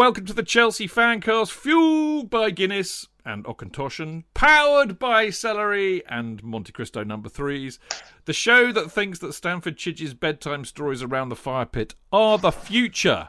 [0.00, 6.72] Welcome to the Chelsea Fancast, fueled by Guinness and Auchentoshan, powered by Celery and Monte
[6.72, 7.78] Cristo number threes.
[8.24, 12.50] The show that thinks that Stamford Chidge's bedtime stories around the fire pit are the
[12.50, 13.28] future.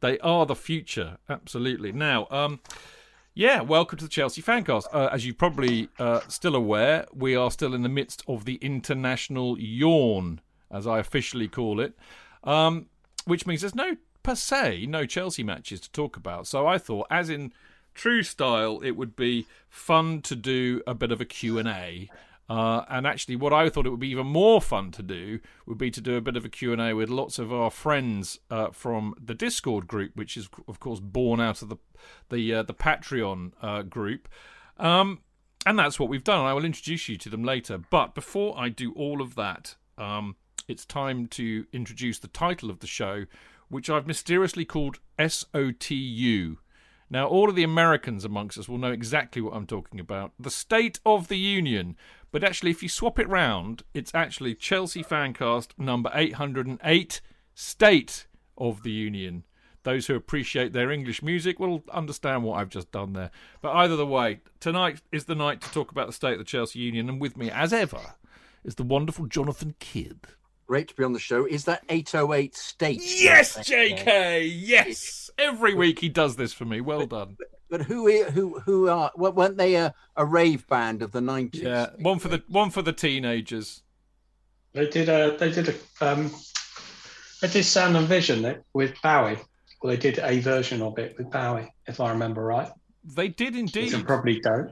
[0.00, 1.92] They are the future, absolutely.
[1.92, 2.58] Now, um,
[3.32, 4.88] yeah, welcome to the Chelsea Fancast.
[4.92, 8.56] Uh, as you're probably uh, still aware, we are still in the midst of the
[8.56, 10.40] international yawn,
[10.72, 11.96] as I officially call it,
[12.42, 12.86] um,
[13.26, 16.46] which means there's no per se no Chelsea matches to talk about.
[16.46, 17.52] So I thought, as in
[17.94, 22.08] true style, it would be fun to do a bit of a Q and A.
[22.50, 25.78] Uh, and actually, what I thought it would be even more fun to do would
[25.78, 29.14] be to do a bit of a Q&A with lots of our friends uh, from
[29.24, 31.76] the Discord group, which is, of course, born out of the
[32.28, 34.28] the uh, the Patreon uh, group.
[34.78, 35.20] Um,
[35.64, 36.44] and that's what we've done.
[36.44, 37.78] I will introduce you to them later.
[37.78, 40.34] But before I do all of that, um,
[40.66, 43.26] it's time to introduce the title of the show,
[43.70, 46.56] which I've mysteriously called SOTU.
[47.08, 50.32] Now, all of the Americans amongst us will know exactly what I'm talking about.
[50.38, 51.96] The State of the Union.
[52.30, 57.20] But actually, if you swap it round, it's actually Chelsea Fancast number 808,
[57.54, 59.44] State of the Union.
[59.82, 63.30] Those who appreciate their English music will understand what I've just done there.
[63.60, 66.44] But either the way, tonight is the night to talk about the state of the
[66.44, 68.14] Chelsea Union, and with me, as ever,
[68.62, 70.26] is the wonderful Jonathan Kydd.
[70.70, 71.46] Great to be on the show.
[71.46, 73.02] Is that 808 State?
[73.02, 74.48] Yes, JK.
[74.54, 75.28] Yes.
[75.36, 76.80] Every week he does this for me.
[76.80, 77.36] Well done.
[77.68, 81.60] But who who who are weren't they a, a rave band of the 90s?
[81.60, 83.82] Yeah, one for the one for the teenagers.
[84.72, 85.74] They did a they did a
[86.08, 86.30] um
[87.42, 89.38] they did Sound and Vision with Bowie.
[89.82, 92.70] Well, they did a version of it with Bowie, if I remember right.
[93.02, 93.90] They did indeed.
[93.90, 94.70] You probably don't.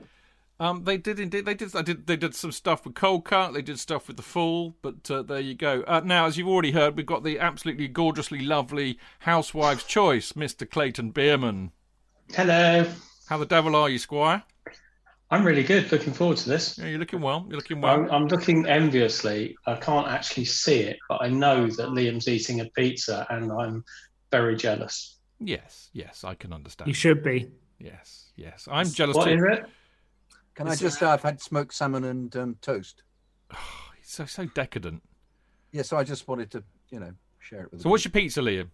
[0.60, 1.44] Um, they did indeed.
[1.44, 1.76] They did.
[1.76, 2.06] I did.
[2.06, 3.54] They did some stuff with Coldcut.
[3.54, 4.76] They did stuff with the Fool.
[4.82, 5.84] But uh, there you go.
[5.86, 10.66] Uh, now, as you've already heard, we've got the absolutely gorgeously lovely housewife's choice, Mister
[10.66, 11.70] Clayton Beerman.
[12.34, 12.84] Hello.
[13.28, 14.42] How the devil are you, Squire?
[15.30, 15.92] I'm really good.
[15.92, 16.78] Looking forward to this.
[16.78, 17.44] Yeah, you're looking well.
[17.48, 17.94] You're looking well.
[17.94, 19.56] I'm, I'm looking enviously.
[19.66, 23.84] I can't actually see it, but I know that Liam's eating a pizza, and I'm
[24.32, 25.18] very jealous.
[25.38, 26.88] Yes, yes, I can understand.
[26.88, 27.50] You should be.
[27.78, 29.34] Yes, yes, I'm jealous What too.
[29.34, 29.66] is it?
[30.58, 33.04] Can I just say I've had smoked salmon and um, toast?
[33.96, 35.04] He's so so decadent.
[35.70, 38.40] Yeah, so I just wanted to, you know, share it with So, what's your pizza,
[38.40, 38.66] Liam?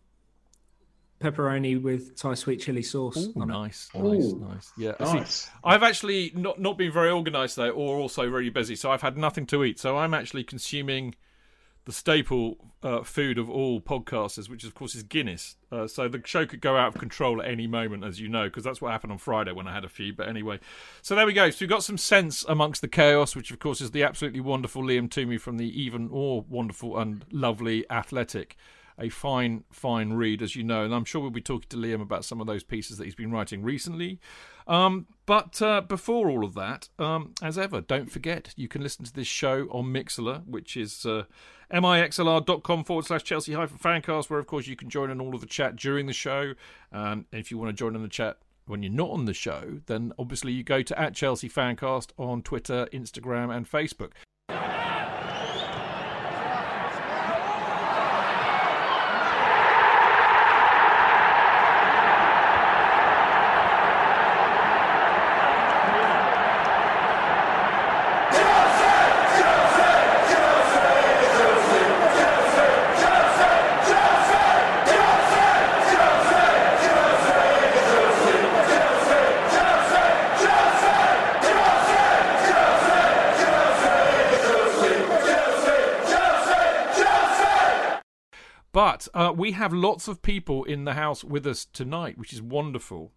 [1.20, 3.18] Pepperoni with Thai sweet chili sauce.
[3.18, 3.52] Ooh, on it.
[3.52, 4.72] nice, nice, Ooh, nice.
[4.78, 5.18] Yeah, I see.
[5.18, 5.50] Nice.
[5.62, 9.18] I've actually not not been very organised though, or also very busy, so I've had
[9.18, 9.78] nothing to eat.
[9.78, 11.14] So I'm actually consuming
[11.84, 15.56] the staple uh, food of all podcasters, which of course is Guinness.
[15.70, 18.44] Uh, so the show could go out of control at any moment, as you know,
[18.44, 20.12] because that's what happened on Friday when I had a few.
[20.12, 20.60] But anyway,
[21.02, 21.50] so there we go.
[21.50, 24.82] So we've got some sense amongst the chaos, which of course is the absolutely wonderful
[24.82, 28.56] Liam Twomey from the even more wonderful and lovely Athletic.
[28.98, 32.00] A fine, fine read, as you know, and I'm sure we'll be talking to Liam
[32.00, 34.20] about some of those pieces that he's been writing recently.
[34.66, 39.04] Um, but uh, before all of that, um, as ever, don't forget you can listen
[39.04, 41.24] to this show on Mixlr, which is uh,
[41.72, 45.40] mixlr.com forward slash Chelsea hyphen fancast, where of course you can join in all of
[45.40, 46.54] the chat during the show.
[46.92, 49.34] Um, and if you want to join in the chat when you're not on the
[49.34, 54.12] show, then obviously you go to at Chelsea Fancast on Twitter, Instagram, and Facebook.
[89.44, 93.12] We have lots of people in the house with us tonight, which is wonderful.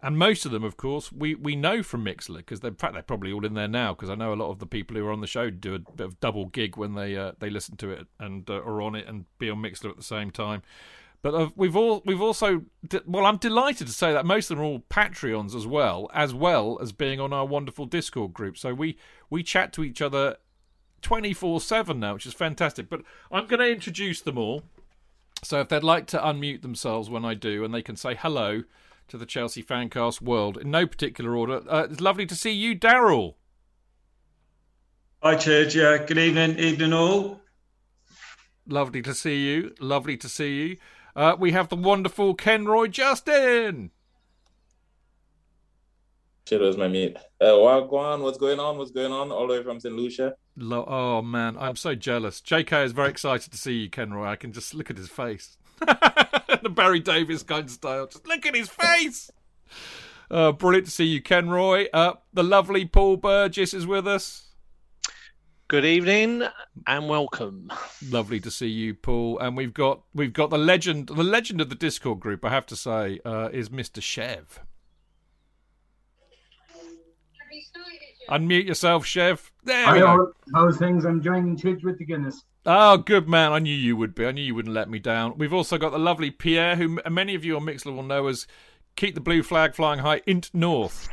[0.00, 3.02] And most of them, of course, we, we know from Mixlr because in fact they're
[3.02, 5.10] probably all in there now because I know a lot of the people who are
[5.10, 7.90] on the show do a bit of double gig when they uh, they listen to
[7.90, 10.62] it and uh, are on it and be on Mixlr at the same time.
[11.22, 12.62] But uh, we've all we've also
[13.04, 16.32] well, I'm delighted to say that most of them are all Patreons as well, as
[16.32, 18.56] well as being on our wonderful Discord group.
[18.56, 18.96] So we
[19.28, 20.36] we chat to each other
[21.02, 22.88] 24 7 now, which is fantastic.
[22.88, 23.00] But
[23.32, 24.62] I'm going to introduce them all.
[25.42, 28.64] So if they'd like to unmute themselves when I do, and they can say hello
[29.08, 32.76] to the Chelsea Fancast world in no particular order, uh, it's lovely to see you,
[32.76, 33.34] Daryl.
[35.22, 35.74] Hi, Church.
[35.74, 37.40] Yeah, good evening, evening all.
[38.66, 39.74] Lovely to see you.
[39.80, 40.76] Lovely to see you.
[41.16, 43.90] Uh, we have the wonderful Kenroy Justin.
[46.48, 47.14] Cheers, my mate.
[47.42, 48.78] Uh, Wagwan, what's going on?
[48.78, 49.30] What's going on?
[49.30, 49.94] All the way from St.
[49.94, 50.34] Lucia.
[50.56, 52.40] Lo- oh man, I'm so jealous.
[52.40, 54.26] JK is very excited to see you, Kenroy.
[54.26, 55.58] I can just look at his face.
[55.78, 58.06] the Barry Davies kind of style.
[58.06, 59.30] Just look at his face.
[60.30, 61.88] Uh, brilliant to see you, Kenroy.
[61.92, 64.48] Uh, the lovely Paul Burgess is with us.
[65.68, 66.44] Good evening
[66.86, 67.70] and welcome.
[68.08, 69.38] Lovely to see you, Paul.
[69.38, 72.42] And we've got we've got the legend, the legend of the Discord group.
[72.42, 74.60] I have to say, uh, is Mister Chev.
[78.28, 79.50] Unmute yourself, Chef.
[79.64, 80.06] There we Hi, go.
[80.06, 80.32] all.
[80.54, 81.04] How's things?
[81.04, 82.44] I'm joining Chidge with the Guinness.
[82.66, 83.52] Oh, good man.
[83.52, 84.26] I knew you would be.
[84.26, 85.38] I knew you wouldn't let me down.
[85.38, 88.46] We've also got the lovely Pierre, who many of you on Mixlr will know as
[88.96, 91.08] Keep the Blue Flag Flying High Int North.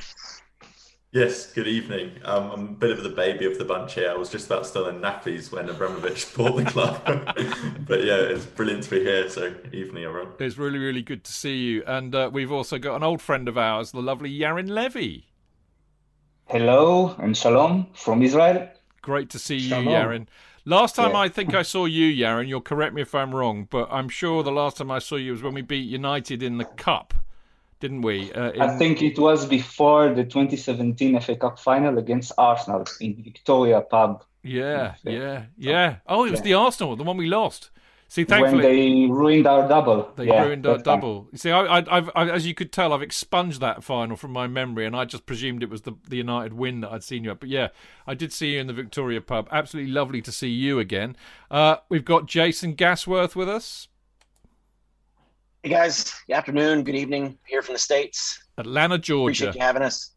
[1.14, 2.12] Yes, good evening.
[2.26, 4.10] Um, I'm a bit of the baby of the bunch here.
[4.10, 7.02] I was just about still in nappies when Abramovich bought the club.
[7.88, 9.30] but yeah, it's brilliant to be here.
[9.30, 10.34] So, evening, everyone.
[10.40, 11.84] It's really, really good to see you.
[11.88, 15.28] And uh, we've also got an old friend of ours, the lovely Yaron Levy.
[16.48, 18.70] Hello and shalom from Israel.
[19.02, 20.28] Great to see you, Yaron.
[20.64, 21.18] Last time Yeah.
[21.18, 22.48] I think I saw you, Yaron.
[22.48, 25.32] you'll correct me if I'm wrong, but I'm sure the last time I saw you
[25.32, 27.14] was when we beat United in the Cup,
[27.80, 28.32] didn't we?
[28.34, 33.16] Uh, in- I think it was before the 2017 FA Cup final against Arsenal in
[33.24, 35.12] Victoria Pub Yeah, Yeah.
[35.12, 35.96] yeah, yeah.
[36.08, 36.44] Oh, it was Yeah.
[36.44, 37.72] the Arsenal, the one we lost.
[38.16, 40.10] See, thankfully, when thankfully they ruined our double.
[40.16, 41.02] they Yeah, ruined our that time.
[41.02, 41.28] double.
[41.34, 44.32] You see, I, I, I've, I, as you could tell, I've expunged that final from
[44.32, 47.26] my memory, and I just presumed it was the the United win that I'd seen
[47.26, 47.42] you at.
[47.42, 47.68] But yeah,
[48.08, 49.50] I did see you in the Victoria pub.
[49.52, 51.18] Absolutely lovely to see you again.
[51.52, 53.90] Uh, we've got Jason Gasworth with us,
[55.62, 57.38] Hey guys, good afternoon, good evening.
[57.46, 58.42] Here from the states.
[58.58, 59.50] Atlanta, Georgia.
[59.50, 60.12] Appreciate you having us.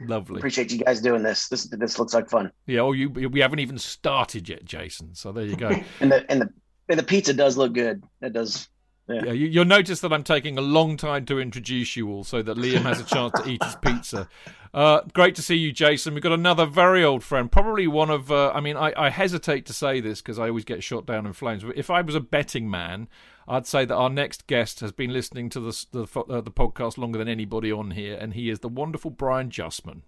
[0.00, 0.36] Lovely.
[0.36, 1.48] Appreciate you guys doing this.
[1.48, 2.52] This this looks like fun.
[2.66, 2.80] Yeah.
[2.80, 5.14] Oh, you we haven't even started yet, Jason.
[5.14, 5.70] So there you go.
[6.00, 6.52] And the and the and
[6.88, 8.02] the pizza does look good.
[8.20, 8.68] It does.
[9.08, 9.26] Yeah.
[9.26, 12.42] Yeah, you, you'll notice that I'm taking a long time to introduce you all so
[12.42, 14.28] that Liam has a chance to eat his pizza.
[14.74, 16.12] Uh, great to see you, Jason.
[16.12, 19.64] We've got another very old friend, probably one of, uh, I mean, I, I hesitate
[19.66, 22.16] to say this because I always get shot down in flames, but if I was
[22.16, 23.08] a betting man,
[23.46, 26.98] I'd say that our next guest has been listening to the, the, uh, the podcast
[26.98, 30.02] longer than anybody on here, and he is the wonderful Brian Justman.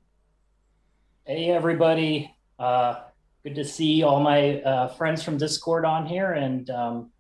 [1.25, 2.35] Hey, everybody.
[2.59, 2.97] Uh,
[3.45, 7.11] good to see all my uh, friends from Discord on here and um,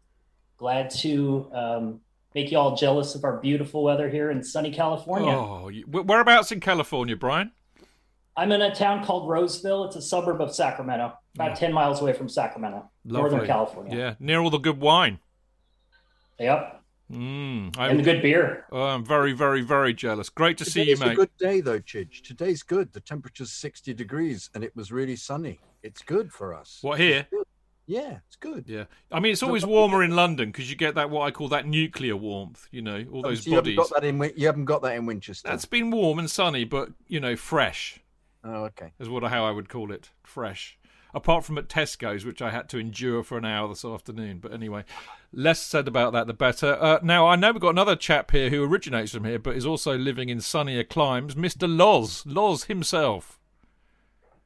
[0.56, 2.00] glad to um,
[2.34, 5.30] make you all jealous of our beautiful weather here in sunny California.
[5.30, 7.52] Oh, whereabouts in California, Brian?
[8.36, 9.84] I'm in a town called Roseville.
[9.84, 13.96] It's a suburb of Sacramento, about 10 miles away from Sacramento, Northern California.
[13.96, 15.18] Yeah, near all the good wine.
[16.38, 16.74] Yep.
[17.10, 18.66] Mm, And the good beer.
[18.70, 20.28] Oh, I'm very, very, very jealous.
[20.28, 21.12] Great to see you, Today's mate.
[21.12, 22.22] a good day though, Chidge.
[22.22, 22.92] Today's good.
[22.92, 25.58] The temperature's 60 degrees and it was really sunny.
[25.82, 26.78] It's good for us.
[26.82, 27.26] What here?
[27.86, 28.64] Yeah, it's good.
[28.68, 31.48] Yeah, I mean it's always warmer in London because you get that what I call
[31.48, 32.68] that nuclear warmth.
[32.70, 33.90] You know, all those So you haven't bodies.
[33.90, 34.32] got that in.
[34.36, 35.48] You haven't got that in Winchester.
[35.48, 38.00] That's been warm and sunny, but you know, fresh
[38.44, 38.92] Oh, okay.
[38.98, 40.10] is what how I would call it.
[40.22, 40.78] Fresh.
[41.14, 44.40] Apart from at Tesco's, which I had to endure for an hour this afternoon.
[44.40, 44.84] But anyway,
[45.32, 46.76] less said about that, the better.
[46.78, 49.64] Uh, now I know we've got another chap here who originates from here, but is
[49.64, 51.34] also living in sunnier climes.
[51.34, 53.37] Mister Loz, Loz himself.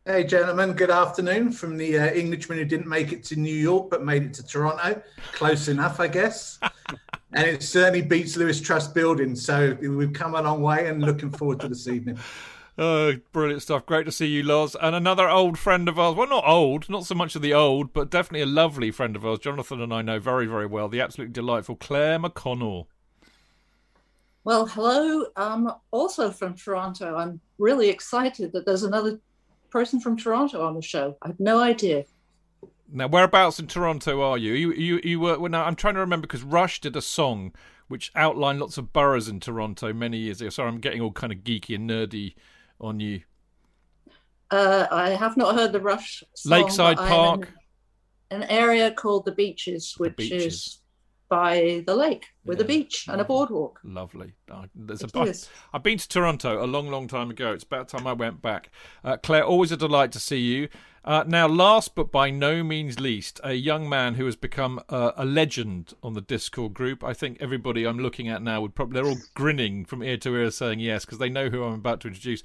[0.04, 3.88] Hey, gentlemen, good afternoon from the uh, Englishman who didn't make it to New York
[3.88, 5.00] but made it to Toronto.
[5.30, 6.58] Close enough, I guess.
[7.32, 9.36] and it certainly beats Lewis Trust Building.
[9.36, 12.18] So we've come a long way and looking forward to this evening.
[12.78, 13.84] Oh, brilliant stuff.
[13.84, 14.74] Great to see you, Loz.
[14.80, 16.16] And another old friend of ours.
[16.16, 19.26] Well, not old, not so much of the old, but definitely a lovely friend of
[19.26, 19.40] ours.
[19.40, 20.88] Jonathan and I know very, very well.
[20.88, 22.86] The absolutely delightful Claire McConnell.
[24.44, 25.26] Well, hello.
[25.36, 27.14] Um, also from Toronto.
[27.14, 29.20] I'm really excited that there's another
[29.72, 31.16] person from Toronto on the show.
[31.22, 32.04] I had no idea.
[32.92, 34.52] Now, whereabouts in Toronto are you?
[34.52, 35.38] You, you, you were.
[35.38, 37.54] Well, now I'm trying to remember because Rush did a song
[37.88, 40.50] which outlined lots of boroughs in Toronto many years ago.
[40.50, 42.34] Sorry, I'm getting all kind of geeky and nerdy
[42.80, 43.22] on you.
[44.50, 47.50] Uh, I have not heard the Rush song, Lakeside Park.
[48.30, 50.44] an area called the Beaches, which Beaches.
[50.44, 50.78] is
[51.32, 53.80] by the lake with a beach and a boardwalk.
[53.82, 54.34] Lovely.
[54.50, 55.48] Uh, there's a, is.
[55.72, 57.54] I've been to Toronto a long, long time ago.
[57.54, 58.68] It's about time I went back.
[59.02, 60.68] Uh, Claire, always a delight to see you.
[61.06, 65.24] Uh, now, last but by no means least, a young man who has become a
[65.24, 67.02] legend on the Discord group.
[67.02, 70.36] I think everybody I'm looking at now would probably, they're all grinning from ear to
[70.36, 72.42] ear saying yes because they know who I'm about to introduce.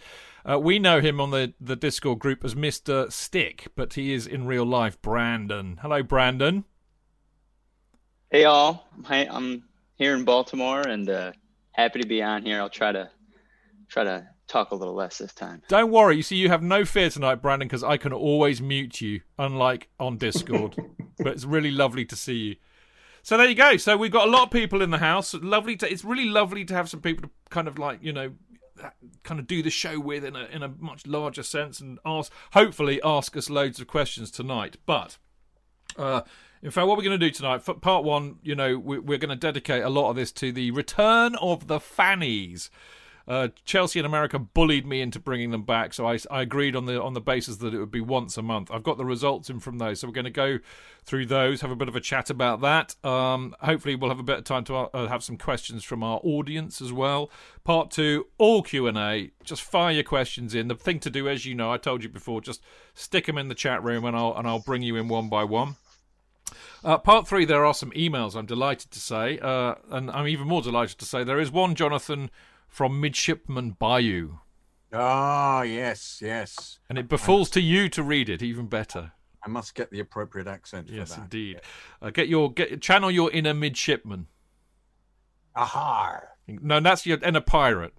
[0.49, 3.11] Uh, we know him on the, the Discord group as Mr.
[3.11, 5.77] Stick, but he is in real life Brandon.
[5.81, 6.63] Hello, Brandon.
[8.29, 9.63] Hey all, Hi, I'm
[9.95, 11.31] here in Baltimore and uh,
[11.71, 12.59] happy to be on here.
[12.59, 13.09] I'll try to
[13.87, 15.61] try to talk a little less this time.
[15.69, 16.17] Don't worry.
[16.17, 19.87] You see, you have no fear tonight, Brandon, because I can always mute you, unlike
[19.97, 20.75] on Discord.
[21.19, 22.55] but it's really lovely to see you.
[23.23, 23.77] So there you go.
[23.77, 25.33] So we've got a lot of people in the house.
[25.33, 25.89] Lovely to.
[25.89, 28.33] It's really lovely to have some people to kind of like you know,
[29.23, 32.29] kind of do the show with in a in a much larger sense and ask,
[32.51, 34.75] hopefully, ask us loads of questions tonight.
[34.85, 35.17] But
[35.97, 36.21] Uh,
[36.61, 39.17] in fact, what we're going to do tonight, for part one, you know, we, we're
[39.17, 42.69] going to dedicate a lot of this to the return of the fannies.
[43.27, 46.85] Uh, Chelsea and America bullied me into bringing them back, so I, I, agreed on
[46.85, 48.71] the on the basis that it would be once a month.
[48.71, 50.59] I've got the results in from those, so we're going to go
[51.03, 52.95] through those, have a bit of a chat about that.
[53.03, 56.21] Um, hopefully, we'll have a bit of time to uh, have some questions from our
[56.23, 57.29] audience as well.
[57.65, 59.31] Part two, all Q and A.
[59.43, 60.69] Just fire your questions in.
[60.69, 63.49] The thing to do, as you know, I told you before, just stick them in
[63.49, 65.75] the chat room, and I'll and I'll bring you in one by one.
[66.83, 68.35] Uh, part three, there are some emails.
[68.35, 71.75] I'm delighted to say, uh, and I'm even more delighted to say there is one,
[71.75, 72.29] Jonathan
[72.67, 74.37] from Midshipman Bayou.
[74.93, 76.79] Ah, yes, yes.
[76.89, 79.11] And it befalls to you to read it, even better.
[79.43, 80.89] I must get the appropriate accent.
[80.89, 81.21] Yes, that.
[81.21, 81.61] indeed.
[82.01, 84.27] Uh, get your get channel your inner midshipman.
[85.55, 86.21] Aha.
[86.47, 87.93] No, that's your inner pirate.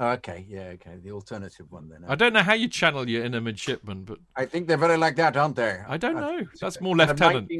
[0.00, 0.96] Okay, yeah, okay.
[1.02, 2.04] The alternative one then.
[2.08, 5.16] I don't know how you channel your inner midshipman, but I think they're very like
[5.16, 5.78] that, aren't they?
[5.86, 6.46] I don't know.
[6.60, 7.50] That's more lieutenant.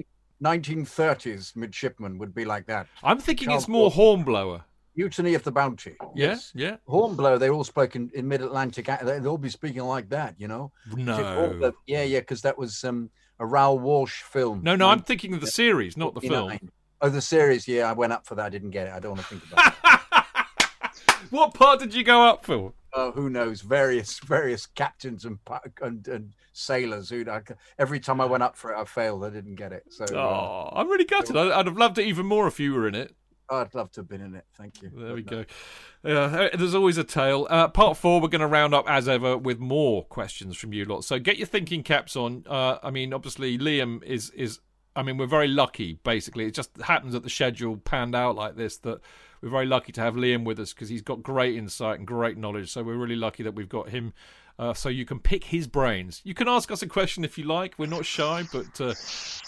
[0.40, 2.86] 19, 1930s midshipman would be like that.
[3.02, 4.64] I'm thinking Charles it's more hornblower.
[4.96, 5.96] Mutiny of the Bounty.
[6.14, 6.76] Yes, yeah.
[6.86, 8.88] Hornblower, they all spoke in, in mid Atlantic.
[9.02, 10.72] They'd all be speaking like that, you know?
[10.94, 11.72] No.
[11.86, 14.60] Yeah, yeah, because that was um, a Raoul Walsh film.
[14.62, 16.58] No, no, I'm thinking of the series, not the film.
[17.02, 18.46] Oh, the series, yeah, I went up for that.
[18.46, 18.92] I didn't get it.
[18.92, 20.24] I don't want to think about it.
[21.30, 22.74] what part did you go up for?
[22.92, 23.60] Oh, who knows?
[23.60, 25.38] Various various captains and
[25.80, 27.24] and, and sailors who
[27.78, 29.24] every time I went up for it, I failed.
[29.24, 29.84] I didn't get it.
[29.88, 31.36] So, oh, uh, I'm really gutted.
[31.36, 33.14] I'd have loved it even more if you were in it.
[33.50, 34.44] I'd love to have been in it.
[34.56, 34.90] Thank you.
[34.94, 35.30] There we no.
[35.30, 35.44] go.
[36.04, 37.46] Yeah, there's always a tale.
[37.50, 40.84] Uh, part four, we're going to round up as ever with more questions from you
[40.84, 41.04] lot.
[41.04, 42.44] So get your thinking caps on.
[42.48, 44.60] Uh, I mean, obviously Liam is is.
[44.96, 45.98] I mean, we're very lucky.
[46.04, 48.78] Basically, it just happens that the schedule panned out like this.
[48.78, 49.00] That
[49.42, 52.36] we're very lucky to have Liam with us because he's got great insight and great
[52.36, 52.70] knowledge.
[52.70, 54.12] So we're really lucky that we've got him
[54.60, 56.20] uh, so you can pick his brains.
[56.22, 57.78] You can ask us a question if you like.
[57.78, 58.92] We're not shy, but uh,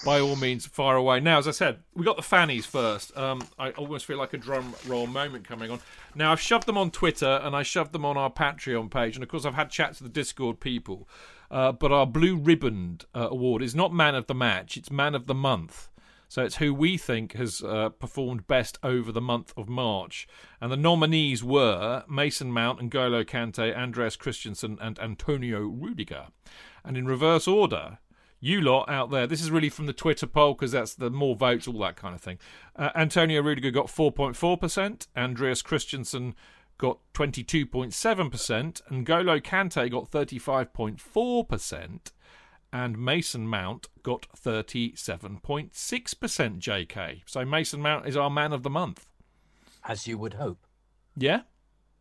[0.06, 1.20] by all means, fire away.
[1.20, 3.14] Now, as I said, we got the fannies first.
[3.14, 5.80] Um, I almost feel like a drum roll moment coming on.
[6.14, 9.22] Now, I've shoved them on Twitter and I shoved them on our Patreon page, and
[9.22, 11.06] of course, I've had chats with the Discord people.
[11.50, 15.14] Uh, but our Blue Ribbon uh, award is not Man of the Match; it's Man
[15.14, 15.90] of the Month.
[16.32, 20.26] So it's who we think has uh, performed best over the month of March.
[20.62, 26.28] And the nominees were Mason Mount, N'Golo Kante, Andreas Christensen, and Antonio Rudiger.
[26.86, 27.98] And in reverse order,
[28.40, 31.36] you lot out there, this is really from the Twitter poll because that's the more
[31.36, 32.38] votes, all that kind of thing.
[32.76, 36.34] Uh, Antonio Rudiger got 4.4%, Andreas Christensen
[36.78, 37.92] got 22.7%,
[38.90, 42.12] N'Golo Kante got 35.4%
[42.72, 47.22] and Mason Mount got 37.6% JK.
[47.26, 49.06] So Mason Mount is our man of the month.
[49.84, 50.66] As you would hope.
[51.16, 51.42] Yeah?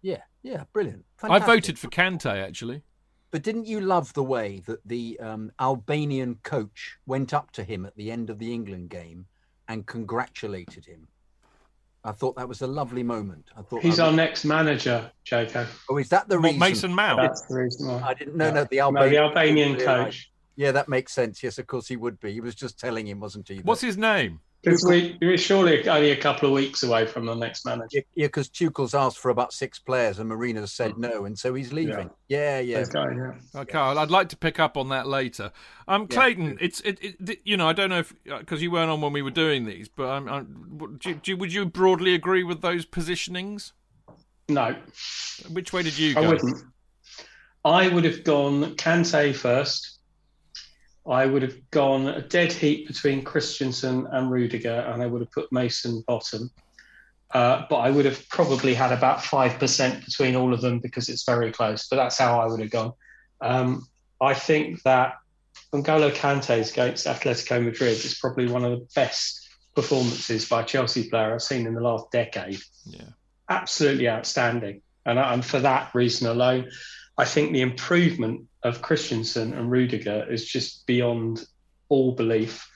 [0.01, 1.05] Yeah, yeah, brilliant.
[1.17, 1.43] Fantastic.
[1.43, 2.83] I voted for Kante, actually.
[3.31, 7.85] But didn't you love the way that the um, Albanian coach went up to him
[7.85, 9.25] at the end of the England game
[9.67, 11.07] and congratulated him?
[12.03, 13.45] I thought that was a lovely moment.
[13.55, 15.67] I thought he's our next manager, JK.
[15.89, 16.59] Oh, is that the reason?
[16.59, 17.21] Mason Mount.
[17.21, 18.01] That's the reason why.
[18.01, 18.49] I didn't know.
[18.49, 20.30] No, no, the Albanian, no, the Albanian coach.
[20.55, 21.41] Yeah, that makes sense.
[21.41, 22.33] Yes, of course he would be.
[22.33, 23.59] He was just telling him, wasn't he?
[23.59, 24.39] What's his name?
[24.63, 28.03] Because we, we're surely only a couple of weeks away from the next manager.
[28.13, 31.73] Yeah, because Tuchel's asked for about six players and Mourinho said no, and so he's
[31.73, 32.11] leaving.
[32.27, 32.85] Yeah, yeah.
[32.93, 33.05] yeah.
[33.15, 33.61] yeah.
[33.61, 35.51] Okay, I'd like to pick up on that later.
[35.87, 36.57] Um, Clayton, yeah.
[36.59, 39.13] it's it, it, you know I don't know if because uh, you weren't on when
[39.13, 42.85] we were doing these, but I'm, I'm, do, do, would you broadly agree with those
[42.85, 43.71] positionings?
[44.47, 44.75] No.
[45.51, 46.21] Which way did you go?
[46.21, 46.63] I wouldn't.
[47.65, 50.00] I would have gone Kante first.
[51.07, 55.31] I would have gone a dead heat between Christensen and Rudiger, and I would have
[55.31, 56.51] put Mason bottom.
[57.33, 61.23] Uh, but I would have probably had about 5% between all of them because it's
[61.23, 61.87] very close.
[61.87, 62.93] But that's how I would have gone.
[63.39, 63.87] Um,
[64.19, 65.15] I think that
[65.73, 71.09] N'Golo Kante's against Atletico Madrid is probably one of the best performances by a Chelsea
[71.09, 72.59] player I've seen in the last decade.
[72.85, 73.05] Yeah.
[73.49, 74.81] Absolutely outstanding.
[75.05, 76.69] And, and for that reason alone,
[77.21, 81.45] I think the improvement of Christensen and Rudiger is just beyond
[81.87, 82.67] all belief.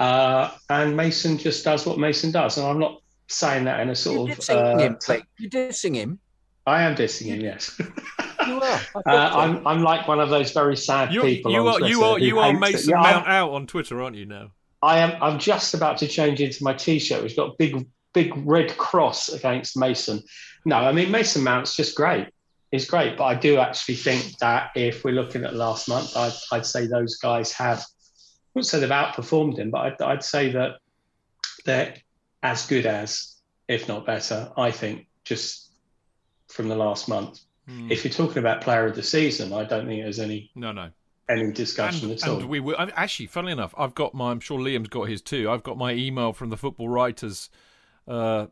[0.00, 2.58] Uh, and Mason just does what Mason does.
[2.58, 4.50] And I'm not saying that in a sort you of.
[4.50, 4.98] Uh, him,
[5.38, 6.18] you did sing him.
[6.66, 7.80] I am dissing him, yes.
[8.48, 8.80] you are.
[8.96, 11.52] Uh, I'm, I'm like one of those very sad you, people.
[11.52, 14.50] You are, you are, you are Mason yeah, Mount out on Twitter, aren't you now?
[14.82, 15.22] I am.
[15.22, 19.28] I'm just about to change into my T-shirt, which got a big, big red cross
[19.28, 20.20] against Mason.
[20.64, 22.26] No, I mean Mason Mount's just great
[22.72, 23.16] is great.
[23.16, 26.86] But I do actually think that if we're looking at last month, I'd, I'd say
[26.86, 27.84] those guys have, I
[28.54, 30.78] wouldn't say they've outperformed him, but I'd, I'd say that
[31.64, 31.94] they're
[32.42, 33.36] as good as,
[33.68, 35.70] if not better, I think, just
[36.48, 37.40] from the last month.
[37.68, 37.90] Mm.
[37.90, 40.90] If you're talking about player of the season, I don't think there's any no, no
[41.28, 42.40] any discussion and, at all.
[42.40, 44.32] and we were I mean, actually, funnily enough, I've got my.
[44.32, 45.48] I'm sure Liam's got his too.
[45.48, 47.50] I've got my email from the football writers.
[48.08, 48.46] Uh,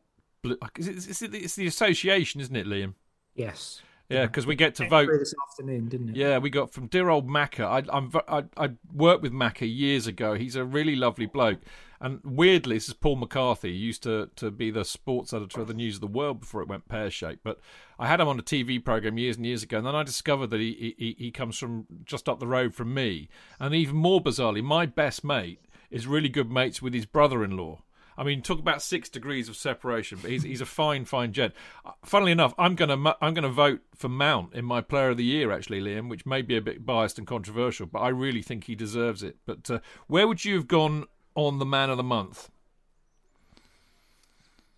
[0.79, 2.95] is it, is it, it's the association, isn't it, Liam?
[3.35, 3.83] Yes.
[4.11, 5.09] Yeah, because we get to vote.
[5.19, 6.17] this afternoon, didn't it?
[6.17, 7.65] Yeah, we got from dear old Macca.
[7.65, 10.35] I, I'm I, I worked with Macca years ago.
[10.35, 11.61] He's a really lovely bloke.
[12.03, 13.73] And weirdly, this is Paul McCarthy.
[13.73, 16.63] He used to, to be the sports editor of the News of the World before
[16.63, 17.45] it went pear shaped.
[17.45, 17.61] But
[17.99, 20.49] I had him on a TV program years and years ago, and then I discovered
[20.49, 23.29] that he, he he comes from just up the road from me.
[23.61, 27.83] And even more bizarrely, my best mate is really good mates with his brother-in-law.
[28.21, 31.55] I mean, talk about six degrees of separation, but he's he's a fine, fine gent.
[31.87, 35.25] Uh, Funnily enough, I'm gonna I'm gonna vote for Mount in my Player of the
[35.25, 38.65] Year, actually, Liam, which may be a bit biased and controversial, but I really think
[38.65, 39.39] he deserves it.
[39.47, 42.51] But uh, where would you have gone on the Man of the Month?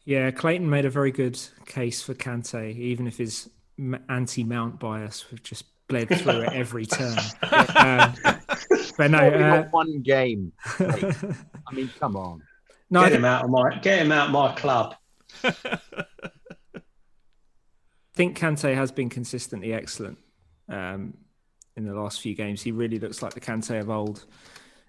[0.05, 3.51] Yeah, Clayton made a very good case for Kante, even if his
[4.09, 7.19] anti-Mount bias have just bled through at every turn.
[7.75, 8.15] Um,
[8.97, 10.53] but no, Only uh, got one game.
[10.79, 11.03] Like,
[11.67, 12.43] I mean, come on.
[12.93, 14.95] No, get him out of my get him out of my club.
[15.43, 15.55] I
[18.15, 20.19] think Kante has been consistently excellent
[20.69, 21.15] um,
[21.75, 22.61] in the last few games.
[22.61, 24.27] He really looks like the Kante of old,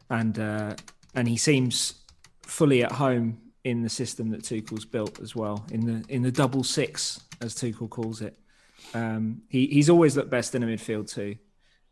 [0.10, 0.76] and uh,
[1.16, 2.04] and he seems
[2.42, 6.32] fully at home in the system that Tuchel's built as well in the in the
[6.32, 8.38] double six as Tuchel calls it.
[8.94, 11.38] Um, he he's always looked best in a midfield too,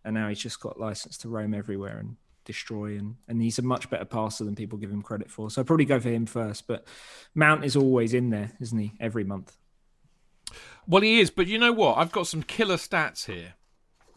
[0.03, 3.61] and now he's just got license to roam everywhere and destroy and and he's a
[3.61, 5.49] much better passer than people give him credit for.
[5.49, 6.85] So I'd probably go for him first, but
[7.35, 8.93] Mount is always in there, isn't he?
[8.99, 9.57] Every month.
[10.87, 11.97] Well, he is, but you know what?
[11.97, 13.53] I've got some killer stats here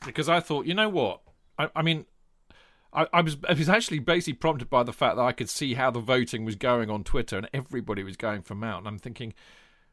[0.04, 1.20] because I thought, you know what?
[1.58, 2.06] I, I mean,
[2.92, 5.74] I, I was I was actually basically prompted by the fact that I could see
[5.74, 8.80] how the voting was going on Twitter, and everybody was going for Mount.
[8.80, 9.34] And I'm thinking,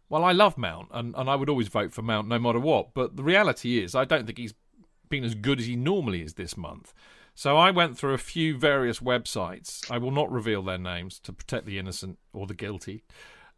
[0.10, 2.94] well, I love Mount, and, and I would always vote for Mount no matter what.
[2.94, 4.54] But the reality is, I don't think he's
[5.10, 6.94] been as good as he normally is this month.
[7.42, 9.90] So I went through a few various websites.
[9.90, 13.04] I will not reveal their names to protect the innocent or the guilty.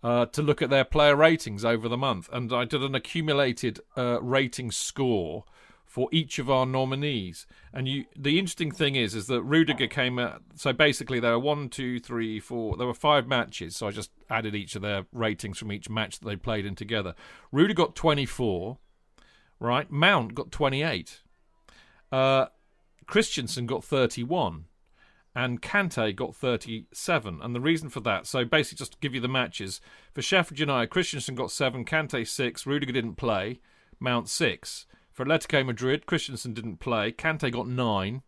[0.01, 3.81] Uh, to look at their player ratings over the month, and I did an accumulated
[3.97, 5.43] uh, rating score
[5.85, 7.45] for each of our nominees.
[7.73, 10.43] And you, the interesting thing is, is that Rudiger came out.
[10.55, 12.77] So basically, there were one, two, three, four.
[12.77, 13.75] There were five matches.
[13.75, 16.75] So I just added each of their ratings from each match that they played in
[16.75, 17.15] together.
[17.51, 18.77] Rudiger got twenty four,
[19.59, 19.91] right?
[19.91, 21.19] Mount got twenty eight.
[22.13, 22.45] Uh,
[23.07, 24.65] Christensen got 31
[25.35, 27.39] and Kante got 37.
[27.41, 29.81] And the reason for that, so basically just to give you the matches,
[30.13, 33.59] for Sheffield United, Christensen got 7, Kante 6, Rudiger didn't play,
[33.99, 34.85] Mount 6.
[35.11, 38.21] For Atletico Madrid, Christensen didn't play, Kante got 9,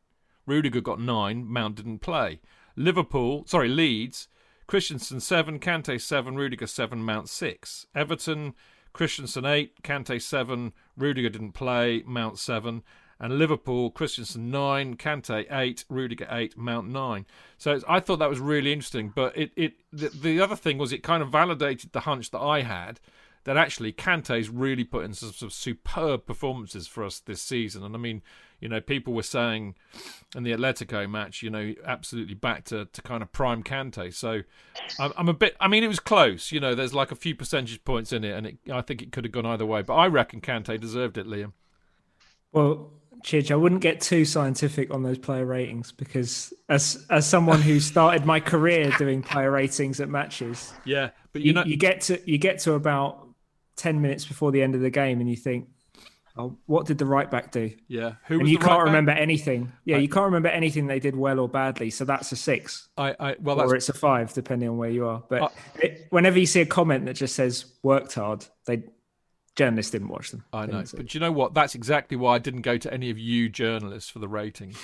[0.46, 2.40] Rudiger got 9, Mount didn't play.
[2.76, 4.28] Liverpool, sorry, Leeds,
[4.68, 7.86] Christensen 7, Kante 7, Rudiger 7, Mount 6.
[7.94, 8.54] Everton,
[8.94, 12.82] Christensen 8, Kante 7, Rudiger didn't play, Mount 7
[13.26, 17.26] and Liverpool, Christensen nine, Kante eight, Rudiger eight, Mount nine.
[17.58, 19.12] So I thought that was really interesting.
[19.16, 22.40] But it, it the, the other thing was it kind of validated the hunch that
[22.40, 23.00] I had
[23.46, 27.84] that actually Kante's really put in some, some superb performances for us this season.
[27.84, 28.22] And I mean,
[28.60, 29.74] you know, people were saying
[30.36, 34.14] in the Atletico match, you know, absolutely back to, to kind of prime Kante.
[34.14, 34.42] So
[35.00, 35.56] I'm, I'm a bit.
[35.60, 36.52] I mean, it was close.
[36.52, 39.12] You know, there's like a few percentage points in it, and it, I think it
[39.12, 39.82] could have gone either way.
[39.82, 41.54] But I reckon Kante deserved it, Liam.
[42.52, 42.92] Well,
[43.26, 47.80] Chidge, I wouldn't get too scientific on those player ratings because, as as someone who
[47.80, 52.02] started my career doing player ratings at matches, Yeah, but you you, know, you get
[52.02, 53.28] to you get to about
[53.78, 55.68] ten minutes before the end of the game, and you think,
[56.38, 58.86] "Oh, what did the right back do?" yeah, who and you can't right back?
[58.86, 59.72] remember anything.
[59.86, 61.90] Yeah, I- you can't remember anything they did well or badly.
[61.90, 62.90] So that's a six.
[62.96, 65.24] I, I well, or it's a five, depending on where you are.
[65.28, 65.50] But Uh,
[65.82, 68.84] it, whenever you see a comment that just says "worked hard," they
[69.56, 70.44] journalists didn't watch them.
[70.54, 71.54] I know, but you know what?
[71.54, 74.78] That's exactly why I didn't go to any of you journalists for the ratings.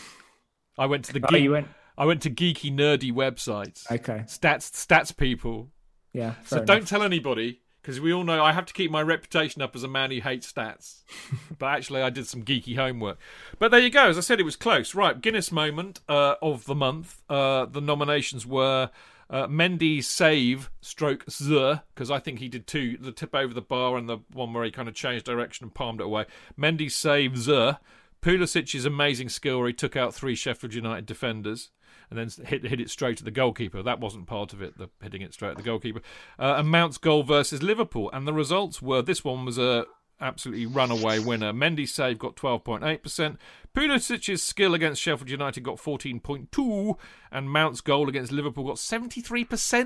[0.77, 3.89] I went to the Oh, geek, went- I went to geeky nerdy websites.
[3.91, 4.23] Okay.
[4.25, 5.69] Stats stats people.
[6.13, 9.01] Yeah, So fair don't tell anybody because we all know I have to keep my
[9.01, 11.03] reputation up as a man who hates stats.
[11.59, 13.17] but actually, I did some geeky homework.
[13.59, 14.07] But there you go.
[14.09, 14.93] As I said, it was close.
[14.95, 17.21] Right, Guinness moment uh, of the month.
[17.29, 18.89] Uh, the nominations were
[19.31, 23.61] uh, Mendy's save, stroke Z, because I think he did two: the tip over the
[23.61, 26.25] bar and the one where he kind of changed direction and palmed it away.
[26.59, 27.73] Mendy's save Z.
[28.21, 31.71] Pulisic's amazing skill where he took out three Sheffield United defenders
[32.11, 33.81] and then hit hit it straight at the goalkeeper.
[33.81, 36.01] That wasn't part of it, the hitting it straight at the goalkeeper.
[36.37, 39.85] Uh, and Mount's goal versus Liverpool, and the results were this one was a
[40.21, 41.51] absolutely runaway winner.
[41.51, 43.37] Mendy's save got 12.8%.
[43.75, 46.97] Pulisic's skill against Sheffield United got 14.2,
[47.31, 49.25] and Mount's goal against Liverpool got 73%.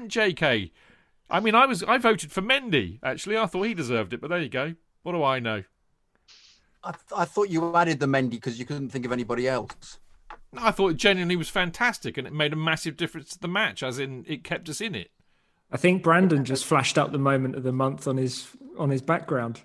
[0.10, 0.71] JK,
[1.30, 3.00] I mean, I was I voted for Mendy.
[3.04, 4.76] Actually, I thought he deserved it, but there you go.
[5.04, 5.63] What do I know?
[6.84, 10.00] I, th- I thought you added the Mendy because you couldn't think of anybody else.
[10.58, 13.84] I thought it genuinely was fantastic, and it made a massive difference to the match,
[13.84, 15.12] as in it kept us in it.
[15.71, 19.02] I think Brandon just flashed up the moment of the month on his on his
[19.02, 19.62] background.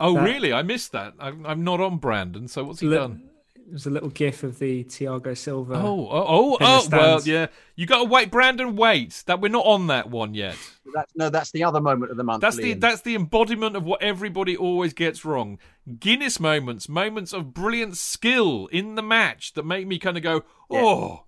[0.00, 0.52] Oh, That- really?
[0.52, 1.14] I missed that.
[1.18, 3.22] I'm, I'm not on Brandon, so what's he Li- done?
[3.54, 5.74] It was a little gif of the Thiago Silva.
[5.74, 7.48] Oh, oh, oh, oh well, yeah.
[7.76, 8.76] You got to wait, Brandon.
[8.76, 10.56] Wait, that we're not on that one yet.
[10.94, 12.40] That's, no, that's the other moment of the month.
[12.40, 12.80] That's the Liam.
[12.80, 15.58] that's the embodiment of what everybody always gets wrong.
[16.00, 20.44] Guinness moments, moments of brilliant skill in the match that make me kind of go,
[20.70, 21.24] oh.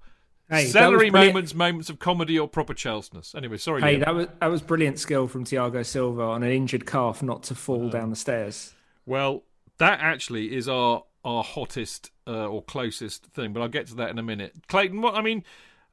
[0.50, 3.34] Hey, Celery moments, moments of comedy or proper Chelseness.
[3.36, 3.82] Anyway, sorry.
[3.82, 4.04] Hey, Liam.
[4.04, 7.54] that was that was brilliant skill from Thiago Silva on an injured calf not to
[7.54, 8.74] fall down the stairs.
[9.06, 9.44] Well,
[9.78, 14.10] that actually is our our hottest uh, or closest thing, but I'll get to that
[14.10, 14.54] in a minute.
[14.66, 15.44] Clayton, what I mean,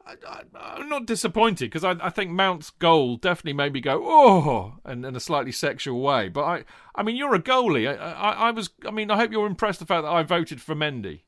[0.06, 4.04] I, I, I'm not disappointed because I, I think Mount's goal definitely made me go
[4.06, 6.30] oh, and in a slightly sexual way.
[6.30, 6.64] But I,
[6.96, 7.88] I mean, you're a goalie.
[7.88, 10.62] I, I, I was, I mean, I hope you're impressed the fact that I voted
[10.62, 11.22] for Mendy.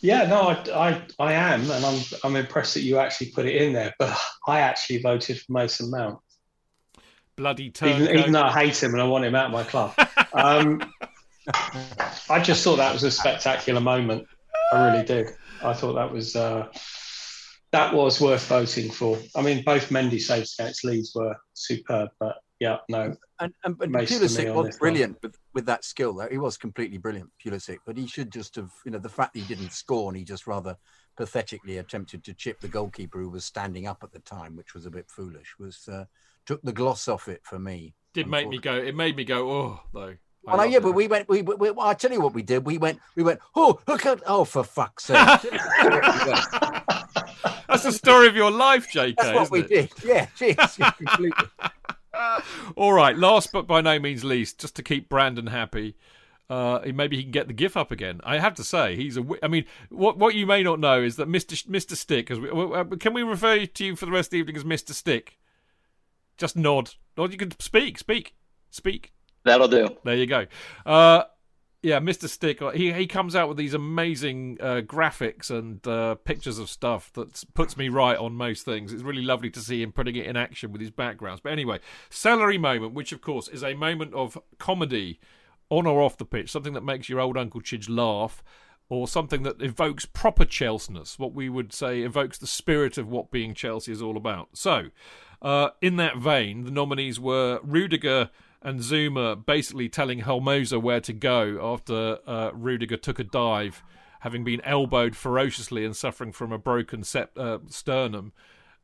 [0.00, 3.60] Yeah, no, I, I, I am, and I'm, I'm impressed that you actually put it
[3.60, 3.92] in there.
[3.98, 6.20] But I actually voted for Mason Mount,
[7.38, 9.94] Bloody even, even though I hate him and I want him out of my club.
[10.34, 10.82] Um,
[12.28, 14.26] I just thought that was a spectacular moment.
[14.72, 15.30] I really did.
[15.62, 16.68] I thought that was uh,
[17.72, 19.18] that was worth voting for.
[19.34, 23.16] I mean, both Mendy saves against Leeds were superb, but yeah, no.
[23.40, 26.12] And, and, and Mason to me Pulisic was brilliant with, with that skill.
[26.12, 26.28] Though.
[26.28, 27.78] He was completely brilliant, Pulisic.
[27.86, 30.24] But he should just have, you know, the fact that he didn't score and he
[30.24, 30.76] just rather
[31.16, 34.86] pathetically attempted to chip the goalkeeper who was standing up at the time, which was
[34.86, 36.04] a bit foolish, was uh,
[36.46, 37.94] took the gloss off it for me.
[38.14, 38.74] Did make me go.
[38.74, 40.14] It made me go oh though.
[40.46, 40.82] I Well, yeah, it.
[40.82, 41.28] but we went.
[41.28, 42.64] We, we, we I tell you what we did.
[42.64, 43.00] We went.
[43.16, 43.40] We went.
[43.54, 44.22] Oh, look at.
[44.26, 45.16] Oh, for fuck's sake!
[47.68, 49.16] That's the story of your life, JK.
[49.16, 49.68] That's what isn't we it?
[49.68, 50.04] did.
[50.04, 50.76] Yeah, cheers.
[50.76, 51.48] completely.
[52.76, 55.96] All right, last but by no means least, just to keep Brandon happy,
[56.50, 58.20] uh, maybe he can get the GIF up again.
[58.24, 59.24] I have to say, he's a.
[59.42, 62.30] I mean, what what you may not know is that Mister Mister Stick.
[62.30, 64.64] As we, uh, can we refer to you for the rest of the evening as
[64.64, 65.38] Mister Stick?
[66.36, 66.94] Just nod.
[67.16, 67.32] Nod.
[67.32, 67.98] You can speak.
[67.98, 68.34] Speak.
[68.70, 69.12] Speak.
[69.44, 69.96] That'll do.
[70.04, 70.46] There you go.
[70.84, 71.24] Uh,
[71.82, 72.28] yeah, Mr.
[72.28, 72.60] Stick.
[72.60, 77.12] uh, He he comes out with these amazing uh, graphics and uh, pictures of stuff
[77.12, 78.92] that puts me right on most things.
[78.92, 81.40] It's really lovely to see him putting it in action with his backgrounds.
[81.40, 81.78] But anyway,
[82.10, 85.20] celery moment, which of course is a moment of comedy
[85.70, 88.42] on or off the pitch, something that makes your old Uncle Chidge laugh.
[88.90, 93.30] Or something that evokes proper Chelseness, what we would say evokes the spirit of what
[93.30, 94.48] being Chelsea is all about.
[94.54, 94.86] So,
[95.42, 98.30] uh, in that vein, the nominees were Rudiger
[98.62, 103.82] and Zouma basically telling Hermoso where to go after uh, Rudiger took a dive,
[104.20, 107.04] having been elbowed ferociously and suffering from a broken
[107.36, 108.32] uh, sternum.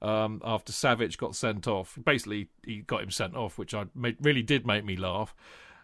[0.02, 4.16] Um, after Savić got sent off, basically he got him sent off, which I made,
[4.20, 5.34] really did make me laugh.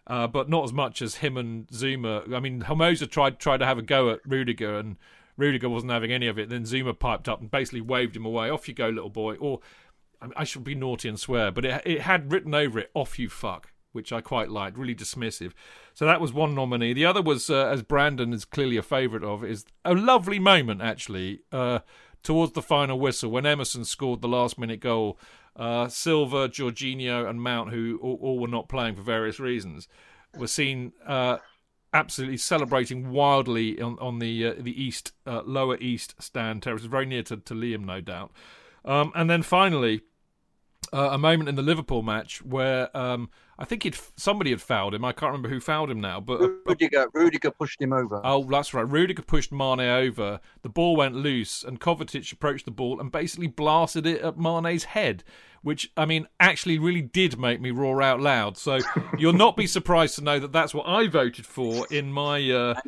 [0.05, 2.31] Uh, but not as much as him and Zouma.
[2.33, 4.97] I mean, Hermoso tried tried to have a go at Rudiger, and
[5.37, 6.49] Rudiger wasn't having any of it.
[6.49, 8.49] Then Zouma piped up and basically waved him away.
[8.49, 9.35] Off you go, little boy.
[9.35, 9.59] Or
[10.21, 13.19] I, I should be naughty and swear, but it it had written over it, "Off
[13.19, 14.77] you fuck," which I quite liked.
[14.77, 15.51] Really dismissive.
[15.93, 16.93] So that was one nominee.
[16.93, 20.81] The other was, uh, as Brandon is clearly a favourite of, is a lovely moment
[20.81, 21.79] actually uh,
[22.23, 25.19] towards the final whistle when Emerson scored the last minute goal.
[25.55, 29.87] Uh, Silva, Jorginho, and Mount, who all, all were not playing for various reasons,
[30.37, 31.37] were seen uh,
[31.93, 37.05] absolutely celebrating wildly on, on the uh, the east uh, lower east stand terrace, very
[37.05, 38.31] near to, to Liam, no doubt.
[38.85, 40.01] Um, and then finally,
[40.93, 44.93] uh, a moment in the Liverpool match where um, I think he'd, somebody had fouled
[44.93, 45.05] him.
[45.05, 48.19] I can't remember who fouled him now, but Rudiger, Rudiger pushed him over.
[48.23, 48.89] Oh, that's right.
[48.89, 50.39] Rudiger pushed Mane over.
[50.63, 54.85] The ball went loose, and Kovacic approached the ball and basically blasted it at Mane's
[54.85, 55.23] head,
[55.61, 58.57] which, I mean, actually really did make me roar out loud.
[58.57, 58.79] So
[59.17, 62.49] you'll not be surprised to know that that's what I voted for in my.
[62.49, 62.79] Uh,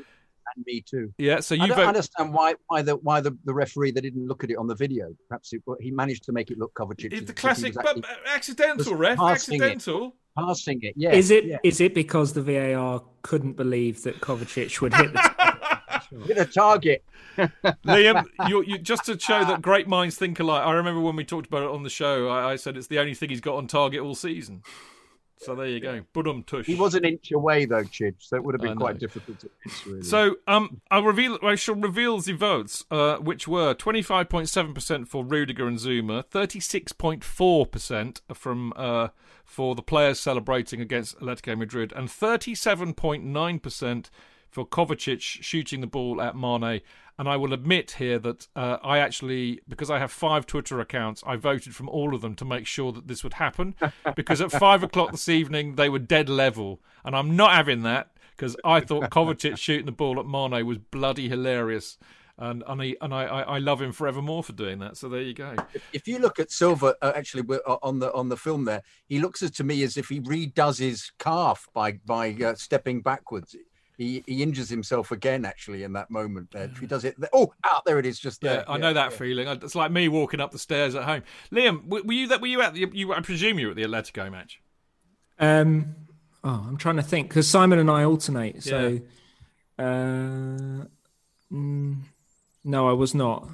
[0.55, 1.13] and me too.
[1.17, 4.01] Yeah, so you I don't vote- understand why why the why the, the referee they
[4.01, 5.13] didn't look at it on the video.
[5.29, 7.13] Perhaps it, he managed to make it look Kovacic.
[7.13, 9.17] It's the as if he classic, was but actually accidental, ref.
[9.17, 9.63] passing it.
[9.63, 10.15] Accidental.
[10.37, 11.11] Passing it, yeah.
[11.11, 11.59] Is it?
[11.63, 11.85] Is yeah.
[11.85, 15.21] it because the VAR couldn't believe that Kovacic would hit the
[16.25, 17.03] hit a target?
[17.37, 20.65] Liam, you, you, just to show that great minds think alike.
[20.65, 22.29] I remember when we talked about it on the show.
[22.29, 24.63] I, I said it's the only thing he's got on target all season.
[25.43, 26.01] So there you go.
[26.13, 26.65] Budum tush.
[26.65, 29.49] He was an inch away though, Chidge, so it would have been quite difficult to
[29.65, 29.85] miss.
[29.85, 30.03] Really.
[30.03, 31.37] So um, I'll reveal.
[31.43, 35.67] I shall reveal the votes, uh, which were twenty five point seven percent for Rudiger
[35.67, 39.09] and Zouma, thirty six point four percent from uh,
[39.43, 44.09] for the players celebrating against Atletico Madrid, and thirty seven point nine percent
[44.53, 46.81] for Kovacic shooting the ball at Mane.
[47.17, 51.23] And I will admit here that uh, I actually, because I have five Twitter accounts,
[51.25, 53.75] I voted from all of them to make sure that this would happen.
[54.15, 56.81] because at five o'clock this evening, they were dead level.
[57.03, 60.77] And I'm not having that because I thought Kovacic shooting the ball at Mane was
[60.77, 61.97] bloody hilarious.
[62.37, 64.97] and and, he, and I, I, I love him forevermore for doing that.
[64.97, 65.55] So there you go.
[65.91, 69.19] If you look at Silva, uh, actually uh, on the on the film there, he
[69.19, 73.55] looks as to me as if he redoes his calf by by uh, stepping backwards.
[73.97, 76.63] He, he injures himself again actually in that moment there.
[76.63, 78.63] If he does it, oh, out there it is, just there.
[78.67, 79.17] Yeah, I know that yeah.
[79.17, 79.47] feeling.
[79.47, 81.21] It's like me walking up the stairs at home.
[81.51, 82.41] Liam, were you that?
[82.41, 82.89] Were you at the?
[82.91, 84.59] You, I presume you were at the Atletico match.
[85.37, 85.95] Um,
[86.43, 88.63] oh, I'm trying to think because Simon and I alternate.
[88.63, 88.99] So,
[89.77, 90.85] uh,
[91.51, 92.01] mm,
[92.63, 93.47] no, I was not.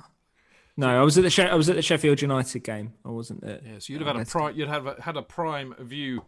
[0.77, 2.93] No, I was at the she- I was at the Sheffield United game.
[3.03, 3.59] I wasn't there.
[3.65, 6.23] Yeah, so you'd have had a pri- you'd have a, had a prime view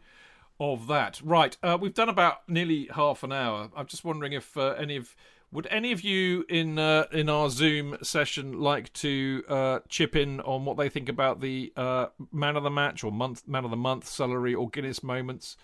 [0.61, 1.19] of that.
[1.23, 3.69] Right, uh, we've done about nearly half an hour.
[3.75, 5.15] I'm just wondering if uh, any of
[5.51, 10.39] would any of you in uh, in our Zoom session like to uh, chip in
[10.41, 13.71] on what they think about the uh, man of the match or month man of
[13.71, 15.57] the month salary or Guinness moments?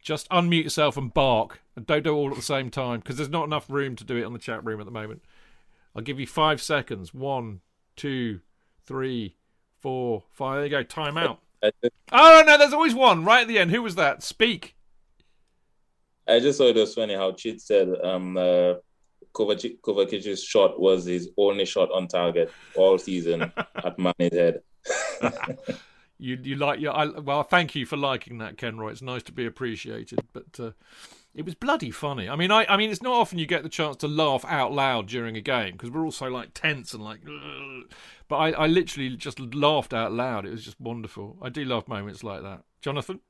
[0.00, 3.16] Just unmute yourself and bark, and don't do it all at the same time because
[3.16, 5.22] there's not enough room to do it on the chat room at the moment.
[5.94, 7.14] I'll give you five seconds.
[7.14, 7.60] One,
[7.94, 8.40] two,
[8.84, 9.36] three,
[9.78, 10.56] four, five.
[10.56, 10.82] There you go.
[10.82, 11.38] Time out.
[12.12, 13.70] Oh no, there's always one right at the end.
[13.70, 14.22] Who was that?
[14.22, 14.74] Speak.
[16.26, 18.74] I just thought it was funny how Chid said um, uh,
[19.34, 23.42] Kovacic, Kovacic's shot was his only shot on target all season
[23.84, 24.60] at Mane's head.
[26.22, 28.92] You you like your I, well, thank you for liking that, Kenroy.
[28.92, 30.70] It's nice to be appreciated, but uh,
[31.34, 32.28] it was bloody funny.
[32.28, 34.72] I mean, I I mean, it's not often you get the chance to laugh out
[34.72, 37.20] loud during a game because we're all so like tense and like.
[37.26, 37.90] Ugh.
[38.28, 40.46] But I I literally just laughed out loud.
[40.46, 41.38] It was just wonderful.
[41.42, 42.62] I do love moments like that.
[42.80, 43.20] Jonathan.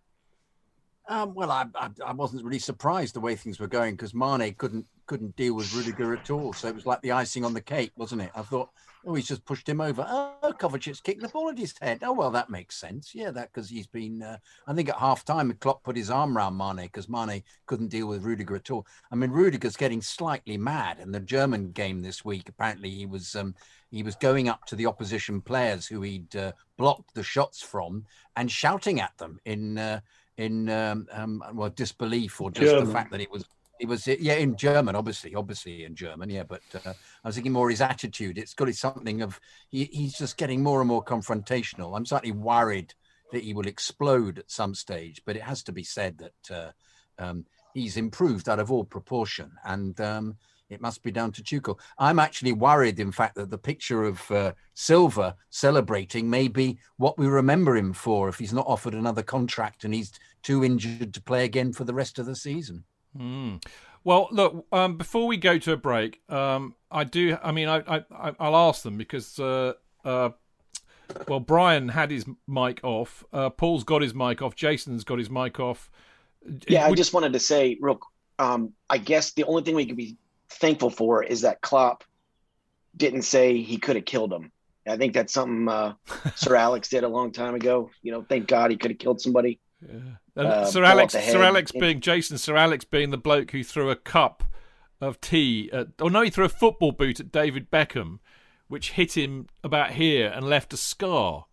[1.09, 4.55] Um, well, I, I, I wasn't really surprised the way things were going because Mane
[4.55, 6.53] couldn't couldn't deal with Rudiger at all.
[6.53, 8.31] So it was like the icing on the cake, wasn't it?
[8.35, 8.71] I thought,
[9.07, 10.07] oh, he's just pushed him over.
[10.09, 12.01] Oh, Kovacic's kicked the ball at his head.
[12.03, 13.15] Oh, well, that makes sense.
[13.15, 14.23] Yeah, that because he's been.
[14.23, 17.89] Uh, I think at half time, Klopp put his arm around Mane because Mane couldn't
[17.89, 18.87] deal with Rudiger at all.
[19.11, 20.99] I mean, Rudiger's getting slightly mad.
[21.01, 23.35] In the German game this week, apparently he was.
[23.35, 23.55] Um,
[23.91, 28.07] he was going up to the opposition players who he'd uh, blocked the shots from
[28.37, 30.01] and shouting at them in uh,
[30.39, 32.87] in um, um, well disbelief or just German.
[32.87, 33.45] the fact that it was
[33.83, 36.93] it was yeah in German obviously obviously in German yeah but uh,
[37.25, 39.41] I was thinking more his attitude it's got something of
[39.71, 42.95] he, he's just getting more and more confrontational I'm slightly worried
[43.33, 46.71] that he will explode at some stage but it has to be said that uh,
[47.23, 50.37] um, he's improved out of all proportion and um,
[50.71, 51.79] it must be down to Tuchel.
[51.99, 57.19] I'm actually worried, in fact, that the picture of uh, Silva celebrating may be what
[57.19, 61.21] we remember him for if he's not offered another contract and he's too injured to
[61.21, 62.85] play again for the rest of the season.
[63.17, 63.65] Mm.
[64.05, 64.67] Well, look.
[64.73, 67.39] Um, before we go to a break, um, I do.
[67.43, 69.39] I mean, I, I I'll ask them because.
[69.39, 70.31] Uh, uh,
[71.29, 73.25] well, Brian had his mic off.
[73.33, 74.55] Uh, Paul's got his mic off.
[74.55, 75.91] Jason's got his mic off.
[76.67, 78.01] Yeah, I just wanted to say real.
[78.39, 80.17] Um, I guess the only thing we could be
[80.49, 82.05] thankful for is that Klopp
[82.97, 84.51] didn't say he could have killed him.
[84.87, 85.95] I think that's something uh,
[86.35, 87.91] Sir Alex did a long time ago.
[88.03, 89.61] You know, thank God he could have killed somebody.
[89.89, 91.43] And uh, Sir Alex, Sir.
[91.43, 94.45] Alex being Jason, Sir Alex being the bloke who threw a cup
[95.01, 95.71] of tea.
[95.73, 98.19] At, oh no, he threw a football boot at David Beckham,
[98.69, 101.47] which hit him about here and left a scar.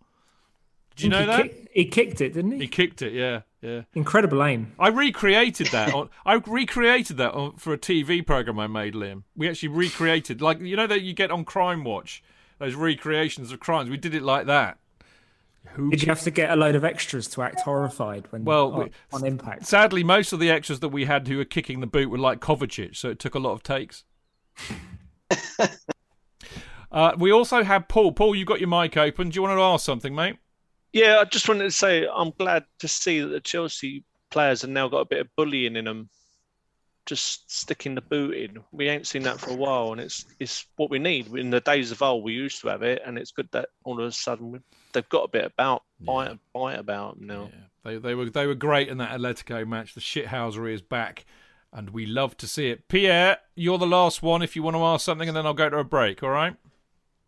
[0.96, 1.44] Did you know he that?
[1.44, 2.58] kick- he kicked it, didn't he?
[2.60, 3.14] He kicked it.
[3.14, 3.82] Yeah, yeah.
[3.94, 4.74] Incredible aim.
[4.78, 5.94] I recreated that.
[5.94, 9.24] on, I recreated that on, for a TV program I made, Liam.
[9.36, 12.24] We actually recreated, like you know that you get on Crime Watch,
[12.60, 13.90] those recreations of crimes.
[13.90, 14.78] We did it like that.
[15.78, 18.84] Did you have to get a load of extras to act horrified when Well, on,
[18.86, 19.66] we- on impact?
[19.66, 22.40] Sadly, most of the extras that we had who were kicking the boot were like
[22.40, 24.04] Kovacic, so it took a lot of takes.
[26.92, 28.12] uh, we also had Paul.
[28.12, 29.30] Paul, you got your mic open.
[29.30, 30.38] Do you want to ask something, mate?
[30.94, 34.72] Yeah, I just wanted to say I'm glad to see that the Chelsea players have
[34.72, 36.10] now got a bit of bullying in them.
[37.06, 38.60] Just sticking the boot in.
[38.72, 41.28] We ain't seen that for a while, and it's it's what we need.
[41.36, 44.00] In the days of old, we used to have it, and it's good that all
[44.00, 44.60] of a sudden we-
[44.94, 47.50] they've got a bit about bite, bite about them now.
[47.84, 49.94] They they were they were great in that Atletico match.
[49.94, 51.26] The shithousery is back,
[51.72, 52.88] and we love to see it.
[52.88, 54.42] Pierre, you're the last one.
[54.42, 56.24] If you want to ask something, and then I'll go to a break.
[56.24, 56.56] All right.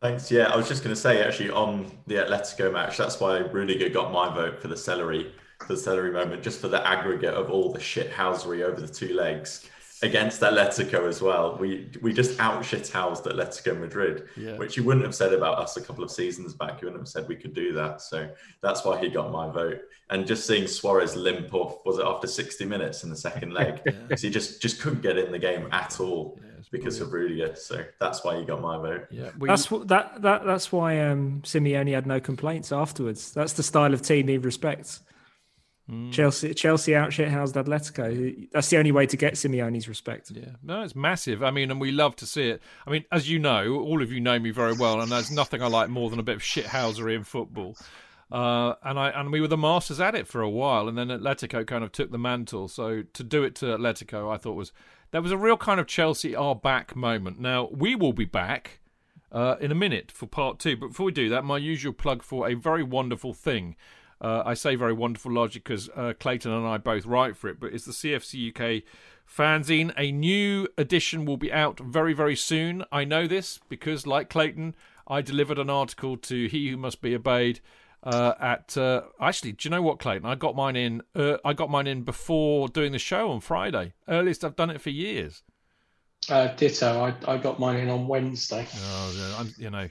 [0.01, 0.31] Thanks.
[0.31, 3.89] Yeah, I was just going to say actually on the Atletico match, that's why Rudiger
[3.89, 7.51] got my vote for the celery, for the celery moment, just for the aggregate of
[7.51, 9.69] all the shithousery over the two legs
[10.03, 11.57] against Atletico as well.
[11.59, 14.57] We we just out shithoused Atletico Madrid, Yeah.
[14.57, 16.81] which you wouldn't have said about us a couple of seasons back.
[16.81, 18.01] You wouldn't have said we could do that.
[18.01, 18.29] So
[18.61, 19.81] that's why he got my vote.
[20.09, 23.81] And just seeing Suarez limp off, was it after 60 minutes in the second leg?
[24.07, 26.39] Because he just just couldn't get in the game at all
[26.71, 27.55] because of Rudiger.
[27.55, 29.07] So that's why he got my vote.
[29.11, 33.31] Yeah, that's what that, that that's why um, Simeone had no complaints afterwards.
[33.33, 35.01] That's the style of team he respects.
[36.11, 38.49] Chelsea, Chelsea out shithoused Atletico.
[38.51, 40.31] That's the only way to get Simeone's respect.
[40.31, 41.43] Yeah, no, it's massive.
[41.43, 42.61] I mean, and we love to see it.
[42.87, 45.61] I mean, as you know, all of you know me very well, and there's nothing
[45.61, 47.75] I like more than a bit of shithousery in football.
[48.31, 51.09] Uh, and I and we were the masters at it for a while, and then
[51.09, 52.69] Atletico kind of took the mantle.
[52.69, 54.71] So to do it to Atletico, I thought was
[55.11, 57.39] that was a real kind of Chelsea are back moment.
[57.39, 58.79] Now we will be back
[59.33, 62.23] uh, in a minute for part two, but before we do that, my usual plug
[62.23, 63.75] for a very wonderful thing.
[64.21, 67.59] Uh, I say very wonderful logic because uh, Clayton and I both write for it,
[67.59, 68.83] but it's the CFC UK
[69.27, 69.91] fanzine.
[69.97, 72.85] A new edition will be out very, very soon.
[72.91, 74.75] I know this because, like Clayton,
[75.07, 77.61] I delivered an article to He Who Must Be Obeyed.
[78.03, 80.25] Uh, at uh, actually, do you know what, Clayton?
[80.25, 81.01] I got mine in.
[81.15, 83.93] Uh, I got mine in before doing the show on Friday.
[84.07, 85.43] Earliest I've done it for years.
[86.29, 87.03] Uh, ditto.
[87.03, 88.67] I, I got mine in on Wednesday.
[88.75, 89.89] Oh, yeah, I'm, you know,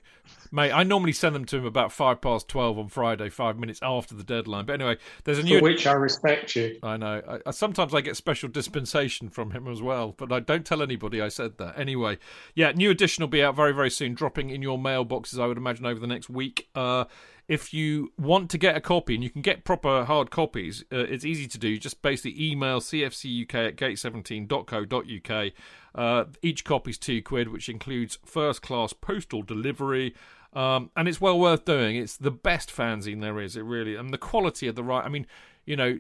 [0.52, 0.70] mate.
[0.70, 4.14] I normally send them to him about five past twelve on Friday, five minutes after
[4.14, 4.64] the deadline.
[4.64, 5.60] But anyway, there's a For new.
[5.60, 6.78] which I respect you.
[6.84, 7.20] I know.
[7.28, 10.82] I, I, sometimes I get special dispensation from him as well, but I don't tell
[10.82, 11.76] anybody I said that.
[11.76, 12.16] Anyway,
[12.54, 15.40] yeah, new edition will be out very, very soon, dropping in your mailboxes.
[15.40, 16.68] I would imagine over the next week.
[16.76, 17.06] Uh,
[17.50, 20.98] if you want to get a copy, and you can get proper hard copies, uh,
[20.98, 21.76] it's easy to do.
[21.78, 25.52] Just basically email cfcuk at gate17.co.uk.
[25.92, 30.14] Uh, each copy's two quid, which includes first class postal delivery.
[30.52, 31.96] Um, and it's well worth doing.
[31.96, 33.56] It's the best fanzine there is.
[33.56, 35.04] It really, and the quality of the right.
[35.04, 35.26] I mean,
[35.66, 35.98] you know,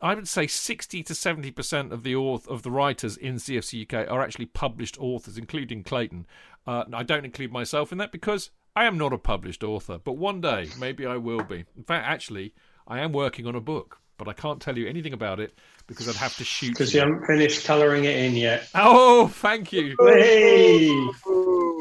[0.00, 3.82] I would say sixty to seventy percent of the author, of the writers in CFC
[3.82, 6.24] UK are actually published authors, including Clayton.
[6.68, 9.98] Uh, I don't include myself in that because I am not a published author.
[9.98, 11.64] But one day, maybe I will be.
[11.76, 12.54] In fact, actually,
[12.86, 16.08] I am working on a book, but I can't tell you anything about it because
[16.08, 16.68] I'd have to shoot.
[16.74, 18.68] Because you haven't finished colouring it in yet.
[18.76, 19.96] Oh, thank you.
[20.00, 20.90] Hey!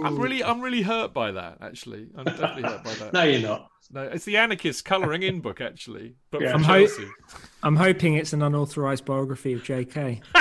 [0.03, 1.59] I'm really, I'm really hurt by that.
[1.61, 3.13] Actually, I'm definitely hurt by that.
[3.17, 3.69] No, you're not.
[3.91, 6.53] No, it's the anarchist colouring in book actually, but Yeah.
[6.53, 7.09] from I'm, ho-
[7.61, 10.21] I'm hoping it's an unauthorized biography of JK.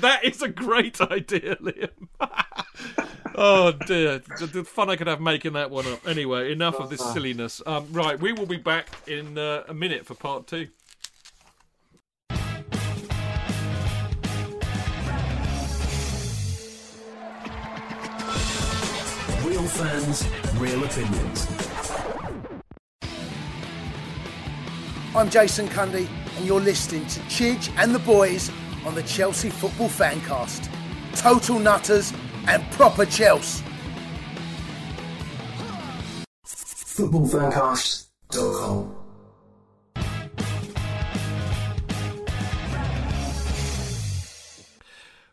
[0.00, 1.90] that is a great idea, Liam.
[3.34, 6.06] oh dear, the, the fun I could have making that one up.
[6.06, 7.62] Anyway, enough of this silliness.
[7.66, 10.68] Um, right, we will be back in uh, a minute for part two.
[19.44, 21.48] Real fans, real opinions.
[25.16, 28.50] I'm Jason Cundy, and you're listening to Chidge and the boys
[28.84, 30.68] on the Chelsea Football Fancast.
[31.14, 32.12] Total nutters
[32.48, 33.64] and proper Chelsea.
[36.44, 38.94] Footballfancast.com.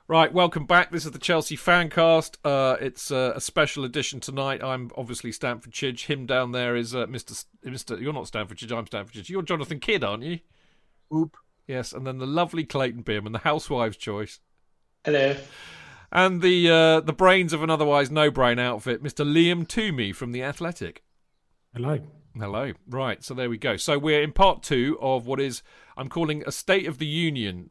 [0.07, 0.91] Right, welcome back.
[0.91, 2.35] This is the Chelsea Fancast.
[2.43, 4.61] Uh, it's uh, a special edition tonight.
[4.61, 6.07] I'm obviously Stamford Chidge.
[6.07, 7.31] Him down there is uh, Mr.
[7.31, 8.01] S- Mr.
[8.01, 8.77] You're not Stamford Chidge.
[8.77, 9.29] I'm Stamford Chidge.
[9.29, 10.39] You're Jonathan Kydd, aren't you?
[11.15, 11.37] Oop.
[11.65, 14.41] Yes, and then the lovely Clayton Beerman, the housewife's choice.
[15.05, 15.33] Hello.
[16.11, 19.25] And the uh, the brains of an otherwise no brain outfit, Mr.
[19.25, 21.03] Liam Twomey from the Athletic.
[21.73, 21.99] Hello.
[22.37, 22.71] Hello.
[22.87, 23.75] Right, so there we go.
[23.75, 25.63] So we're in part two of what is
[25.97, 27.69] I'm calling a State of the Union.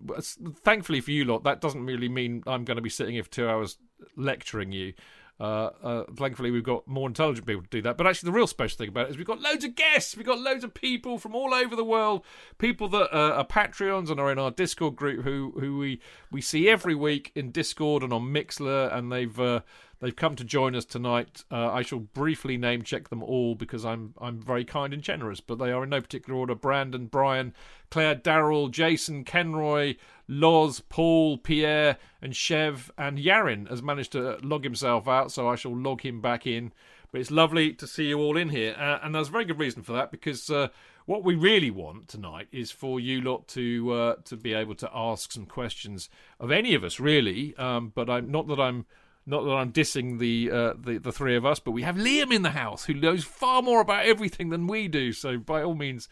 [0.62, 3.30] Thankfully for you lot, that doesn't really mean I'm going to be sitting here for
[3.30, 3.78] two hours
[4.16, 4.92] lecturing you.
[5.40, 7.96] Uh, uh, thankfully, we've got more intelligent people to do that.
[7.96, 10.14] But actually, the real special thing about it is we've got loads of guests.
[10.14, 12.24] We've got loads of people from all over the world.
[12.58, 16.00] People that uh, are Patreons and are in our Discord group who who we
[16.30, 19.60] we see every week in Discord and on Mixlr, and they've uh,
[20.00, 21.44] they've come to join us tonight.
[21.50, 25.40] Uh, I shall briefly name check them all because I'm I'm very kind and generous,
[25.40, 27.54] but they are in no particular order: Brandon, Brian,
[27.90, 34.64] Claire, Daryl, Jason, Kenroy, Loz, Paul, Pierre, and Chev, and Yaron has managed to log
[34.64, 36.72] himself out, so I shall log him back in.
[37.12, 39.58] But it's lovely to see you all in here, uh, and there's a very good
[39.58, 40.68] reason for that because uh,
[41.06, 44.90] what we really want tonight is for you lot to uh, to be able to
[44.94, 46.08] ask some questions
[46.38, 47.56] of any of us, really.
[47.56, 48.86] Um, but I'm not that I'm
[49.26, 52.32] not that I'm dissing the, uh, the the three of us, but we have Liam
[52.32, 55.12] in the house who knows far more about everything than we do.
[55.12, 56.08] So by all means,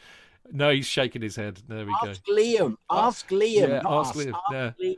[0.51, 1.61] no, he's shaking his head.
[1.69, 2.77] There we Ask Liam.
[2.91, 3.69] Ask Liam.
[3.69, 4.15] Yeah, ask.
[4.15, 4.33] Liam.
[4.33, 4.73] Ask Yeah.
[4.83, 4.97] Liam.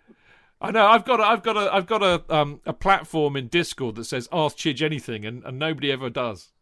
[0.62, 0.86] I know.
[0.86, 1.20] I've got.
[1.20, 1.74] A, I've got a.
[1.74, 2.22] I've got a.
[2.34, 6.52] Um, a platform in Discord that says "Ask Chidge anything," and, and nobody ever does.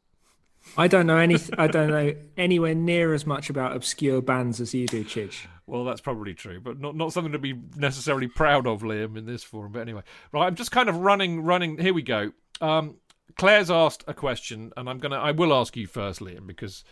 [0.77, 1.37] I don't know any.
[1.57, 5.47] I don't know anywhere near as much about obscure bands as you do, Chidge.
[5.67, 9.27] Well, that's probably true, but not not something to be necessarily proud of, Liam, in
[9.27, 9.73] this forum.
[9.73, 10.03] But anyway,
[10.33, 10.47] right.
[10.47, 11.79] I'm just kind of running, running.
[11.79, 12.33] Here we go.
[12.61, 12.97] Um,
[13.37, 15.19] Claire's asked a question, and I'm gonna.
[15.19, 16.85] I will ask you first, Liam, because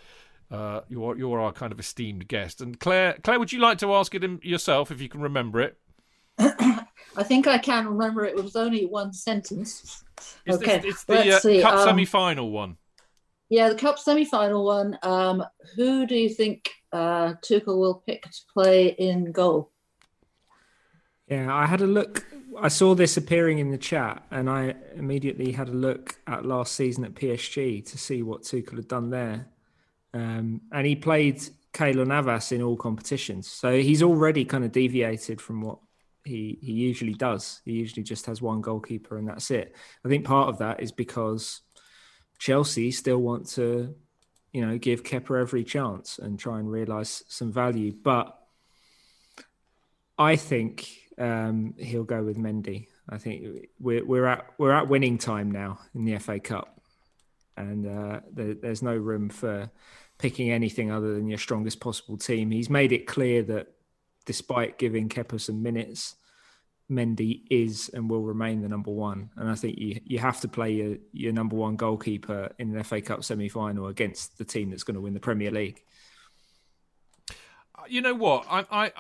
[0.51, 2.61] uh, you're you're our kind of esteemed guest.
[2.61, 5.61] And Claire, Claire, would you like to ask it in- yourself if you can remember
[5.61, 5.79] it?
[6.39, 10.05] I think I can remember it It was only one sentence.
[10.45, 11.63] It's okay, the, it's the let's uh, see.
[11.63, 12.77] cup um, semi-final one.
[13.49, 14.99] Yeah, the cup semi-final one.
[15.03, 15.45] Um,
[15.77, 19.71] who do you think uh, Tuchel will pick to play in goal?
[21.29, 22.25] Yeah, I had a look.
[22.59, 26.75] I saw this appearing in the chat, and I immediately had a look at last
[26.75, 29.47] season at PSG to see what Tuchel had done there.
[30.15, 31.41] Um, and he played
[31.73, 35.79] Keylor Navas in all competitions, so he's already kind of deviated from what
[36.25, 37.61] he he usually does.
[37.65, 39.75] He usually just has one goalkeeper, and that's it.
[40.05, 41.61] I think part of that is because
[42.39, 43.95] Chelsea still want to,
[44.53, 48.39] you know, give Kepa every chance and try and realise some value, but
[50.19, 52.89] I think um, he'll go with Mendy.
[53.09, 56.81] I think we're we're at we're at winning time now in the FA Cup,
[57.57, 59.71] and uh, there, there's no room for
[60.19, 62.51] picking anything other than your strongest possible team.
[62.51, 63.69] He's made it clear that
[64.25, 66.17] despite giving Kepa some minutes,
[66.91, 69.31] Mendy is and will remain the number one.
[69.37, 72.83] And I think you you have to play your your number one goalkeeper in an
[72.85, 75.83] FA Cup semi final against the team that's going to win the Premier League.
[77.89, 78.47] You know what?
[78.49, 78.93] I, I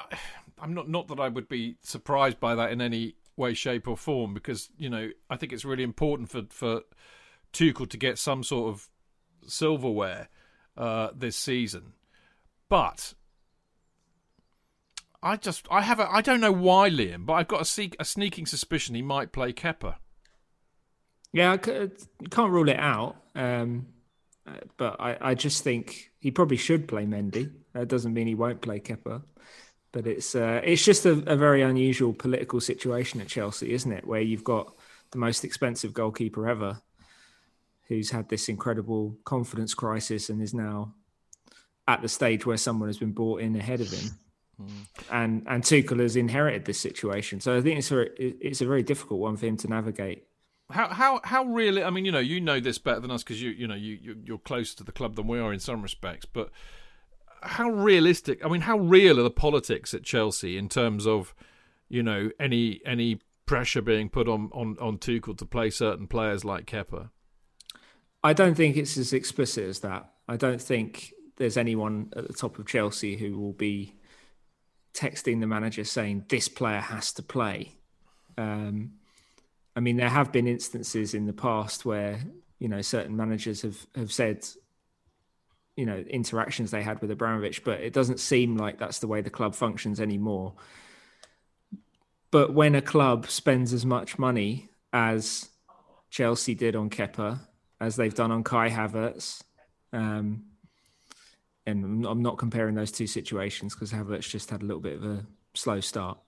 [0.61, 3.97] I'm not not that I would be surprised by that in any way, shape, or
[3.97, 6.83] form because you know I think it's really important for for
[7.53, 8.89] Tuchel to get some sort of
[9.47, 10.29] silverware
[10.77, 11.93] uh, this season,
[12.69, 13.15] but.
[15.23, 17.97] I just I have a I don't know why Liam, but I've got a, seek,
[17.99, 19.97] a sneaking suspicion he might play Kepa.
[21.33, 23.17] Yeah, I can't rule it out.
[23.35, 23.89] Um,
[24.77, 27.53] but I, I just think he probably should play Mendy.
[27.73, 29.23] That doesn't mean he won't play Kepa,
[29.93, 34.07] But it's uh, it's just a, a, very unusual political situation at Chelsea, isn't it?
[34.07, 34.75] Where you've got
[35.11, 36.81] the most expensive goalkeeper ever,
[37.89, 40.95] who's had this incredible confidence crisis and is now
[41.89, 44.11] at the stage where someone has been brought in ahead of him.
[44.61, 44.69] Mm.
[45.11, 48.83] And and Tuchel has inherited this situation, so I think it's a it's a very
[48.83, 50.25] difficult one for him to navigate.
[50.71, 51.85] How how how really?
[51.85, 54.17] I mean, you know, you know this better than us because you you know you
[54.25, 56.51] you're closer to the club than we are in some respects, but
[57.43, 58.45] how realistic?
[58.45, 61.35] I mean, how real are the politics at Chelsea in terms of,
[61.89, 66.45] you know, any any pressure being put on on on Tuchel to play certain players
[66.45, 67.11] like Kepa?
[68.25, 70.11] I don't think it's as explicit as that.
[70.29, 73.95] I don't think there's anyone at the top of Chelsea who will be
[74.97, 77.73] texting the manager saying this player has to play.
[78.39, 78.93] Um,
[79.77, 82.21] I mean, there have been instances in the past where
[82.59, 84.47] you know certain managers have have said
[85.77, 89.21] you know interactions they had with Abramovich, but it doesn't seem like that's the way
[89.21, 90.55] the club functions anymore.
[92.31, 95.49] But when a club spends as much money as
[96.11, 97.41] Chelsea did on Kepa,
[97.81, 99.43] as they've done on Kai Havertz,
[99.93, 100.46] um,
[101.67, 105.05] and I'm not comparing those two situations because Havertz just had a little bit of
[105.05, 106.19] a slow start.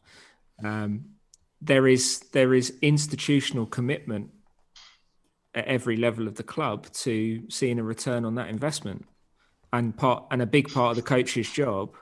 [0.65, 1.11] Um,
[1.61, 4.31] there is there is institutional commitment
[5.55, 9.07] at every level of the club to seeing a return on that investment
[9.73, 11.95] and part and a big part of the coach's job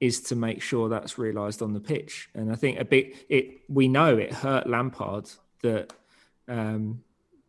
[0.00, 2.28] is to make sure that's realised on the pitch.
[2.34, 5.30] And I think a bit it we know it hurt Lampard
[5.62, 5.92] that
[6.46, 7.02] um,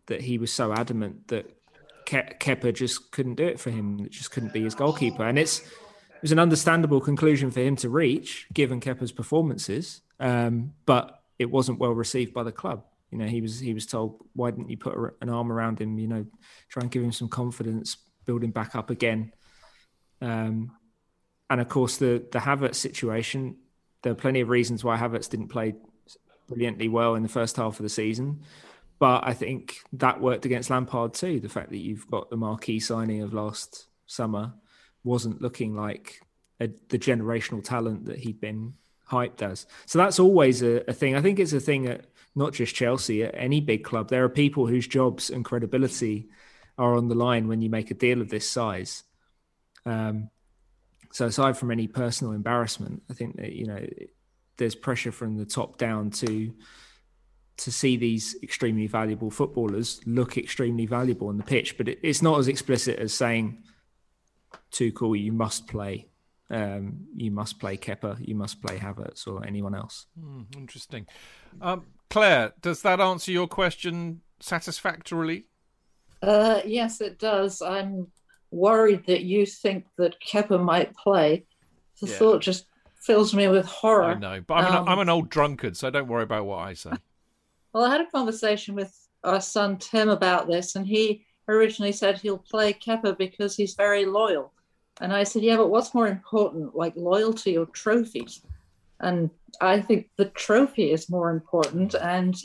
[0.07, 1.58] that he was so adamant that
[2.09, 5.23] Ke- Kepa just couldn't do it for him, that just couldn't be his goalkeeper.
[5.23, 10.01] And it's it was an understandable conclusion for him to reach, given Kepa's performances.
[10.19, 12.83] Um, but it wasn't well received by the club.
[13.11, 15.99] You know, he was he was told, "Why didn't you put an arm around him?
[15.99, 16.25] You know,
[16.67, 19.31] try and give him some confidence, building back up again.
[20.19, 20.71] Um,
[21.49, 23.57] and of course, the the Havertz situation.
[24.01, 25.75] There are plenty of reasons why Havertz didn't play
[26.47, 28.41] brilliantly well in the first half of the season,
[28.99, 31.39] but I think that worked against Lampard too.
[31.39, 34.53] The fact that you've got the marquee signing of last summer
[35.03, 36.21] wasn't looking like
[36.59, 38.73] a, the generational talent that he'd been
[39.09, 39.65] hyped as.
[39.85, 41.15] So that's always a, a, thing.
[41.15, 44.09] I think it's a thing at not just Chelsea, at any big club.
[44.09, 46.29] There are people whose jobs and credibility
[46.77, 49.03] are on the line when you make a deal of this size.
[49.85, 50.29] Um,
[51.11, 53.85] so aside from any personal embarrassment, I think that you know
[54.57, 56.53] there's pressure from the top down to
[57.59, 61.77] to see these extremely valuable footballers look extremely valuable on the pitch.
[61.77, 63.63] But it, it's not as explicit as saying,
[64.71, 66.07] "Tuchel, you must play."
[66.51, 70.07] Um, you must play Kepa, you must play Havertz, or anyone else.
[70.19, 71.05] Mm, interesting.
[71.61, 75.45] Um, Claire, does that answer your question satisfactorily?
[76.23, 77.61] Uh, yes, it does.
[77.61, 78.07] I'm
[78.49, 81.45] worried that you think that Kepa might play.
[82.01, 82.15] The yeah.
[82.15, 82.65] thought just
[82.99, 84.05] fills me with horror.
[84.05, 86.57] I know, but I'm, um, an, I'm an old drunkard, so don't worry about what
[86.57, 86.91] I say.
[87.73, 92.17] Well, I had a conversation with our son Tim about this, and he originally said
[92.17, 94.53] he'll play Kepa because he's very loyal.
[95.01, 98.41] And I said, yeah, but what's more important, like loyalty or trophies?
[98.99, 99.29] And
[99.61, 101.93] I think the trophy is more important.
[101.93, 102.35] And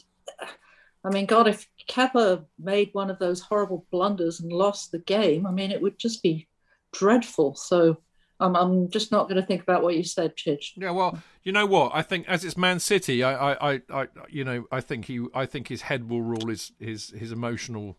[1.05, 5.47] I mean, God, if Kepa made one of those horrible blunders and lost the game,
[5.47, 6.49] I mean, it would just be
[6.93, 7.57] dreadful.
[7.57, 7.99] So
[8.41, 10.73] I'm, I'm just not going to think about what you said, Chidge.
[10.77, 11.93] Yeah, well, you know what?
[11.95, 15.27] I think as it's Man City, I, I, I, I you know, I think he,
[15.35, 17.97] I think his head will rule his, his, his emotional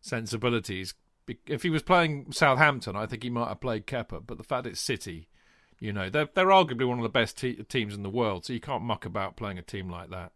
[0.00, 0.94] sensibilities.
[1.46, 4.26] If he was playing Southampton, I think he might have played Kepa.
[4.26, 5.28] But the fact it's City,
[5.78, 8.52] you know, they're they're arguably one of the best te- teams in the world, so
[8.52, 10.32] you can't muck about playing a team like that.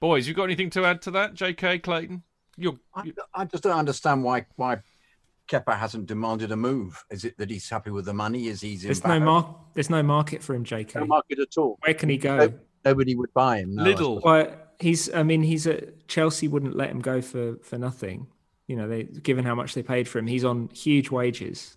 [0.00, 1.78] Boys, you got anything to add to that, J.K.
[1.78, 2.22] Clayton?
[2.56, 4.78] You're, I, I just don't understand why why
[5.48, 7.04] Kepa hasn't demanded a move.
[7.10, 8.46] Is it that he's happy with the money?
[8.46, 11.00] Is he's There's no mar- There's no market for him, J.K.
[11.00, 11.78] No market at all.
[11.84, 12.36] Where can he go?
[12.36, 13.74] No- nobody would buy him.
[13.74, 14.20] No, I.
[14.24, 15.12] Well, he's.
[15.12, 16.48] I mean, he's at Chelsea.
[16.48, 18.26] Wouldn't let him go for for nothing.
[18.66, 21.76] You know, they given how much they paid for him, he's on huge wages.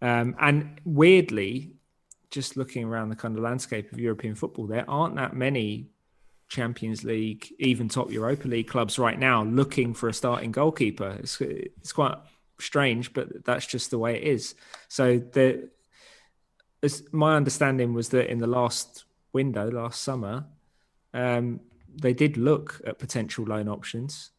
[0.00, 1.72] Um, and weirdly,
[2.30, 5.90] just looking around the kind of landscape of European football, there aren't that many
[6.48, 11.16] Champions League, even top Europa League clubs right now looking for a starting goalkeeper.
[11.20, 12.16] It's it's quite
[12.58, 14.54] strange, but that's just the way it is.
[14.88, 15.70] So the
[16.82, 20.46] as my understanding was that in the last window, last summer,
[21.14, 21.60] um,
[22.00, 24.30] they did look at potential loan options,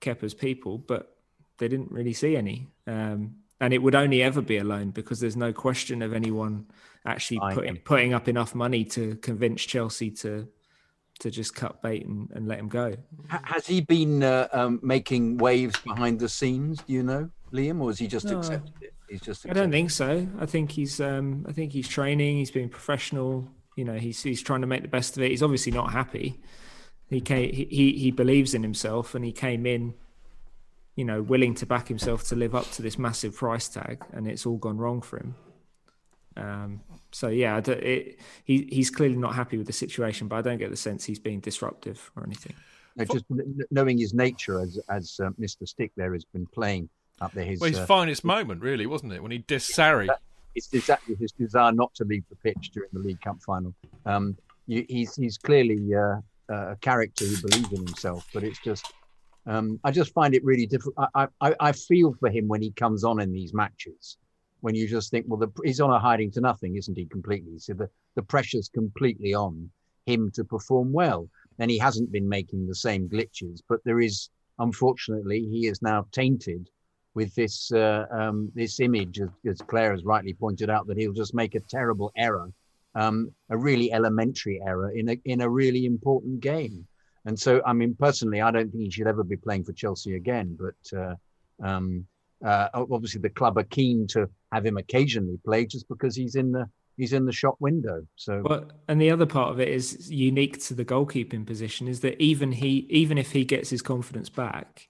[0.00, 1.16] Kepa's people, but
[1.58, 2.68] they didn't really see any.
[2.86, 6.66] Um, and it would only ever be a loan because there's no question of anyone
[7.06, 10.46] actually putting putting up enough money to convince Chelsea to
[11.20, 12.94] to just cut bait and, and let him go.
[13.28, 16.80] Has he been uh, um, making waves behind the scenes?
[16.82, 18.38] Do you know, Liam, or has he just No.
[18.38, 18.94] accepted it?
[19.08, 19.48] He's just.
[19.48, 20.26] I don't think so.
[20.38, 22.38] I think he's um, I think he's training.
[22.38, 23.48] He's being professional.
[23.76, 25.30] You know, he's he's trying to make the best of it.
[25.30, 26.40] He's obviously not happy.
[27.08, 29.94] He came, he he believes in himself, and he came in,
[30.94, 34.26] you know, willing to back himself to live up to this massive price tag, and
[34.28, 35.34] it's all gone wrong for him.
[36.36, 36.80] Um,
[37.10, 40.70] so yeah, it, he he's clearly not happy with the situation, but I don't get
[40.70, 42.54] the sense he's being disruptive or anything.
[42.96, 43.24] No, just
[43.70, 45.66] knowing his nature, as as uh, Mr.
[45.66, 46.88] Stick there has been playing
[47.20, 47.44] up there.
[47.44, 50.08] His, well, his uh, finest moment, really, wasn't it, when he dissed Sarri?
[50.58, 53.74] it's exactly his desire not to leave the pitch during the League Cup final.
[54.04, 56.16] Um, you, he's he's clearly uh,
[56.48, 58.92] a character who believes in himself, but it's just
[59.46, 61.08] um, I just find it really difficult.
[61.14, 64.18] I, I I feel for him when he comes on in these matches,
[64.60, 67.06] when you just think, well, the, he's on a hiding to nothing, isn't he?
[67.06, 67.58] Completely.
[67.58, 69.70] So the the pressure's completely on
[70.06, 74.28] him to perform well, and he hasn't been making the same glitches, but there is
[74.58, 76.68] unfortunately he is now tainted
[77.14, 81.12] with this uh, um, this image, as, as Claire has rightly pointed out, that he'll
[81.12, 82.50] just make a terrible error,
[82.94, 86.86] um, a really elementary error in a in a really important game.
[87.24, 90.14] And so, I mean, personally, I don't think he should ever be playing for Chelsea
[90.14, 90.56] again.
[90.58, 91.14] But uh,
[91.62, 92.06] um,
[92.44, 96.52] uh, obviously, the club are keen to have him occasionally play just because he's in
[96.52, 98.06] the he's in the shop window.
[98.16, 102.00] So But and the other part of it is unique to the goalkeeping position is
[102.00, 104.88] that even he even if he gets his confidence back,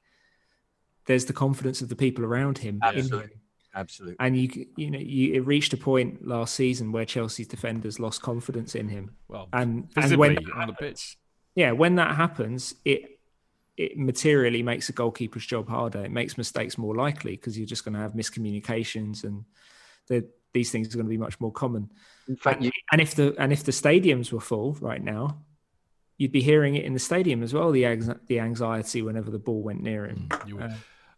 [1.09, 2.79] there's the confidence of the people around him.
[2.83, 2.99] in him.
[3.01, 3.37] absolutely,
[3.75, 4.17] absolutely.
[4.21, 8.23] And you you know you it reached a point last season where Chelsea's defenders lost
[8.23, 9.17] confidence in him.
[9.27, 11.17] Well, and and visibly when on the pitch.
[11.55, 13.19] yeah, when that happens, it
[13.79, 16.05] it materially makes a goalkeeper's job harder.
[16.05, 19.45] It makes mistakes more likely because you're just going to have miscommunications and
[20.09, 21.91] the, these things are going to be much more common.
[22.29, 25.39] In fact, and, and if the and if the stadiums were full right now,
[26.19, 27.71] you'd be hearing it in the stadium as well.
[27.71, 30.29] The anx- the anxiety whenever the ball went near him.
[30.31, 30.71] Uh,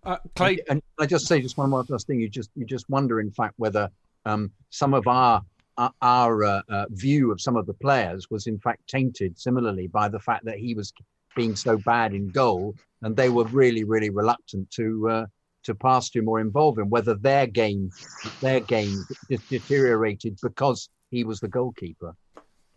[0.05, 2.20] Uh, Clay, and I just say just one more last thing.
[2.20, 3.90] You just you just wonder, in fact, whether
[4.24, 5.42] um, some of our
[5.76, 9.86] our, our uh, uh, view of some of the players was in fact tainted similarly
[9.86, 10.92] by the fact that he was
[11.36, 15.26] being so bad in goal, and they were really really reluctant to uh,
[15.64, 16.88] to pass to him or involve him.
[16.88, 17.90] Whether their game
[18.40, 22.14] their game de- deteriorated because he was the goalkeeper.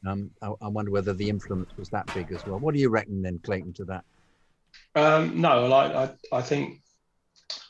[0.05, 2.59] Um, I, I wonder whether the influence was that big as well.
[2.59, 4.03] What do you reckon then, Clayton, to that?
[4.95, 6.81] Um, no, like, I, I think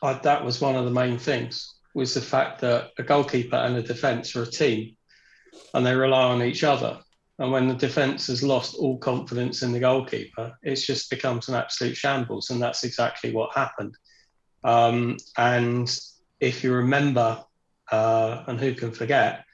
[0.02, 3.76] I, that was one of the main things was the fact that a goalkeeper and
[3.76, 4.96] a defence are a team,
[5.74, 7.00] and they rely on each other.
[7.40, 11.56] And when the defence has lost all confidence in the goalkeeper, it just becomes an
[11.56, 13.96] absolute shambles, and that's exactly what happened.
[14.64, 15.94] Um, and
[16.40, 17.44] if you remember,
[17.92, 19.46] uh, and who can forget,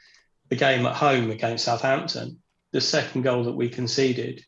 [0.49, 2.39] the game at home against Southampton,
[2.71, 4.43] the second goal that we conceded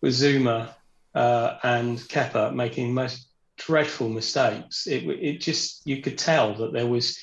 [0.00, 0.74] was Zouma
[1.14, 4.86] uh, and Kepa making most dreadful mistakes.
[4.86, 7.18] It, it just, you could tell that there was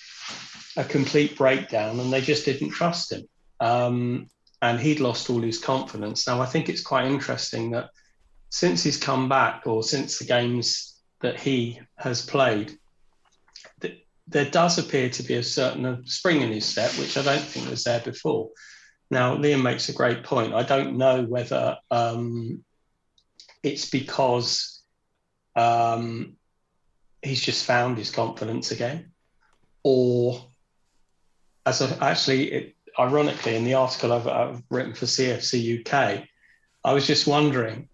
[0.77, 3.27] a complete breakdown and they just didn't trust him.
[3.59, 4.29] Um,
[4.61, 6.27] and he'd lost all his confidence.
[6.27, 7.89] Now, I think it's quite interesting that
[8.49, 12.77] since he's come back or since the games that he has played,
[14.27, 17.69] there does appear to be a certain spring in his step, which I don't think
[17.69, 18.49] was there before.
[19.09, 20.53] Now, Liam makes a great point.
[20.53, 22.63] I don't know whether um,
[23.61, 24.80] it's because
[25.55, 26.37] um,
[27.21, 29.11] he's just found his confidence again,
[29.83, 30.41] or
[31.65, 36.23] as a, actually, it, ironically, in the article I've, I've written for CFC UK,
[36.83, 37.89] I was just wondering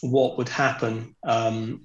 [0.00, 1.82] what would happen um,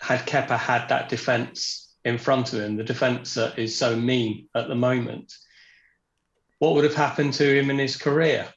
[0.00, 4.48] had Kepa had that defence in front of him, the defence that is so mean
[4.54, 5.34] at the moment.
[6.58, 8.48] What would have happened to him in his career?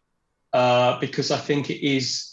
[0.54, 2.31] Uh, because I think it is,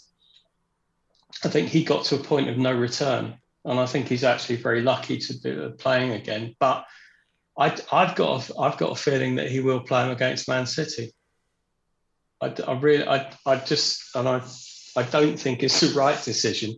[1.43, 3.37] I think he got to a point of no return.
[3.65, 6.55] And I think he's actually very lucky to be playing again.
[6.59, 6.85] But
[7.57, 10.65] I, have got a, I've got a feeling that he will play him against Man
[10.65, 11.13] City.
[12.41, 14.41] I, I really, I, I just, and I,
[14.95, 16.75] I don't think it's the right decision.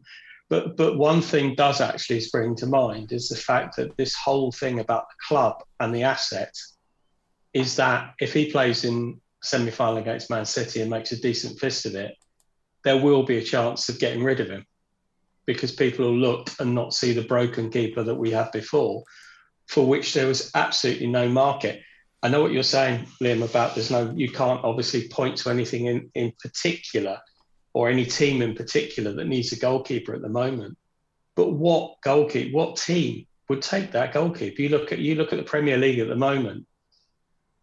[0.49, 4.51] But, but one thing does actually spring to mind is the fact that this whole
[4.51, 6.53] thing about the club and the asset
[7.53, 11.85] is that if he plays in semi-final against Man City and makes a decent fist
[11.85, 12.15] of it,
[12.83, 14.65] there will be a chance of getting rid of him
[15.45, 19.03] because people will look and not see the broken keeper that we had before
[19.67, 21.81] for which there was absolutely no market.
[22.23, 25.85] I know what you're saying, Liam, about there's no, you can't obviously point to anything
[25.85, 27.19] in, in particular
[27.73, 30.77] or any team in particular that needs a goalkeeper at the moment.
[31.35, 34.61] But what goalkeeper, what team would take that goalkeeper?
[34.61, 36.67] You look at you look at the Premier League at the moment,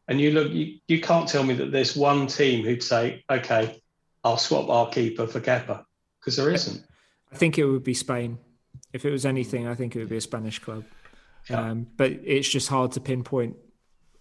[0.09, 3.81] and you look you, you can't tell me that there's one team who'd say, okay,
[4.25, 5.85] I'll swap our keeper for Kepa,
[6.21, 6.85] because there isn't.
[7.33, 8.39] I think it would be Spain.
[8.93, 10.85] If it was anything, I think it would be a Spanish club.
[11.51, 13.57] Um, but it's just hard to pinpoint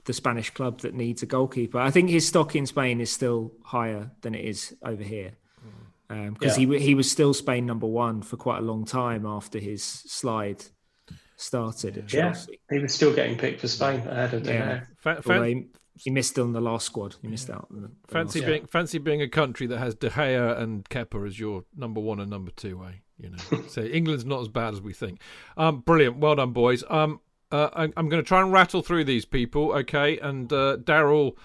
[0.06, 1.78] the Spanish club that needs a goalkeeper.
[1.78, 5.34] I think his stock in Spain is still higher than it is over here
[6.08, 6.80] because um, yeah.
[6.80, 10.64] he he was still Spain number one for quite a long time after his slide
[11.36, 12.60] started at Chelsea.
[12.70, 14.84] Yeah, he was still getting picked for Spain ahead of yeah.
[14.98, 15.64] Fa- fa-
[15.98, 17.16] he, missed on the last squad.
[17.22, 17.68] He missed out.
[17.70, 18.68] The, the fancy being yeah.
[18.70, 22.30] fancy being a country that has De Gea and Kepa as your number one and
[22.30, 22.78] number two.
[22.78, 25.20] Way you know, so England's not as bad as we think.
[25.56, 26.84] Um, brilliant, well done, boys.
[26.90, 27.20] Um,
[27.52, 30.20] uh, I, am going to try and rattle through these people, okay?
[30.20, 31.38] And uh, Daryl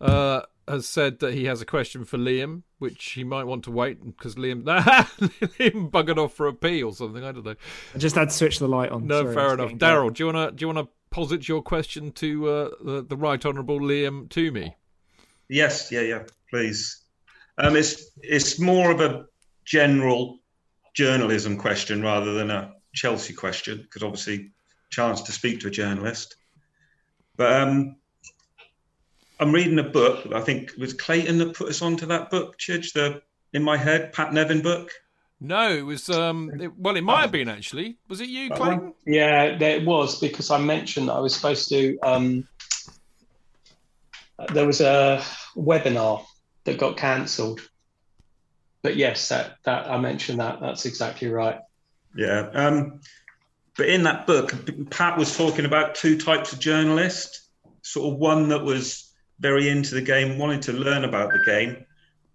[0.00, 3.70] uh, has said that he has a question for Liam, which he might want to
[3.70, 7.22] wait because Liam, Liam buggered off for a pee or something.
[7.22, 7.56] I don't know.
[7.94, 9.06] I just had to switch the light on.
[9.06, 9.72] No, Sorry, fair enough.
[9.72, 13.02] Daryl, do you want to do you want to posit your question to uh, the,
[13.08, 14.74] the right honourable Liam Twomey.
[15.48, 17.04] Yes, yeah, yeah, please.
[17.58, 19.26] Um, it's it's more of a
[19.64, 20.38] general
[20.94, 24.52] journalism question rather than a Chelsea question because obviously
[24.90, 26.36] chance to speak to a journalist.
[27.36, 27.96] But um,
[29.38, 30.26] I'm reading a book.
[30.34, 33.76] I think it was Clayton that put us onto that book, Chidge, the In My
[33.76, 34.90] Head, Pat Nevin book.
[35.40, 36.10] No, it was.
[36.10, 37.96] Um, it, well, it might have been actually.
[38.08, 38.92] Was it you, Clayton?
[39.06, 41.98] Yeah, it was because I mentioned that I was supposed to.
[42.00, 42.46] Um,
[44.52, 45.22] there was a
[45.56, 46.24] webinar
[46.64, 47.60] that got cancelled.
[48.82, 50.60] But yes, that, that I mentioned that.
[50.60, 51.60] That's exactly right.
[52.14, 52.48] Yeah.
[52.52, 53.00] Um,
[53.76, 54.54] but in that book,
[54.90, 57.48] Pat was talking about two types of journalist.
[57.82, 61.84] Sort of one that was very into the game, wanted to learn about the game,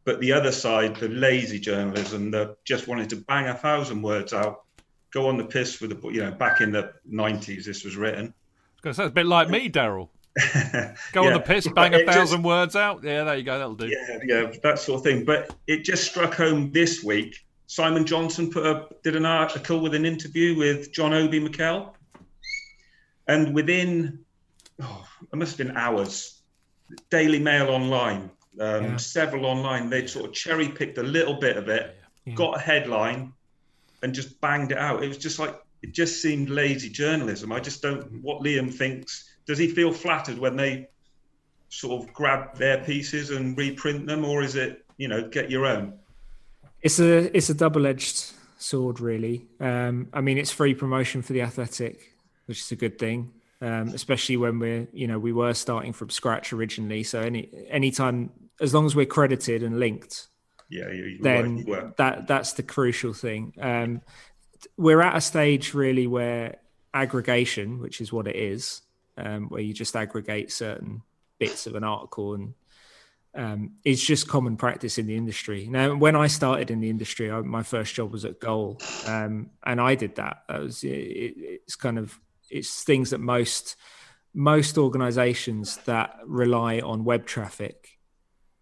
[0.05, 4.33] but the other side, the lazy journalism that just wanted to bang a thousand words
[4.33, 4.63] out,
[5.11, 8.25] go on the piss with the, you know, back in the 90s, this was written.
[8.25, 10.09] I was going to say, it's a bit like me, Daryl.
[11.13, 11.27] Go yeah.
[11.27, 13.01] on the piss, bang a thousand just, words out.
[13.05, 13.57] Yeah, there you go.
[13.57, 13.87] That'll do.
[13.87, 15.23] Yeah, yeah, that sort of thing.
[15.23, 17.37] But it just struck home this week.
[17.67, 21.95] Simon Johnson put a, did an article with an interview with John Obi Mikel,
[23.29, 24.25] and within
[24.81, 26.41] oh, it must have been hours,
[27.09, 28.29] Daily Mail online,
[28.59, 28.97] um, yeah.
[28.97, 32.33] several online, they sort of cherry picked a little bit of it, yeah.
[32.33, 33.33] got a headline,
[34.01, 35.03] and just banged it out.
[35.03, 37.51] It was just like it just seemed lazy journalism.
[37.51, 40.87] I just don't what Liam thinks does he feel flattered when they
[41.69, 45.65] sort of grab their pieces and reprint them, or is it you know get your
[45.65, 45.99] own?
[46.81, 49.45] It's a it's a double edged sword, really.
[49.59, 52.13] Um, I mean, it's free promotion for the athletic,
[52.45, 53.31] which is a good thing,
[53.61, 57.03] um, especially when we're you know we were starting from scratch originally.
[57.03, 60.27] So any anytime as long as we're credited and linked,
[60.69, 61.65] yeah, you, then
[61.97, 63.53] that that's the crucial thing.
[63.59, 64.01] Um,
[64.77, 66.57] we're at a stage really where
[66.93, 68.81] aggregation, which is what it is,
[69.17, 71.01] um, where you just aggregate certain
[71.37, 72.53] bits of an article and
[73.35, 75.67] um, it's just common practice in the industry.
[75.69, 79.49] Now, when I started in the industry, I, my first job was at Goal, um,
[79.63, 80.43] and I did that.
[80.47, 82.17] that was, it, it's kind of
[82.49, 83.75] it's things that most
[84.33, 87.94] most organisations that rely on web traffic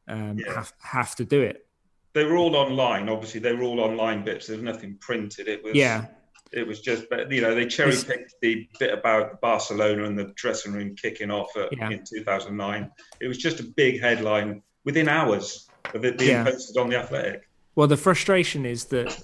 [0.07, 0.53] um, yeah.
[0.53, 1.65] have have to do it.
[2.13, 3.09] They were all online.
[3.09, 4.47] Obviously, they were all online bits.
[4.47, 5.47] There was nothing printed.
[5.47, 6.07] It was yeah.
[6.51, 10.71] It was just, you know, they cherry picked the bit about Barcelona and the dressing
[10.71, 11.89] room kicking off at, yeah.
[11.89, 12.91] in 2009.
[13.19, 16.43] It was just a big headline within hours of it being yeah.
[16.43, 17.49] posted on the Athletic.
[17.73, 19.19] Well, the frustration is that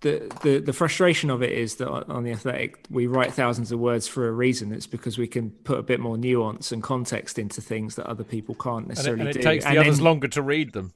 [0.00, 3.80] the, the the frustration of it is that on the athletic we write thousands of
[3.80, 4.72] words for a reason.
[4.72, 8.24] It's because we can put a bit more nuance and context into things that other
[8.24, 9.42] people can't And it, necessarily and it do.
[9.42, 10.92] takes the And others then- longer to read them.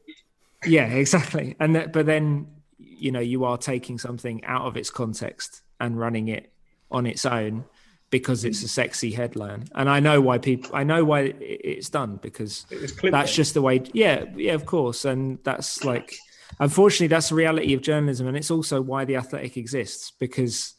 [0.65, 1.57] yeah exactly.
[1.59, 2.47] And that, but then
[2.79, 6.53] you know you are taking something out of its context and running it
[6.91, 7.65] on its own
[8.11, 9.65] because it's a sexy headline.
[9.75, 12.67] And i know why people i know why it's done because
[13.03, 15.05] that's just the way yeah yeah of course.
[15.05, 16.15] And that's like
[16.61, 20.75] unfortunately that's the reality of journalism and it's also why the athletic exists because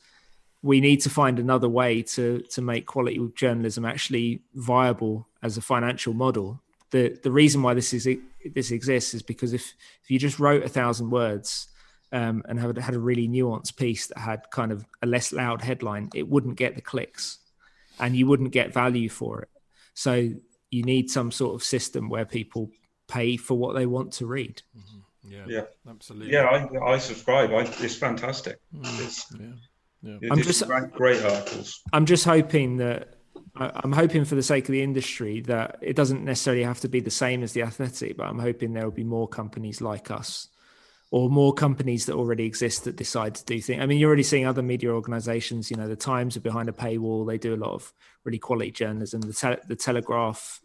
[0.61, 5.61] we need to find another way to to make quality journalism actually viable as a
[5.61, 6.61] financial model
[6.93, 8.07] the the reason why this is
[8.53, 11.67] this exists is because if if you just wrote a thousand words
[12.13, 15.61] um, and had, had a really nuanced piece that had kind of a less loud
[15.61, 17.39] headline, it wouldn't get the clicks,
[17.99, 19.49] and you wouldn't get value for it.
[19.95, 20.30] So
[20.69, 22.69] you need some sort of system where people
[23.07, 24.61] pay for what they want to read.
[25.26, 26.34] Yeah, Yeah, absolutely.
[26.34, 27.51] Yeah, I, I subscribe.
[27.51, 28.57] I, it's fantastic.
[28.76, 29.05] Mm.
[29.05, 30.17] It's, yeah.
[30.21, 31.82] It I'm is just- great, great articles.
[31.93, 33.15] I'm just hoping that
[33.55, 36.89] I- I'm hoping for the sake of the industry that it doesn't necessarily have to
[36.89, 40.11] be the same as the athletic, but I'm hoping there will be more companies like
[40.11, 40.49] us
[41.11, 43.82] or more companies that already exist that decide to do things.
[43.82, 46.71] I mean, you're already seeing other media organizations, you know, the Times are behind a
[46.74, 47.26] paywall.
[47.28, 47.93] They do a lot of
[48.24, 49.21] really quality journalism.
[49.21, 50.59] The, Tele- the Telegraph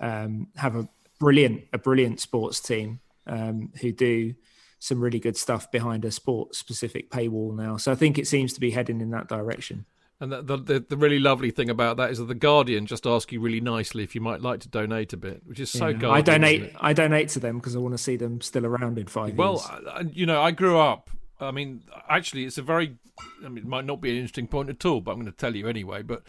[0.00, 0.88] um, have a
[1.18, 3.00] brilliant, a brilliant sports team
[3.30, 4.34] um, who do
[4.78, 7.76] some really good stuff behind a sport specific paywall now.
[7.76, 9.84] So I think it seems to be heading in that direction.
[10.22, 13.32] And the, the, the, really lovely thing about that is that the Guardian just ask
[13.32, 15.92] you really nicely if you might like to donate a bit, which is so Yeah.
[15.94, 16.14] Guardian.
[16.14, 16.72] I donate.
[16.78, 19.52] I donate to them because I want to see them still around in five Well,
[19.52, 19.88] years.
[19.90, 21.08] I- you know, I grew up.
[21.40, 22.96] I mean, actually, it's a very.
[23.42, 25.36] I mean, it might not be an interesting point at all, but I'm going to
[25.36, 26.02] tell you anyway.
[26.02, 26.22] But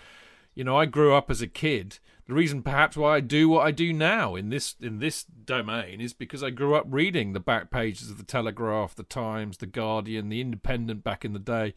[0.55, 1.99] you know, I grew up as a kid.
[2.31, 5.99] The reason, perhaps, why I do what I do now in this in this domain
[5.99, 9.65] is because I grew up reading the back pages of the Telegraph, the Times, the
[9.65, 11.73] Guardian, the Independent back in the day.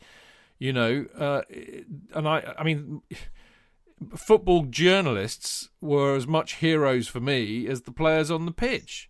[0.60, 1.42] You know, uh,
[2.14, 2.54] and I.
[2.56, 3.02] I mean.
[4.14, 9.08] Football journalists were as much heroes for me as the players on the pitch.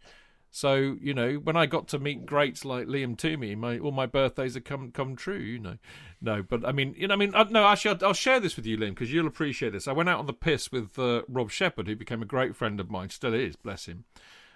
[0.54, 4.06] So you know, when I got to meet greats like Liam Twomey, my all my
[4.06, 5.36] birthdays have come come true.
[5.36, 5.78] You know,
[6.20, 8.54] no, but I mean, you know, I mean, uh, no, actually, I'll, I'll share this
[8.54, 9.88] with you, Liam, because you'll appreciate this.
[9.88, 12.78] I went out on the piss with uh, Rob Shepherd, who became a great friend
[12.78, 14.04] of mine, still is, bless him,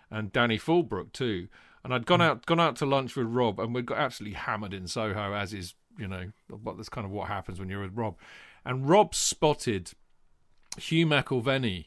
[0.09, 1.49] and Danny Fullbrook too.
[1.83, 4.75] And I'd gone out gone out to lunch with Rob, and we got absolutely hammered
[4.75, 6.31] in Soho, as is you know,
[6.63, 8.17] what that's kind of what happens when you're with Rob.
[8.65, 9.95] And Rob spotted
[10.79, 11.87] Hugh McIlvanney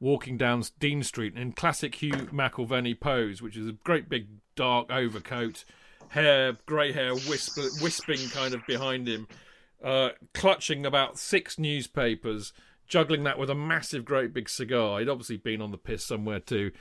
[0.00, 4.90] walking down Dean Street in classic Hugh McIlvanney pose, which is a great big dark
[4.90, 5.64] overcoat,
[6.08, 9.26] hair, grey hair, wisp, wisping kind of behind him,
[9.82, 12.52] uh, clutching about six newspapers,
[12.86, 14.98] juggling that with a massive, great big cigar.
[15.00, 16.72] He'd obviously been on the piss somewhere too.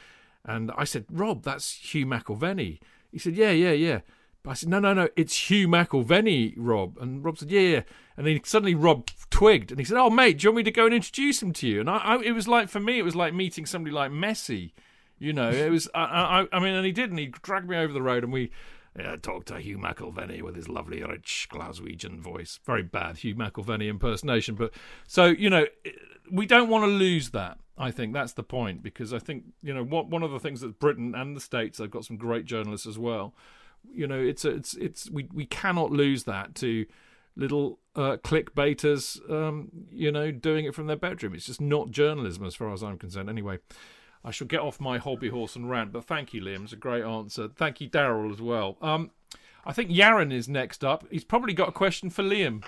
[0.45, 2.79] And I said, Rob, that's Hugh McIlvanney.
[3.11, 3.99] He said, Yeah, yeah, yeah.
[4.43, 6.97] But I said, No, no, no, it's Hugh McIlvanney, Rob.
[6.99, 7.81] And Rob said, Yeah, yeah.
[8.15, 10.71] And then suddenly Rob twigged and he said, Oh, mate, do you want me to
[10.71, 11.79] go and introduce him to you?
[11.79, 14.71] And I, I it was like, for me, it was like meeting somebody like Messi.
[15.19, 16.01] You know, it was, I,
[16.51, 18.49] I, I mean, and he did, and he dragged me over the road and we
[18.97, 22.59] yeah, talked to Hugh McIlvanney with his lovely, rich Glaswegian voice.
[22.65, 24.55] Very bad Hugh McIlvanney impersonation.
[24.55, 24.73] But
[25.05, 25.67] so, you know,
[26.31, 27.59] we don't want to lose that.
[27.77, 30.61] I think that's the point because I think, you know, what, one of the things
[30.61, 33.35] that Britain and the States, they've got some great journalists as well.
[33.93, 36.87] You know, it's, a, it's, it's, we, we cannot lose that to
[37.35, 41.33] little uh, clickbaiters, um, you know, doing it from their bedroom.
[41.33, 43.29] It's just not journalism as far as I'm concerned.
[43.29, 43.59] Anyway,
[44.23, 46.63] I shall get off my hobby horse and rant, but thank you, Liam.
[46.63, 47.49] It's a great answer.
[47.49, 48.77] Thank you, Daryl, as well.
[48.81, 49.11] Um,
[49.65, 51.05] I think Yaron is next up.
[51.09, 52.63] He's probably got a question for Liam.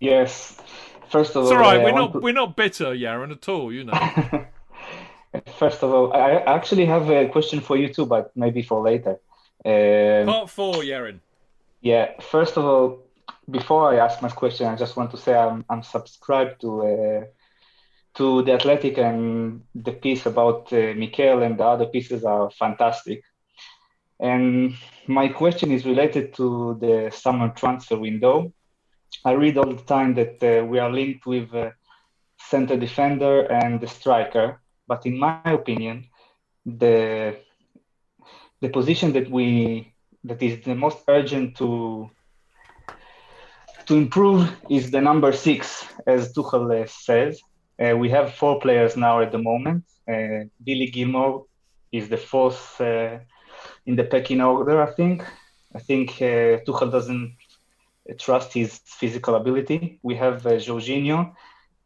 [0.00, 0.60] Yes.
[1.08, 1.80] First of It's all, all right.
[1.80, 3.72] I We're not we're not bitter, Yaron, at all.
[3.72, 3.92] You know.
[5.58, 8.82] First of all, I I actually have a question for you too, but maybe for
[8.82, 9.20] later.
[9.64, 11.20] Um, Part four, Yaron.
[11.80, 12.98] Yeah, first of all,
[13.50, 17.24] before I ask my question, I just want to say I'm I'm subscribed to uh,
[18.14, 23.22] to the Athletic and the piece about uh, Mikel and the other pieces are fantastic.
[24.20, 24.74] And
[25.06, 28.52] my question is related to the summer transfer window.
[29.24, 31.70] I read all the time that uh, we are linked with uh,
[32.38, 36.06] center defender and the striker, but in my opinion,
[36.66, 37.36] the
[38.60, 39.92] the position that we
[40.24, 42.10] that is the most urgent to
[43.88, 47.40] to improve is the number six, as Tuchel uh, says.
[47.82, 49.84] Uh, we have four players now at the moment.
[50.06, 51.44] Uh, Billy Gilmour
[51.90, 53.18] is the fourth uh,
[53.86, 55.24] in the pecking order, I think.
[55.74, 57.34] I think uh, Tuchel doesn't
[58.18, 59.98] trust his physical ability.
[60.02, 61.32] We have uh, Jorginho,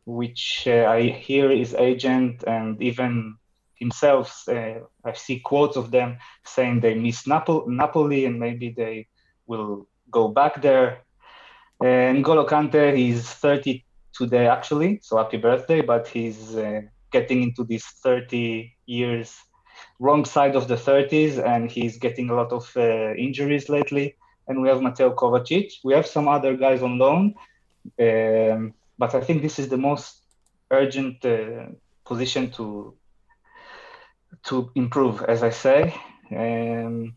[0.04, 3.36] which uh, I hear is agent and even
[3.76, 4.44] himself.
[4.48, 9.06] I see quotes of them saying they miss Napo- Napoli and maybe they
[9.46, 11.04] will go back there.
[11.84, 15.80] And N'Golo Kante, he's 30 today actually, so happy birthday!
[15.80, 19.36] But he's uh, getting into these 30 years
[19.98, 24.16] wrong side of the 30s, and he's getting a lot of uh, injuries lately.
[24.46, 25.72] And we have Mateo Kovacic.
[25.82, 27.34] We have some other guys on loan,
[28.00, 30.22] um, but I think this is the most
[30.70, 31.66] urgent uh,
[32.04, 32.94] position to
[34.44, 35.94] to improve, as I say.
[36.30, 37.14] Um,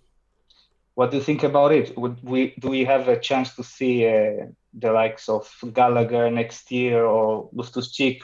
[0.96, 1.98] what do you think about it?
[1.98, 6.72] Would we do we have a chance to see uh, the likes of Gallagher next
[6.72, 7.50] year or
[7.92, 8.24] Cheek,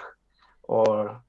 [0.64, 1.22] or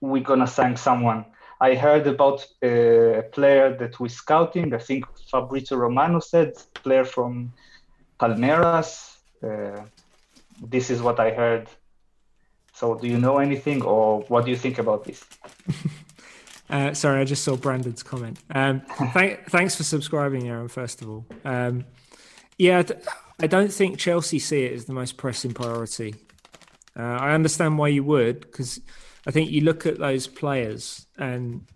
[0.00, 1.24] we gonna sign someone?
[1.60, 4.74] I heard about uh, a player that we're scouting.
[4.74, 7.52] I think Fabrizio Romano said player from
[8.18, 9.18] Palmeiras.
[9.42, 9.84] Uh,
[10.60, 11.68] this is what I heard.
[12.72, 15.24] So, do you know anything, or what do you think about this?
[16.70, 18.38] Uh, sorry, I just saw Brandon's comment.
[18.54, 20.68] Um, th- thanks for subscribing, Aaron.
[20.68, 21.84] First of all, um,
[22.58, 22.84] yeah,
[23.40, 26.14] I don't think Chelsea see it as the most pressing priority.
[26.96, 28.80] Uh, I understand why you would, because
[29.26, 31.66] I think you look at those players, and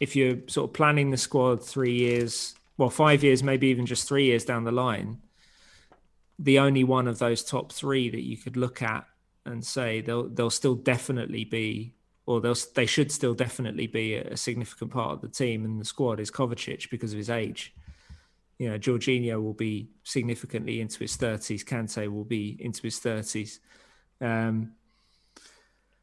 [0.00, 4.08] if you're sort of planning the squad three years, well, five years, maybe even just
[4.08, 5.18] three years down the line,
[6.38, 9.06] the only one of those top three that you could look at
[9.44, 11.94] and say they'll they'll still definitely be
[12.26, 15.84] or they'll they should still definitely be a significant part of the team and the
[15.84, 17.74] squad is Kovacic because of his age.
[18.58, 21.64] You know, Jorginho will be significantly into his thirties.
[21.64, 23.60] Kante will be into his thirties.
[24.20, 24.72] Um,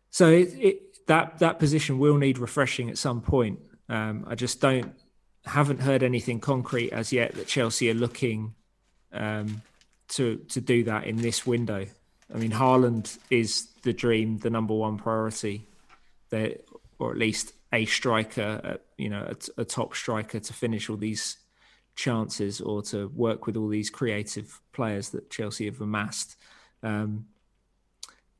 [0.10, 3.60] so it, it, that that position will need refreshing at some point.
[3.90, 4.94] Um, I just don't
[5.46, 8.54] haven't heard anything concrete as yet that Chelsea are looking
[9.12, 9.62] um,
[10.10, 11.88] to to do that in this window.
[12.34, 15.68] I mean, Haaland is the dream, the number one priority
[16.32, 16.66] that,
[17.00, 21.38] or at least a striker, you know, a, a, top striker to finish all these
[21.96, 26.36] chances or to work with all these creative players that Chelsea have amassed.
[26.84, 27.28] Um,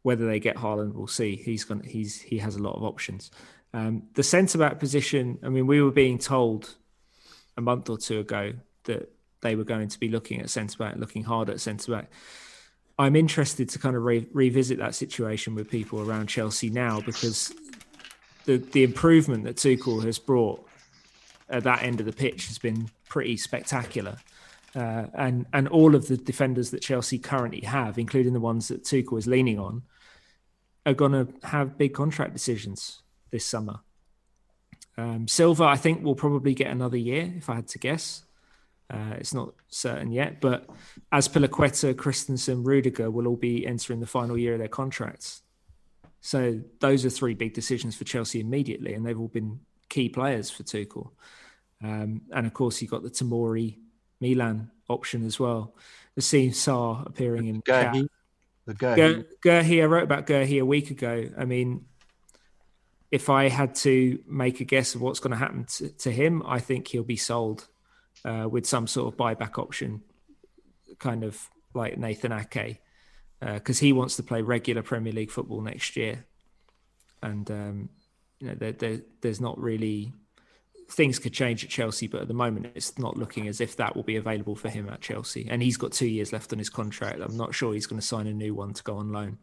[0.04, 1.36] whether they get Haaland, we'll see.
[1.36, 1.84] He's going.
[1.84, 3.30] He's he has a lot of options.
[3.74, 5.38] Um, the centre back position.
[5.44, 6.76] I mean, we were being told
[7.56, 8.54] a month or two ago
[8.86, 9.12] that
[9.42, 12.12] they were going to be looking at centre back, looking hard at centre back.
[12.98, 17.54] I'm interested to kind of re- revisit that situation with people around Chelsea now because
[18.46, 20.66] the the improvement that Tuchel has brought
[21.50, 24.18] at that end of the pitch has been pretty spectacular.
[24.74, 28.84] Uh, and and all of the defenders that Chelsea currently have, including the ones that
[28.84, 29.84] Tuchel is leaning on,
[30.86, 33.80] are going to have big contract decisions this summer.
[34.98, 38.24] Um, Silva, I think, will probably get another year, if I had to guess.
[38.90, 40.68] Uh, it's not certain yet, but
[41.14, 45.44] Azpilicueta, Christensen, Rudiger will all be entering the final year of their contracts.
[46.22, 49.60] So those are three big decisions for Chelsea immediately, and they've all been
[49.90, 51.12] key players for Tuchel.
[51.84, 53.80] Um, and of course, you've got the Tomori
[54.20, 55.76] Milan option as well.
[56.16, 58.08] The seen Saar appearing in Guehi.
[58.66, 59.26] The Guehi.
[59.44, 59.82] Guehi.
[59.82, 61.30] I wrote about Guehi a week ago.
[61.36, 61.86] I mean,
[63.10, 66.44] if I had to make a guess of what's going to happen to, to him,
[66.46, 67.68] I think he'll be sold
[68.24, 70.02] uh, with some sort of buyback option,
[71.00, 72.82] kind of like Nathan Ake
[73.42, 76.26] because uh, he wants to play regular Premier League football next year,
[77.24, 77.90] and um,
[78.40, 80.14] you know there, there, there's not really
[80.90, 83.96] things could change at Chelsea, but at the moment it's not looking as if that
[83.96, 86.70] will be available for him at Chelsea, and he's got two years left on his
[86.70, 87.20] contract.
[87.22, 89.38] I'm not sure he's going to sign a new one to go on loan.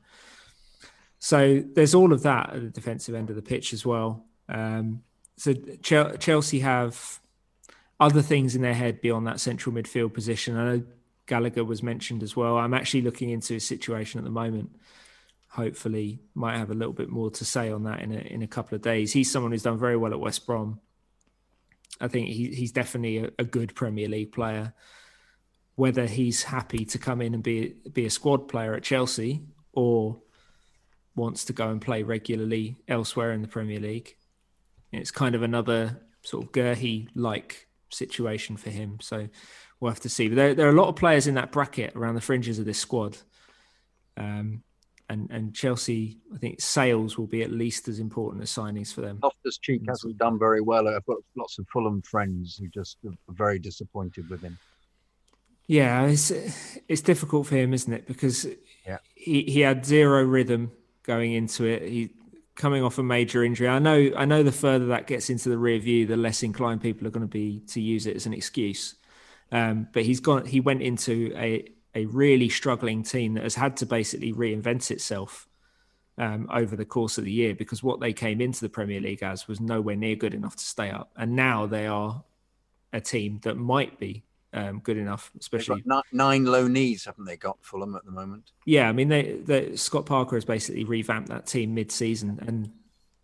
[1.19, 4.25] So there's all of that at the defensive end of the pitch as well.
[4.49, 5.03] Um,
[5.37, 7.21] so Chelsea have
[8.01, 10.57] other things in their head beyond that central midfield position.
[10.57, 10.83] I
[11.29, 12.57] Gallagher was mentioned as well.
[12.57, 14.71] I'm actually looking into his situation at the moment.
[15.51, 18.49] Hopefully, might have a little bit more to say on that in a, in a
[18.49, 19.13] couple of days.
[19.13, 20.81] He's someone who's done very well at West Brom.
[22.01, 24.73] I think he, he's definitely a, a good Premier League player.
[25.77, 30.21] Whether he's happy to come in and be be a squad player at Chelsea or
[31.15, 34.17] wants to go and play regularly elsewhere in the Premier League,
[34.93, 38.99] it's kind of another sort of Guehi like situation for him.
[39.01, 39.29] So
[39.81, 40.29] we'll have to see.
[40.29, 42.65] But there, there are a lot of players in that bracket around the fringes of
[42.65, 43.17] this squad.
[44.17, 44.63] Um,
[45.11, 49.01] and, and Chelsea, I think sales will be at least as important as signings for
[49.01, 49.21] them.
[49.23, 50.87] Loftus Cheek hasn't done very well.
[50.87, 54.59] I've got lots of Fulham friends who just are very disappointed with him.
[55.67, 56.31] Yeah, it's
[56.89, 58.07] it's difficult for him, isn't it?
[58.07, 58.47] Because
[58.87, 58.99] yeah.
[59.15, 60.73] he, he had zero rhythm
[61.03, 61.83] going into it.
[61.83, 62.11] He
[62.55, 63.69] coming off a major injury.
[63.69, 66.81] I know I know the further that gets into the rear view, the less inclined
[66.81, 68.95] people are going to be to use it as an excuse.
[69.51, 70.47] Um, but he's gone.
[70.47, 75.49] He went into a a really struggling team that has had to basically reinvent itself
[76.19, 79.23] um, over the course of the year because what they came into the Premier League
[79.23, 82.23] as was nowhere near good enough to stay up, and now they are
[82.93, 85.85] a team that might be um, good enough, especially.
[86.13, 88.53] nine low knees, haven't they got Fulham at the moment?
[88.65, 92.73] Yeah, I mean, they, they Scott Parker has basically revamped that team mid-season, and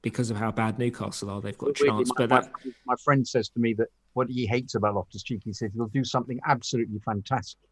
[0.05, 2.09] because of how bad Newcastle are, they've got a Weirdly, chance.
[2.11, 4.95] my, But my that friend- my friend says to me that what he hates about
[4.95, 7.69] Loftus Cheek, he says he'll do something absolutely fantastic,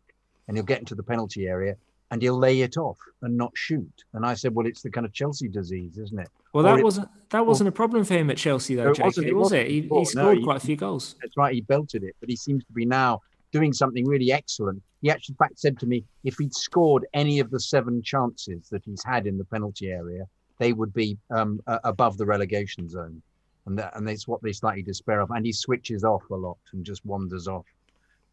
[0.48, 1.76] and he'll get into the penalty area
[2.10, 4.04] and he'll lay it off and not shoot.
[4.12, 6.28] And I said, well, it's the kind of Chelsea disease, isn't it?
[6.52, 8.98] well, that it- wasn't that wasn't a problem for him at Chelsea No, though, it
[8.98, 9.68] wasn't, it was wasn't it?
[9.70, 11.14] He, he No, scored he- quite a few goals.
[11.22, 11.54] That's right.
[11.54, 13.20] He belted it, but he seems to be now
[13.52, 14.82] doing something really excellent.
[15.02, 18.68] He actually, in fact, said to me, if he'd scored any of the seven chances
[18.70, 20.24] that he's had in the penalty area,
[20.62, 23.20] they would be um, above the relegation zone,
[23.66, 25.30] and that, and that's what they slightly despair of.
[25.30, 27.66] And he switches off a lot and just wanders off,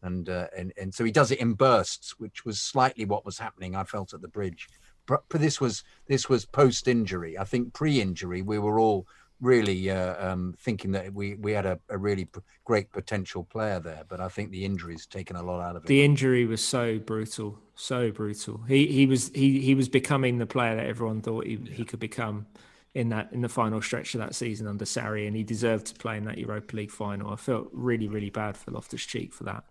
[0.02, 3.36] and uh, and and so he does it in bursts, which was slightly what was
[3.36, 3.74] happening.
[3.74, 4.68] I felt at the bridge,
[5.06, 7.36] but, but this was this was post injury.
[7.36, 9.08] I think pre injury we were all
[9.40, 13.80] really uh, um, thinking that we we had a, a really p- great potential player
[13.80, 15.88] there, but I think the injury's taken a lot out of it.
[15.88, 18.60] The injury was so brutal, so brutal.
[18.68, 22.00] He he was he he was becoming the player that everyone thought he, he could
[22.00, 22.46] become
[22.94, 25.94] in that in the final stretch of that season under Sarri, and he deserved to
[25.94, 27.32] play in that Europa League final.
[27.32, 29.64] I felt really really bad for Loftus Cheek for that.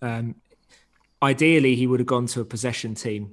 [0.00, 0.36] Um,
[1.22, 3.32] ideally, he would have gone to a possession team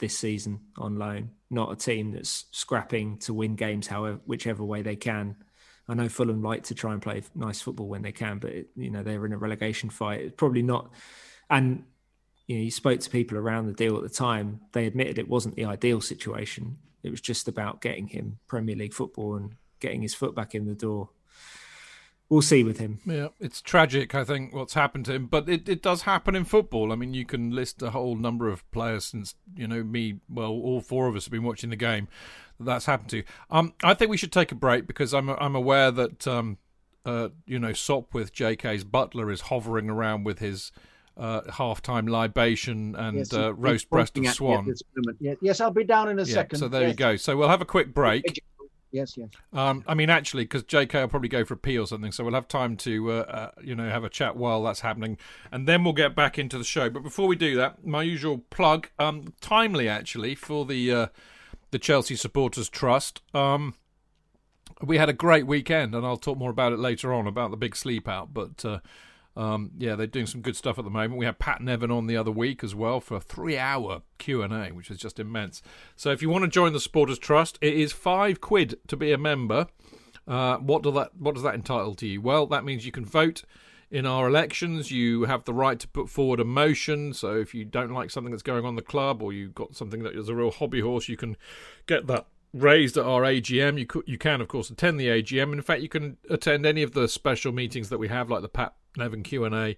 [0.00, 4.82] this season on loan, not a team that's scrapping to win games however whichever way
[4.82, 5.36] they can.
[5.88, 8.90] I know Fulham like to try and play nice football when they can, but you
[8.90, 10.20] know they're in a relegation fight.
[10.20, 10.90] It's probably not.
[11.48, 11.84] And
[12.50, 14.60] you know, you spoke to people around the deal at the time.
[14.72, 16.78] They admitted it wasn't the ideal situation.
[17.04, 20.66] It was just about getting him Premier League football and getting his foot back in
[20.66, 21.10] the door.
[22.28, 22.98] We'll see with him.
[23.06, 26.44] Yeah, it's tragic, I think, what's happened to him, but it, it does happen in
[26.44, 26.90] football.
[26.90, 30.50] I mean, you can list a whole number of players since, you know, me, well,
[30.50, 32.08] all four of us have been watching the game
[32.58, 33.22] that that's happened to.
[33.52, 36.58] Um, I think we should take a break because I'm I'm aware that, um,
[37.04, 40.72] uh, you know, Sopwith JK's butler is hovering around with his
[41.16, 44.74] uh, half-time libation and Yes, uh, roast breast of at me at swan.
[45.18, 46.58] Yeah, yes, I'll be down in a Yeah, second.
[46.58, 47.16] so there you go.
[47.16, 48.42] So we'll have a quick break.
[48.92, 49.28] Yes, yes.
[49.52, 52.24] Um, I mean, actually, because JK will probably go for a pee or something, so
[52.24, 55.16] we'll have time to, uh, uh, you know, have a chat while that's happening,
[55.52, 56.90] and then we'll get back into the show.
[56.90, 61.06] But before we do that, my usual plug, um, timely actually for the uh,
[61.70, 63.22] the Chelsea Supporters Trust.
[63.32, 63.74] Um,
[64.82, 67.56] we had a great weekend, and I'll talk more about it later on about the
[67.56, 68.34] big sleep out.
[68.34, 68.80] But uh,
[69.36, 71.18] um, yeah, they're doing some good stuff at the moment.
[71.18, 74.52] We had Pat Nevin on the other week as well for a three-hour Q and
[74.52, 75.62] A, which is just immense.
[75.96, 79.12] So if you want to join the Supporters Trust, it is five quid to be
[79.12, 79.68] a member.
[80.26, 82.20] Uh, what do that What does that entitle to you?
[82.20, 83.44] Well, that means you can vote
[83.90, 84.90] in our elections.
[84.90, 87.12] You have the right to put forward a motion.
[87.12, 90.02] So if you don't like something that's going on the club, or you've got something
[90.02, 91.36] that is a real hobby horse, you can
[91.86, 93.78] get that raised at our AGM.
[93.78, 95.52] You you can of course attend the AGM.
[95.52, 98.48] In fact, you can attend any of the special meetings that we have, like the
[98.48, 99.76] Pat Nevin Q and A,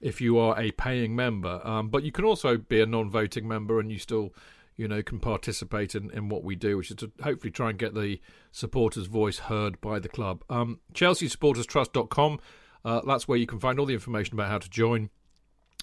[0.00, 1.60] if you are a paying member.
[1.64, 4.34] Um, but you can also be a non-voting member, and you still,
[4.76, 7.78] you know, can participate in, in what we do, which is to hopefully try and
[7.78, 8.20] get the
[8.52, 10.44] supporters' voice heard by the club.
[10.48, 12.40] Um, ChelseaSupportersTrust.com.
[12.84, 15.10] Uh, that's where you can find all the information about how to join.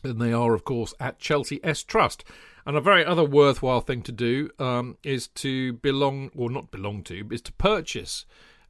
[0.03, 2.23] And they are, of course, at Chelsea S Trust.
[2.65, 7.03] And a very other worthwhile thing to do um, is to belong, or not belong
[7.03, 8.25] to, is to purchase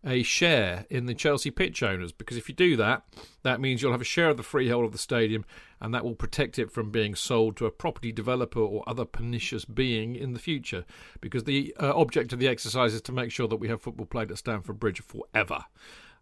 [0.05, 2.11] a share in the Chelsea pitch owners.
[2.11, 3.03] Because if you do that,
[3.43, 5.45] that means you'll have a share of the freehold of the stadium,
[5.79, 9.65] and that will protect it from being sold to a property developer or other pernicious
[9.65, 10.85] being in the future.
[11.21, 14.05] Because the uh, object of the exercise is to make sure that we have football
[14.05, 15.65] played at Stamford Bridge forever.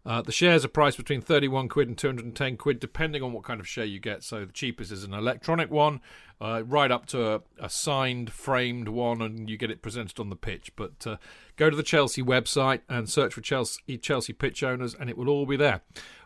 [0.04, 3.60] Uh, the shares are priced between 31 quid and 210 quid, depending on what kind
[3.60, 4.24] of share you get.
[4.24, 6.00] So the cheapest is an electronic one,
[6.40, 10.28] uh, right up to a, a signed, framed one, and you get it presented on
[10.28, 10.72] the pitch.
[10.74, 11.16] But uh,
[11.56, 15.28] go to the Chelsea website and search for Chelsea, Chelsea pitch owners, and it will
[15.28, 15.82] all be there.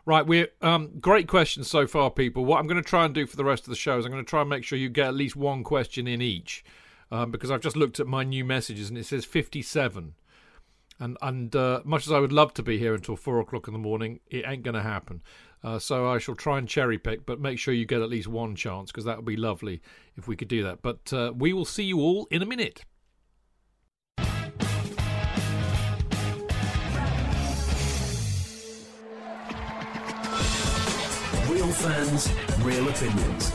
[0.06, 2.46] Right, we're um, great questions so far, people.
[2.46, 4.12] What I'm going to try and do for the rest of the show is I'm
[4.12, 6.64] going to try and make sure you get at least one question in each,
[7.10, 10.14] um, because I've just looked at my new messages and it says 57.
[10.98, 13.74] And and uh, much as I would love to be here until four o'clock in
[13.74, 15.22] the morning, it ain't going to happen.
[15.62, 18.28] Uh, so I shall try and cherry pick, but make sure you get at least
[18.28, 19.82] one chance because that would be lovely
[20.16, 20.80] if we could do that.
[20.80, 22.84] But uh, we will see you all in a minute.
[31.48, 33.52] Real fans, real opinions.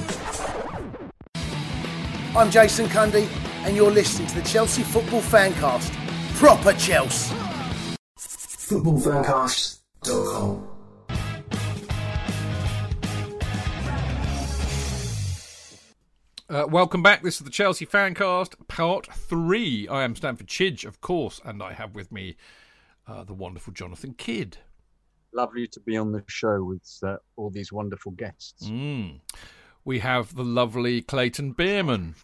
[2.36, 3.28] I'm Jason Cundy,
[3.66, 6.01] and you're listening to the Chelsea Football Fancast.
[6.42, 7.34] Proper Chelsea.
[8.18, 10.68] Footballfancast.com.
[16.50, 17.22] Uh, welcome back.
[17.22, 19.88] This is the Chelsea Fancast, part three.
[19.88, 22.38] I am Stamford Chidge, of course, and I have with me
[23.08, 24.58] uh, the wonderful Jonathan Kydd.
[25.36, 28.68] Lovely to be on the show with uh, all these wonderful guests.
[28.68, 29.20] Mm.
[29.86, 32.16] we have the lovely Clayton Beerman.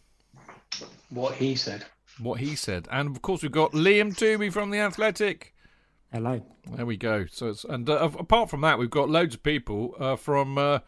[1.12, 1.86] What he said.
[2.20, 2.88] What he said.
[2.92, 5.54] And of course, we've got Liam Twomey from The Athletic.
[6.12, 6.42] Hello.
[6.76, 7.26] There we go.
[7.30, 10.80] So, it's, and uh, apart from that, we've got loads of people uh, from uh,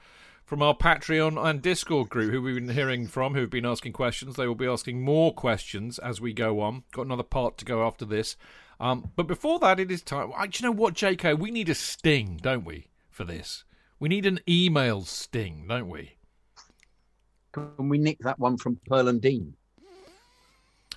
[0.49, 4.36] from our Patreon and Discord group who we've been hearing from, who've been asking questions.
[4.36, 6.84] They will be asking more questions as we go on.
[6.91, 8.36] Got another part to go after this.
[8.80, 10.32] Um, but before that, it is time.
[10.36, 11.38] I, do you know what, JK?
[11.38, 13.63] We need a sting, don't we, for this?
[13.99, 16.13] We need an email sting, don't we?
[17.51, 19.53] Can we nick that one from Pearl and Dean?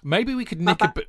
[0.02, 1.08] Maybe we could nick a bit.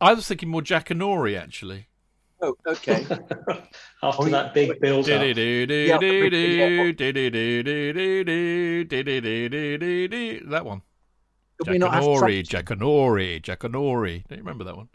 [0.00, 1.88] I was thinking more Jackanory, actually.
[2.40, 3.04] Oh, okay.
[4.02, 5.20] After that big build up.
[10.50, 10.82] That one.
[11.58, 12.78] Could we not have Jackanory, Trumpton?
[12.78, 14.28] Jackanory, Jackanory.
[14.28, 14.88] Don't you remember that one?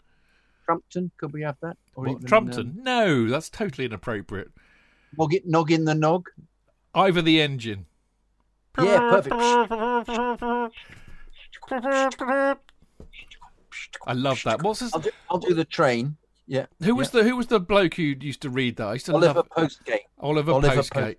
[0.64, 1.10] Trumpton?
[1.18, 1.76] Could we have that?
[1.94, 2.76] Or What, even, Trumpton?
[2.78, 4.50] um, No, that's totally inappropriate.
[5.18, 5.44] Nog, it,
[5.74, 6.30] in the nog?
[6.94, 7.84] Ivor the engine.
[8.78, 9.34] Yeah, perfect.
[14.06, 14.62] I love that.
[14.62, 14.92] What's his?
[14.92, 16.16] I'll do, I'll do the train.
[16.46, 16.66] Yeah.
[16.82, 18.86] Who was the Who was the bloke who used to read that?
[18.88, 20.00] I used to Oliver love Postgate.
[20.18, 21.16] Oliver, Oliver Postgate.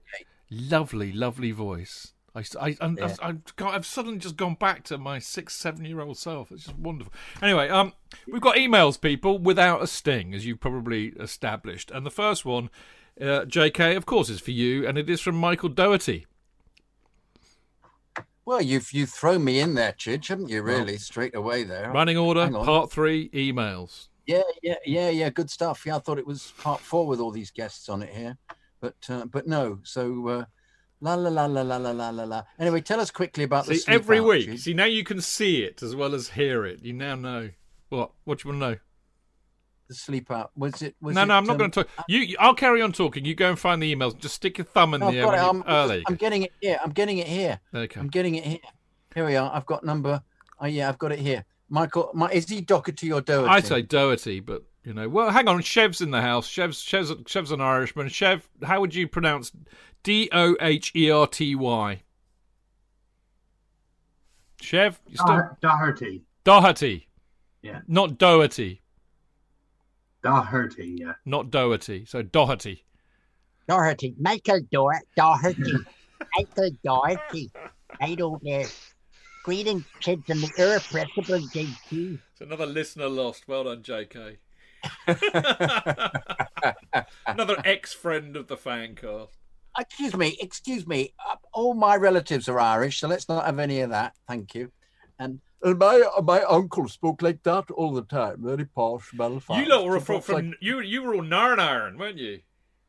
[0.52, 2.12] Lovely, lovely voice.
[2.36, 3.16] I, I, I, yeah.
[3.22, 6.52] I, have got- I've suddenly just gone back to my six, seven-year-old self.
[6.52, 7.14] It's just wonderful.
[7.42, 7.94] Anyway, um,
[8.28, 11.92] we've got emails, people, without a sting, as you've probably established.
[11.92, 12.70] And the first one,
[13.22, 16.26] uh, J.K., of course, is for you, and it is from Michael Doherty.
[18.46, 20.62] Well, you've you've thrown me in there, Chidge, haven't you?
[20.62, 21.92] Really, straight away there.
[21.92, 24.08] Running order, part three, emails.
[24.28, 25.30] Yeah, yeah, yeah, yeah.
[25.32, 25.84] Good stuff.
[25.86, 28.38] Yeah, I thought it was part four with all these guests on it here,
[28.82, 29.80] but uh, but no.
[29.84, 30.46] So uh,
[31.02, 32.44] la la la la la la la la la.
[32.60, 34.50] Anyway, tell us quickly about the See, sleep every out, week.
[34.50, 34.60] Chidge.
[34.60, 36.84] See, now you can see it as well as hear it.
[36.84, 37.50] You now know.
[37.90, 38.12] What?
[38.26, 38.78] What do you want to know?
[39.88, 40.96] The sleep out was it?
[41.00, 42.06] Was no, it, no, I'm not um, going to talk.
[42.08, 43.24] You, you- I'll carry on talking.
[43.24, 44.18] You go and find the emails.
[44.18, 45.40] Just stick your thumb in No, I've the got air.
[45.42, 45.48] it.
[45.48, 46.80] when you- I'm, there you I'm getting it here.
[46.84, 47.60] I'm getting it here.
[47.74, 48.00] Okay.
[48.00, 48.60] I'm getting it here.
[49.14, 49.52] Here we are.
[49.54, 50.22] I've got number.
[50.60, 51.46] Oh yeah, I've got it here.
[51.70, 53.50] Michael, my, is he Doherty or Doherty?
[53.50, 55.62] I say Doherty, but you know, well, hang on.
[55.62, 56.48] Chev's in the house.
[56.48, 58.08] Chev's Chev's Chev's an Irishman.
[58.10, 59.52] Chev, how would you pronounce
[60.04, 62.02] D O H E R T Y?
[64.62, 66.24] Chev, you still Doherty.
[66.44, 67.08] Doherty,
[67.62, 67.82] Yeah.
[67.88, 68.82] not Doherty,
[70.26, 71.14] Doherty, yeah.
[71.24, 72.04] not Doherty.
[72.06, 72.84] So Doherty.
[73.68, 75.74] Doherty, Michael Dor- Doherty,
[76.36, 77.52] Michael Doherty,
[78.02, 78.66] right over there.
[79.44, 82.20] Greetings, kids, and the irrepressible JT.
[82.32, 83.48] It's another listener lost.
[83.48, 84.38] Well done, J.K.
[87.28, 89.38] another ex-friend of the fan cast.
[89.78, 91.14] Excuse me, excuse me.
[91.30, 94.14] Uh, all my relatives are Irish, so let's not have any of that.
[94.28, 94.72] Thank you.
[95.20, 98.38] And and my my uncle spoke like that all the time.
[98.44, 99.60] Very posh, Belfast.
[99.60, 100.80] You lot were from, It's like- from you.
[100.82, 102.42] You were all Narn Iron, weren't you?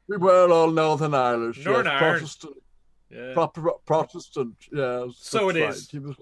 [0.09, 2.19] we were all Northern Irish, yes, Northern Ireland.
[2.21, 2.57] Protestant,
[3.11, 3.33] Yeah.
[3.35, 4.55] proper Protestant.
[4.73, 5.71] Yes, So that's it right.
[5.75, 5.91] is.
[5.91, 6.17] He was.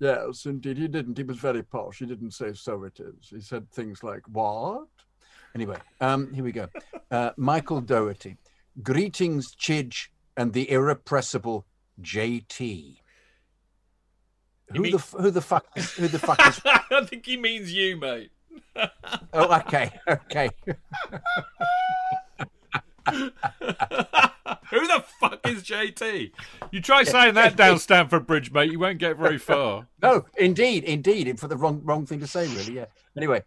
[0.00, 0.76] Yes, indeed.
[0.78, 1.16] He didn't.
[1.16, 1.98] He was very posh.
[2.00, 4.88] He didn't say "so it is." He said things like "what."
[5.54, 6.68] Anyway, um, here we go.
[7.10, 8.36] Uh, Michael Doherty.
[8.82, 11.64] Greetings, Chidge, and the irrepressible
[12.02, 12.98] JT.
[14.72, 16.60] Who mean- the who the fuck is, who the fuck is?
[16.90, 18.30] I think he means you, mate.
[19.32, 20.50] oh, okay, okay.
[24.70, 26.32] Who the fuck is JT?
[26.70, 28.72] You try saying that down Stamford Bridge, mate.
[28.72, 29.86] You won't get very far.
[30.02, 31.38] No, indeed, indeed.
[31.38, 32.74] For the wrong wrong thing to say, really.
[32.74, 32.86] Yeah.
[33.16, 33.42] Anyway,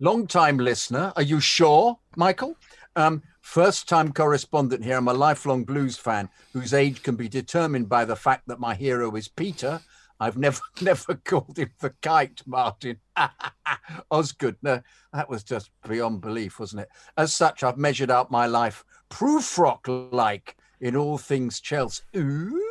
[0.00, 1.12] long time listener.
[1.16, 2.56] Are you sure, Michael?
[2.94, 4.96] Um, first time correspondent here.
[4.96, 8.74] I'm a lifelong blues fan whose age can be determined by the fact that my
[8.74, 9.80] hero is Peter.
[10.18, 12.98] I've never never called him the kite, Martin.
[14.10, 14.56] Osgood.
[14.62, 14.80] No,
[15.12, 16.88] that was just beyond belief, wasn't it?
[17.16, 22.02] As such, I've measured out my life proof rock like in all things Chelsea.
[22.16, 22.65] Ooh.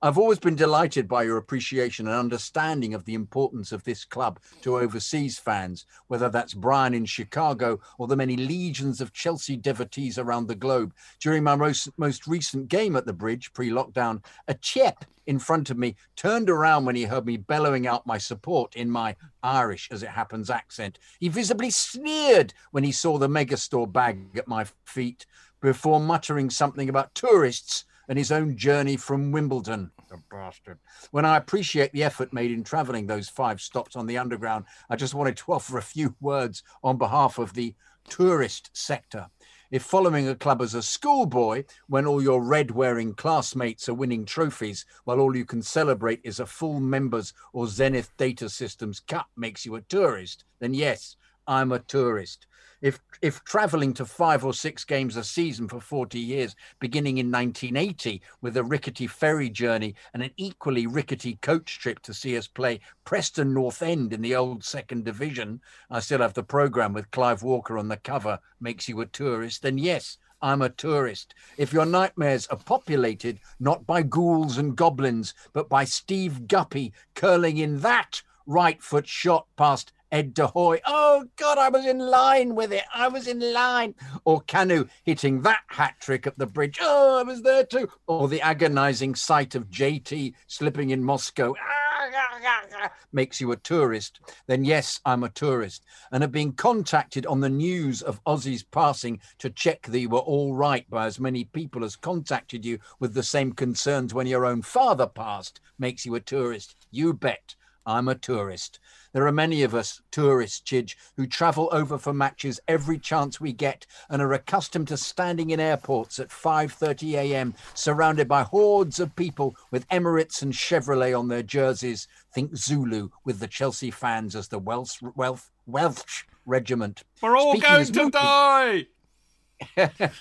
[0.00, 4.38] I've always been delighted by your appreciation and understanding of the importance of this club
[4.62, 10.18] to overseas fans, whether that's Brian in Chicago or the many legions of Chelsea devotees
[10.18, 10.94] around the globe.
[11.20, 15.68] During my most, most recent game at the bridge pre lockdown, a chip in front
[15.68, 19.88] of me turned around when he heard me bellowing out my support in my Irish,
[19.90, 20.98] as it happens, accent.
[21.20, 25.26] He visibly sneered when he saw the megastore bag at my feet
[25.60, 29.90] before muttering something about tourists and his own journey from Wimbledon.
[30.08, 30.78] The bastard.
[31.10, 34.96] When I appreciate the effort made in travelling those five stops on the underground, I
[34.96, 37.74] just wanted to offer a few words on behalf of the
[38.08, 39.28] tourist sector.
[39.70, 44.24] If following a club as a schoolboy, when all your red wearing classmates are winning
[44.24, 49.26] trophies, while all you can celebrate is a full members or Zenith Data Systems Cup
[49.36, 51.16] makes you a tourist, then yes,
[51.46, 52.46] I'm a tourist.
[52.80, 57.32] If if travelling to five or six games a season for 40 years, beginning in
[57.32, 62.46] 1980 with a rickety ferry journey and an equally rickety coach trip to see us
[62.46, 65.60] play Preston North End in the old second division,
[65.90, 69.62] I still have the programme with Clive Walker on the cover, makes you a tourist,
[69.62, 71.34] then yes, I'm a tourist.
[71.56, 77.56] If your nightmares are populated not by ghouls and goblins, but by Steve Guppy curling
[77.58, 80.80] in that right foot shot past Ed de Goey.
[80.86, 82.84] Oh God, I was in line with it.
[82.94, 83.94] I was in line.
[84.24, 86.78] Or Kanu hitting that hat trick at the bridge.
[86.80, 87.88] Oh, I was there too.
[88.06, 91.54] Or the agonizing sight of JT slipping in Moscow.
[93.12, 97.48] Makes you a tourist, then yes, I'm a tourist, and have been contacted on the
[97.48, 101.96] news of Ozzy's passing to check you were all right by as many people as
[101.96, 105.60] contacted you with the same concerns when your own father passed.
[105.78, 106.76] Makes you a tourist.
[106.90, 107.56] You bet.
[107.88, 108.80] I'm a tourist.
[109.12, 113.52] There are many of us, tourists, Chidge, who travel over for matches every chance we
[113.52, 117.54] get and are accustomed to standing in airports at 5:30 a.m.
[117.74, 122.06] surrounded by hordes of people with Emirates and Chevrolet on their jerseys.
[122.32, 127.04] Think Zulu with the Chelsea fans as the Welsh Welsh Welsh regiment.
[127.22, 128.86] We're all Speaking going to die.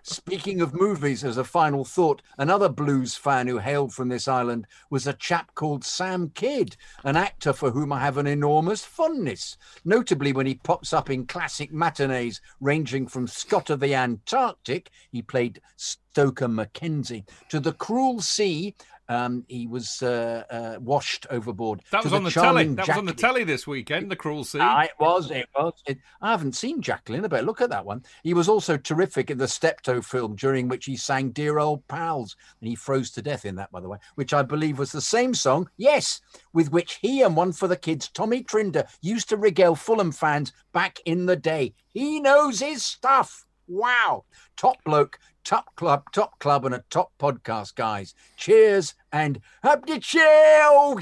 [0.03, 4.67] Speaking of movies, as a final thought, another blues fan who hailed from this island
[4.91, 9.57] was a chap called Sam Kydd, an actor for whom I have an enormous fondness,
[9.85, 15.23] notably when he pops up in classic matinees ranging from Scott of the Antarctic, he
[15.23, 18.75] played Stoker Mackenzie, to The Cruel Sea.
[19.09, 21.83] Um, he was uh, uh, washed overboard.
[21.91, 22.67] That was on the telly.
[22.69, 24.11] That was on the telly this weekend.
[24.11, 24.61] The Cruel Sea.
[24.61, 25.31] Ah, it was.
[25.31, 25.75] It was.
[25.87, 28.03] It, I haven't seen Jacqueline, but look at that one.
[28.23, 32.37] He was also terrific in the Steptoe film, during which he sang "Dear Old Pals,"
[32.61, 35.01] and he froze to death in that, by the way, which I believe was the
[35.01, 35.69] same song.
[35.77, 36.21] Yes,
[36.53, 40.53] with which he and one for the kids, Tommy Trinder, used to regale Fulham fans
[40.73, 41.75] back in the day.
[41.93, 43.45] He knows his stuff.
[43.69, 44.25] Wow,
[44.57, 45.19] top bloke.
[45.45, 48.15] Top club, top club, and a top podcast, guys.
[48.39, 50.99] Cheers and up the chill,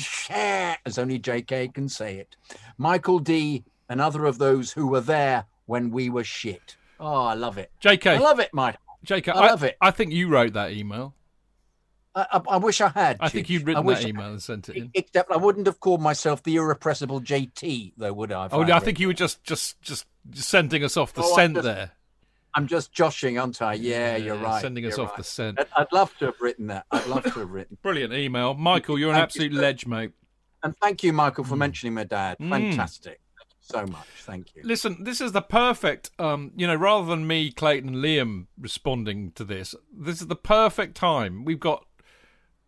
[0.85, 2.35] as only JK can say it.
[2.77, 6.77] Michael D, another of those who were there when we were shit.
[6.99, 7.71] Oh, I love it.
[7.81, 8.17] JK.
[8.17, 8.79] I love it, Mike.
[9.07, 9.77] JK, I love it.
[9.81, 11.15] I think you wrote that email.
[12.15, 13.19] I, I, I wish I had.
[13.21, 14.91] I think you'd written that I email and sent it in.
[14.95, 18.49] Except I wouldn't have called myself the irrepressible JT, though, would I?
[18.51, 21.55] Oh, I'd I think you were just just just sending us off the Oh, scent
[21.55, 21.93] just- there.
[22.55, 23.74] I'm just joshing, aren't I?
[23.74, 24.61] Yeah, you're right.
[24.61, 25.59] sending us off the scent.
[25.77, 26.85] I'd, love to have written that.
[26.91, 27.79] I'd love to have written.
[27.83, 28.99] Brilliant email, Michael.
[28.99, 30.12] You're an absolute you, ledge, mate.
[30.62, 32.39] And thank you, Michael, for mentioning my dad.
[32.39, 32.51] Mm.
[32.51, 33.20] Fantastic.
[33.39, 34.07] You so much.
[34.19, 34.62] Thank you.
[34.65, 39.33] Listen, this is the perfect, um, you know, rather than me, Clayton, and Liam responding
[39.33, 41.45] to this, this is the perfect time.
[41.45, 41.87] We've got,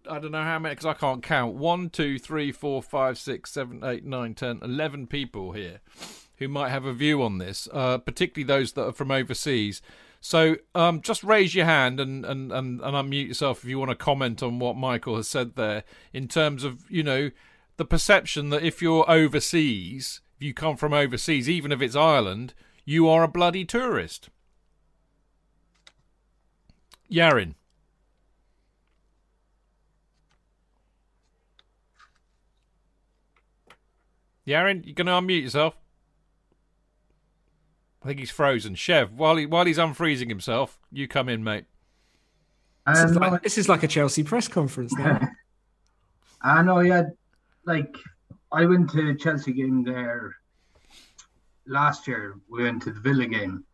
[0.09, 1.55] I don't know how many, because I can't count.
[1.56, 5.81] One, two, three, four, five, six, seven, eight, nine, ten, eleven people here
[6.45, 9.81] who might have a view on this, uh, particularly those that are from overseas.
[10.21, 13.91] So um, just raise your hand and, and, and, and unmute yourself if you want
[13.91, 17.31] to comment on what Michael has said there in terms of, you know,
[17.77, 22.55] the perception that if you're overseas, if you come from overseas, even if it's Ireland,
[22.85, 24.29] you are a bloody tourist.
[27.11, 27.55] Yaron.
[34.47, 35.75] Yaron, you're going to unmute yourself?
[38.05, 38.74] I think he's frozen.
[38.74, 41.64] Chev, while he while he's unfreezing himself, you come in, mate.
[42.86, 45.20] This, is Um, like, this is like a Chelsea press conference now.
[46.43, 47.05] I know, yeah.
[47.64, 47.97] Like,
[48.52, 50.36] I went to a Chelsea game there
[51.66, 52.35] last year.
[52.51, 53.64] We went to the Villa game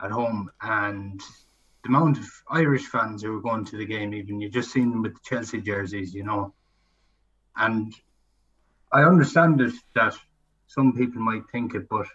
[0.00, 1.20] at home, and
[1.82, 4.90] the amount of Irish fans who were going to the game, even you just seen
[4.90, 6.54] them with the Chelsea jerseys, you know.
[7.56, 7.94] And
[8.92, 10.16] I understand it that
[10.68, 12.06] some people might think it, but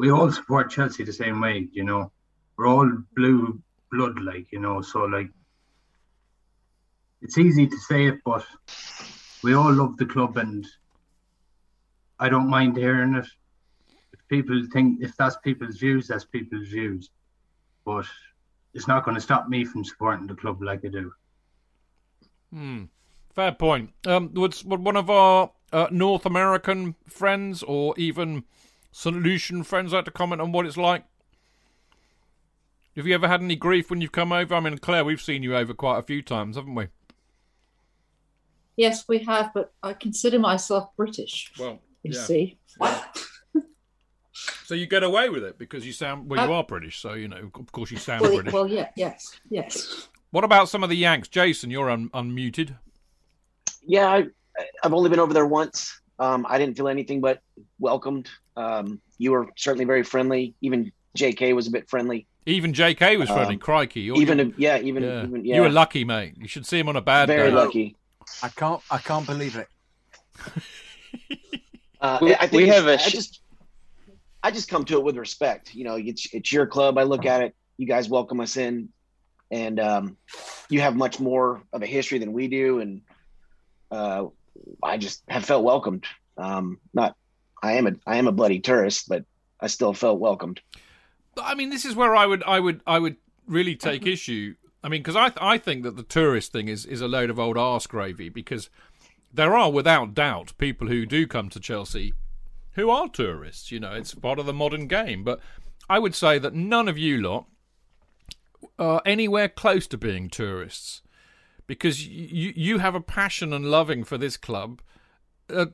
[0.00, 2.10] we all support Chelsea the same way, you know.
[2.56, 3.60] We're all blue
[3.92, 5.28] blood, like, you know, so like
[7.20, 8.42] it's easy to say it, but
[9.42, 10.66] we all love the club, and
[12.18, 13.26] I don't mind hearing it.
[14.14, 17.10] If people think if that's people's views, that's people's views,
[17.84, 18.06] but
[18.72, 21.12] it's not going to stop me from supporting the club like I do.
[22.54, 22.84] Hmm.
[23.34, 23.90] Fair point.
[24.06, 28.44] Um, would, would one of our uh, North American friends or even
[28.92, 31.04] solution friends like to comment on what it's like?
[32.96, 34.54] Have you ever had any grief when you've come over?
[34.54, 36.88] I mean, Claire, we've seen you over quite a few times, haven't we?
[38.76, 41.52] Yes, we have, but I consider myself British.
[41.58, 42.20] Well, you yeah.
[42.20, 42.58] see.
[44.64, 46.46] So you get away with it because you sound well.
[46.46, 47.50] You Uh, are British, so you know.
[47.54, 48.52] Of course, you sound Well, British.
[48.52, 50.08] well, yeah, yes, yes.
[50.30, 51.70] What about some of the Yanks, Jason?
[51.70, 52.76] You're un- unmuted.
[53.82, 54.26] Yeah, I,
[54.84, 56.00] I've only been over there once.
[56.20, 57.42] Um, I didn't feel anything but
[57.80, 58.28] welcomed.
[58.60, 60.54] Um, you were certainly very friendly.
[60.60, 61.52] Even J.K.
[61.54, 62.26] was a bit friendly.
[62.46, 63.16] Even J.K.
[63.16, 63.54] was friendly.
[63.54, 65.56] Um, Crikey, You're- even you- yeah, even- even- yeah.
[65.56, 66.34] You were lucky, mate.
[66.36, 67.36] You should see him on a bad day.
[67.36, 67.56] Very day.
[67.56, 67.96] lucky.
[68.42, 68.80] I can't.
[68.90, 69.68] I can't believe it.
[72.00, 73.40] Uh, We- I think we have a I sh- just,
[74.42, 75.74] I just come to it with respect.
[75.74, 76.96] You know, it's it's your club.
[76.96, 77.54] I look at it.
[77.76, 78.88] You guys welcome us in,
[79.50, 80.16] and um,
[80.70, 83.02] you have much more of a history than we do, and
[83.90, 84.26] uh,
[84.82, 86.06] I just have felt welcomed.
[86.38, 87.16] Um, not,
[87.62, 89.24] I am a I am a bloody tourist, but
[89.60, 90.60] I still felt welcomed.
[91.36, 93.16] I mean, this is where I would, I would, I would
[93.46, 94.54] really take issue.
[94.82, 97.38] I mean, because I, I think that the tourist thing is is a load of
[97.38, 98.28] old arse gravy.
[98.28, 98.70] Because
[99.32, 102.14] there are, without doubt, people who do come to Chelsea
[102.72, 103.70] who are tourists.
[103.70, 105.24] You know, it's part of the modern game.
[105.24, 105.40] But
[105.88, 107.46] I would say that none of you lot
[108.78, 111.02] are anywhere close to being tourists
[111.66, 114.80] because you you have a passion and loving for this club
[115.52, 115.66] uh,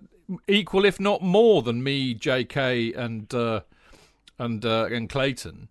[0.49, 2.93] equal, if not more, than me, J.K.
[2.93, 3.61] and uh,
[4.39, 5.69] and uh, and Clayton.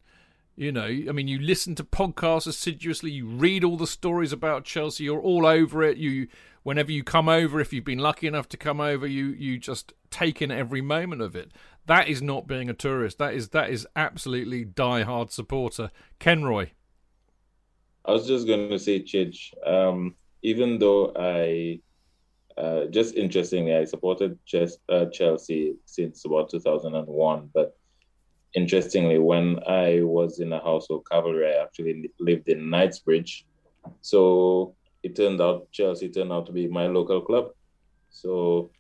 [0.56, 3.12] You know, I mean, you listen to podcasts assiduously.
[3.12, 5.04] You read all the stories about Chelsea.
[5.04, 5.98] You're all over it.
[5.98, 6.28] You,
[6.64, 9.94] whenever you come over, if you've been lucky enough to come over, you you just
[10.12, 11.52] take in every moment of it.
[11.88, 13.18] That is not being a tourist.
[13.18, 15.92] That is that is absolutely die-hard supporter.
[16.20, 16.70] Kenroy.
[18.06, 21.80] I was just going to say, Chidge, um, even though I,
[22.58, 27.50] uh, just interestingly, I supported Ches- uh, Chelsea since about 2001.
[27.54, 27.78] But
[28.54, 33.46] interestingly, when I was in a household cavalry, I actually lived in Knightsbridge.
[34.02, 37.52] So it turned out, Chelsea turned out to be my local club.
[38.10, 38.72] So.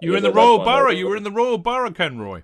[0.00, 0.90] You were in the Royal Borough.
[0.90, 2.42] You were in the Royal Borough, Kenroy.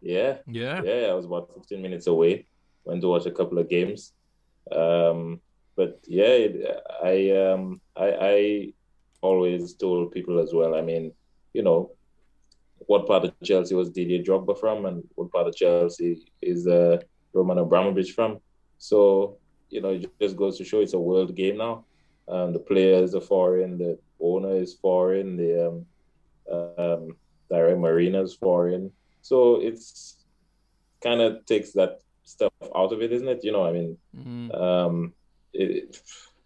[0.00, 0.38] Yeah.
[0.46, 0.82] Yeah.
[0.82, 2.46] Yeah, I was about 15 minutes away.
[2.84, 4.12] Went to watch a couple of games.
[4.70, 5.40] Um,
[5.76, 8.72] but yeah, it, I um I I
[9.22, 10.74] always told people as well.
[10.74, 11.12] I mean,
[11.54, 11.90] you know,
[12.86, 16.98] what part of Chelsea was Didier Drogba from, and what part of Chelsea is uh,
[17.32, 18.38] Roman Abramovich from?
[18.78, 19.38] So
[19.70, 21.84] you know, it just goes to show it's a world game now.
[22.28, 25.86] Um, the players are foreign, the owner is foreign, the um,
[26.78, 27.16] um,
[27.50, 28.92] direct marina is foreign.
[29.22, 30.16] So it's
[31.02, 33.40] kind of takes that stuff out of it, isn't it?
[33.42, 34.54] You know, I mean, Mm.
[34.60, 35.14] um,
[35.52, 36.00] it,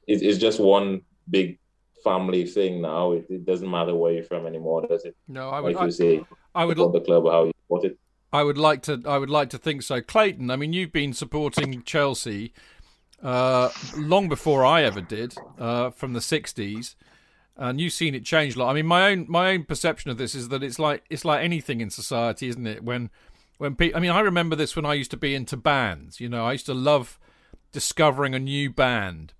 [0.06, 1.58] it, it's just one big
[2.04, 3.12] family thing now.
[3.12, 5.16] It, it doesn't matter where you're from anymore, does it?
[5.28, 6.24] No, I would- Like you I- say,
[6.54, 7.98] I would support the club how you support it.
[8.32, 9.00] I would like to.
[9.06, 10.50] I would like to think so, Clayton.
[10.50, 12.52] I mean, you've been supporting Chelsea
[13.22, 16.96] uh, long before I ever did, uh, from the '60s,
[17.56, 18.70] and you've seen it change a lot.
[18.70, 21.42] I mean, my own my own perception of this is that it's like it's like
[21.44, 22.82] anything in society, isn't it?
[22.84, 23.10] When
[23.58, 26.20] when people, I mean, I remember this when I used to be into bands.
[26.20, 27.18] You know, I used to love
[27.72, 29.32] discovering a new band.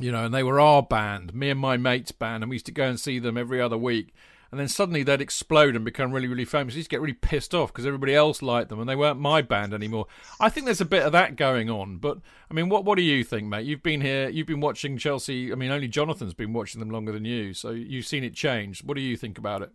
[0.00, 2.66] You know, and they were our band, me and my mate's band, and we used
[2.66, 4.14] to go and see them every other week.
[4.50, 6.74] And then suddenly they'd explode and become really, really famous.
[6.74, 9.20] I used to get really pissed off because everybody else liked them and they weren't
[9.20, 10.06] my band anymore.
[10.40, 11.98] I think there's a bit of that going on.
[11.98, 12.18] But
[12.50, 13.66] I mean, what what do you think, mate?
[13.66, 15.52] You've been here, you've been watching Chelsea.
[15.52, 18.82] I mean, only Jonathan's been watching them longer than you, so you've seen it change.
[18.82, 19.70] What do you think about it?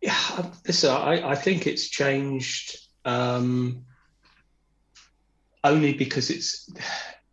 [0.00, 3.84] Yeah, listen, I, I think it's changed um,
[5.64, 6.70] only because it's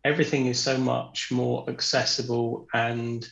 [0.04, 3.28] everything is so much more accessible and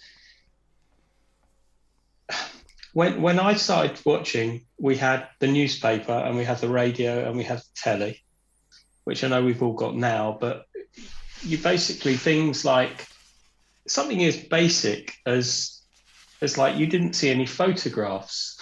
[2.98, 7.36] when when I started watching, we had the newspaper and we had the radio and
[7.36, 8.24] we had the telly,
[9.04, 10.66] which I know we've all got now, but
[11.42, 13.06] you basically things like
[13.86, 15.80] something as basic as
[16.40, 18.60] as like you didn't see any photographs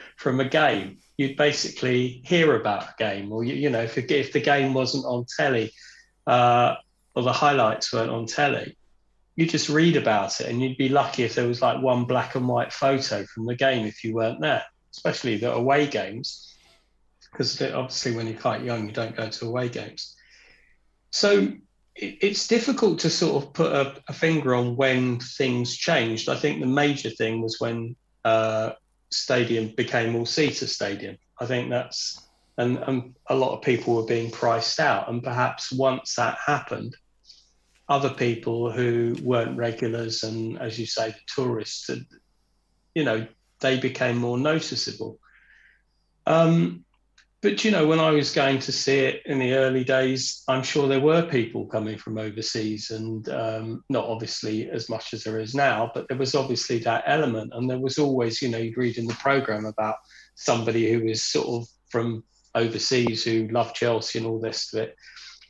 [0.16, 0.98] from a game.
[1.16, 5.04] You'd basically hear about a game, or you, you know, if, if the game wasn't
[5.04, 5.72] on telly,
[6.26, 6.74] uh,
[7.14, 8.76] or the highlights weren't on telly,
[9.36, 12.34] you just read about it, and you'd be lucky if there was like one black
[12.34, 16.56] and white photo from the game if you weren't there, especially the away games,
[17.30, 20.16] because obviously when you're quite young, you don't go to away games.
[21.10, 21.52] So
[21.96, 26.28] it's difficult to sort of put a, a finger on when things changed.
[26.28, 28.72] I think the major thing was when uh,
[29.14, 31.16] stadium became all seater stadium.
[31.40, 32.20] I think that's
[32.56, 35.08] and, and a lot of people were being priced out.
[35.08, 36.96] And perhaps once that happened,
[37.88, 41.90] other people who weren't regulars and, as you say, tourists,
[42.94, 43.26] you know,
[43.60, 45.18] they became more noticeable.
[46.26, 46.84] Um,
[47.44, 50.62] but you know, when I was going to see it in the early days, I'm
[50.62, 55.38] sure there were people coming from overseas, and um, not obviously as much as there
[55.38, 58.78] is now, but there was obviously that element, and there was always, you know, you'd
[58.78, 59.96] read in the program about
[60.36, 64.96] somebody who was sort of from overseas who loved Chelsea and all this to it.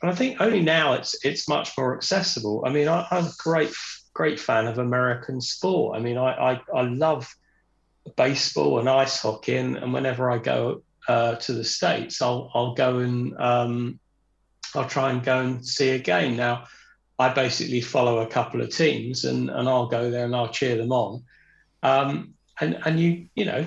[0.01, 2.65] And I think only now it's it's much more accessible.
[2.67, 3.73] I mean, I, I'm a great
[4.13, 5.97] great fan of American sport.
[5.97, 7.33] I mean, I I, I love
[8.17, 12.73] baseball and ice hockey, and, and whenever I go uh, to the states, I'll I'll
[12.73, 13.99] go and um,
[14.73, 16.35] I'll try and go and see a game.
[16.35, 16.65] Now,
[17.17, 20.77] I basically follow a couple of teams, and and I'll go there and I'll cheer
[20.77, 21.23] them on.
[21.83, 23.65] Um, and and you you know,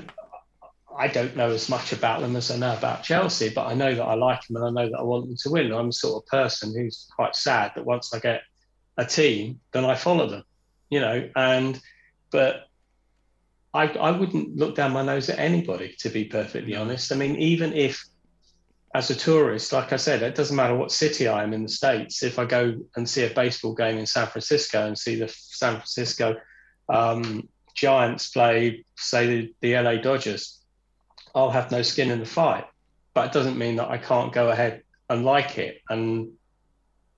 [0.98, 3.94] I don't know as much about them as I know about Chelsea, but I know
[3.94, 5.72] that I like them and I know that I want them to win.
[5.72, 8.42] I'm the sort of person who's quite sad that once I get
[8.96, 10.44] a team, then I follow them,
[10.90, 11.30] you know.
[11.36, 11.80] And
[12.30, 12.67] but
[13.74, 17.12] I I wouldn't look down my nose at anybody to be perfectly honest.
[17.12, 18.04] I mean, even if
[18.94, 21.68] as a tourist, like I said, it doesn't matter what city I am in the
[21.68, 22.22] States.
[22.22, 25.74] If I go and see a baseball game in San Francisco and see the San
[25.74, 26.36] Francisco
[26.88, 30.60] um, Giants play, say, the, the LA Dodgers,
[31.34, 32.64] I'll have no skin in the fight.
[33.12, 35.82] But it doesn't mean that I can't go ahead and like it.
[35.90, 36.32] And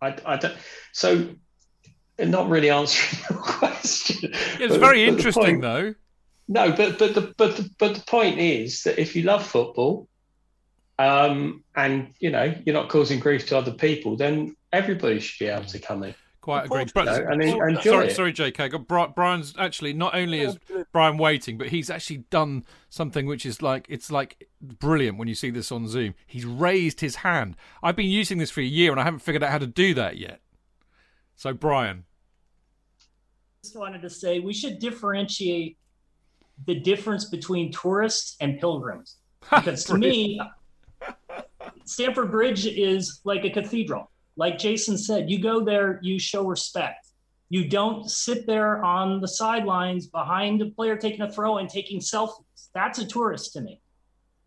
[0.02, 0.56] I, I don't.
[0.92, 1.28] So,
[2.18, 4.30] not really answering your question.
[4.58, 5.94] It's very interesting, though.
[6.50, 10.08] No, but but the but the, but the point is that if you love football,
[10.98, 15.48] um, and you know you're not causing grief to other people, then everybody should be
[15.48, 16.12] able to come in.
[16.40, 16.86] Quite agree.
[16.96, 18.16] You know, and enjoy sorry, it.
[18.16, 18.84] sorry, JK.
[18.84, 20.58] Got Brian's actually not only is
[20.90, 25.36] Brian waiting, but he's actually done something which is like it's like brilliant when you
[25.36, 26.14] see this on Zoom.
[26.26, 27.56] He's raised his hand.
[27.80, 29.94] I've been using this for a year and I haven't figured out how to do
[29.94, 30.40] that yet.
[31.36, 32.06] So, Brian,
[33.62, 35.76] just wanted to say we should differentiate
[36.66, 39.16] the difference between tourists and pilgrims.
[39.50, 40.40] Because to me,
[41.84, 44.10] Stamford Bridge is like a cathedral.
[44.36, 47.08] Like Jason said, you go there, you show respect.
[47.48, 51.98] You don't sit there on the sidelines behind a player taking a throw and taking
[51.98, 52.68] selfies.
[52.74, 53.80] That's a tourist to me.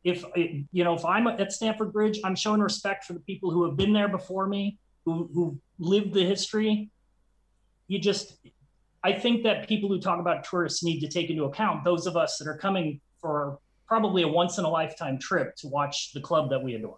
[0.05, 3.65] If you know, if I'm at Stamford Bridge, I'm showing respect for the people who
[3.65, 6.89] have been there before me, who who lived the history.
[7.87, 8.37] You just
[9.03, 12.15] I think that people who talk about tourists need to take into account those of
[12.15, 16.21] us that are coming for probably a once in a lifetime trip to watch the
[16.21, 16.97] club that we adore.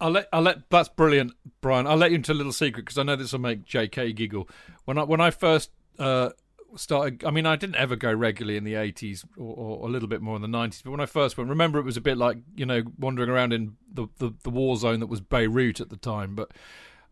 [0.00, 1.86] I'll let I'll let that's brilliant, Brian.
[1.86, 4.48] I'll let you into a little secret because I know this will make JK giggle.
[4.84, 6.30] When I when I first uh,
[6.74, 10.08] started, I mean, I didn't ever go regularly in the eighties or, or a little
[10.08, 10.82] bit more in the nineties.
[10.82, 13.52] But when I first went, remember it was a bit like you know wandering around
[13.52, 16.34] in the the, the war zone that was Beirut at the time.
[16.34, 16.50] But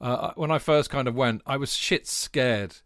[0.00, 2.78] uh, when I first kind of went, I was shit scared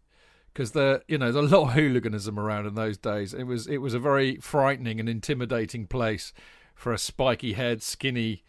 [0.55, 3.33] because there you know there's a lot of hooliganism around in those days.
[3.33, 6.31] It was it was a very frightening and intimidating place
[6.73, 8.43] for a spiky haired skinny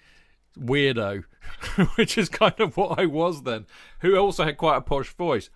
[0.58, 1.24] weirdo,
[1.96, 3.66] which is kind of what I was then,
[4.00, 5.50] who also had quite a posh voice.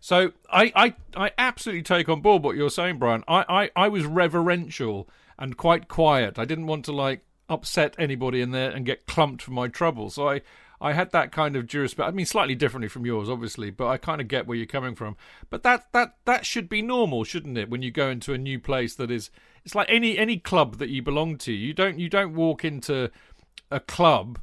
[0.00, 3.24] So I, I, I absolutely take on board what you're saying, Brian.
[3.26, 5.08] I, I, I was reverential
[5.38, 6.38] and quite quiet.
[6.38, 10.10] I didn't want to like upset anybody in there and get clumped for my trouble.
[10.10, 10.42] So I,
[10.80, 12.08] I had that kind of respect.
[12.08, 14.94] I mean, slightly differently from yours, obviously, but I kind of get where you're coming
[14.94, 15.16] from.
[15.50, 17.70] But that that that should be normal, shouldn't it?
[17.70, 19.30] When you go into a new place that is,
[19.64, 21.52] it's like any any club that you belong to.
[21.52, 23.10] You don't you don't walk into
[23.70, 24.38] a club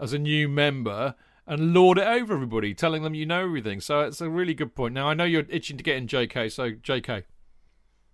[0.00, 1.14] as a new member
[1.46, 3.80] and lord it over everybody, telling them you know everything.
[3.80, 4.94] So it's a really good point.
[4.94, 6.50] Now I know you're itching to get in, JK.
[6.50, 7.24] So JK,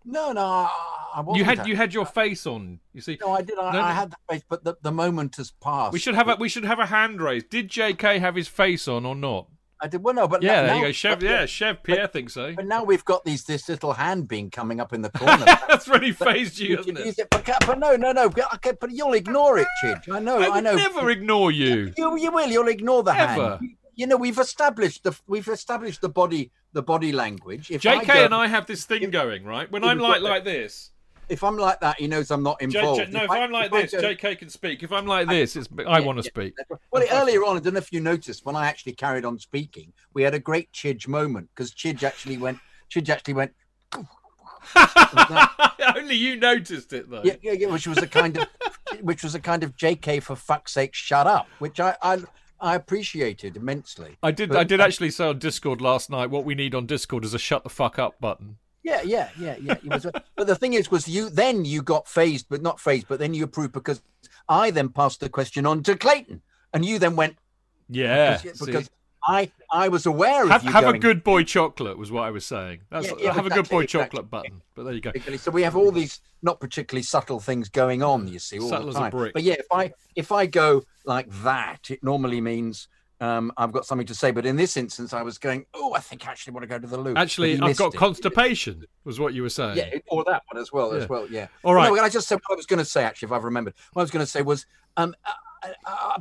[0.05, 0.71] No, no, I,
[1.15, 2.81] I you had you had your face on.
[2.95, 3.59] You see, No, I did.
[3.59, 5.93] I, No, I had the face, but the, the moment has passed.
[5.93, 7.51] we should have a we should have a hand raised.
[7.51, 9.47] Did JK have his face on or not?
[9.83, 10.03] I did.
[10.03, 12.55] Well, no, but yeah, now, there you go, Chef, but- Yeah, Chef Pierre thinks so.
[12.55, 15.45] But now we've got these this little hand being coming up in the corner.
[15.69, 17.07] That's really phased you, You hasn't it?
[17.07, 18.29] use it, But, but no, no, no.
[18.29, 20.09] but- Okay, but you'll ignore it, Chidge.
[20.13, 20.39] I know.
[20.39, 20.75] I I, know.
[20.77, 21.93] never ignore you.
[21.97, 22.49] You, you will.
[22.51, 23.33] You'll ignore the Ever.
[23.33, 23.59] hand.
[23.63, 27.71] You, you know, we've established the we've established the body the body language.
[27.71, 29.71] If I JK go- and I have this thing going right.
[29.71, 30.91] When I'm like like this,
[31.29, 33.01] If I'm like that, he knows I'm not J- involved.
[33.07, 34.83] J- no, if I- I'm like I this, go- JK can speak.
[34.83, 36.55] If I'm like this, it's I want to speak.
[36.91, 39.93] Well, earlier on, I don't know if you noticed when I actually carried on speaking,
[40.13, 42.59] we had a great Chidge moment because Chidge actually went.
[42.93, 43.53] Chidge actually went.
[45.97, 47.23] Only you noticed it though.
[47.25, 48.47] Yeah, yeah, yeah, which was a kind of,
[49.01, 50.21] which was a kind of J.K.
[50.21, 52.19] for fuck's sake, shut up, which I I,
[52.61, 54.17] I appreciated immensely.
[54.23, 54.51] I did.
[54.51, 56.31] But- I did actually say on Discord last night.
[56.31, 58.59] What we need on Discord is a shut the fuck up button.
[58.83, 59.77] Yeah, yeah, yeah, yeah.
[59.85, 60.07] Was,
[60.37, 63.35] but the thing is, was you then you got phased, but not phased, but then
[63.35, 64.01] you approved because
[64.49, 66.41] I then passed the question on to Clayton,
[66.73, 67.37] and you then went
[67.89, 68.91] Yeah, because, because
[69.31, 72.31] I I was aware of have, you have a good boy chocolate was what I
[72.31, 72.81] was saying.
[72.91, 74.61] That's Yeah, yeah, have a good boy exactly, chocolate button.
[74.75, 75.13] But there you go.
[75.37, 78.27] So we have all these not particularly subtle things going on.
[78.27, 79.11] You see, all Subtle the as a time.
[79.11, 79.33] brick.
[79.33, 82.89] But yeah, if I if I go like that, it normally means
[83.21, 84.33] um, I've got something to say.
[84.33, 86.79] But in this instance, I was going, oh, I think I actually want to go
[86.81, 87.15] to the loo.
[87.17, 87.99] Actually, I've got it.
[87.99, 88.85] constipation.
[89.05, 89.77] Was what you were saying.
[89.77, 91.03] Yeah, or that one as well, Yeah.
[91.03, 91.27] as well.
[91.31, 91.47] Yeah.
[91.63, 91.93] All right.
[91.93, 94.01] No, I just said what I was going to say actually, if I've remembered, what
[94.01, 94.67] I was going to say was,
[94.97, 95.15] um,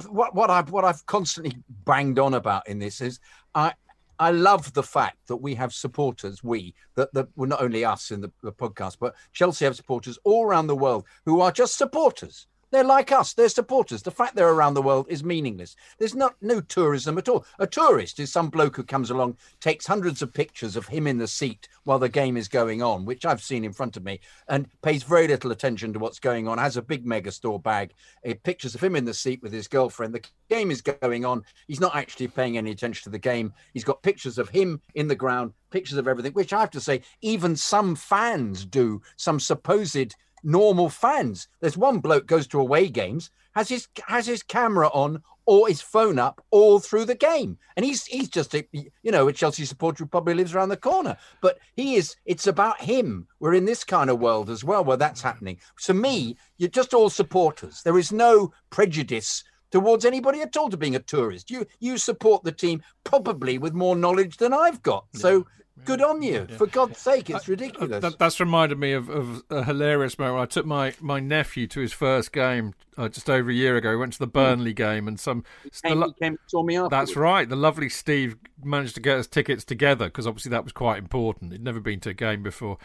[0.10, 3.20] what what I've what I've constantly banged on about in this is,
[3.56, 3.74] I
[4.20, 8.12] I love the fact that we have supporters, we, that, that well, not only us
[8.12, 11.78] in the, the podcast, but Chelsea have supporters all around the world who are just
[11.78, 12.48] supporters.
[12.72, 13.34] They're like us.
[13.34, 14.04] They're supporters.
[14.04, 15.76] The fact they're around the world is meaningless.
[15.98, 17.46] There's not no tourism at all.
[17.58, 21.18] A tourist is some bloke who comes along, takes hundreds of pictures of him in
[21.18, 24.20] the seat while the game is going on, which I've seen in front of me,
[24.48, 26.58] and pays very little attention to what's going on.
[26.58, 27.94] Has a big megastore bag,
[28.28, 30.14] uh, pictures of him in the seat with his girlfriend.
[30.14, 31.44] The game is going on.
[31.68, 33.54] He's not actually paying any attention to the game.
[33.74, 36.82] He's got pictures of him in the ground, pictures of everything, which I have to
[36.82, 39.02] say, even some fans do.
[39.18, 41.48] Some supposed normal fans.
[41.60, 45.82] There's one bloke goes to away games, has his has his camera on or his
[45.82, 49.66] phone up all through the game, and he's he's just a you know a Chelsea
[49.66, 51.18] supporter who probably lives around the corner.
[51.42, 52.16] But he is.
[52.26, 53.28] It's about him.
[53.40, 55.60] We're in this kind of world as well where that's happening.
[55.86, 57.82] To me, you're just all supporters.
[57.84, 61.50] There is no prejudice towards anybody at all to being a tourist.
[61.50, 65.06] You you support the team probably with more knowledge than I've got.
[65.14, 65.46] So
[65.86, 66.48] good on you.
[66.58, 68.02] For God's sake, it's ridiculous.
[68.02, 70.42] That, that's reminded me of, of a hilarious moment.
[70.42, 73.92] I took my, my nephew to his first game uh, just over a year ago.
[73.92, 75.44] He went to the Burnley game, and some.
[75.64, 76.92] the came, lo- he came and saw me afterwards.
[76.92, 77.48] that's right.
[77.48, 81.52] The lovely Steve managed to get us tickets together because obviously that was quite important.
[81.52, 82.78] He'd never been to a game before,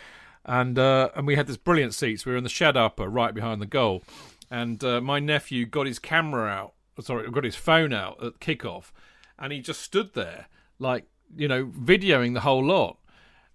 [0.45, 2.25] and uh, and we had this brilliant seats.
[2.25, 4.03] We were in the shed upper, right behind the goal,
[4.55, 6.75] and uh, my nephew got his camera out.
[7.01, 8.93] Sorry, got his phone out at kickoff,
[9.37, 10.47] and he just stood there
[10.79, 11.07] like
[11.37, 12.99] you know videoing the whole lot.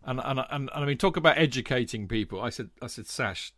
[0.03, 2.41] And and and, and I mean, talk about educating people.
[2.41, 3.53] I said, I said, Sash,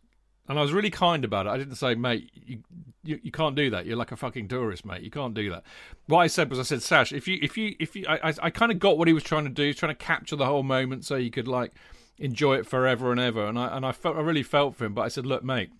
[0.48, 1.50] and I was really kind about it.
[1.50, 2.62] I didn't say, mate, you,
[3.02, 3.86] you you can't do that.
[3.86, 5.02] You're like a fucking tourist, mate.
[5.02, 5.64] You can't do that.
[6.06, 8.34] What I said was, I said, Sash, if you if you if you, I I,
[8.42, 9.64] I kind of got what he was trying to do.
[9.64, 11.72] He's trying to capture the whole moment so you could like
[12.18, 13.46] enjoy it forever and ever.
[13.48, 14.94] And I and I felt I really felt for him.
[14.94, 15.70] But I said, look, mate,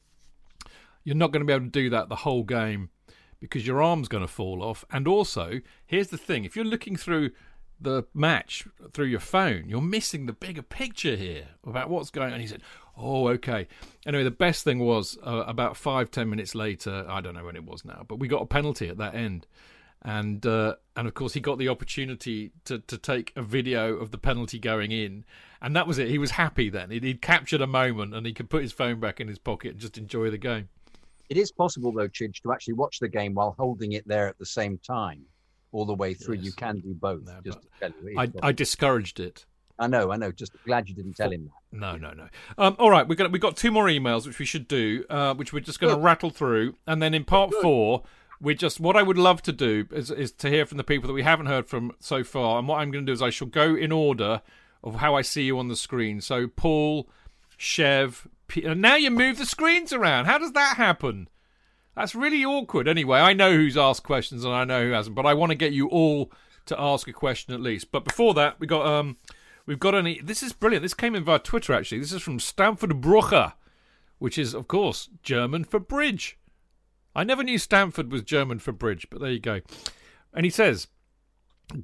[1.05, 2.91] you're not going to be able to do that the whole game
[3.41, 4.85] because your arm's going to fall off.
[4.91, 7.31] And also, here's the thing: if you're looking through
[7.81, 12.41] the match through your phone, you're missing the bigger picture here about what's going on.
[12.41, 12.62] He said,
[12.97, 13.66] "Oh, okay."
[14.07, 17.05] Anyway, the best thing was uh, about five ten minutes later.
[17.09, 19.47] I don't know when it was now, but we got a penalty at that end,
[20.03, 24.12] and uh, and of course he got the opportunity to to take a video of
[24.12, 25.24] the penalty going in,
[25.61, 26.09] and that was it.
[26.09, 26.91] He was happy then.
[26.91, 29.73] He'd, he'd captured a moment, and he could put his phone back in his pocket
[29.73, 30.69] and just enjoy the game.
[31.33, 34.39] It is possible though, Chidge, to actually watch the game while holding it there at
[34.39, 35.25] the same time,
[35.73, 36.35] all the way through.
[36.35, 37.23] You can do both.
[37.43, 38.31] just to tell you, I.
[38.43, 39.47] I discouraged it.
[39.79, 40.31] I know, I know.
[40.31, 41.79] Just glad you didn't tell him that.
[41.79, 42.29] No, no, no.
[42.59, 45.33] Um, all right, we've got we've got two more emails which we should do, uh,
[45.33, 48.03] which we're just going to rattle through, and then in part four,
[48.39, 51.07] we just what I would love to do is is to hear from the people
[51.07, 53.31] that we haven't heard from so far, and what I'm going to do is I
[53.31, 54.43] shall go in order
[54.85, 56.21] of how I see you on the screen.
[56.21, 57.09] So Paul,
[57.57, 60.27] Chev, Now you move the screens around.
[60.27, 61.29] How does that happen?
[61.97, 62.89] That's really awkward.
[62.89, 65.57] Anyway, I know who's asked questions and I know who hasn't, but I want to
[65.57, 66.33] get you all
[66.66, 67.93] to ask a question at least.
[67.93, 69.16] But before that, we got um,
[69.66, 70.07] we've got an.
[70.07, 70.83] e- This is brilliant.
[70.83, 71.99] This came in via Twitter actually.
[71.99, 73.53] This is from Stamford Brucher,
[74.19, 76.39] which is of course German for bridge.
[77.15, 79.61] I never knew Stamford was German for bridge, but there you go.
[80.33, 80.89] And he says,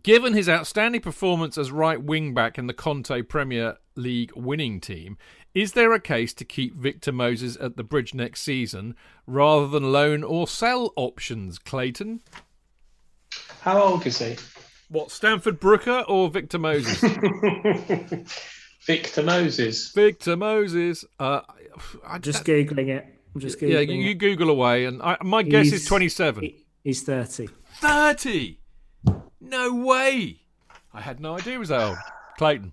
[0.02, 5.16] Given his outstanding performance as right wing back in the Conte Premier League winning team,
[5.54, 8.94] is there a case to keep Victor Moses at the bridge next season
[9.26, 12.20] rather than loan or sell options, Clayton?
[13.60, 14.36] How old is he?
[14.88, 16.98] What, Stamford Brucher or Victor Moses?
[18.86, 19.90] Victor Moses.
[19.92, 21.04] Victor Moses.
[21.18, 21.40] Uh,
[22.06, 23.06] I, Just googling it.
[23.34, 24.14] I'm just googling yeah, you, you.
[24.14, 26.54] Google away, and I, my guess is He's- 27.
[26.84, 27.48] He's 30.
[27.80, 28.58] 30?
[29.48, 30.40] No way.
[30.92, 31.96] I had no idea he was that old.
[32.36, 32.72] Clayton.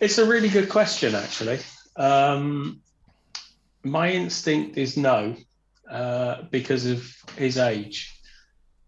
[0.00, 1.60] It's a really good question, actually.
[1.94, 2.80] Um,
[3.84, 5.36] my instinct is no,
[5.88, 8.20] uh, because of his age.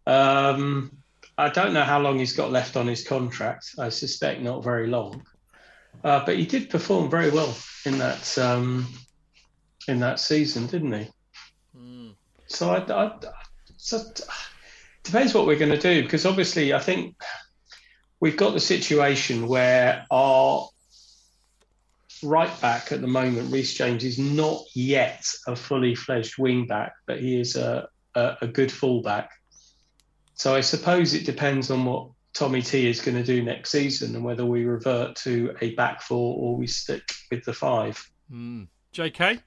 [0.07, 0.91] Um,
[1.37, 3.77] I don't know how long he's got left on his contract.
[3.79, 5.23] I suspect not very long.
[6.03, 8.87] Uh, but he did perform very well in that um,
[9.87, 11.09] in that season, didn't he?
[12.47, 13.13] So I, I,
[13.77, 14.03] so
[15.09, 17.17] depends what we're going to do because obviously I think
[18.21, 20.69] we've got the situation where our
[22.23, 26.93] right back at the moment, Reece James, is not yet a fully fledged wing back,
[27.07, 29.31] but he is a, a, a good fullback.
[30.35, 34.15] So I suppose it depends on what Tommy T is going to do next season
[34.15, 38.05] and whether we revert to a back four or we stick with the five.
[38.31, 38.69] Mm.
[38.95, 39.43] JK?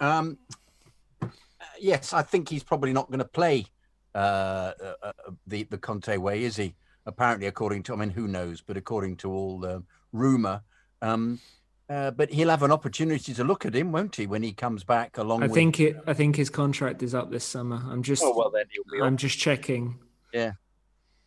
[0.00, 0.38] Um,
[1.80, 3.66] yes, I think he's probably not going to play
[4.14, 5.12] uh, uh, uh,
[5.46, 6.74] the the Conte way, is he?
[7.06, 8.60] Apparently, according to I mean, who knows?
[8.60, 9.82] But according to all the
[10.12, 10.62] rumor,
[11.02, 11.40] um,
[11.90, 14.84] uh, but he'll have an opportunity to look at him, won't he, when he comes
[14.84, 15.42] back along?
[15.42, 15.96] I with, think it.
[16.06, 17.82] I think his contract is up this summer.
[17.90, 18.22] I'm just.
[18.24, 19.20] Oh, well, then he'll be I'm off.
[19.20, 19.98] just checking.
[20.32, 20.52] Yeah.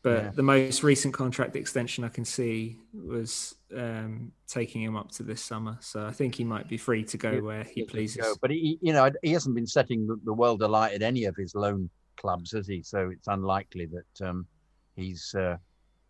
[0.04, 0.32] But Yeah.
[0.32, 5.42] the most recent contract extension I can see was um, taking him up to this
[5.44, 5.78] summer.
[5.82, 8.22] So I think he might be free to go He- where he could pleases.
[8.22, 8.36] go.
[8.40, 11.36] But he, you know, he hasn't been setting the, the world alight at any of
[11.36, 12.82] his loan clubs, has he?
[12.84, 14.46] So it's unlikely that um,
[14.96, 15.58] he's uh,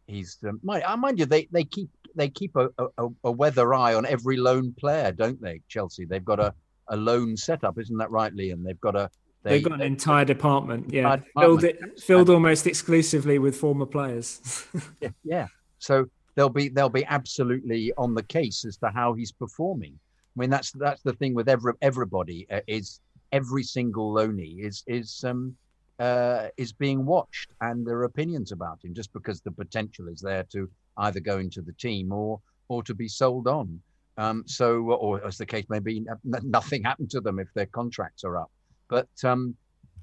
[0.08, 0.38] he's.
[0.48, 3.94] Um, mind, uh, mind you, they they keep they keep a, a, a weather eye
[3.94, 5.62] on every lone player, don't they?
[5.68, 6.54] Chelsea, they've got a
[6.90, 8.64] a loan setup, isn't that right, Liam?
[8.64, 9.10] They've got a.
[9.44, 13.86] They, They've got an entire department, yeah, Entire filled it, filled almost exclusively with former
[13.86, 14.66] players.
[15.02, 15.48] yeah, yeah.
[15.80, 19.98] So they'll be they'll be absolutely on the case as to how he's performing.
[20.36, 23.00] I mean, that's that's the thing with every everybody uh, is
[23.32, 25.56] every single loanee is is um
[26.00, 30.22] uh is being watched and there are opinions about him just because the potential is
[30.22, 33.80] there to either go into the team or or to be sold on.
[34.18, 38.24] Um, so, or as the case may be, nothing happened to them if their contracts
[38.24, 38.52] are up.
[38.88, 39.56] But um,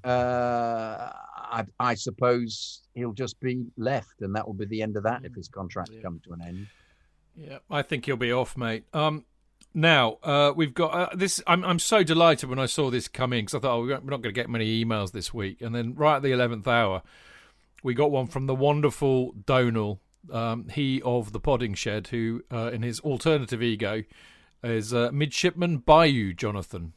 [0.03, 5.03] uh, I, I suppose he'll just be left, and that will be the end of
[5.03, 6.67] that if his contract comes to an end.
[7.35, 8.85] Yeah, I think he'll be off, mate.
[8.93, 9.25] Um,
[9.75, 11.41] now uh, we've got uh, this.
[11.45, 13.93] I'm I'm so delighted when I saw this come in because I thought oh, we're
[13.93, 17.03] not going to get many emails this week, and then right at the eleventh hour,
[17.83, 22.71] we got one from the wonderful Donal, um, he of the Podding Shed, who uh,
[22.71, 24.03] in his alternative ego
[24.63, 26.93] is uh, midshipman Bayou Jonathan.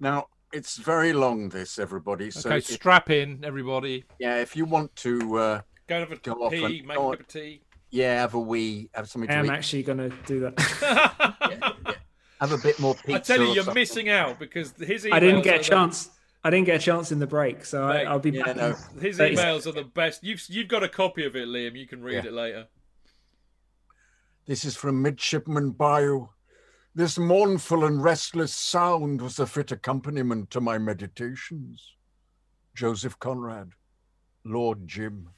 [0.00, 2.30] Now it's very long, this everybody.
[2.30, 4.04] So okay, if- strap in, everybody.
[4.18, 5.60] yeah, if you want to uh,
[5.90, 7.62] Go and have a go off and make a cup of tea.
[7.90, 11.96] Yeah, have a wee, have something I am eat, actually going to do that.
[12.40, 13.14] have a bit more pizza.
[13.14, 13.80] I tell you, you're something.
[13.80, 16.10] missing out because his I didn't get are a the- chance.
[16.42, 18.56] I didn't get a chance in the break, so I, Mate, I'll be back.
[18.56, 20.24] in His emails are the best.
[20.24, 21.76] You've you've got a copy of it, Liam.
[21.76, 22.30] You can read Yeah.
[22.30, 22.66] it later.
[24.46, 26.28] This is from Midshipman Bayou.
[26.94, 31.94] This mournful and restless sound was a fit accompaniment to my meditations.
[32.74, 33.72] Joseph Conrad,
[34.44, 35.28] Lord Jim.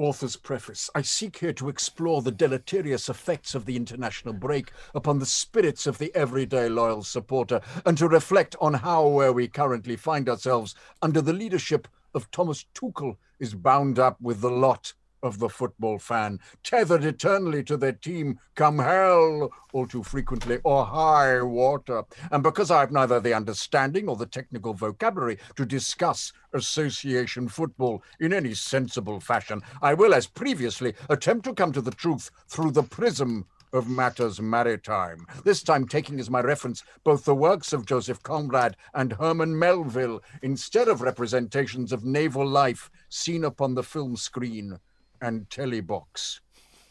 [0.00, 0.88] Author's preface.
[0.94, 5.86] I seek here to explore the deleterious effects of the international break upon the spirits
[5.86, 10.74] of the everyday loyal supporter and to reflect on how where we currently find ourselves
[11.02, 15.98] under the leadership of Thomas Tuchel is bound up with the lot of the football
[15.98, 22.02] fan, tethered eternally to their team, come hell, all too frequently, or high water.
[22.30, 28.02] And because I have neither the understanding or the technical vocabulary to discuss association football
[28.20, 32.72] in any sensible fashion, I will, as previously, attempt to come to the truth through
[32.72, 37.86] the prism of matters maritime, this time taking as my reference both the works of
[37.86, 44.16] Joseph Conrad and Herman Melville instead of representations of naval life seen upon the film
[44.16, 44.78] screen
[45.20, 46.40] and telebox.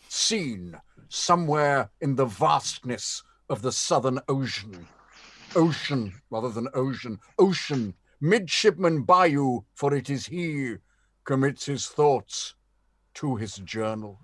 [0.07, 0.79] Seen
[1.09, 4.87] somewhere in the vastness of the Southern Ocean.
[5.55, 7.19] Ocean rather than ocean.
[7.37, 7.95] Ocean.
[8.21, 10.75] Midshipman Bayou, for it is he
[11.23, 12.55] commits his thoughts
[13.15, 14.19] to his journal.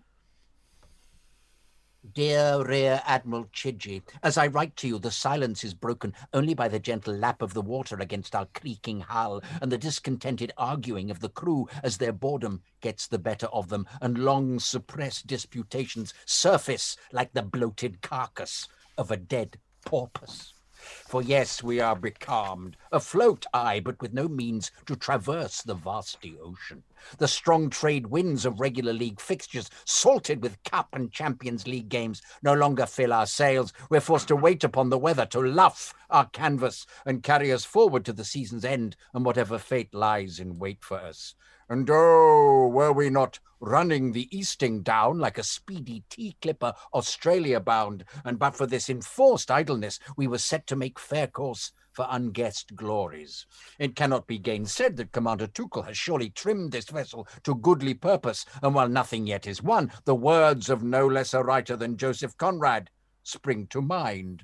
[2.13, 6.67] Dear Rear Admiral Chidgey, as I write to you, the silence is broken only by
[6.67, 11.19] the gentle lap of the water against our creaking hull and the discontented arguing of
[11.19, 16.97] the crew as their boredom gets the better of them and long suppressed disputations surface
[17.11, 18.67] like the bloated carcass
[18.97, 20.54] of a dead porpoise.
[20.85, 26.37] For yes, we are becalmed, afloat, aye, but with no means to traverse the vasty
[26.39, 26.83] ocean.
[27.17, 32.21] The strong trade winds of regular league fixtures, salted with Cup and Champions League games,
[32.41, 33.73] no longer fill our sails.
[33.89, 38.05] We're forced to wait upon the weather to luff our canvas and carry us forward
[38.05, 41.35] to the season's end and whatever fate lies in wait for us.
[41.67, 47.59] And oh, were we not running the easting down like a speedy tea clipper Australia
[47.59, 52.05] bound, and but for this enforced idleness, we were set to make fair course for
[52.09, 53.47] unguessed glories.
[53.79, 58.45] It cannot be gainsaid that Commander Tuchel has surely trimmed this vessel to goodly purpose,
[58.61, 62.37] and while nothing yet is won, the words of no less a writer than Joseph
[62.37, 62.91] Conrad
[63.23, 64.43] spring to mind.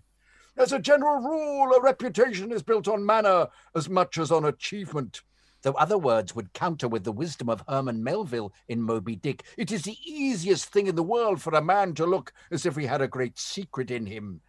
[0.57, 5.22] As a general rule, a reputation is built on manner as much as on achievement.
[5.61, 9.43] Though other words would counter with the wisdom of Herman Melville in Moby Dick.
[9.57, 12.75] It is the easiest thing in the world for a man to look as if
[12.75, 14.41] he had a great secret in him.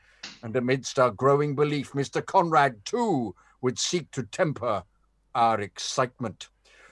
[0.43, 2.25] And amidst our growing belief, Mr.
[2.25, 4.85] Conrad, too, would seek to temper
[5.35, 6.49] our excitement.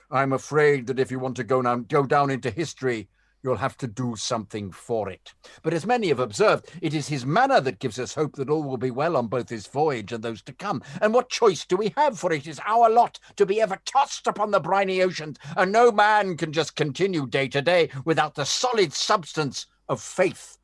[0.09, 3.07] I'm afraid that if you want to go down, go down into history,
[3.43, 5.33] you'll have to do something for it.
[5.63, 8.63] But as many have observed, it is his manner that gives us hope that all
[8.63, 10.81] will be well on both his voyage and those to come.
[11.01, 12.19] And what choice do we have?
[12.19, 15.91] For it is our lot to be ever tossed upon the briny oceans, and no
[15.91, 20.57] man can just continue day to day without the solid substance of faith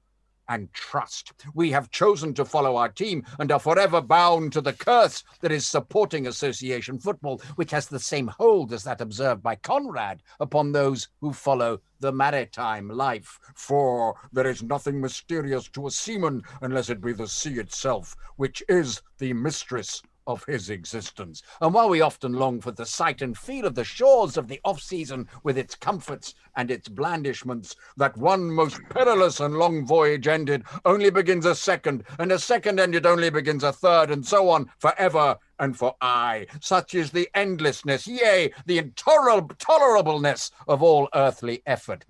[0.50, 1.34] and trust.
[1.54, 5.52] We have chosen to follow our team and are forever bound to the curse that
[5.52, 10.72] is supporting association football, which has the same hold as that observed by Conrad upon
[10.72, 13.40] those who follow the maritime life.
[13.56, 18.64] For there is nothing mysterious to a seaman unless it be the sea itself, which
[18.70, 21.42] is the mistress of his existence.
[21.62, 24.60] And while we often long for the sight and feel of the shores of the
[24.64, 30.28] off season with its comforts and its blandishments, that one most perilous and long voyage
[30.28, 34.50] ended only begins a second, and a second ended only begins a third, and so
[34.50, 36.46] on forever and for aye.
[36.60, 42.06] Such is the endlessness, yea, the intolerableness of all earthly effort.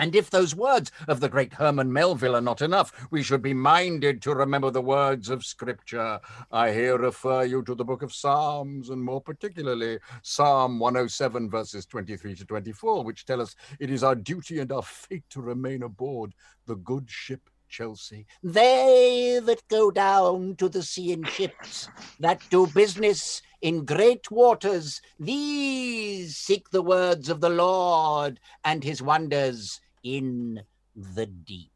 [0.00, 3.52] And if those words of the great Herman Melville are not enough, we should be
[3.52, 6.18] minded to remember the words of Scripture.
[6.50, 11.84] I here refer you to the book of Psalms, and more particularly Psalm 107, verses
[11.84, 15.82] 23 to 24, which tell us it is our duty and our fate to remain
[15.82, 16.32] aboard
[16.64, 18.24] the good ship Chelsea.
[18.42, 25.02] They that go down to the sea in ships, that do business in great waters,
[25.18, 30.60] these seek the words of the Lord and his wonders in
[30.94, 31.70] the deep.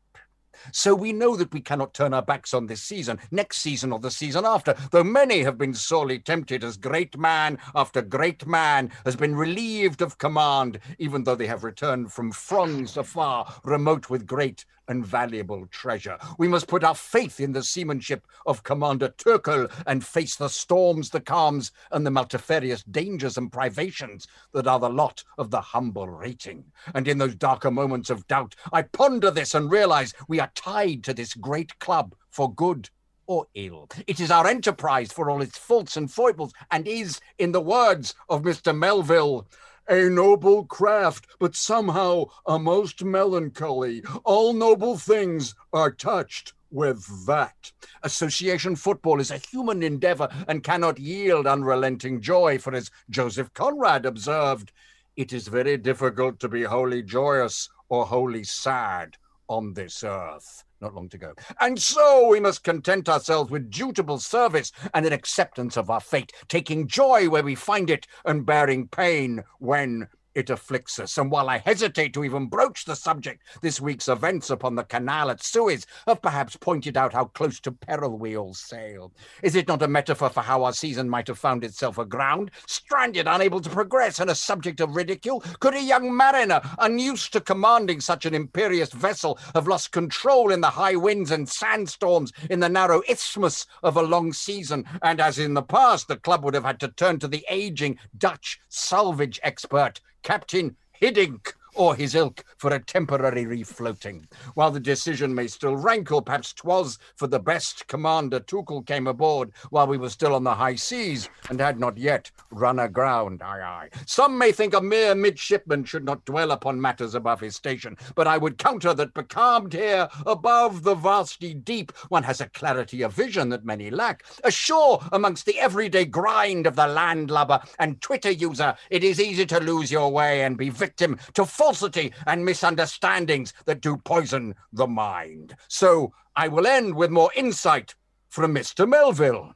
[0.72, 3.98] So we know that we cannot turn our backs on this season, next season, or
[3.98, 8.90] the season after, though many have been sorely tempted as great man after great man
[9.04, 14.26] has been relieved of command, even though they have returned from fronts afar, remote with
[14.26, 16.18] great and valuable treasure.
[16.38, 21.10] We must put our faith in the seamanship of Commander Tuchel and face the storms,
[21.10, 26.08] the calms, and the multifarious dangers and privations that are the lot of the humble
[26.08, 26.64] rating.
[26.94, 31.04] And in those darker moments of doubt, I ponder this and realize we are tied
[31.04, 32.90] to this great club for good
[33.26, 33.88] or ill.
[34.06, 38.14] It is our enterprise for all its faults and foibles, and is, in the words
[38.28, 38.76] of Mr.
[38.76, 39.46] Melville,
[39.88, 44.02] a noble craft, but somehow a most melancholy.
[44.24, 47.72] All noble things are touched with that.
[48.02, 54.04] Association football is a human endeavor and cannot yield unrelenting joy, for as Joseph Conrad
[54.04, 54.72] observed,
[55.16, 59.16] it is very difficult to be wholly joyous or wholly sad
[59.48, 60.64] on this earth.
[60.80, 61.32] Not long to go.
[61.60, 66.32] And so we must content ourselves with dutiful service and an acceptance of our fate,
[66.48, 71.16] taking joy where we find it and bearing pain when it afflicts us.
[71.18, 75.30] And while I hesitate to even broach the subject, this week's events upon the canal
[75.30, 79.12] at Suez have perhaps pointed out how close to peril we all sail.
[79.42, 83.26] Is it not a metaphor for how our season might have found itself aground, stranded,
[83.26, 85.40] unable to progress, and a subject of ridicule?
[85.60, 90.60] Could a young mariner, unused to commanding such an imperious vessel, have lost control in
[90.60, 94.84] the high winds and sandstorms in the narrow isthmus of a long season?
[95.02, 97.98] And as in the past, the club would have had to turn to the aging
[98.16, 104.24] Dutch salvage expert, Captain Hiddink or his ilk for a temporary refloating.
[104.54, 109.52] While the decision may still rankle, perhaps 'twas for the best Commander Tuchel came aboard
[109.70, 113.42] while we were still on the high seas and had not yet run aground.
[113.42, 113.88] Aye, aye.
[114.06, 118.26] Some may think a mere midshipman should not dwell upon matters above his station, but
[118.26, 123.12] I would counter that becalmed here above the vasty deep, one has a clarity of
[123.12, 124.24] vision that many lack.
[124.44, 129.60] Ashore amongst the everyday grind of the landlubber and Twitter user, it is easy to
[129.60, 135.56] lose your way and be victim to falsity and misunderstandings that do poison the mind.
[135.66, 137.94] So I will end with more insight
[138.28, 138.86] from Mr.
[138.86, 139.54] Melville.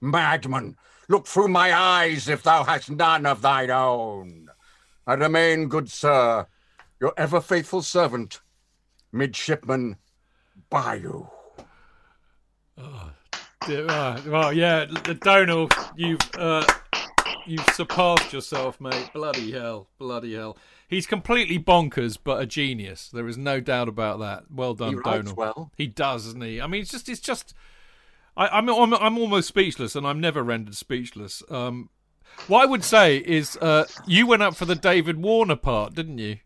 [0.00, 0.76] Madman,
[1.08, 4.46] look through my eyes if thou hast none of thine own.
[5.04, 6.46] I remain, good sir,
[7.00, 8.40] your ever faithful servant,
[9.10, 9.96] Midshipman
[10.70, 11.26] Bayou.
[13.66, 16.64] Dear- uh, well, yeah, L- Donal, you've uh,
[17.46, 19.10] you've surpassed yourself, mate.
[19.12, 20.56] Bloody hell, bloody hell.
[20.92, 23.08] He's completely bonkers, but a genius.
[23.08, 24.44] There is no doubt about that.
[24.50, 25.72] Well done, He writes well.
[25.74, 26.60] He does, doesn't he?
[26.60, 27.54] I mean, it's just, it's just.
[28.36, 31.42] I, I'm, I'm, I'm almost speechless, and I'm never rendered speechless.
[31.48, 31.88] Um,
[32.46, 36.18] what I would say is, uh, you went up for the David Warner part, didn't
[36.18, 36.40] you?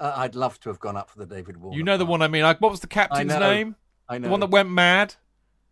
[0.00, 1.76] Uh, I'd love to have gone up for the David Warner.
[1.76, 2.42] You know the one I mean.
[2.42, 3.76] Like, what was the captain's know, name?
[4.08, 5.14] I know The one that went mad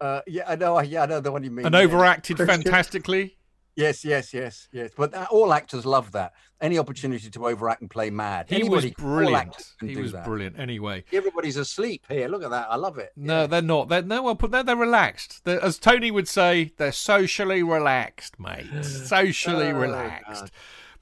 [0.03, 0.79] Uh, yeah, I know.
[0.83, 1.65] Yeah, I know the one you mean.
[1.65, 1.81] and yeah.
[1.81, 3.39] overacted Christian- fantastically.
[3.75, 4.91] Yes, yes, yes, yes.
[4.97, 6.33] But uh, all actors love that.
[6.61, 8.47] Any opportunity to overact and play mad.
[8.51, 9.57] He Anybody, was brilliant.
[9.81, 10.25] He was that.
[10.25, 10.59] brilliant.
[10.59, 12.29] Anyway, Everybody's asleep here.
[12.29, 12.67] Look at that.
[12.71, 13.13] I love it.
[13.17, 13.89] no, they're not.
[13.89, 14.23] They're no.
[14.23, 15.43] Well, put they're, they're relaxed.
[15.45, 18.67] They're, as Tony would say, they're socially relaxed, mate.
[18.85, 20.43] Socially Oh, relaxed.
[20.43, 20.51] God.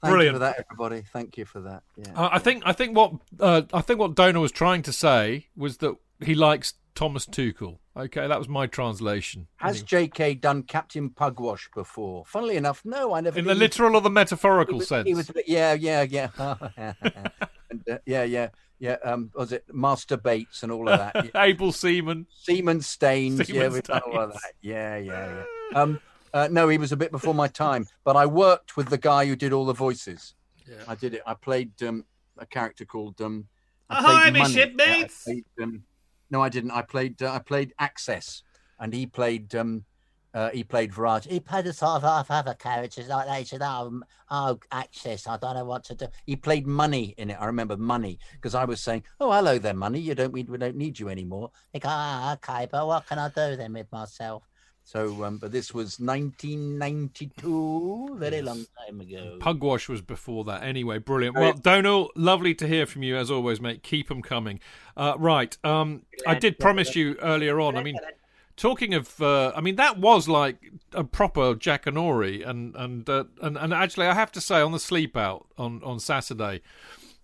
[0.01, 0.33] Thank Brilliant.
[0.33, 1.03] you for that, everybody.
[1.13, 1.83] Thank you for that.
[1.95, 2.13] Yeah.
[2.15, 5.47] Uh, I think I think what uh, I think what Donal was trying to say
[5.55, 7.77] was that he likes Thomas Tuchel.
[7.95, 9.47] Okay, that was my translation.
[9.57, 10.35] Has J.K.
[10.35, 12.23] done Captain Pugwash before?
[12.25, 13.37] Funnily enough, no, I never.
[13.37, 13.51] In did.
[13.51, 15.07] the literal or the metaphorical He was- sense?
[15.07, 16.29] He was, yeah, yeah, yeah.
[16.77, 18.49] and uh, yeah, yeah,
[18.79, 18.97] yeah.
[19.03, 21.25] Um, was it Master Bates and all of that?
[21.35, 21.43] Yeah.
[21.43, 22.27] Abel Seaman.
[22.43, 23.49] Seaman Staines.
[23.49, 24.53] yeah, we've done all of that.
[24.61, 25.43] Yeah, yeah, yeah.
[25.81, 26.01] Um,
[26.33, 29.25] uh, no, he was a bit before my time, but I worked with the guy
[29.25, 30.33] who did all the voices.
[30.69, 30.75] Yeah.
[30.87, 31.21] I did it.
[31.25, 32.03] I played um,
[32.37, 33.47] a character called um.
[33.89, 34.53] I Ahoy, played me Money.
[34.53, 35.23] shipmates!
[35.27, 35.83] Yeah, I played, um,
[36.31, 36.71] no, I didn't.
[36.71, 37.21] I played.
[37.21, 38.43] Uh, I played Access,
[38.79, 39.53] and he played.
[39.53, 39.85] Um,
[40.33, 41.27] uh, he played Viraj.
[41.27, 43.39] He played a sort of half other characters like that.
[43.39, 45.27] He said, "Oh, oh, Access.
[45.27, 47.37] I don't know what to do." He played Money in it.
[47.39, 49.99] I remember Money because I was saying, "Oh, hello there, Money.
[49.99, 50.49] You don't need.
[50.49, 53.73] We don't need you anymore." They go, "Ah, okay, but what can I do then
[53.73, 54.43] with myself?"
[54.83, 59.37] So, um, but this was 1992, very long time ago.
[59.39, 60.63] Pugwash was before that.
[60.63, 61.35] Anyway, brilliant.
[61.35, 63.83] Well, Donal, lovely to hear from you as always, mate.
[63.83, 64.59] Keep them coming.
[64.97, 65.55] Uh, right.
[65.63, 67.77] Um, I did promise you earlier on.
[67.77, 67.97] I mean,
[68.57, 70.57] talking of, uh, I mean, that was like
[70.93, 74.79] a proper Jackanory, and and uh, and and actually, I have to say, on the
[74.79, 76.61] sleep out on on Saturday,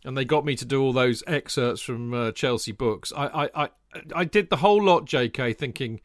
[0.05, 3.11] and they got me to do all those excerpts from uh, Chelsea books.
[3.15, 3.69] I I I,
[4.15, 6.01] I did the whole lot, J.K., thinking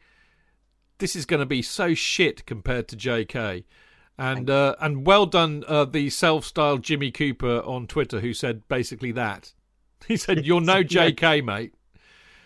[1.03, 3.65] this is going to be so shit compared to J.K.
[4.17, 9.11] And uh, and well done, uh, the self-styled Jimmy Cooper on Twitter, who said basically
[9.11, 9.51] that.
[10.07, 11.73] He said, "You're no J.K., mate."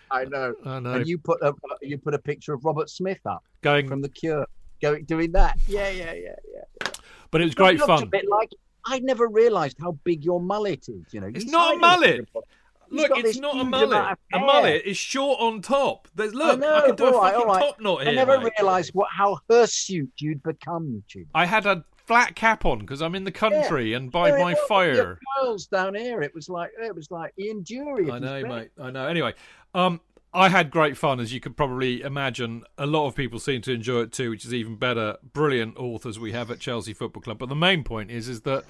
[0.09, 0.55] I know.
[0.65, 0.93] I know.
[0.93, 1.53] And you put a
[1.83, 4.47] you put a picture of Robert Smith up Going from The Cure,
[4.81, 5.59] going doing that.
[5.67, 6.89] Yeah, yeah, yeah, yeah.
[7.29, 8.51] But it was It great looked A bit like
[8.85, 11.13] I never realised how big your mullet is.
[11.13, 12.45] You know, It's not a hiding mullet.
[12.89, 14.17] Look, it's not a mullet.
[14.33, 16.07] A mullet is short on top.
[16.15, 17.59] There's look, I, know, can do a right, fucking right.
[17.61, 18.11] top knot here.
[18.11, 18.53] I never mate.
[18.57, 21.27] realised what how hirsute you'd become, Jim.
[21.33, 24.55] I had a flat cap on because I'm in the country and by Yeah, my
[24.67, 25.19] fire.
[25.41, 26.21] Girls down here.
[26.21, 28.11] It was like it was like Ian Dury.
[28.11, 28.69] I know, mate.
[28.79, 29.07] I know.
[29.07, 29.33] Anyway,
[29.75, 29.99] um,
[30.33, 32.63] I had great fun, as you could probably imagine.
[32.77, 35.17] A lot of people seem to enjoy it too, which is even better.
[35.33, 37.39] Brilliant authors we have at Chelsea Football Club.
[37.39, 38.63] But the main point is, is that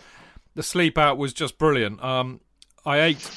[0.56, 2.04] the sleep out was just brilliant.
[2.04, 2.42] Um,
[2.88, 3.30] I ate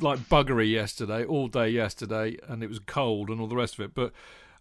[0.00, 3.84] like buggery yesterday, all day yesterday, and it was cold and all the rest of
[3.84, 3.94] it.
[3.94, 4.12] But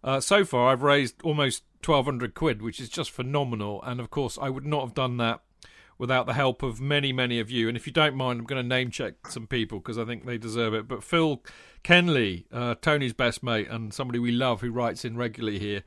[0.03, 3.82] uh, so far, I've raised almost twelve hundred quid, which is just phenomenal.
[3.84, 5.40] And of course, I would not have done that
[5.98, 7.70] without the help of many, many of you.
[7.70, 10.26] And if you don't mind, I'm going to name check some people because I think
[10.26, 10.90] they deserve it.
[10.90, 11.41] But Phil
[11.82, 15.84] Kenley, uh, Tony's best mate, and somebody we love who writes in regularly here.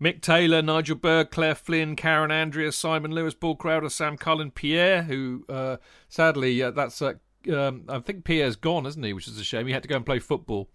[0.00, 5.02] Mick Taylor, Nigel Berg, Claire Flynn, Karen Andreas, Simon Lewis, Paul Crowder, Sam Cullen, Pierre,
[5.02, 5.76] who uh,
[6.08, 7.14] sadly, uh, that's uh,
[7.48, 9.12] um, I think Pierre's gone, isn't he?
[9.12, 9.66] Which is a shame.
[9.66, 10.68] He had to go and play football.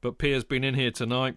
[0.00, 1.36] But Pierre's been in here tonight.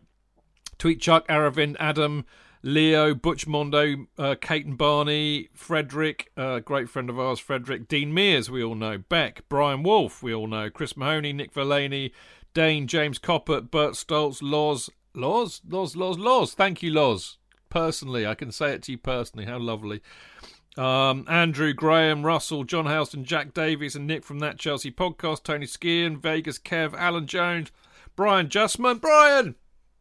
[0.78, 2.26] Tweet Chuck, Aravin, Adam,
[2.64, 8.14] Leo, Butch Mondo, uh, Kate and Barney, Frederick, uh, great friend of ours, Frederick, Dean
[8.14, 12.12] Mears, we all know, Beck, Brian Wolf, we all know, Chris Mahoney, Nick Verlaney,
[12.56, 16.53] Dane, James Coppert, Bert Stoltz, Laws, Laws, Laws, Laws, Loz.
[16.56, 17.38] Thank you, Laws.
[17.70, 19.45] Personally, I can say it to you personally.
[19.45, 20.02] How lovely.
[20.77, 25.65] Um, Andrew, Graham, Russell, John Houston, Jack Davies, and Nick from That Chelsea Podcast, Tony
[25.65, 27.72] Skian, Vegas, Kev, Alan Jones,
[28.15, 28.99] Brian Justman.
[28.99, 29.56] Brian!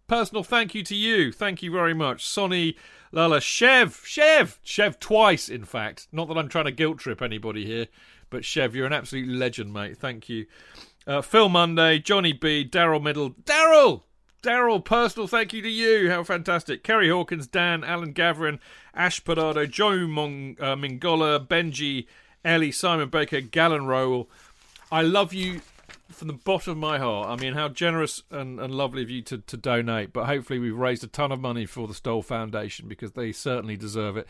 [0.06, 1.32] Personal thank you to you.
[1.32, 2.26] Thank you very much.
[2.26, 2.76] Sonny,
[3.12, 6.08] Lala, Chev, Chev, Chev twice, in fact.
[6.12, 7.86] Not that I'm trying to guilt trip anybody here,
[8.28, 9.96] but Chev, you're an absolute legend, mate.
[9.96, 10.46] Thank you.
[11.06, 14.02] Uh, Phil Monday, Johnny B, Daryl Middle, Daryl,
[14.44, 16.10] Daryl, personal thank you to you.
[16.10, 16.84] How fantastic.
[16.84, 18.58] Kerry Hawkins, Dan, Alan Gavrin,
[18.94, 22.06] Ash Podado, Joe Mong, uh, Mingola, Benji,
[22.44, 24.28] Ellie, Simon Baker, Gallon Rowell.
[24.92, 25.62] I love you
[26.10, 27.28] from the bottom of my heart.
[27.28, 30.12] I mean, how generous and, and lovely of you to, to donate.
[30.12, 33.76] But hopefully, we've raised a ton of money for the Stoll Foundation because they certainly
[33.76, 34.28] deserve it.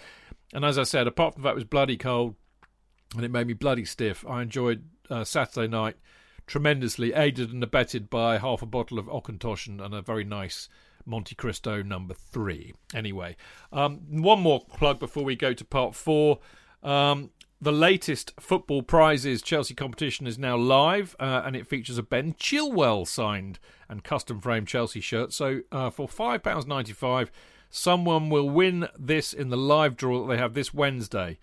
[0.52, 2.36] And as I said, apart from that, it was bloody cold
[3.14, 5.96] and it made me bloody stiff, I enjoyed uh, Saturday night
[6.46, 10.68] tremendously, aided and abetted by half a bottle of Auchentoshan and a very nice
[11.06, 12.74] Monte Cristo number three.
[12.94, 13.36] Anyway,
[13.72, 16.38] um, one more plug before we go to part four.
[16.82, 17.30] Um,
[17.60, 22.34] the latest football prizes Chelsea competition is now live, uh, and it features a Ben
[22.34, 23.58] Chilwell signed
[23.88, 25.32] and custom framed Chelsea shirt.
[25.32, 27.30] So uh, for five pounds ninety five,
[27.70, 31.38] someone will win this in the live draw that they have this Wednesday.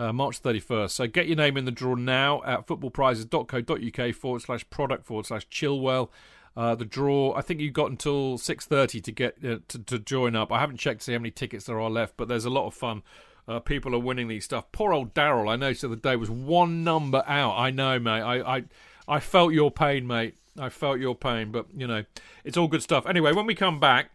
[0.00, 0.92] Uh, March 31st.
[0.92, 5.46] So get your name in the draw now at footballprizes.co.uk forward slash product forward slash
[5.48, 6.08] Chilwell.
[6.56, 10.34] Uh, the draw, I think you've got until 6.30 to get uh, to, to join
[10.34, 10.50] up.
[10.50, 12.66] I haven't checked to see how many tickets there are left, but there's a lot
[12.66, 13.02] of fun.
[13.46, 14.72] Uh, people are winning these stuff.
[14.72, 17.58] Poor old Daryl, I noticed the other day, was one number out.
[17.58, 18.22] I know, mate.
[18.22, 18.64] I, I,
[19.06, 20.36] I felt your pain, mate.
[20.58, 22.04] I felt your pain, but, you know,
[22.42, 23.04] it's all good stuff.
[23.06, 24.12] Anyway, when we come back,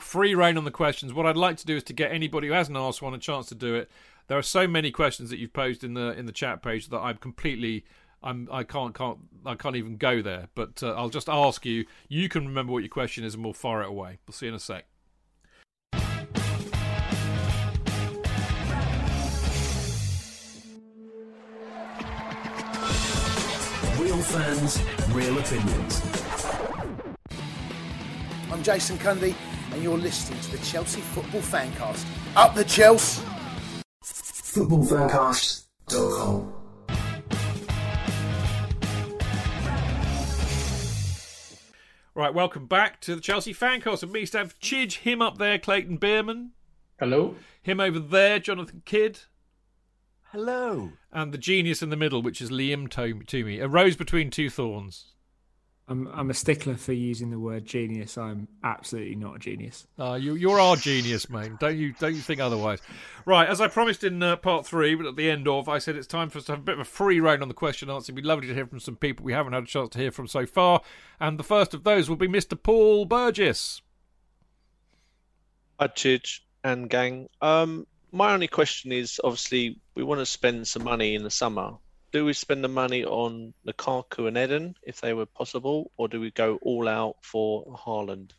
[0.00, 1.12] free reign on the questions.
[1.12, 3.46] What I'd like to do is to get anybody who hasn't asked one a chance
[3.46, 3.90] to do it.
[4.26, 6.98] There are so many questions that you've posed in the in the chat page that
[6.98, 7.84] I'm completely
[8.22, 10.48] I'm I can't can't I can't even go there.
[10.54, 11.84] But uh, I'll just ask you.
[12.08, 14.18] You can remember what your question is, and we'll fire it away.
[14.26, 14.86] We'll see you in a sec.
[23.98, 24.82] Real fans,
[25.12, 26.02] real opinions.
[28.50, 29.34] I'm Jason Cundy,
[29.72, 32.06] and you're listening to the Chelsea Football Fancast.
[32.36, 33.22] Up the Chelsea!
[34.04, 36.52] Footballfancast.com.
[42.16, 44.04] Right, welcome back to the Chelsea Fancast.
[44.04, 46.50] And me, Stav Chidge, him up there, Clayton Beerman.
[47.00, 47.34] Hello.
[47.60, 49.24] Him over there, Jonathan Kydd.
[50.30, 50.92] Hello.
[51.10, 53.60] And the genius in the middle, which is Liam to- Twomey.
[53.60, 55.13] A rose between two thorns.
[55.86, 58.16] I'm I'm a stickler for using the word genius.
[58.16, 59.86] I'm absolutely not a genius.
[59.98, 61.52] Uh, you you're our genius, mate.
[61.60, 62.80] Don't you don't you think otherwise?
[63.26, 65.96] Right, as I promised in uh, part three, but at the end of, I said
[65.96, 67.90] it's time for us to have a bit of a free reign on the question
[67.90, 68.06] answer.
[68.06, 70.10] It'd be lovely to hear from some people we haven't had a chance to hear
[70.10, 70.80] from so far,
[71.20, 72.60] and the first of those will be Mr.
[72.60, 73.82] Paul Burgess.
[75.78, 77.28] Hi, Chidge and gang.
[77.42, 81.72] Um, my only question is obviously we want to spend some money in the summer.
[82.14, 86.20] Do we spend the money on Lukaku and Eden if they were possible, or do
[86.20, 88.30] we go all out for Haaland?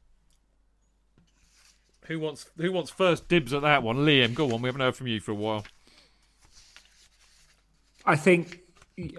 [2.06, 3.97] Who wants who wants first dibs at that one?
[3.97, 4.61] Liam, go on.
[4.61, 5.65] We haven't heard from you for a while.
[8.06, 8.61] I think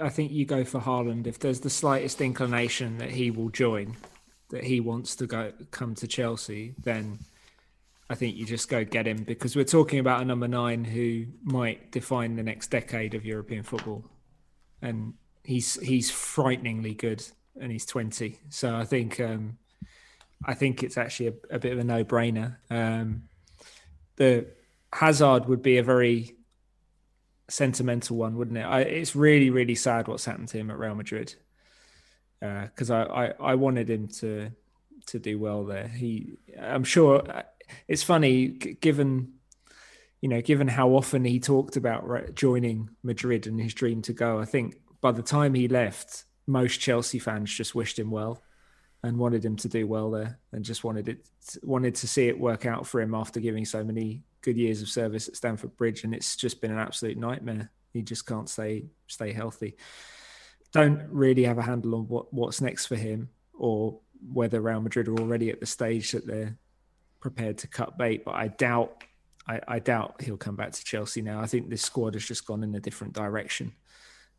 [0.01, 3.95] I think you go for Haaland if there's the slightest inclination that he will join,
[4.49, 7.19] that he wants to go come to Chelsea, then
[8.09, 11.27] I think you just go get him because we're talking about a number nine who
[11.43, 14.03] might define the next decade of European football,
[14.83, 17.25] and he's he's frighteningly good,
[17.61, 18.39] and he's twenty.
[18.49, 19.59] So I think um,
[20.45, 22.57] I think it's actually a, a bit of a no brainer.
[22.71, 23.25] Um,
[24.17, 24.47] the
[24.93, 26.37] Hazard would be a very
[27.49, 28.63] sentimental one, wouldn't it?
[28.63, 31.35] I, it's really, really sad what's happened to him at Real Madrid
[32.41, 34.51] because I, I, I wanted him to
[35.07, 35.89] to do well there.
[35.89, 37.23] He, I'm sure,
[37.87, 39.35] it's funny given
[40.21, 44.39] you know given how often he talked about joining Madrid and his dream to go.
[44.39, 48.43] I think by the time he left, most Chelsea fans just wished him well
[49.03, 51.29] and wanted him to do well there and just wanted it
[51.63, 54.89] wanted to see it work out for him after giving so many good years of
[54.89, 57.71] service at Stamford Bridge and it's just been an absolute nightmare.
[57.93, 59.77] He just can't stay stay healthy.
[60.73, 64.01] Don't really have a handle on what, what's next for him or
[64.33, 66.57] whether Real Madrid are already at the stage that they're
[67.21, 69.05] prepared to cut bait, but I doubt
[69.49, 71.41] I, I doubt he'll come back to Chelsea now.
[71.41, 73.73] I think this squad has just gone in a different direction.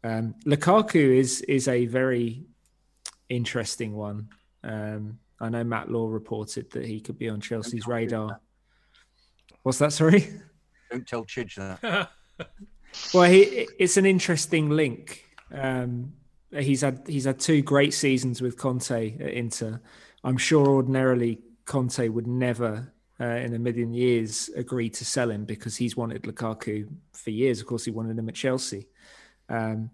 [0.03, 2.45] Um, Lukaku is is a very
[3.29, 4.29] interesting one.
[4.63, 8.39] Um, I know Matt Law reported that he could be on Chelsea's radar.
[9.63, 9.93] What's that?
[9.93, 10.29] Sorry.
[10.91, 12.09] Don't tell Chidge that.
[13.13, 15.25] Well, he, it's an interesting link.
[15.53, 16.13] Um,
[16.51, 19.81] he's had he's had two great seasons with Conte at Inter.
[20.23, 25.45] I'm sure ordinarily Conte would never, uh, in a million years, agree to sell him
[25.45, 27.59] because he's wanted Lukaku for years.
[27.59, 28.87] Of course, he wanted him at Chelsea.
[29.49, 29.89] Um,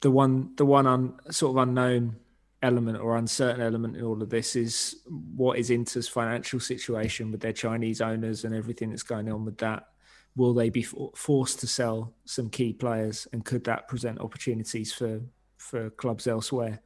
[0.00, 2.16] the one, the one un, sort of unknown
[2.62, 7.40] element or uncertain element in all of this is what is Inter's financial situation with
[7.40, 9.88] their Chinese owners and everything that's going on with that.
[10.36, 14.92] Will they be for- forced to sell some key players, and could that present opportunities
[14.92, 15.20] for
[15.56, 16.80] for clubs elsewhere?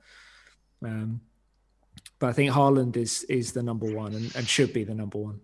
[0.83, 1.21] Um,
[2.23, 5.19] but I think Haaland is is the number one and, and should be the number
[5.19, 5.41] one.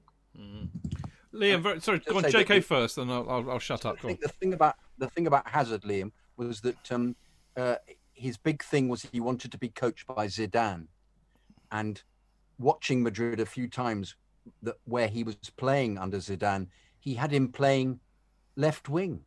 [1.34, 3.96] Liam, very, sorry, go on, JK that- first, then I'll, I'll, I'll shut up.
[3.98, 7.16] I think the thing about the thing about Hazard, Liam, was that um,
[7.56, 7.76] uh,
[8.12, 10.86] his big thing was he wanted to be coached by Zidane,
[11.72, 12.00] and
[12.60, 14.14] watching Madrid a few times
[14.62, 16.68] that where he was playing under Zidane,
[17.00, 17.98] he had him playing
[18.54, 19.22] left wing.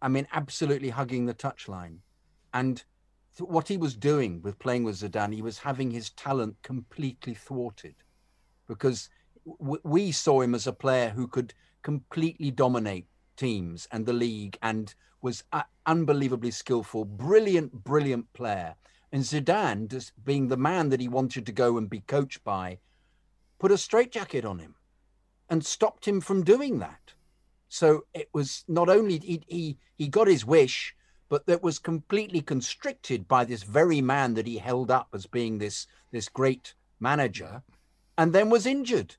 [0.00, 1.98] I mean, absolutely hugging the touchline,
[2.54, 2.86] and th-
[3.38, 7.94] what he was doing with playing with Zidane, he was having his talent completely thwarted,
[8.66, 9.08] because
[9.44, 13.06] we saw him as a player who could completely dominate
[13.36, 15.44] teams and the league and was
[15.86, 18.74] unbelievably skillful, brilliant, brilliant player.
[19.12, 22.78] And Zidane, just being the man that he wanted to go and be coached by,
[23.58, 24.74] put a straitjacket on him
[25.48, 27.12] and stopped him from doing that.
[27.68, 30.94] So it was not only he he, he got his wish,
[31.28, 35.58] but that was completely constricted by this very man that he held up as being
[35.58, 37.62] this this great manager,
[38.16, 39.16] and then was injured.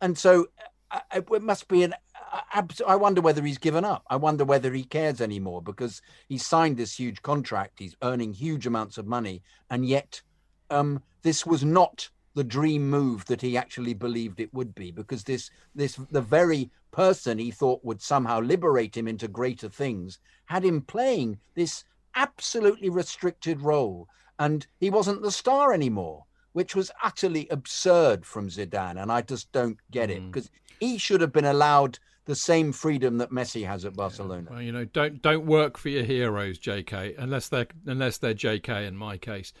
[0.00, 0.48] And so
[0.90, 1.94] uh, uh, it must be an
[2.32, 4.04] uh, I wonder whether he's given up.
[4.10, 7.78] I wonder whether he cares anymore because he signed this huge contract.
[7.78, 10.22] He's earning huge amounts of money, and yet
[10.70, 14.90] um, this was not the dream move that he actually believed it would be.
[14.90, 20.18] Because this, this, the very person he thought would somehow liberate him into greater things,
[20.46, 24.08] had him playing this absolutely restricted role,
[24.38, 26.24] and he wasn't the star anymore.
[26.52, 30.12] which was utterly absurd from Zidane, and I just don't get Mm.
[30.16, 30.50] it because
[30.80, 34.48] he should have been allowed the same freedom that Messi has at Barcelona.
[34.50, 37.14] Well, you know, don't don't work for your heroes, J.K.
[37.18, 38.86] Unless they're unless they're J.K.
[38.86, 39.52] In my case,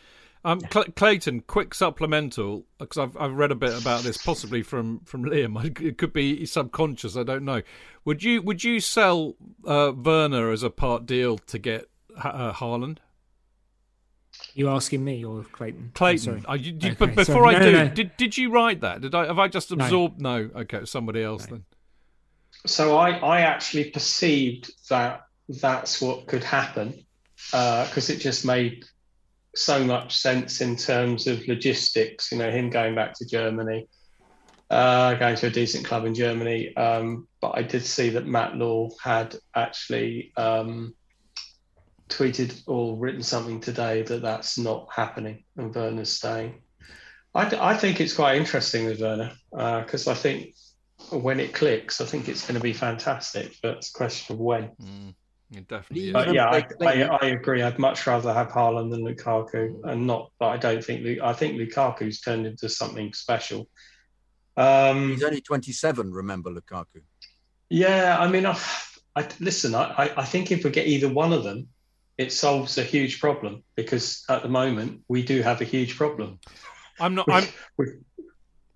[0.46, 5.00] um, Cl- Clayton, quick supplemental because I've I've read a bit about this, possibly from
[5.00, 5.56] from Liam.
[5.82, 7.16] It could be subconscious.
[7.16, 7.62] I don't know.
[8.04, 9.34] Would you would you sell
[9.66, 12.98] uh, Werner as a part deal to get Ha- uh, Haaland?
[14.54, 15.92] You asking me or Clayton?
[15.94, 16.90] Clayton, Oh, are you, sorry.
[16.92, 17.56] you- but Okay, before sorry.
[17.56, 17.94] I No, do, no, no.
[17.94, 19.00] did did you write that?
[19.00, 20.20] Did I have I just absorbed?
[20.20, 21.64] No, okay, somebody else then.
[22.66, 27.04] So I, I actually perceived that that's what could happen
[27.50, 28.84] because it just made
[29.56, 32.32] so much sense in terms of logistics.
[32.32, 33.88] You know, him going back to Germany,
[34.70, 36.76] uh, going to a decent club in Germany.
[36.76, 40.94] Um, but I did see that Matt Law had actually um,
[42.08, 46.62] tweeted or written something today that that's not happening and Werner's staying.
[47.34, 50.54] I, think it's quite interesting with Werner because I think
[51.10, 53.54] when it clicks, I think it's going to be fantastic.
[53.62, 54.70] But it's a question of when.
[55.52, 57.62] It definitely But yeah, I, I, I agree.
[57.62, 60.32] I'd much rather have Haaland than Lukaku, and not.
[60.40, 61.04] But I don't think.
[61.04, 63.68] Lu- I think Lukaku's turned into something special.
[64.56, 67.02] Um, He's only 27, remember, Lukaku.
[67.68, 68.58] yeah, I mean, I,
[69.14, 69.74] I listen.
[69.74, 71.68] I, I, I think if we get either one of them,
[72.18, 76.40] it solves a huge problem because at the moment we do have a huge problem.
[76.98, 77.26] I'm not.
[77.30, 77.44] I'm.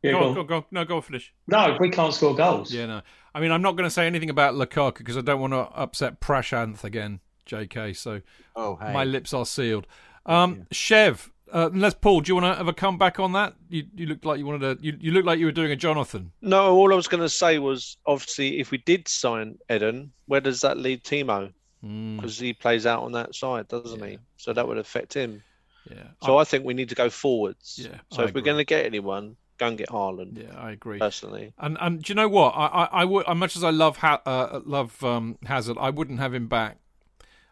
[0.03, 0.35] Yeah, go, go on, on.
[0.35, 1.33] go, go, no, go finish.
[1.47, 2.73] No, we can't score goals.
[2.73, 3.03] Yeah, no.
[3.35, 5.59] I mean, I'm not going to say anything about Lukaku because I don't want to
[5.79, 7.97] upset Prashanth again, JK.
[7.97, 8.23] So
[8.57, 8.93] Oh, hey.
[8.93, 9.87] my lips are sealed.
[10.27, 13.55] Um, Chev, uh, unless Paul, do you want to have a comeback on that?
[13.69, 14.85] You you looked like you wanted to.
[14.85, 16.33] You, you looked like you were doing a Jonathan.
[16.41, 20.41] No, all I was going to say was obviously if we did sign Eden, where
[20.41, 21.53] does that leave Timo?
[21.83, 22.17] Hmm.
[22.17, 24.19] Because he plays out on that side, doesn't he?
[24.37, 25.43] So that would affect him.
[25.91, 26.09] Yeah.
[26.23, 27.79] So I think we need to go forwards.
[27.83, 30.39] Yeah, So I if we're going to get anyone, go and get Haaland.
[30.39, 30.99] Yeah, I agree.
[30.99, 32.51] Personally, And and do you know what?
[32.53, 35.91] I I, I would as much as I love ha- uh, love um, Hazard, I
[35.91, 36.79] wouldn't have him back.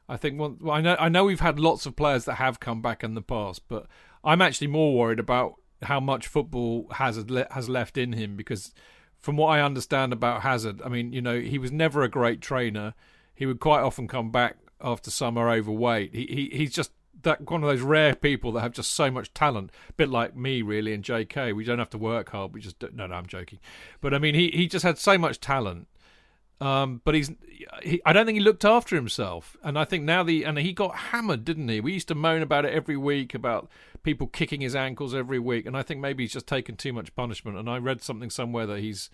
[0.08, 2.58] I think well, well, I know I know we've had lots of players that have
[2.58, 3.86] come back in the past, but
[4.24, 8.72] I'm actually more worried about how much football Hazard le- has left in him because
[9.18, 12.40] from what I understand about Hazard, I mean, you know, he was never a great
[12.40, 12.94] trainer.
[13.34, 16.14] He would quite often come back after summer overweight.
[16.14, 16.92] He, he he's just
[17.22, 20.36] that one of those rare people that have just so much talent, a bit like
[20.36, 21.54] me really and JK.
[21.54, 22.52] We don't have to work hard.
[22.54, 23.58] We just do, no, no, I'm joking.
[24.00, 25.88] But I mean, he he just had so much talent.
[26.60, 27.30] Um, but he's,
[27.84, 30.72] he, I don't think he looked after himself, and I think now the and he
[30.72, 31.80] got hammered, didn't he?
[31.80, 33.70] We used to moan about it every week about
[34.02, 37.14] people kicking his ankles every week, and I think maybe he's just taken too much
[37.14, 37.58] punishment.
[37.58, 39.08] And I read something somewhere that he's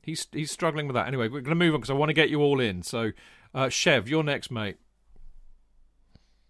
[0.00, 1.06] he's he's struggling with that.
[1.06, 2.82] Anyway, we're going to move on because I want to get you all in.
[2.82, 3.12] So,
[3.54, 4.76] uh, Chev, you're next, mate.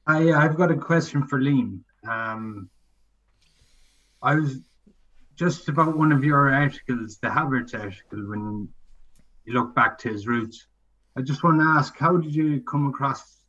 [0.07, 1.81] I, I've got a question for Liam.
[2.09, 2.71] Um,
[4.23, 4.61] I was
[5.35, 8.69] just about one of your articles, the Havertz article, when
[9.45, 10.67] you look back to his roots.
[11.17, 13.41] I just want to ask, how did you come across?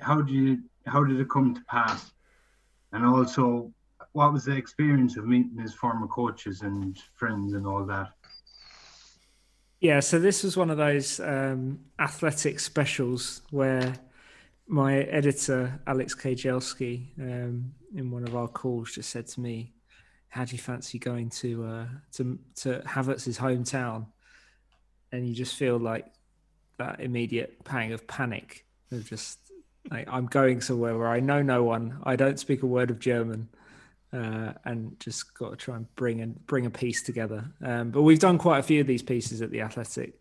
[0.00, 0.62] How did you?
[0.86, 2.12] How did it come to pass?
[2.92, 3.72] And also,
[4.12, 8.08] what was the experience of meeting his former coaches and friends and all that?
[9.80, 13.94] Yeah, so this was one of those um, athletic specials where
[14.68, 19.72] my editor, Alex Kay-Jelski, um, in one of our calls just said to me,
[20.28, 24.06] How do you fancy going to uh, to to Havertz's hometown?
[25.10, 26.06] And you just feel like
[26.76, 29.38] that immediate pang of panic of just
[29.90, 32.98] like I'm going somewhere where I know no one, I don't speak a word of
[32.98, 33.48] German,
[34.12, 37.50] uh, and just got to try and bring and bring a piece together.
[37.62, 40.14] Um, but we've done quite a few of these pieces at the Athletic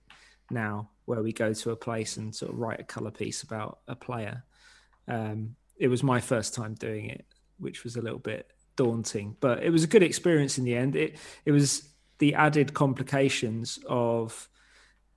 [0.49, 3.79] now, where we go to a place and sort of write a color piece about
[3.87, 4.43] a player.
[5.07, 7.25] Um, it was my first time doing it,
[7.59, 10.97] which was a little bit daunting, but it was a good experience in the end.
[10.97, 11.15] It
[11.45, 14.49] it was the added complications of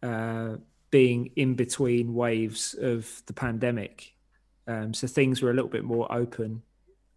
[0.00, 0.56] uh,
[0.90, 4.14] being in between waves of the pandemic.
[4.68, 6.62] Um, so things were a little bit more open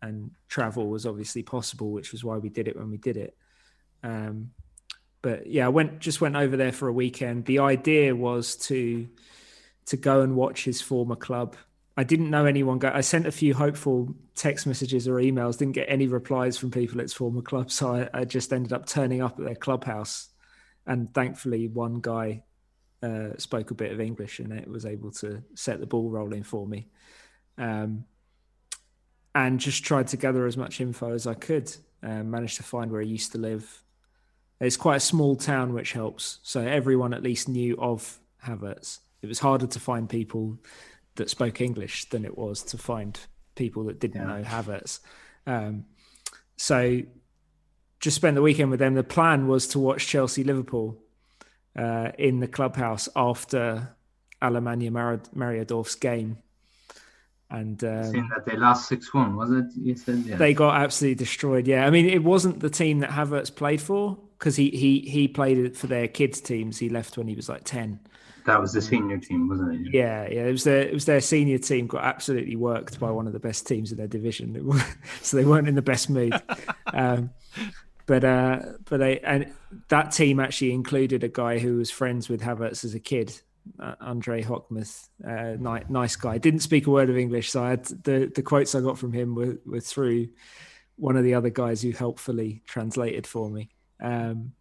[0.02, 3.38] and travel was obviously possible, which was why we did it when we did it.
[4.04, 4.52] Um,
[5.24, 7.46] but yeah, I went just went over there for a weekend.
[7.46, 9.08] The idea was to
[9.88, 11.56] to go and watch his former club.
[11.96, 12.92] I didn't know anyone go.
[12.94, 15.58] I sent a few hopeful text messages or emails.
[15.58, 18.74] Didn't get any replies from people at his former club, so I, I just ended
[18.74, 20.30] up turning up at their clubhouse.
[20.86, 22.44] And thankfully, one guy
[23.02, 26.44] uh, spoke a bit of English and it was able to set the ball rolling
[26.44, 26.88] for me.
[27.58, 28.06] Um,
[29.36, 31.74] and just tried to gather as much info as I could.
[32.02, 33.83] Um, managed to find where he used to live.
[34.64, 36.40] It's quite a small town, which helps.
[36.44, 39.00] So everyone at least knew of Havertz.
[39.22, 40.58] It was harder to find people
[41.16, 43.20] that spoke English than it was to find
[43.56, 45.00] people that didn't know Havertz.
[45.46, 45.86] Um,
[46.58, 47.02] so
[48.00, 48.96] just spent the weekend with them.
[48.96, 50.98] The plan was to watch Chelsea Liverpool
[51.76, 53.96] uh, in the clubhouse after
[54.42, 56.38] Alemannia Mar- Mariadorf's game.
[57.50, 59.66] And um, that they lost six one, was it?
[59.76, 60.38] You said yeah.
[60.38, 61.68] they got absolutely destroyed.
[61.68, 65.28] Yeah, I mean, it wasn't the team that Havertz played for because he he he
[65.28, 66.78] played it for their kids' teams.
[66.78, 68.00] He left when he was like ten.
[68.46, 69.94] that was the senior team, wasn't it?
[69.94, 73.28] Yeah, yeah, it was their it was their senior team got absolutely worked by one
[73.28, 74.72] of the best teams in their division,
[75.22, 76.34] so they weren't in the best mood.
[76.94, 77.30] um,
[78.06, 79.52] but uh, but they and
[79.90, 83.40] that team actually included a guy who was friends with Havertz as a kid,
[83.80, 86.38] uh, Andre Hockmuth, uh, ni- nice guy.
[86.38, 89.14] Didn't speak a word of English, so I had the the quotes I got from
[89.14, 90.30] him were, were through
[90.98, 93.70] one of the other guys who helpfully translated for me.
[94.04, 94.54] Um,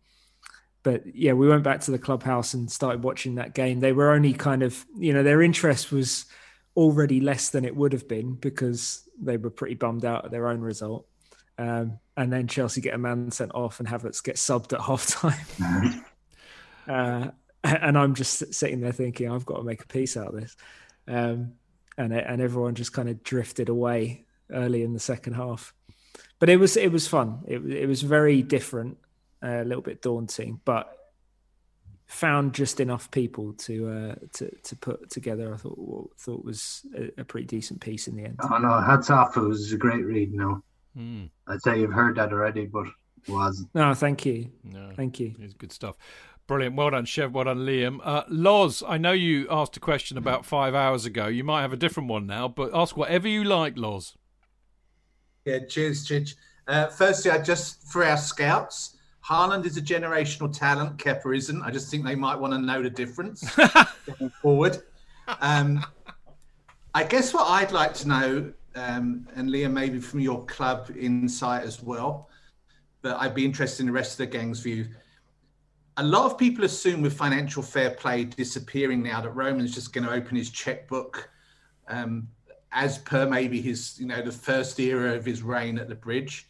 [0.82, 3.80] but yeah, we went back to the clubhouse and started watching that game.
[3.80, 6.24] They were only kind of, you know, their interest was
[6.76, 10.48] already less than it would have been because they were pretty bummed out at their
[10.48, 11.06] own result.
[11.58, 15.06] Um, and then Chelsea get a man sent off and Havertz get subbed at half
[15.06, 16.04] time.
[16.88, 17.30] uh,
[17.62, 20.56] and I'm just sitting there thinking, I've got to make a piece out of this.
[21.06, 21.52] Um,
[21.98, 25.74] and and everyone just kind of drifted away early in the second half.
[26.38, 27.42] But it was it was fun.
[27.46, 28.98] It it was very different,
[29.42, 30.96] a little bit daunting, but
[32.06, 35.54] found just enough people to uh, to to put together.
[35.54, 38.38] I thought thought was a, a pretty decent piece in the end.
[38.42, 39.36] Oh no, hats off!
[39.36, 40.32] It was a great read.
[40.32, 40.62] No,
[40.94, 41.24] Hmm.
[41.46, 42.86] I'd say you've heard that already, but
[43.28, 43.64] was.
[43.74, 44.50] No, thank you.
[44.64, 45.34] No, Thank you.
[45.38, 45.96] It's good stuff.
[46.48, 46.74] Brilliant.
[46.76, 47.32] Well done, Chev.
[47.32, 48.00] Well done, Liam.
[48.02, 51.28] Uh, Loz, I know you asked a question about five hours ago.
[51.28, 54.16] You might have a different one now, but ask whatever you like, Loz.
[55.44, 56.34] Yeah, cheers, Chidge.
[56.66, 58.96] Uh, firstly, I just for our scouts,
[59.32, 60.98] Haaland is a generational talent.
[60.98, 61.62] Kepa isn't.
[61.62, 64.82] I just think they might want to know the difference going forward.
[65.40, 65.82] Um,
[66.94, 71.62] I guess what I'd like to know, um, and Liam, maybe from your club insight
[71.62, 72.28] as well,
[73.00, 74.86] but I'd be interested in the rest of the gang's view.
[75.96, 80.04] A lot of people assume with financial fair play disappearing now that Roman's just going
[80.04, 81.30] to open his checkbook
[81.88, 82.28] um,
[82.70, 86.48] as per maybe his, you know, the first era of his reign at the bridge.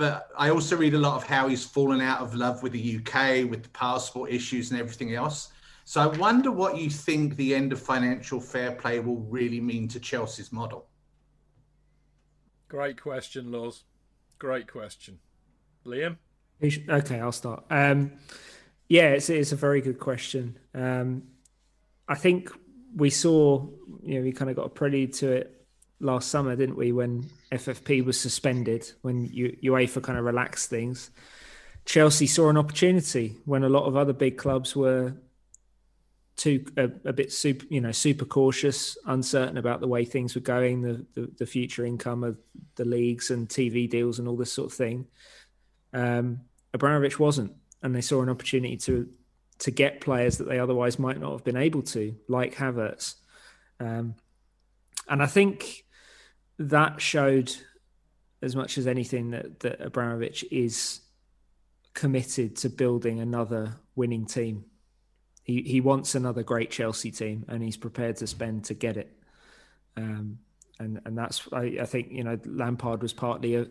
[0.00, 2.96] But I also read a lot of how he's fallen out of love with the
[2.96, 5.52] UK, with the passport issues and everything else.
[5.84, 9.88] So I wonder what you think the end of financial fair play will really mean
[9.88, 10.86] to Chelsea's model.
[12.68, 13.84] Great question, Loz.
[14.38, 15.18] Great question.
[15.84, 16.16] Liam?
[16.62, 17.64] Okay, I'll start.
[17.68, 18.12] Um,
[18.88, 20.58] yeah, it's, it's a very good question.
[20.74, 21.24] Um,
[22.08, 22.50] I think
[22.96, 23.66] we saw,
[24.02, 25.59] you know, we kind of got a prelude to it
[26.00, 26.92] last summer, didn't we?
[26.92, 31.10] When FFP was suspended, when U- UEFA kind of relaxed things,
[31.84, 35.14] Chelsea saw an opportunity when a lot of other big clubs were
[36.36, 40.40] too a, a bit super, you know, super cautious, uncertain about the way things were
[40.40, 42.38] going, the, the the future income of
[42.76, 45.06] the leagues and TV deals and all this sort of thing.
[45.92, 46.40] Um,
[46.72, 47.52] Abramovich wasn't,
[47.82, 49.08] and they saw an opportunity to
[49.58, 53.16] to get players that they otherwise might not have been able to, like Havertz.
[53.78, 54.14] Um,
[55.08, 55.84] and I think
[56.60, 57.52] that showed,
[58.42, 61.00] as much as anything, that, that Abramovich is
[61.94, 64.66] committed to building another winning team.
[65.42, 69.10] He he wants another great Chelsea team, and he's prepared to spend to get it.
[69.96, 70.38] Um,
[70.78, 73.66] and and that's I, I think you know Lampard was partly a,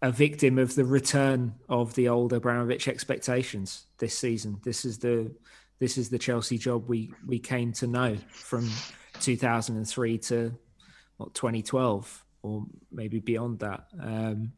[0.00, 4.60] a victim of the return of the old Abramovich expectations this season.
[4.64, 5.30] This is the
[5.78, 8.70] this is the Chelsea job we we came to know from
[9.20, 10.54] 2003 to
[11.16, 13.86] what 2012 or maybe beyond that.
[14.00, 14.52] Um,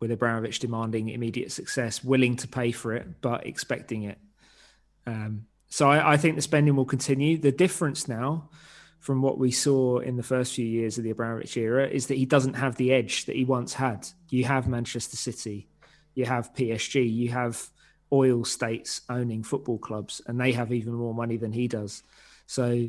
[0.00, 4.18] with Abramovich demanding immediate success, willing to pay for it, but expecting it.
[5.06, 7.36] Um, so I, I think the spending will continue.
[7.36, 8.48] The difference now
[9.00, 12.16] from what we saw in the first few years of the Abramovich era is that
[12.16, 14.08] he doesn't have the edge that he once had.
[14.28, 15.68] You have Manchester City,
[16.14, 17.68] you have PSG, you have
[18.12, 22.02] oil states owning football clubs, and they have even more money than he does.
[22.46, 22.88] So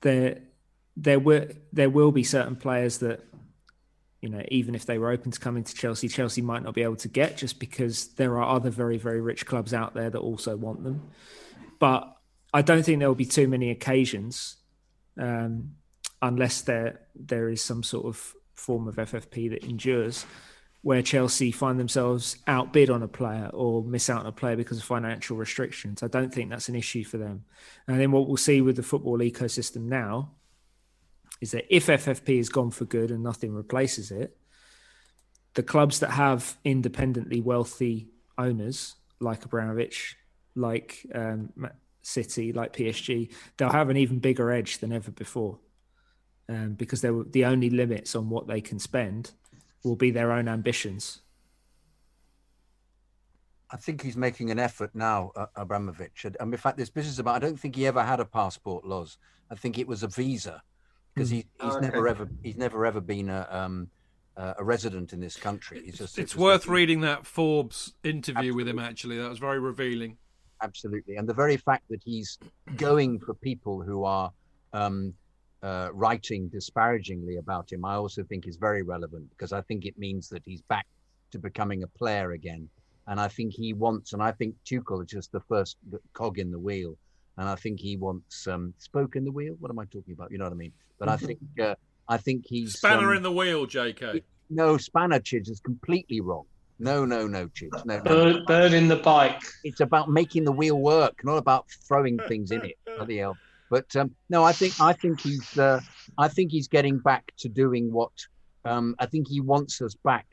[0.00, 0.38] there,
[0.96, 3.24] there will there will be certain players that
[4.24, 6.82] you know, even if they were open to coming to Chelsea, Chelsea might not be
[6.82, 10.18] able to get just because there are other very, very rich clubs out there that
[10.18, 11.10] also want them.
[11.78, 12.10] But
[12.54, 14.56] I don't think there will be too many occasions,
[15.20, 15.72] um,
[16.22, 20.24] unless there there is some sort of form of FFP that endures,
[20.80, 24.78] where Chelsea find themselves outbid on a player or miss out on a player because
[24.78, 26.02] of financial restrictions.
[26.02, 27.44] I don't think that's an issue for them.
[27.86, 30.30] And then what we'll see with the football ecosystem now
[31.44, 34.34] is that if FFP is gone for good and nothing replaces it,
[35.52, 38.08] the clubs that have independently wealthy
[38.38, 40.16] owners like Abramovich,
[40.56, 41.52] like um,
[42.00, 45.58] City, like PSG, they'll have an even bigger edge than ever before,
[46.48, 49.32] um, because they the only limits on what they can spend
[49.84, 51.20] will be their own ambitions.
[53.70, 56.24] I think he's making an effort now, uh, Abramovich.
[56.24, 59.18] And in fact, this business about I don't think he ever had a passport, Loz.
[59.50, 60.62] I think it was a visa
[61.14, 63.88] because he, he's Oh, never ever he's never ever been a um,
[64.36, 65.82] uh, a resident in this country.
[65.84, 68.78] He's just It's just worth reading that Forbes interview with him.
[68.78, 70.16] Actually, that was very revealing.
[70.60, 71.16] absolutely.
[71.16, 72.38] And the very fact that he's
[72.76, 74.32] going for people who are
[74.72, 75.14] um,
[75.62, 79.96] uh, writing disparagingly about him, I also think is very relevant because I think it
[79.98, 80.86] means that he's back
[81.30, 82.68] to becoming a player again.
[83.06, 85.76] And I think he wants, and I think Tuchel is just the first
[86.14, 86.96] cog in the wheel.
[87.36, 89.56] And I think he wants um, spoke in the wheel.
[89.58, 90.30] What am I talking about?
[90.30, 90.72] You know what I mean?
[90.98, 91.74] But I think uh,
[92.08, 94.22] I think he's Spanner um, in the wheel, J.K.
[94.50, 96.44] no spanner Chidge is completely wrong.
[96.78, 97.84] No, no, no, Chidge.
[97.84, 98.02] No, no.
[98.02, 99.40] Bird, bird in the bike.
[99.62, 102.76] It's about making the wheel work, not about throwing things in it.
[102.96, 103.36] Bloody hell.
[103.70, 105.80] But um, no, I think I think he's uh,
[106.18, 108.12] I think he's getting back to doing what
[108.64, 110.26] um, I think he wants us back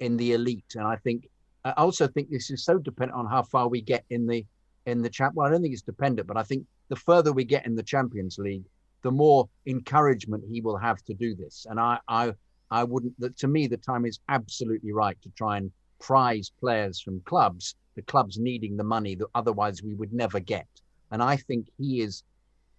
[0.00, 1.28] in the elite, and I think
[1.64, 4.46] I also think this is so dependent on how far we get in the
[4.88, 5.34] in the champ.
[5.34, 7.82] Well, I don't think it's dependent, but I think the further we get in the
[7.82, 8.64] Champions League,
[9.02, 11.66] the more encouragement he will have to do this.
[11.68, 12.32] And I I
[12.70, 13.18] I wouldn't.
[13.20, 15.70] That to me, the time is absolutely right to try and
[16.00, 17.76] prize players from clubs.
[17.94, 20.68] The clubs needing the money that otherwise we would never get.
[21.10, 22.22] And I think he is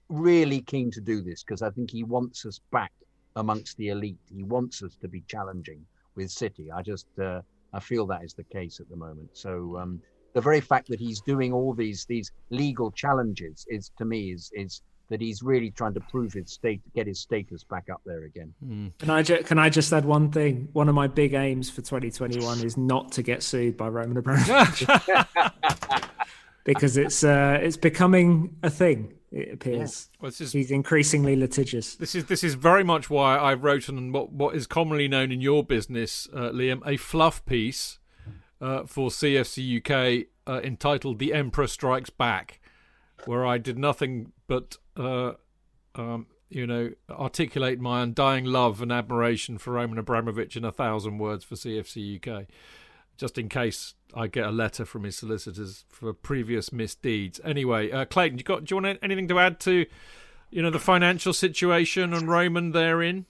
[0.07, 2.91] really keen to do this because I think he wants us back
[3.35, 4.19] amongst the elite.
[4.33, 6.71] He wants us to be challenging with City.
[6.71, 7.41] I just uh,
[7.73, 9.29] I feel that is the case at the moment.
[9.33, 10.01] So um,
[10.33, 14.51] the very fact that he's doing all these these legal challenges is to me is
[14.53, 18.25] is that he's really trying to prove his state, get his status back up there
[18.25, 18.53] again.
[18.99, 20.67] Can I ju- can I just add one thing?
[20.73, 24.85] One of my big aims for 2021 is not to get sued by Roman Abramovich
[26.63, 29.13] because it's uh, it's becoming a thing.
[29.31, 31.95] It appears Well, this is- he's increasingly litigious.
[31.95, 35.31] This is this is very much why I wrote on what what is commonly known
[35.31, 37.98] in your business, uh, Liam, a fluff piece
[38.61, 42.59] uh, for CFC UK uh, entitled "The Emperor Strikes Back,"
[43.25, 45.33] where I did nothing but uh,
[45.95, 51.17] um, you know articulate my undying love and admiration for Roman Abramovich in a thousand
[51.17, 52.45] words for CFC UK,
[53.17, 57.39] just in case I get a letter from his solicitors for previous misdeeds.
[57.43, 59.85] Anyway, uh, Clayton, you got do you want anything to add to?
[60.51, 63.25] you know the financial situation and Roman therein.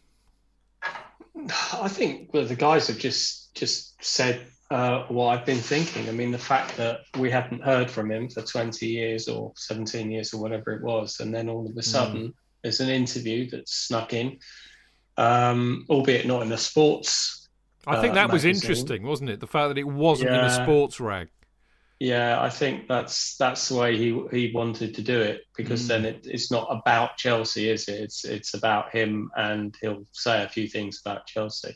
[1.73, 6.07] I think well, the guys have just just said uh, what I've been thinking.
[6.07, 10.11] I mean, the fact that we hadn't heard from him for 20 years or 17
[10.11, 13.73] years or whatever it was, and then all of a sudden there's an interview that's
[13.73, 14.37] snuck in,
[15.17, 17.49] um, albeit not in a sports.
[17.87, 19.39] I think uh, that was interesting, wasn't it?
[19.39, 21.29] The fact that it wasn't in a sports rag.
[21.99, 25.87] Yeah, I think that's that's the way he he wanted to do it because Mm.
[25.87, 27.99] then it, it's not about Chelsea, is it?
[27.99, 31.75] It's it's about him, and he'll say a few things about Chelsea,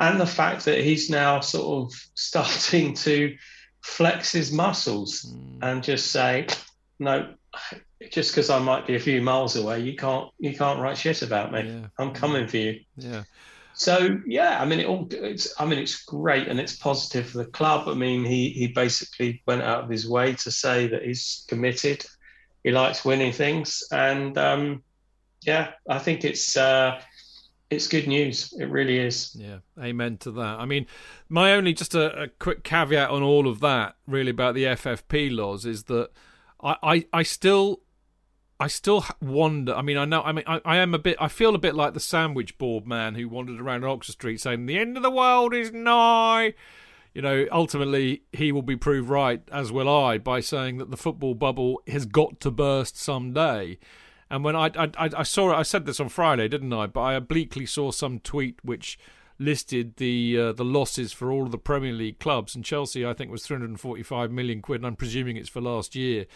[0.00, 3.36] and the fact that he's now sort of starting to
[3.82, 5.32] flex his muscles
[5.62, 6.46] and just say,
[6.98, 7.34] no,
[8.10, 11.22] just because I might be a few miles away, you can't you can't write shit
[11.22, 11.84] about me.
[11.98, 12.80] I'm coming for you.
[12.96, 13.24] Yeah.
[13.74, 15.06] So yeah, I mean it all.
[15.10, 17.88] It's I mean it's great and it's positive for the club.
[17.88, 22.04] I mean he he basically went out of his way to say that he's committed.
[22.64, 24.82] He likes winning things, and um,
[25.42, 27.00] yeah, I think it's uh,
[27.70, 28.52] it's good news.
[28.58, 29.34] It really is.
[29.38, 30.58] Yeah, amen to that.
[30.58, 30.86] I mean,
[31.28, 35.34] my only just a, a quick caveat on all of that, really about the FFP
[35.34, 36.10] laws, is that
[36.60, 37.82] I, I, I still,
[38.58, 39.72] I still wonder.
[39.72, 40.22] I mean, I know.
[40.22, 41.16] I mean, I, I am a bit.
[41.20, 44.66] I feel a bit like the sandwich board man who wandered around Oxford Street saying,
[44.66, 46.54] "The end of the world is nigh."
[47.14, 50.96] You know, ultimately he will be proved right, as will I, by saying that the
[50.96, 53.78] football bubble has got to burst someday.
[54.30, 56.86] And when I, I, I saw it, I said this on Friday, didn't I?
[56.86, 58.98] But I obliquely saw some tweet which
[59.38, 63.14] listed the uh, the losses for all of the Premier League clubs, and Chelsea, I
[63.14, 66.26] think, was 345 million quid, and I'm presuming it's for last year.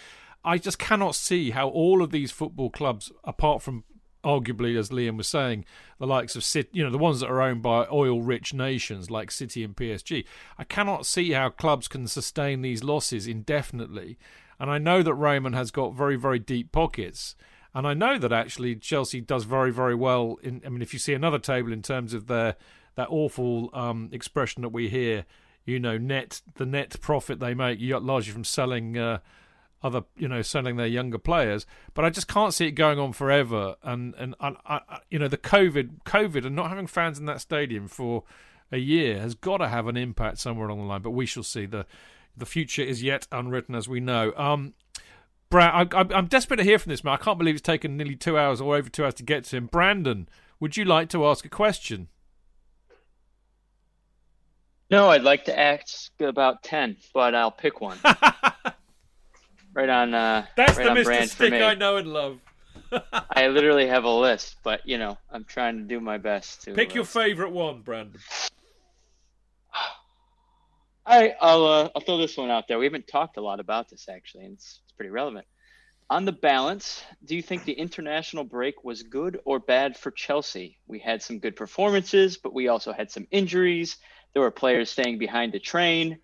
[0.45, 3.85] I just cannot see how all of these football clubs, apart from
[4.25, 5.65] arguably, as Liam was saying,
[5.99, 9.31] the likes of City, you know, the ones that are owned by oil-rich nations like
[9.31, 10.25] City and PSG,
[10.59, 14.19] I cannot see how clubs can sustain these losses indefinitely.
[14.59, 17.37] And I know that Roman has got very, very deep pockets.
[17.75, 20.39] And I know that actually Chelsea does very, very well.
[20.43, 22.57] In, I mean, if you see another table in terms of their
[22.95, 25.25] that awful um, expression that we hear,
[25.65, 29.19] you know, net the net profit they make, largely from selling uh,
[29.83, 31.67] other, you know, selling their younger players.
[31.95, 33.75] But I just can't see it going on forever.
[33.83, 37.41] And and I, I, you know, the COVID, COVID, and not having fans in that
[37.41, 38.23] stadium for
[38.71, 41.03] a year has got to have an impact somewhere along the line.
[41.03, 41.67] But we shall see.
[41.67, 41.87] the
[42.37, 44.33] The future is yet unwritten, as we know.
[44.37, 44.75] Um,
[45.55, 47.15] Brad, I, I'm desperate to hear from this man.
[47.15, 49.57] I can't believe it's taken nearly two hours or over two hours to get to
[49.57, 49.67] him.
[49.67, 50.29] Brandon,
[50.59, 52.09] would you like to ask a question?
[54.91, 57.99] No, I'd like to ask about ten, but I'll pick one.
[59.75, 60.13] right on.
[60.13, 61.29] Uh, That's right the on Mr.
[61.29, 61.53] Stick.
[61.53, 62.41] I know and love.
[63.31, 66.75] I literally have a list, but you know, I'm trying to do my best to
[66.75, 68.21] Pick uh, your favourite one, Brandon.
[71.07, 72.81] I, I'll uh, I'll throw this one out there.
[72.81, 75.47] We haven't talked a lot about this actually, and it's pretty relevant.
[76.11, 80.79] On the balance, do you think the international break was good or bad for Chelsea?
[80.87, 83.97] We had some good performances, but we also had some injuries.
[84.33, 86.19] There were players staying behind the train,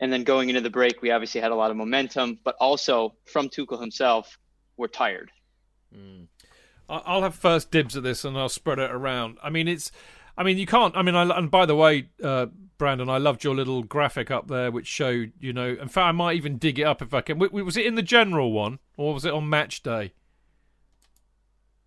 [0.00, 3.14] and then going into the break, we obviously had a lot of momentum, but also
[3.24, 4.38] from Tuchel himself,
[4.76, 5.30] we're tired.
[5.94, 6.24] Hmm.
[6.88, 9.38] I- I'll have first dibs at this, and I'll spread it around.
[9.42, 9.92] I mean, it's.
[10.40, 10.96] I mean, you can't.
[10.96, 12.46] I mean, I, and by the way, uh,
[12.78, 15.32] Brandon, I loved your little graphic up there, which showed.
[15.38, 17.38] You know, in fact, I might even dig it up if I can.
[17.38, 20.14] Was it in the general one, or was it on match day?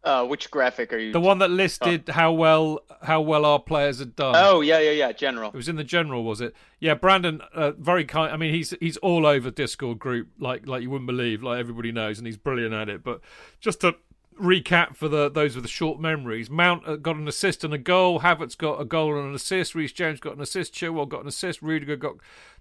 [0.04, 1.12] Uh, which graphic are you?
[1.12, 4.36] The one that listed how well how well our players had done.
[4.38, 5.12] Oh yeah, yeah, yeah.
[5.14, 5.50] General.
[5.50, 6.54] It was in the general, was it?
[6.80, 8.32] Yeah, Brandon, uh, very kind.
[8.32, 11.92] I mean, he's he's all over Discord group, like like you wouldn't believe, like everybody
[11.92, 13.04] knows, and he's brilliant at it.
[13.04, 13.22] But
[13.60, 13.96] just to
[14.40, 17.78] recap for the those with the short memories, Mount uh, got an assist and a
[17.78, 18.22] goal.
[18.22, 19.76] Havertz got a goal and an assist.
[19.76, 20.74] Reece James got an assist.
[20.74, 21.62] Chilwell got an assist.
[21.62, 22.16] Rudiger got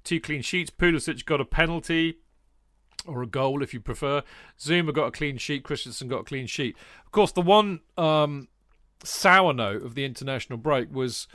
[0.04, 0.70] two clean sheets.
[0.70, 2.18] Pulisic got a penalty
[3.06, 4.22] or a goal if you prefer.
[4.58, 5.64] Zouma got a clean sheet.
[5.64, 6.76] Christensen got a clean sheet.
[7.04, 8.48] Of course, the one um,
[9.04, 11.26] sour note of the international break was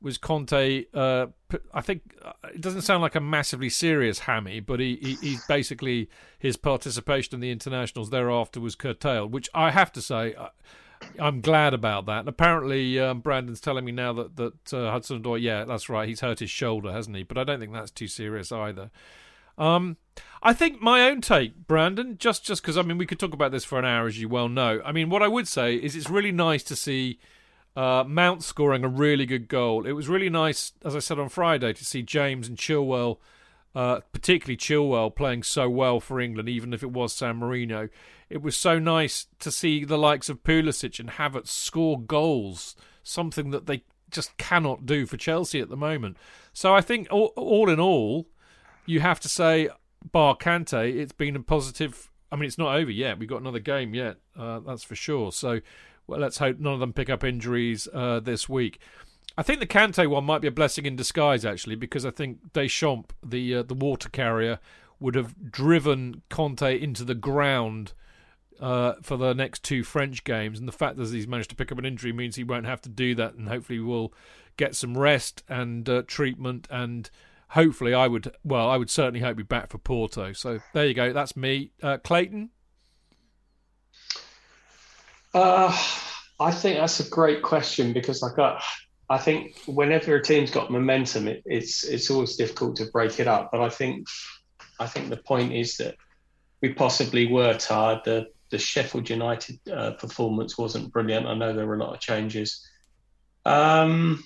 [0.00, 0.86] was Kante.
[0.94, 1.26] Uh,
[1.72, 5.36] I think uh, it doesn't sound like a massively serious hammy, but he, he he
[5.48, 6.08] basically
[6.38, 10.34] his participation in the internationals thereafter was curtailed, which I have to say.
[10.38, 10.50] I,
[11.20, 12.20] I'm glad about that.
[12.20, 16.08] And apparently, um, Brandon's telling me now that that uh, Hudson Odoi, yeah, that's right,
[16.08, 17.22] he's hurt his shoulder, hasn't he?
[17.22, 18.90] But I don't think that's too serious either.
[19.56, 19.96] Um,
[20.42, 23.52] I think my own take, Brandon, just just because I mean we could talk about
[23.52, 24.80] this for an hour, as you well know.
[24.84, 27.18] I mean, what I would say is it's really nice to see
[27.78, 29.86] uh, Mount scoring a really good goal.
[29.86, 33.18] It was really nice, as I said on Friday, to see James and Chilwell,
[33.72, 37.88] uh, particularly Chilwell, playing so well for England, even if it was San Marino.
[38.28, 42.74] It was so nice to see the likes of Pulisic and Havertz score goals,
[43.04, 46.16] something that they just cannot do for Chelsea at the moment.
[46.52, 48.26] So I think all, all in all,
[48.86, 49.68] you have to say,
[50.10, 52.10] bar Kante, it's been a positive.
[52.32, 53.20] I mean, it's not over yet.
[53.20, 54.16] We've got another game yet.
[54.36, 55.30] Uh, that's for sure.
[55.30, 55.60] So
[56.08, 58.80] well, let's hope none of them pick up injuries uh, this week.
[59.36, 62.52] I think the Kante one might be a blessing in disguise, actually, because I think
[62.52, 64.58] Deschamps, the uh, the water carrier,
[64.98, 67.92] would have driven Kante into the ground
[68.60, 71.70] uh, for the next two French games, and the fact that he's managed to pick
[71.70, 74.12] up an injury means he won't have to do that, and hopefully we'll
[74.56, 77.10] get some rest and uh, treatment, and
[77.50, 80.32] hopefully I would, well, I would certainly hope be back for Porto.
[80.32, 81.12] So there you go.
[81.12, 82.50] That's me, uh, Clayton.
[85.34, 85.76] Uh,
[86.40, 88.62] I think that's a great question because I got.
[89.10, 93.26] I think whenever a team's got momentum, it, it's it's always difficult to break it
[93.26, 93.50] up.
[93.50, 94.06] But I think
[94.78, 95.96] I think the point is that
[96.60, 98.00] we possibly were tired.
[98.04, 101.26] The the Sheffield United uh, performance wasn't brilliant.
[101.26, 102.66] I know there were a lot of changes.
[103.44, 104.24] Um,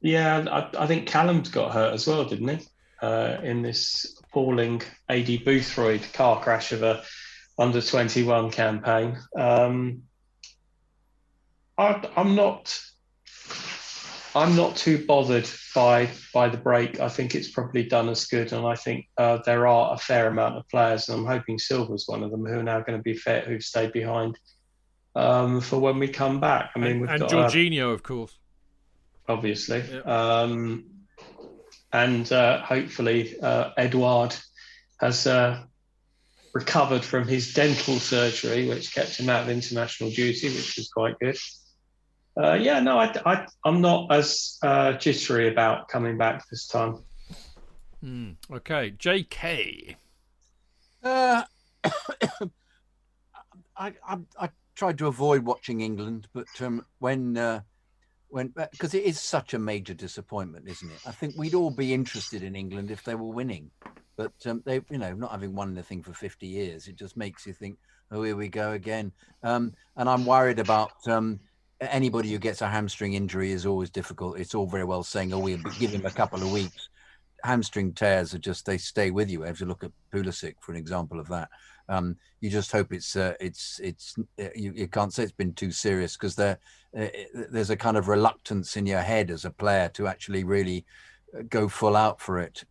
[0.00, 2.66] yeah, I, I think Callum's got hurt as well, didn't he?
[3.00, 7.02] Uh, in this appalling Aidy Boothroyd car crash of a
[7.58, 9.18] under 21 campaign.
[9.36, 10.02] Um,
[11.78, 12.78] I, I'm not.
[14.34, 17.00] I'm not too bothered by by the break.
[17.00, 20.28] I think it's probably done us good, and I think uh, there are a fair
[20.28, 23.02] amount of players, and I'm hoping Silva's one of them who are now going to
[23.02, 24.38] be fit, who've stayed behind
[25.14, 26.70] um, for when we come back.
[26.74, 28.38] I mean, and we've and got uh, Jorginho, of course.
[29.28, 30.84] obviously, um,
[31.92, 34.34] and uh, hopefully uh, Edouard
[35.00, 35.62] has uh,
[36.54, 41.18] recovered from his dental surgery, which kept him out of international duty, which was quite
[41.18, 41.38] good.
[42.36, 46.98] Uh, yeah, no, I, I, I'm not as uh, jittery about coming back this time.
[48.00, 49.96] Hmm, okay, J.K.
[51.02, 51.42] Uh,
[53.76, 57.60] I, I I tried to avoid watching England, but um, when uh,
[58.28, 61.00] when because it is such a major disappointment, isn't it?
[61.06, 63.70] I think we'd all be interested in England if they were winning,
[64.16, 67.46] but um, they you know not having won anything for fifty years, it just makes
[67.46, 67.78] you think,
[68.10, 69.12] oh here we go again.
[69.42, 70.92] Um, and I'm worried about.
[71.06, 71.40] Um,
[71.80, 74.38] Anybody who gets a hamstring injury is always difficult.
[74.38, 76.88] It's all very well saying, "Oh, we'll give him a couple of weeks."
[77.44, 79.42] hamstring tears are just they stay with you.
[79.44, 81.48] If you look at Pulisic for an example of that,
[81.88, 85.52] um, you just hope it's uh, it's it's uh, you, you can't say it's been
[85.52, 86.58] too serious because there
[86.98, 87.08] uh,
[87.50, 90.84] there's a kind of reluctance in your head as a player to actually really
[91.36, 92.64] uh, go full out for it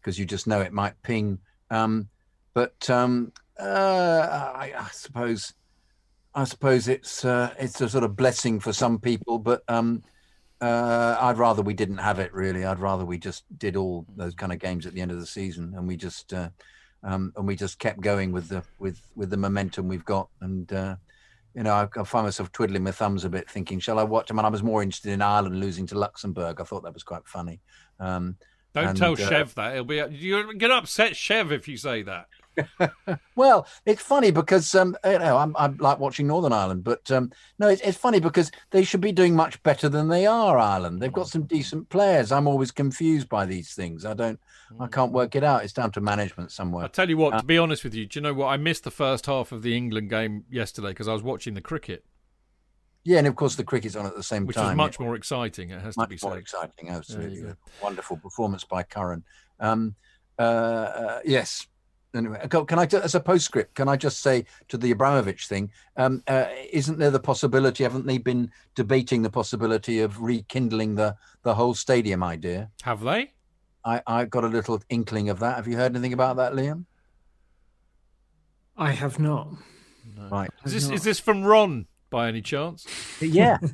[0.00, 1.38] because you just know it might ping.
[1.70, 2.08] Um,
[2.54, 5.54] but um, uh, I, I suppose
[6.34, 10.02] I suppose it's uh, it's a sort of blessing for some people, but um,
[10.62, 12.34] Uh, I'd rather we didn't have it.
[12.34, 15.18] Really, I'd rather we just did all those kind of games at the end of
[15.18, 16.50] the season, and we just uh,
[17.02, 20.28] um, and we just kept going with the with with the momentum we've got.
[20.40, 20.96] And uh,
[21.54, 24.30] you know, I, I find myself twiddling my thumbs a bit, thinking, "Shall I watch?"
[24.30, 26.60] I mean, I was more interested in Ireland losing to Luxembourg.
[26.60, 27.60] I thought that was quite funny.
[27.98, 28.36] Um,
[28.72, 29.74] Don't and, tell uh, Chev that.
[29.74, 32.26] He'll be you're gonna upset Chev if you say that.
[33.36, 37.32] Well, it's funny because um, you know I'm, I like watching Northern Ireland, but um,
[37.58, 40.58] no, it's, it's funny because they should be doing much better than they are.
[40.58, 42.32] Ireland, they've got some decent players.
[42.32, 44.04] I'm always confused by these things.
[44.04, 44.38] I don't,
[44.78, 45.64] I can't work it out.
[45.64, 46.84] It's down to management somewhere.
[46.84, 48.48] I tell you what, Uh, to be honest with you, do you know what?
[48.48, 51.62] I missed the first half of the England game yesterday because I was watching the
[51.62, 52.04] cricket,
[53.04, 54.46] yeah, and of course the cricket's on at the same time.
[54.46, 55.70] which is was much more exciting.
[55.70, 56.40] It has much to be more said.
[56.40, 56.88] exciting.
[56.90, 57.54] Absolutely, you go.
[57.82, 59.24] wonderful performance by Curran.
[59.58, 59.94] Um,
[60.38, 61.66] uh, uh, yes.
[62.12, 65.70] Anyway, can can I, as a postscript, can I just say to the Abramovich thing?
[65.96, 67.84] Um, uh, isn't there the possibility?
[67.84, 72.70] Haven't they been debating the possibility of rekindling the the whole stadium idea?
[72.82, 73.32] Have they?
[73.84, 75.56] I I got a little inkling of that.
[75.56, 76.84] Have you heard anything about that, Liam?
[78.76, 79.48] I have not.
[80.30, 80.50] Right.
[80.64, 82.86] Is this is this from Ron by any chance?
[83.20, 83.58] Yeah.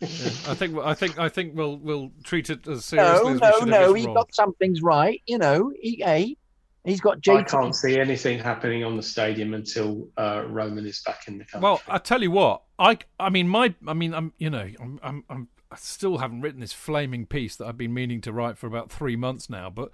[0.00, 0.08] Yeah,
[0.46, 3.70] I think I think I think we'll we'll treat it as seriously No, as we
[3.70, 3.94] no, no.
[3.94, 4.14] He it's Ron.
[4.14, 5.20] got some things right.
[5.26, 6.36] You know, he, hey,
[6.84, 11.26] he's got I can't see anything happening on the stadium until uh, Roman is back
[11.26, 11.64] in the country.
[11.64, 15.00] Well, I tell you what, I I mean my I mean I'm you know I'm
[15.02, 18.56] I'm, I'm I still haven't written this flaming piece that I've been meaning to write
[18.56, 19.90] for about three months now, but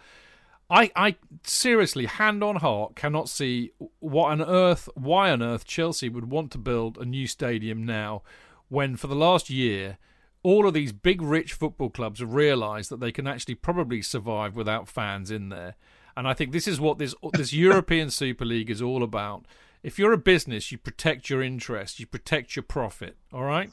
[0.70, 6.08] I I seriously hand on heart cannot see what on earth why on earth Chelsea
[6.08, 8.22] would want to build a new stadium now
[8.68, 9.98] when for the last year
[10.44, 14.54] all of these big rich football clubs have realised that they can actually probably survive
[14.54, 15.74] without fans in there.
[16.16, 19.46] And I think this is what this this European Super League is all about.
[19.82, 23.16] If you're a business, you protect your interest, you protect your profit.
[23.32, 23.70] All right,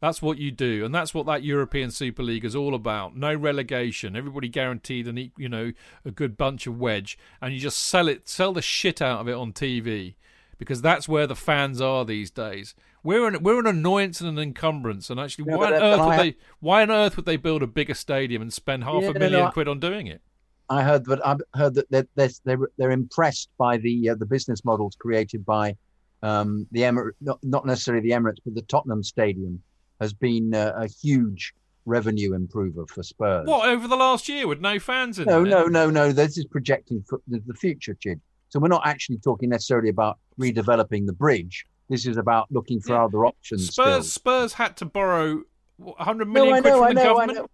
[0.00, 3.16] that's what you do, and that's what that European Super League is all about.
[3.16, 5.72] No relegation, everybody guaranteed an you know
[6.04, 9.28] a good bunch of wedge, and you just sell it, sell the shit out of
[9.28, 10.14] it on TV
[10.58, 12.74] because that's where the fans are these days.
[13.02, 16.08] We're an we're an annoyance and an encumbrance, and actually, No, why on earth would
[16.08, 19.10] I- they why on earth would they build a bigger stadium and spend half Yeah,
[19.10, 20.22] a million I- quid on doing it?
[20.70, 24.24] I heard that I've heard that they're they're they're, they're impressed by the uh, the
[24.24, 25.76] business models created by
[26.22, 29.62] um, the Emirates, not, not necessarily the Emirates, but the Tottenham Stadium
[30.00, 31.54] has been uh, a huge
[31.86, 33.46] revenue improver for Spurs.
[33.46, 35.50] What over the last year with no fans in No, there?
[35.50, 36.12] no, no, no.
[36.12, 38.20] This is projecting for the, future, Chid.
[38.48, 41.66] So we're not actually talking necessarily about redeveloping the bridge.
[41.90, 43.68] This is about looking for other options.
[43.68, 44.02] Spurs still.
[44.02, 45.42] Spurs had to borrow
[45.76, 47.46] 100 million No, I quid know, from I the know, I know.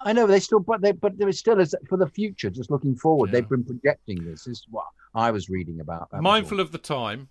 [0.00, 2.50] I know they still, but they, but there is still is for the future.
[2.50, 4.44] Just looking forward, they've been projecting this.
[4.44, 6.10] This is what I was reading about.
[6.12, 7.28] That Mindful of the time,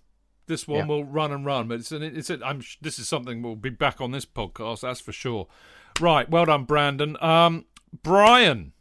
[0.48, 0.86] this one Yeah.
[0.86, 3.70] will run and run, but it's an, it's a, I'm this is something we'll be
[3.70, 4.80] back on this podcast.
[4.80, 5.46] That's for sure.
[6.00, 7.16] Right, well done, Brandon.
[7.22, 7.66] Um,
[8.02, 8.72] Brian.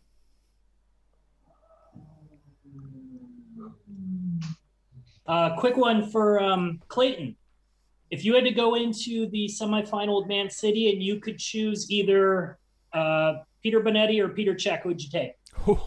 [5.26, 7.35] Uh, quick one for um, Clayton.
[8.10, 11.91] If you had to go into the semifinal with Man City and you could choose
[11.91, 12.57] either
[12.94, 15.31] uh, Peter Bonetti or Peter Cech, who'd you take?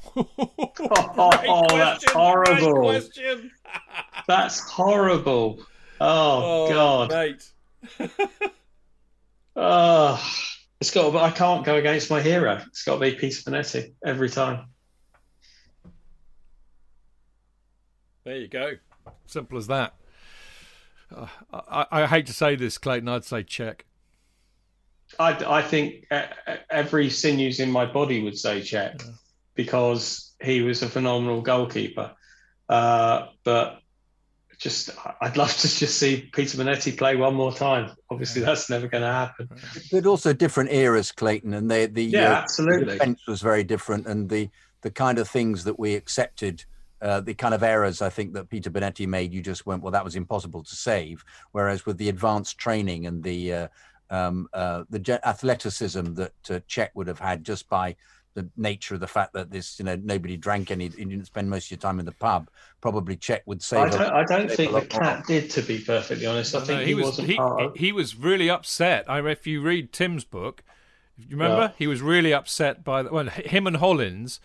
[0.82, 2.88] Oh, that's horrible.
[4.26, 5.60] That's horrible.
[6.00, 7.10] Oh, God.
[7.10, 8.10] mate.
[9.54, 10.32] Oh,
[10.80, 11.10] it's got.
[11.10, 12.62] To, I can't go against my hero.
[12.68, 14.66] It's got to be Peter Bonetti every time.
[18.24, 18.72] There you go.
[19.26, 19.94] Simple as that.
[21.14, 23.08] Uh, I, I hate to say this, Clayton.
[23.08, 23.80] I'd say Cech.
[25.18, 29.02] I, I think uh, uh, every sinews in my body would say Cech
[29.54, 32.12] because he was a phenomenal goalkeeper.
[32.68, 33.80] Uh, but
[34.60, 34.90] just,
[35.22, 37.92] I'd love to just see Peter Bonetti play one more time.
[38.10, 39.48] Obviously, that's never going to happen.
[39.90, 42.84] but also different eras, Clayton, and they, the Yeah, uh, absolutely.
[42.84, 44.50] the defense was very different, and the
[44.82, 46.64] the kind of things that we accepted.
[47.02, 49.90] Uh, the kind of errors I think that Peter Bonetti made, you just went, well,
[49.92, 51.24] that was impossible to save.
[51.52, 53.68] Whereas with the advanced training and the uh,
[54.10, 57.96] um, uh, the athleticism that uh, Cech would have had just by
[58.34, 61.50] the nature of the fact that this, you know, nobody drank any, you didn't spend
[61.50, 62.48] most of your time in the pub.
[62.80, 63.80] Probably Cech would save.
[63.80, 65.00] I a- don't, I don't think the lot more.
[65.02, 66.54] cat did, to be perfectly honest.
[66.54, 69.04] I No, think no, he, was wasn't he, part he was really upset.
[69.10, 70.62] I if you read Tim's book,
[71.16, 71.72] you remember Yeah.
[71.76, 74.40] he was really upset by the, well, him and Hollins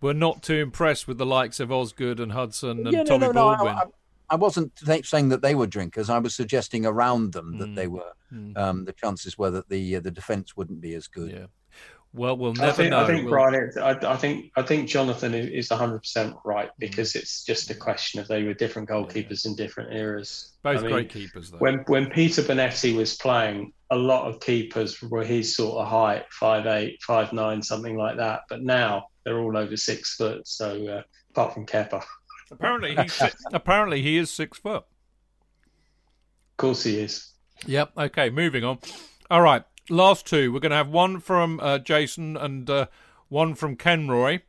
[0.00, 3.32] were not too impressed with the likes of Osgood and Hudson and Yeah, Tommy no,
[3.32, 3.48] no.
[3.48, 3.74] I- Baldwin.
[3.74, 3.82] I,
[4.30, 6.08] I wasn't th- saying that they were drinkers.
[6.08, 8.12] I was suggesting around them that they were.
[8.32, 8.56] Mm.
[8.56, 11.30] Um, the chances were that the uh, the defence wouldn't be as good.
[11.32, 11.46] Yeah.
[12.14, 12.98] Well, we'll I never think, know.
[12.98, 16.70] I think We'll- Brian, I, I think I think Jonathan is- is 100 percent right
[16.78, 20.52] because it's just a question of they were different goalkeepers in different eras.
[20.62, 21.58] Both I mean, great keepers, though.
[21.58, 26.24] When when Peter Bonetti was playing, a lot of keepers were his sort of height,
[26.30, 28.42] five eight, five nine, something like that.
[28.48, 30.46] But now they're all over six foot.
[30.46, 32.04] So uh, apart from Kepa,
[32.50, 33.22] Apparently, he's
[33.54, 34.84] apparently he is six foot.
[34.84, 37.32] Of course he is.
[37.66, 37.92] Yep.
[37.96, 38.28] Okay.
[38.28, 38.78] Moving on.
[39.30, 39.64] All right.
[39.92, 40.52] Last two.
[40.52, 42.86] We're going to have one from uh, Jason and uh,
[43.28, 44.40] one from Kenroy,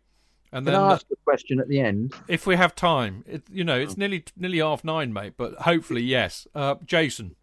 [0.53, 2.13] and Can then I ask a question at the end?
[2.29, 5.33] if we have time, it, you know, it's nearly nearly half nine, mate.
[5.35, 6.47] But hopefully, yes.
[6.55, 7.35] Uh, Jason.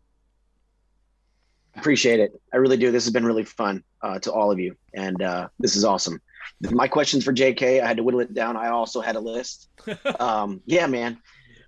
[1.76, 2.32] Appreciate it.
[2.54, 2.90] I really do.
[2.90, 6.22] This has been really fun uh, to all of you, and uh, this is awesome.
[6.70, 8.56] My questions for JK, I had to whittle it down.
[8.56, 9.68] I also had a list.
[10.20, 11.18] um, yeah, man.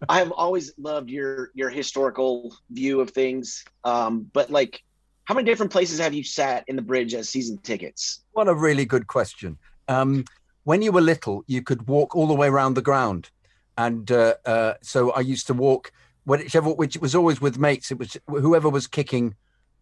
[0.08, 3.64] I've always loved your your historical view of things.
[3.84, 4.82] Um, but like,
[5.24, 8.24] how many different places have you sat in the bridge as season tickets?
[8.32, 9.58] What a really good question.
[9.88, 10.24] Um,
[10.64, 13.30] when you were little, you could walk all the way around the ground,
[13.76, 15.92] and uh, uh, so I used to walk
[16.24, 17.90] whichever, which was always with mates.
[17.90, 19.34] It was whoever was kicking,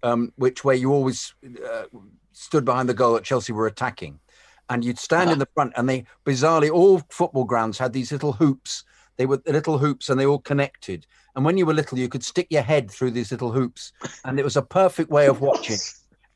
[0.03, 1.85] um, which way you always uh,
[2.33, 4.21] stood behind the goal that Chelsea were attacking,
[4.69, 5.73] and you'd stand in the front.
[5.77, 8.85] And they bizarrely, all football grounds had these little hoops.
[9.17, 11.07] They were little hoops, and they all connected.
[11.37, 13.93] And when you were little, you could stick your head through these little hoops,
[14.25, 15.79] and it was a perfect way of watching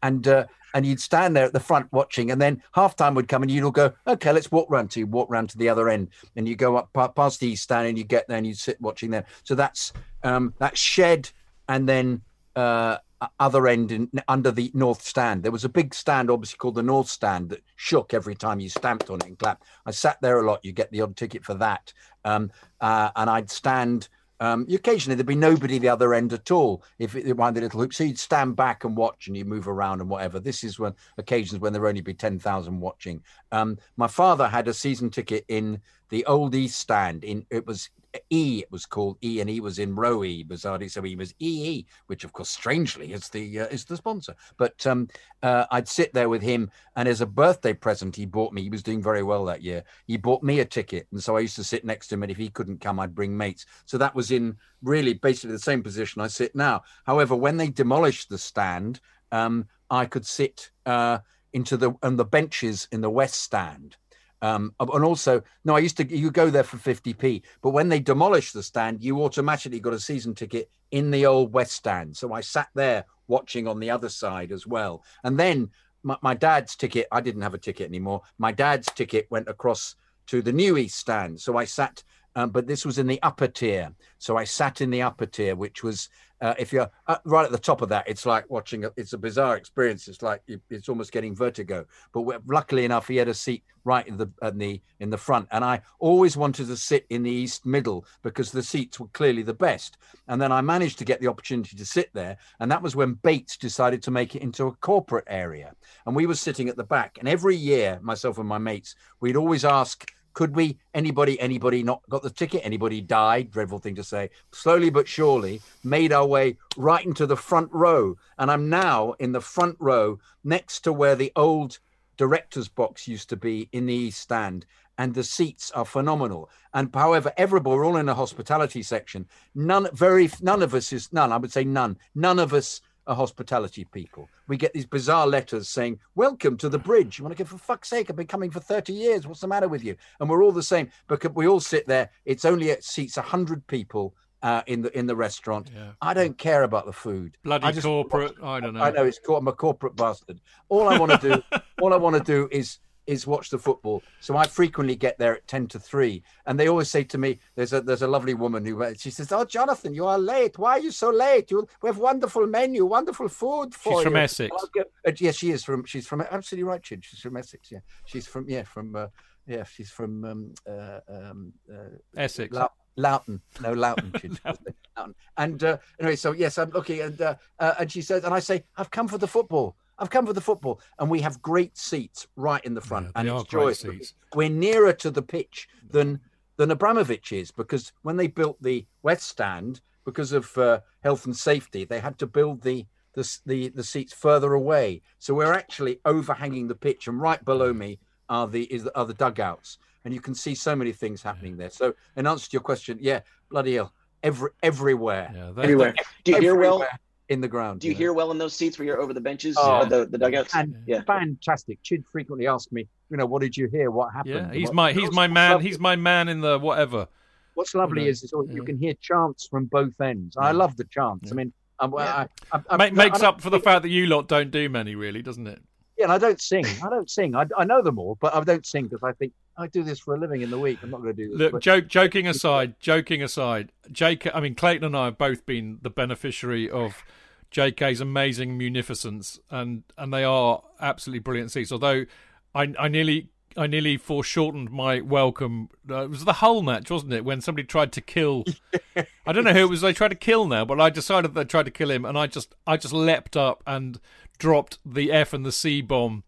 [0.05, 0.45] and uh,
[0.75, 3.65] and you'd stand there at the front watching, and then halftime would come, and you'd
[3.65, 6.47] all go, "Okay, let's walk round to you, walk round to the other end," and
[6.47, 8.81] you go up pa- past the east stand, and you get there, and you sit
[8.81, 9.25] watching there.
[9.45, 9.93] So that's
[10.23, 11.31] um, that shed,
[11.69, 12.21] and then
[12.55, 12.99] uh,
[13.41, 15.43] other end in, under the north stand.
[15.43, 18.69] There was a big stand, obviously called the north stand, that shook every time you
[18.69, 19.65] stamped on it and clapped.
[19.87, 20.65] I sat there a lot.
[20.65, 21.95] You get the odd ticket for that,
[22.27, 22.51] um,
[22.81, 24.09] uh, and I'd stand.
[24.41, 27.25] Um, occasionally there'd be nobody the other end at all if it
[27.55, 27.95] the little hoop.
[27.95, 30.41] So you'd stand back and watch, and you move around and whatever.
[30.41, 33.23] This is when occasions when there only be ten thousand watching.
[33.53, 35.81] Um, my father had a season ticket in
[36.15, 37.25] the old East Stand.
[37.25, 37.91] In it was
[38.31, 40.89] E, it was called E, and he was in row E, bizarrely.
[40.89, 44.37] So he was EE, which of course, strangely, is the uh, is the sponsor.
[44.57, 45.09] But um,
[45.43, 48.63] uh, I'd sit there with him, and as a birthday present, he bought me.
[48.63, 49.83] He was doing very well that year.
[50.07, 52.23] He bought me a ticket, and so I used to sit next to him.
[52.23, 53.67] And if he couldn't come, I'd bring mates.
[53.85, 56.83] So that was in really basically the same position I sit now.
[57.07, 59.01] However, when they demolished the stand,
[59.33, 61.19] um, I could sit uh,
[61.53, 63.97] into the on the benches in the west stand.
[64.45, 67.99] Um, and also, no, I used to you go there for 50p, but when they
[67.99, 72.15] demolished the stand, you automatically got a season ticket in the old West stand.
[72.15, 75.03] So I sat there watching on the other side as well.
[75.23, 75.71] And then
[76.03, 78.21] my, my dad's ticket, I didn't have a ticket anymore.
[78.37, 81.41] My dad's ticket went across to the new East stand.
[81.41, 82.05] So I sat,
[82.37, 83.93] um, but this was in the upper tier.
[84.19, 86.09] So I sat in the upper tier, which was,
[86.41, 89.13] uh, if you're uh, right at the top of that, it's like watching, a, it's
[89.13, 90.09] a bizarre experience.
[90.09, 91.87] It's like, it's almost getting vertigo.
[92.13, 95.47] But luckily enough, he had a seat right in the, in the, in the front.
[95.53, 99.43] And I always wanted to sit in the East middle because the seats were clearly
[99.43, 99.99] the best.
[100.27, 102.37] And then I managed to get the opportunity to sit there.
[102.59, 105.75] And that was when Bates decided to make it into a corporate area.
[106.07, 107.19] And we were sitting at the back.
[107.21, 112.03] And every year, myself and my mates, we'd always ask, could we, anybody, anybody not
[112.09, 112.63] got the ticket?
[112.65, 113.51] Anybody died?
[113.51, 114.31] Dreadful thing to say.
[114.53, 118.17] Slowly but surely, made our way right into the front row.
[118.39, 121.79] And I'm now in the front row next to where the old
[122.17, 124.67] director's box used to be in the east stand
[124.99, 129.89] and the seats are phenomenal and however everybody we're all in the hospitality section none
[129.93, 133.85] very none of us is none i would say none none of us are hospitality
[133.93, 134.29] people.
[134.49, 137.19] We get these bizarre letters saying welcome to the bridge.
[137.19, 139.27] You want to go for fuck's sake i've been coming for 30 years.
[139.27, 139.97] What's the matter with you?
[140.21, 142.11] And we're all the same because we all sit there.
[142.25, 145.71] It's only at seats 100 people uh, in the in the restaurant.
[146.03, 147.39] I don't care about the food.
[147.45, 148.35] Bloody I just- corporate.
[148.43, 148.83] I don't know.
[148.83, 149.05] I know.
[149.05, 150.41] it's I'm a corporate bastard.
[150.69, 154.03] All I want to do, all I want to do is is watch the football.
[154.21, 157.39] So I frequently get there at ten to three, and they always say to me,
[157.55, 160.59] "There's a there's a lovely woman who she says, oh Jonathan, you are late.
[160.59, 161.51] Why are you so late?
[161.51, 164.57] You we have wonderful menu, wonderful food for She's you." from Essex.
[164.59, 165.85] I'll uh, yes, she is from.
[165.85, 167.05] She's from absolutely right, Chid.
[167.05, 167.71] She's from Essex.
[167.71, 169.07] Yeah, she's from yeah from uh,
[169.47, 172.55] yeah she's from um, uh, um, uh, Essex.
[172.55, 174.13] Lou- Loughton, no Loughton.
[174.45, 175.15] Loughton.
[175.37, 178.39] And uh, anyway, so yes, I'm looking, and uh, uh, and she says, and I
[178.39, 179.77] say, I've come for the football.
[179.99, 183.29] I've come for the football, and we have great seats right in the front, and
[183.29, 183.81] it's great joyous.
[183.81, 184.15] seats.
[184.35, 186.21] We're nearer to the pitch than
[186.57, 191.37] than Abramovich is because when they built the West Stand, because of uh, health and
[191.37, 195.03] safety, they had to build the the, the the seats further away.
[195.19, 197.99] So we're actually overhanging the pitch, and right below me
[198.29, 201.57] are the is the, are the dugouts, and you can see so many things happening
[201.57, 201.71] there.
[201.71, 203.93] So in answer to your question, yeah, bloody hell,
[204.23, 205.95] every everywhere, Everywhere.
[206.25, 206.85] Do you hear well?
[207.29, 207.37] Everywhere.
[207.37, 207.81] in the ground.
[207.81, 207.99] Do you know.
[207.99, 210.55] hear well in those seats where you're over the benches, Oh, the, the dugouts?
[210.55, 211.03] And yeah.
[211.03, 211.79] fantastic.
[211.83, 213.91] Chid frequently asked me, you know, what did you hear?
[213.91, 214.35] What happened?
[214.35, 215.61] Yeah, he's What- my he's my man.
[215.61, 217.09] He's my man in the whatever.
[217.55, 220.37] What's lovely You know, is, is all- you can hear chants from both ends.
[220.37, 221.31] I love the chants.
[221.31, 223.89] I mean, I'm, I, I, I, Ma- I, makes I up for the fact that
[223.91, 225.61] you lot don't do many, really, doesn't it?
[225.97, 226.65] Yeah, and I don't sing.
[226.85, 227.35] I don't sing.
[227.37, 230.01] I, I know them all, but I don't sing because I think I do this
[230.01, 230.79] for a living in the week.
[230.83, 231.39] I'm not going to do this.
[231.39, 234.27] Look, but- joke, joking aside, joking aside, Jake.
[234.35, 237.05] I mean, Clayton and I have both been the beneficiary of
[237.53, 241.71] JK's amazing munificence, and and they are absolutely brilliant seats.
[241.71, 242.07] Although
[242.55, 243.29] I, I nearly.
[243.57, 245.69] I nearly foreshortened my welcome.
[245.89, 247.25] Uh, it was the whole match, wasn't it?
[247.25, 248.45] When somebody tried to kill,
[249.27, 249.81] I don't know who it was.
[249.81, 252.27] They tried to kill now, but I decided they tried to kill him, and I
[252.27, 254.01] just, I just leapt up and
[254.39, 256.25] dropped the F and the C bomb,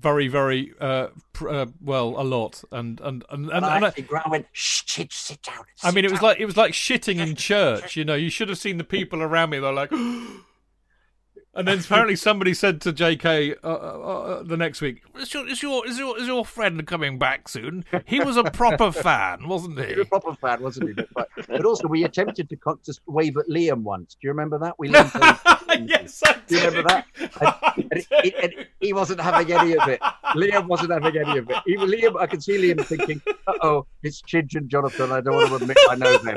[0.00, 3.84] very, very uh, pr- uh well, a lot, and and and, and, And I and
[3.86, 5.64] I- went, shh, sit down.
[5.82, 7.96] I mean, it was like it was like shitting in church.
[7.96, 9.58] You know, you should have seen the people around me.
[9.58, 9.90] They're like,
[11.58, 13.56] and then apparently somebody said to J.K.
[13.62, 16.86] Uh, uh, uh, the next week, "Is your is your is your is your friend
[16.86, 17.84] coming back soon?
[18.06, 21.04] He was a proper fan, wasn't He was a proper fan, wasn't he?
[21.14, 24.14] But, but also, we attempted to con- just wave at Liam once.
[24.14, 24.78] Do you remember that?
[24.78, 25.38] We learned to-
[25.86, 26.56] yes, I do.
[26.56, 27.06] you remember that?
[27.76, 30.00] And, and he, and he wasn't having any of it.
[30.36, 31.56] Liam wasn't having any of it.
[31.66, 35.10] He, Liam, I can see Liam thinking, "Uh oh, it's Chidge and Jonathan.
[35.12, 36.36] I don't want to admit I know them."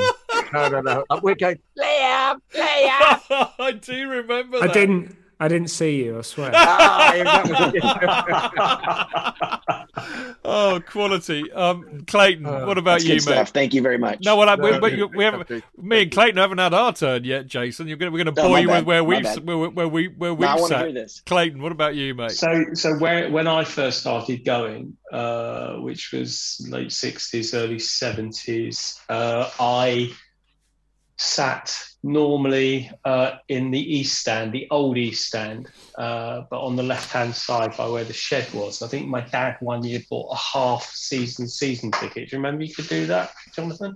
[0.54, 1.06] No, no, no.
[1.22, 3.50] We're going, Liam, Liam.
[3.60, 4.58] I do remember.
[4.58, 4.74] I that.
[4.74, 5.11] didn't.
[5.42, 6.20] I didn't see you.
[6.20, 6.52] I swear.
[6.56, 7.82] Ah, that
[9.96, 11.52] was- oh, quality.
[11.52, 13.22] Um, Clayton, what about you, good mate?
[13.22, 13.50] stuff.
[13.50, 14.20] Thank you very much.
[14.24, 15.50] No, well, I, we, No, we, we haven't.
[15.82, 17.88] Me and Clayton haven't had our turn yet, Jason.
[17.88, 20.08] You're gonna, we're going to Oh, bore my you with where we've where, where we
[20.10, 20.84] where No, we've I wanna sat.
[20.86, 21.22] hear this.
[21.26, 22.32] Clayton, what about you, mate?
[22.32, 29.00] So, so where when I first started going, uh, which was late sixties, early seventies,
[29.10, 30.12] uh, I
[31.22, 31.72] sat
[32.04, 37.12] normally uh, in the east stand, the old east stand, uh, but on the left
[37.12, 38.82] hand side by where the shed was.
[38.82, 42.30] I think my dad one year bought a half season season ticket.
[42.30, 43.96] Do you remember you could do that, Jonathan?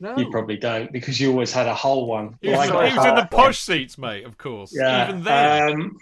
[0.00, 0.16] No.
[0.18, 2.36] You probably don't because you always had a whole one.
[2.42, 3.28] He was, Well, he was in the one.
[3.28, 4.24] posh seats, mate.
[4.26, 4.72] Of course.
[4.74, 5.08] Yeah.
[5.08, 5.70] Even then.
[5.72, 5.96] Um,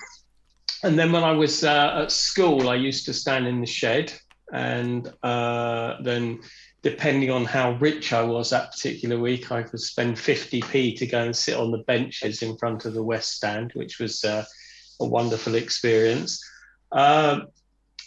[0.82, 4.12] and then when I was uh, at school, I used to stand in the shed,
[4.52, 6.40] and uh, then
[6.84, 11.22] depending on how rich I was that particular week, I could spend 50p to go
[11.22, 14.44] and sit on the benches in front of the West Stand, which was uh,
[15.00, 16.40] a wonderful experience.
[16.92, 17.48] Um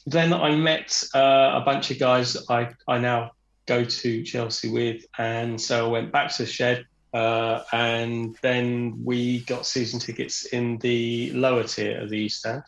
[0.09, 3.31] then I met uh, a bunch of guys I, I now
[3.65, 9.03] go to Chelsea with, and so I went back to the shed, uh, and then
[9.03, 12.63] we got season tickets in the lower tier of the East Stand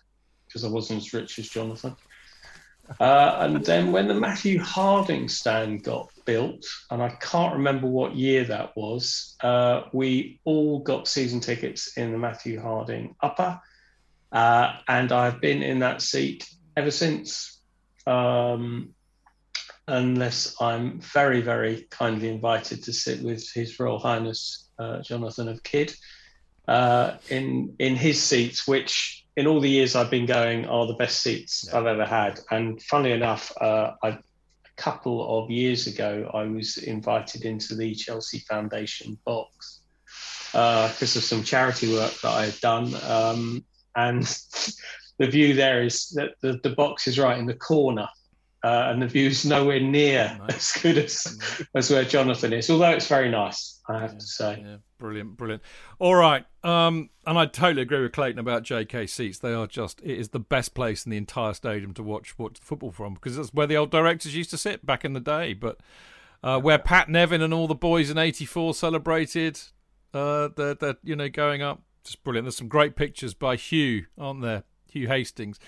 [0.45, 1.95] because I wasn't as rich as Jonathan.
[2.99, 8.15] Uh, and then when the Matthew Harding stand got built, and I can't remember what
[8.15, 13.59] year that was, uh, we all got season tickets in the Matthew Harding upper,
[14.31, 17.59] uh, and I've been in that seat ever since.
[18.07, 18.95] Um,
[19.87, 25.61] unless I'm very, very kindly invited to sit with His Royal Highness uh, Jonathan of
[25.63, 25.93] Kydd
[26.67, 30.95] uh, in in his seats, which in all the years I've been going are the
[30.95, 32.41] best seats I've ever had.
[32.51, 34.19] And funnily enough, uh, I, a
[34.75, 39.79] couple of years ago, I was invited into the Chelsea Foundation box
[40.51, 42.93] because of some charity work that I had done.
[43.07, 43.63] Um,
[43.95, 44.23] and
[45.19, 48.09] the view there is that the, the box is right in the corner.
[48.61, 53.07] Uh, and the view's nowhere near as good as, as where Jonathan is, although it's
[53.07, 54.77] very nice, I have to say.
[54.97, 55.63] Brilliant, brilliant.
[55.97, 59.39] All right, um, and I totally agree with Clayton about JK seats.
[59.39, 62.59] They are just it is the best place in the entire stadium to watch watch
[62.59, 65.53] football from because that's where the old directors used to sit back in the day.
[65.53, 65.79] But
[66.43, 69.57] uh, where Pat Nevin and all the boys in '84 celebrated,
[70.13, 72.43] uh, they're, they're you know going up, just brilliant.
[72.43, 74.63] There's some great pictures by Hugh, aren't there?
[74.91, 75.59] Hugh Hastings.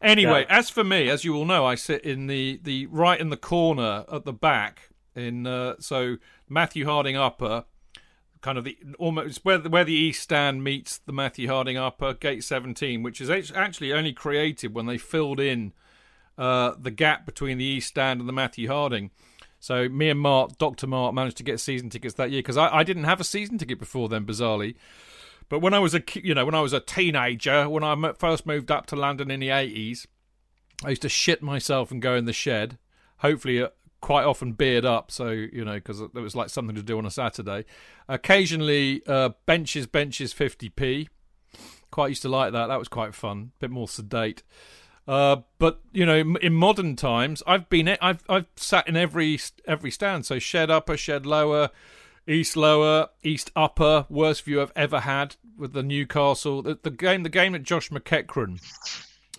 [0.00, 0.58] Anyway, Yeah.
[0.58, 3.36] as for me, as you all know, I sit in the the right in the
[3.36, 6.16] corner at the back in uh, so
[6.48, 7.64] Matthew Harding upper
[8.40, 12.14] kind of the almost where the, where the east stand meets the Matthew Harding upper
[12.14, 15.72] gate 17 which is actually only created when they filled in
[16.36, 19.10] uh, the gap between the east stand and the Matthew Harding
[19.58, 22.68] so me and Mark Dr Mark managed to get season tickets that year because I,
[22.76, 24.76] I didn't have a season ticket before then bizarrely
[25.48, 28.46] but when I was a you know when I was a teenager when I first
[28.46, 30.06] moved up to London in the 80s
[30.84, 32.78] I used to shit myself and go in the shed
[33.18, 33.68] hopefully uh,
[34.00, 37.06] quite often beard up so you know because it was like something to do on
[37.06, 37.64] a saturday.
[38.08, 41.08] Occasionally uh, benches benches 50p
[41.90, 42.66] quite used to like that.
[42.66, 43.52] That was quite fun.
[43.56, 44.42] A bit more sedate.
[45.06, 49.90] Uh, but you know in modern times i've been i've i've sat in every every
[49.90, 50.26] stand.
[50.26, 51.70] So shed upper shed lower
[52.28, 56.62] East lower, East upper, worst view I've ever had with the Newcastle.
[56.62, 58.60] The, the game, the game that Josh McEachran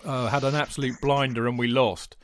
[0.04, 2.16] uh, had an absolute blinder and we lost.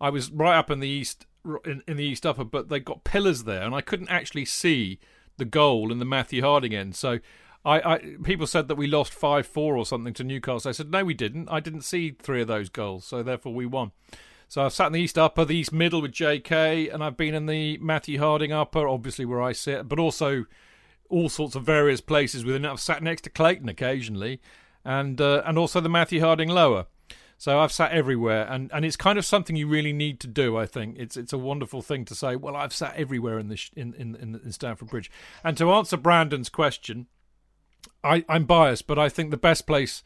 [0.00, 1.26] I was right up in the east,
[1.64, 4.98] in, in the east upper, but they got pillars there, and I couldn't actually see
[5.36, 6.96] the goal in the Matthew Harding end.
[6.96, 7.20] So,
[7.64, 10.70] I, I people said that we lost five four or something to Newcastle.
[10.70, 11.48] I said no, we didn't.
[11.50, 13.92] I didn't see three of those goals, so therefore we won.
[14.50, 17.34] So I've sat in the East Upper, the East Middle with JK, and I've been
[17.34, 20.44] in the Matthew Harding Upper, obviously where I sit, but also
[21.08, 22.68] all sorts of various places within it.
[22.68, 24.40] I've sat next to Clayton occasionally,
[24.84, 26.86] and uh, and also the Matthew Harding Lower.
[27.38, 30.56] So I've sat everywhere, and, and it's kind of something you really need to do.
[30.56, 32.34] I think it's it's a wonderful thing to say.
[32.34, 35.12] Well, I've sat everywhere in this in in, in Stamford Bridge.
[35.44, 37.06] And to answer Brandon's question,
[38.02, 40.02] I I'm biased, but I think the best place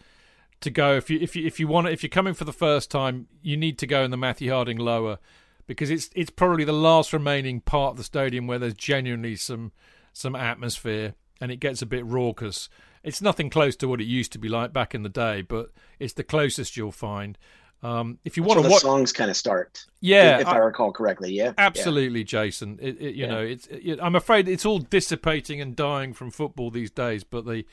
[0.64, 2.90] to go if you if you if you want if you're coming for the first
[2.90, 5.18] time, you need to go in the Matthew Harding Lower
[5.66, 9.72] because it's it's probably the last remaining part of the stadium where there's genuinely some
[10.12, 12.68] some atmosphere and it gets a bit raucous.
[13.02, 15.70] It's nothing close to what it used to be like back in the day, but
[15.98, 17.36] it's the closest you'll find.
[17.82, 19.84] Um, if you That's want to the watch, songs kind of start.
[20.00, 21.32] Yeah, if, I, I- recall correctly.
[21.34, 22.78] Yeah, absolutely, Jason.
[22.80, 23.30] It, it, you Yeah.
[23.30, 23.66] know, it's.
[23.66, 27.24] It, I'm afraid it's all dissipating and dying from football these days.
[27.24, 27.64] But the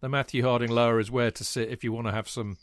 [0.00, 2.58] the Matthew Harding lower is where to sit if you want to have some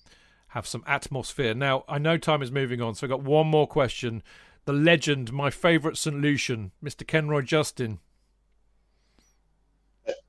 [0.49, 1.53] have some atmosphere.
[1.53, 4.21] Now, I know time is moving on, so I've got one more question.
[4.65, 6.19] The legend, my favourite St.
[6.19, 7.05] Lucian, Mr.
[7.05, 7.99] Kenroy Justin.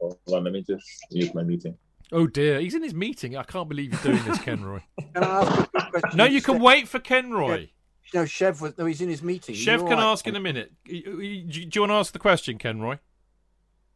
[0.00, 1.76] Hold on, let me just use my meeting.
[2.12, 3.36] Oh dear, he's in his meeting.
[3.36, 4.82] I can't believe you're doing this, Kenroy.
[5.14, 6.16] Can I ask a question?
[6.16, 7.70] no, you can wait for Kenroy.
[8.14, 8.76] No, Chev was.
[8.76, 9.54] No, he's in his meeting.
[9.54, 10.12] Chev You're can all right.
[10.12, 10.72] ask in a minute.
[10.84, 12.98] Do you, want to ask the question, Kenroy?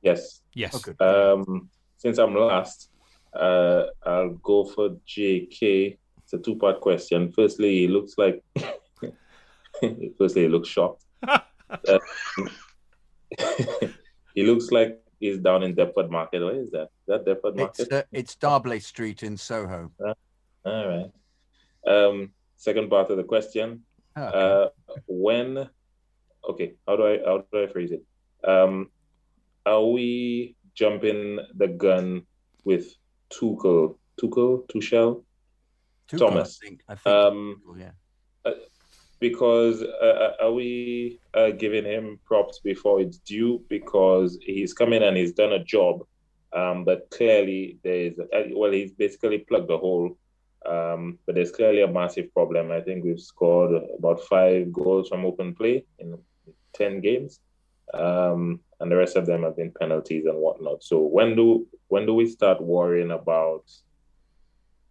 [0.01, 0.41] Yes.
[0.55, 0.89] Yes.
[1.01, 1.69] Um,
[1.99, 2.89] since I'm last,
[3.41, 5.99] uh, I'll go for JK.
[6.23, 7.33] It's a two-part question.
[7.33, 8.43] Firstly, he looks like.
[10.19, 11.05] firstly, he looks shocked.
[11.23, 11.99] Uh,
[14.35, 16.43] he looks like he's down in Deptford Market.
[16.43, 16.89] Where is that?
[17.01, 17.83] Is that Deptford Market?
[17.83, 19.91] It's uh, it's D'Arblay Street in Soho.
[20.65, 21.11] All right.
[21.87, 23.83] Um, second part of the question.
[24.17, 24.69] Uh,
[25.07, 25.69] when?
[26.49, 26.75] Okay.
[26.87, 28.03] How do I how do I phrase it?
[28.49, 28.91] Um,
[29.65, 32.23] are we jumping the gun
[32.65, 32.95] with
[33.31, 33.97] Tuchel?
[34.21, 34.67] Tuchel?
[34.69, 35.23] Tuchel?
[36.09, 36.59] Tuchel, Thomas.
[36.63, 36.81] I think.
[36.89, 37.15] I think.
[37.15, 37.91] Um, yeah.
[38.45, 38.51] uh,
[39.19, 43.63] because uh, are we uh, giving him props before it's due?
[43.69, 46.05] Because he's come in and he's done a job,
[46.53, 50.17] um, but clearly there's uh, well, he's basically plugged the hole.
[50.67, 52.73] Um, but there's clearly a massive problem.
[52.73, 56.19] I think we've scored about five goals from open play in
[56.75, 57.41] ten games,
[57.95, 60.83] um, and the rest of them have been penalties and whatnot.
[60.83, 63.65] So when do when do we start worrying about?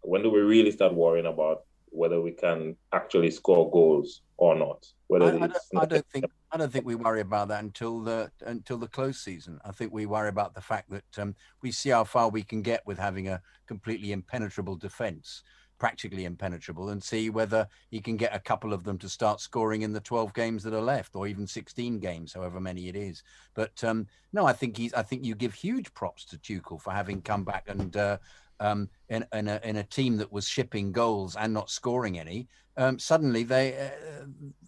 [0.01, 4.85] When do we really start worrying about whether we can actually score goals or not?
[5.07, 7.99] Whether I, I, don't, I don't think I don't think we worry about that until
[8.01, 9.59] the until the close season.
[9.65, 12.61] I think we worry about the fact that um, we see how far we can
[12.61, 15.43] get with having a completely impenetrable defence,
[15.77, 19.81] practically impenetrable, and see whether he can get a couple of them to start scoring
[19.81, 23.23] in the 12 games that are left, or even 16 games, however many it is.
[23.53, 24.93] But um, no, I think he's.
[24.93, 27.95] I think you give huge props to Tuchel for having come back and.
[27.95, 28.17] Uh,
[28.59, 32.48] um, in, in, a, in a team that was shipping goals and not scoring any,
[32.77, 34.25] um, suddenly they uh,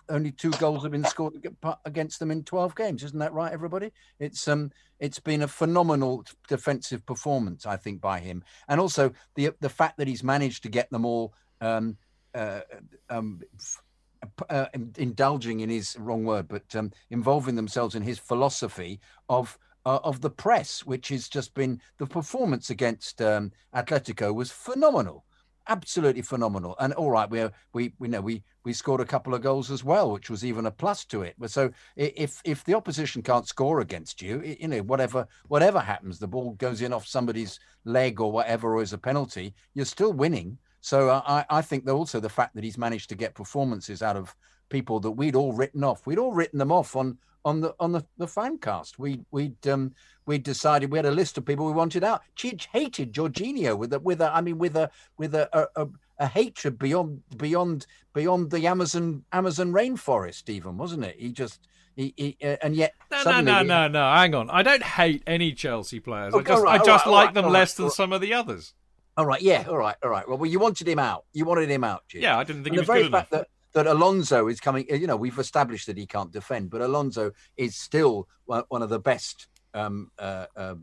[0.09, 1.33] only two goals have been scored
[1.85, 3.03] against them in 12 games.
[3.03, 3.91] Isn't that right, everybody?
[4.19, 9.51] It's um, it's been a phenomenal defensive performance, I think, by him, and also the
[9.59, 11.33] the fact that he's managed to get them all.
[11.59, 11.97] Um,
[12.35, 12.61] uh,
[13.09, 13.41] um,
[14.49, 14.65] uh,
[14.97, 18.99] indulging in his wrong word, but um, involving themselves in his philosophy
[19.29, 19.57] of
[19.87, 25.23] uh, of the press, which has just been the performance against um, Atletico was phenomenal,
[25.67, 26.75] absolutely phenomenal.
[26.79, 27.39] And all right, we
[27.73, 30.65] we we know we we scored a couple of goals as well, which was even
[30.65, 31.35] a plus to it.
[31.39, 31.63] But so
[31.95, 36.27] if if the opposition can't score against you, i- you know whatever whatever happens, the
[36.27, 40.57] ball goes in off somebody's leg or whatever, or is a penalty, you're still winning.
[40.81, 44.17] So uh, I I think also the fact that he's managed to get performances out
[44.17, 44.35] of
[44.69, 47.17] people that we'd all written off, we'd all written them off on
[47.47, 48.99] on the on the, the fan cast.
[48.99, 49.93] We we'd um
[50.25, 52.21] we decided we had a list of people we wanted out.
[52.35, 55.87] Chidge hated Jorginho with a with a I mean with a with a a, a,
[56.19, 61.15] a hatred beyond beyond beyond the Amazon Amazon rainforest even wasn't it?
[61.17, 64.13] He just he, he uh, and yet No, no, no, we- no, no.
[64.13, 64.49] Hang on.
[64.49, 66.35] I don't hate any Chelsea players.
[66.35, 68.73] I just, right, I just right, like right, them less than some of the others.
[69.15, 70.27] All right, yeah, all right, all right.
[70.27, 71.23] Well, well you wanted him out.
[71.33, 72.21] You wanted him out, Chidge.
[72.21, 74.85] Yeah, I didn't think and he was good fact that that Alonso is coming.
[74.89, 78.99] You know, we've established that he can't defend, but Alonso is still one of the
[78.99, 80.75] best um, uh, uh,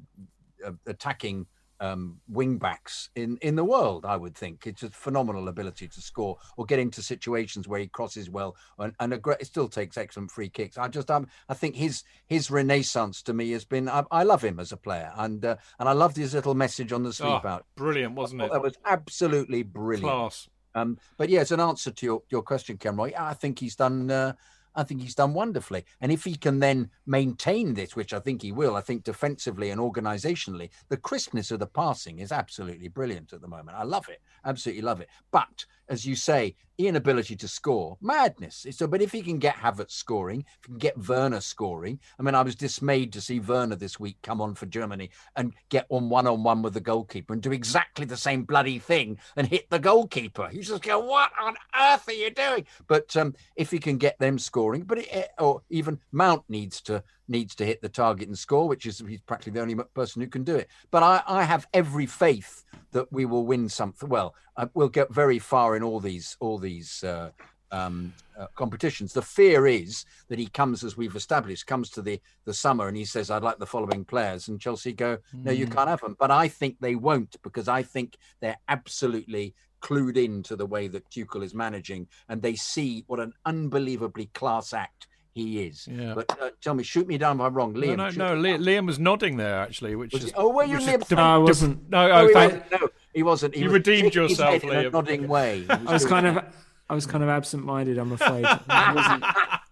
[0.64, 1.46] uh, attacking
[1.80, 4.66] um, wing backs in, in the world, I would think.
[4.66, 8.92] It's a phenomenal ability to score or get into situations where he crosses well and,
[9.00, 10.78] and a great, it still takes excellent free kicks.
[10.78, 14.42] I just, um, I think his his renaissance to me has been, I, I love
[14.42, 15.10] him as a player.
[15.16, 17.66] And uh, and I loved his little message on the sleep Oh, out.
[17.76, 18.52] brilliant, wasn't it?
[18.52, 20.04] That was absolutely brilliant.
[20.04, 20.48] Class.
[20.74, 24.10] Um, but yeah, as an answer to your, your question, Cameron, I think he's done.
[24.10, 24.32] Uh,
[24.74, 28.42] I think he's done wonderfully, and if he can then maintain this, which I think
[28.42, 33.32] he will, I think defensively and organisationally, the crispness of the passing is absolutely brilliant
[33.32, 33.76] at the moment.
[33.76, 35.08] I love it, absolutely love it.
[35.30, 38.66] But as you say, inability to score, madness.
[38.70, 42.22] So, but if he can get Havertz scoring, if he can get Werner scoring, I
[42.22, 45.86] mean, I was dismayed to see Werner this week come on for Germany and get
[45.90, 49.46] on one on one with the goalkeeper and do exactly the same bloody thing and
[49.46, 50.48] hit the goalkeeper.
[50.52, 52.66] You just go, what on earth are you doing?
[52.86, 57.02] But um, if he can get them scoring, but it, or even Mount needs to
[57.28, 60.28] needs to hit the target and score, which is he's practically the only person who
[60.28, 60.68] can do it.
[60.90, 64.08] But I, I have every faith that we will win something.
[64.08, 67.30] Well, uh, we'll get very far in all these all these uh,
[67.72, 69.12] um, uh, competitions.
[69.12, 72.96] The fear is that he comes, as we've established, comes to the the summer and
[72.96, 75.72] he says, "I'd like the following players," and Chelsea go, "No, you Mm.
[75.74, 79.54] can't have them." But I think they won't because I think they're absolutely
[79.88, 84.26] clued in to the way that Tuchel is managing, and they see what an unbelievably
[84.40, 85.86] class act he is.
[85.90, 86.14] Yeah.
[86.14, 87.96] But uh, tell me, shoot me down if I'm wrong, Liam.
[87.96, 88.40] no, no, no.
[88.40, 90.30] Li- Liam was nodding there actually, which Was is.
[90.30, 91.08] he- oh, were you, which is Liam?
[91.08, 91.90] de- No, I wasn't.
[91.90, 92.70] No, Oh, oh, he thank- wasn't.
[92.80, 93.54] No, he wasn't.
[93.54, 94.92] He You was redeemed yourself, head in a Liam.
[94.92, 95.60] nodding way.
[95.68, 96.36] He I was kind that.
[96.46, 96.54] of
[96.88, 97.96] I was kind of absent-minded.
[97.98, 98.44] I'm afraid.
[98.68, 99.24] I wasn't-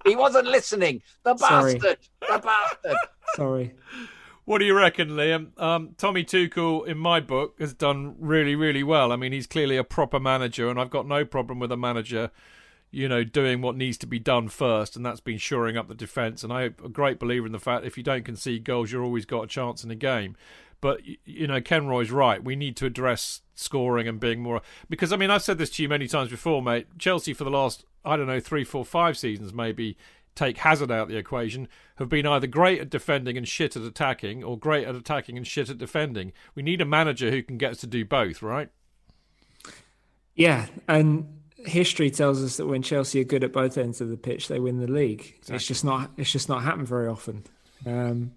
[0.07, 1.03] he wasn't listening.
[1.23, 1.75] The Sorry.
[1.75, 1.99] bastard.
[2.23, 2.97] The bastard.
[3.37, 3.75] Sorry.
[4.45, 5.59] What do you reckon, Liam?
[5.61, 9.13] Um, Tommy Tuchel, in my book, has done really, really well.
[9.13, 12.33] I mean, he's clearly a proper manager, and I've got no problem with a manager,
[12.91, 15.95] you know, doing what needs to be done first, and that's been shoring up the
[15.95, 16.43] defence.
[16.43, 19.27] And I'm a great believer in the fact if you don't concede goals, you're always
[19.27, 20.37] got a chance in a game.
[20.81, 22.43] But you know, Kenroy's right.
[22.43, 25.83] We need to address scoring and being more because I mean I've said this to
[25.83, 26.89] you many times before, mate.
[26.99, 29.97] Chelsea for the last I don't know three, four, five seasons maybe
[30.35, 33.83] take Hazard out of the equation have been either great at defending and shit at
[33.83, 36.33] attacking, or great at attacking and shit at defending.
[36.55, 38.71] We need a manager who can get us to do both, right?
[40.35, 44.17] Yeah, and history tells us that when Chelsea are good at both ends of the
[44.17, 45.41] pitch, they win the league.
[45.49, 46.11] It's just not.
[46.17, 47.45] It's just not happened very often.
[47.87, 48.33] Um,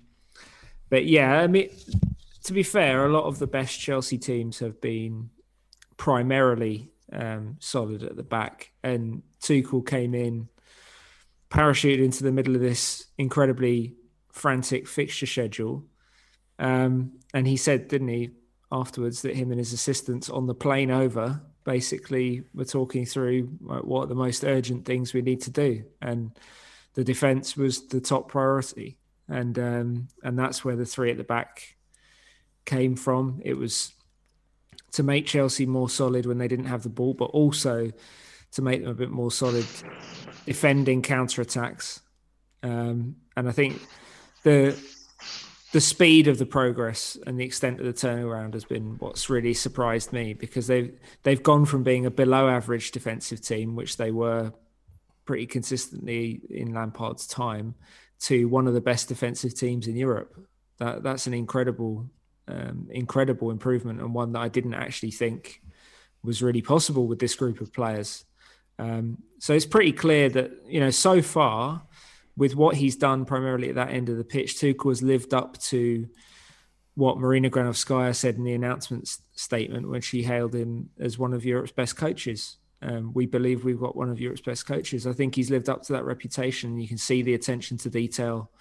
[0.89, 1.69] but yeah, I mean,
[2.43, 5.29] to be fair, a lot of the best Chelsea teams have been
[5.97, 10.49] primarily um, solid at the back, and Tuchel came in,
[11.55, 13.95] parachuted into the middle of this incredibly
[14.31, 15.85] frantic fixture schedule,
[16.59, 18.31] um, and he said, didn't he,
[18.71, 24.03] afterwards, that him and his assistants on the plane over basically were talking through what
[24.03, 26.37] are the most urgent things we need to do, and
[26.93, 31.23] the defense was the top priority, and um, and that's where the three at the
[31.23, 31.75] back
[32.65, 33.41] came from.
[33.43, 33.93] It was
[34.91, 37.91] to make Chelsea more solid when they didn't have the ball, but also
[38.55, 39.65] to make them a bit more solid
[40.45, 42.01] defending counter attacks.
[42.63, 43.81] Um, and I think
[44.43, 44.77] the
[45.71, 49.53] the speed of the progress and the extent of the turnaround has been what's really
[49.53, 54.11] surprised me because they've they've gone from being a below average defensive team, which they
[54.11, 54.53] were
[55.25, 57.75] pretty consistently in Lampard's time,
[58.21, 60.39] to one of the best defensive teams in Europe.
[60.77, 62.09] That that's an incredible
[62.47, 65.61] um, incredible improvement and one that I didn't actually think
[66.23, 68.23] was really possible with this group of players.
[68.77, 71.83] Um, so it's pretty clear that you know so far
[72.37, 75.57] with what he's done primarily at that end of the pitch, Tuchel has lived up
[75.59, 76.07] to
[76.95, 81.45] what Marina Granovskaya said in the announcement statement when she hailed him as one of
[81.45, 82.57] Europe's best coaches.
[82.81, 85.07] Um, we believe we've got one of Europe's best coaches.
[85.07, 86.79] I think he's lived up to that reputation.
[86.79, 88.51] You can see the attention to detail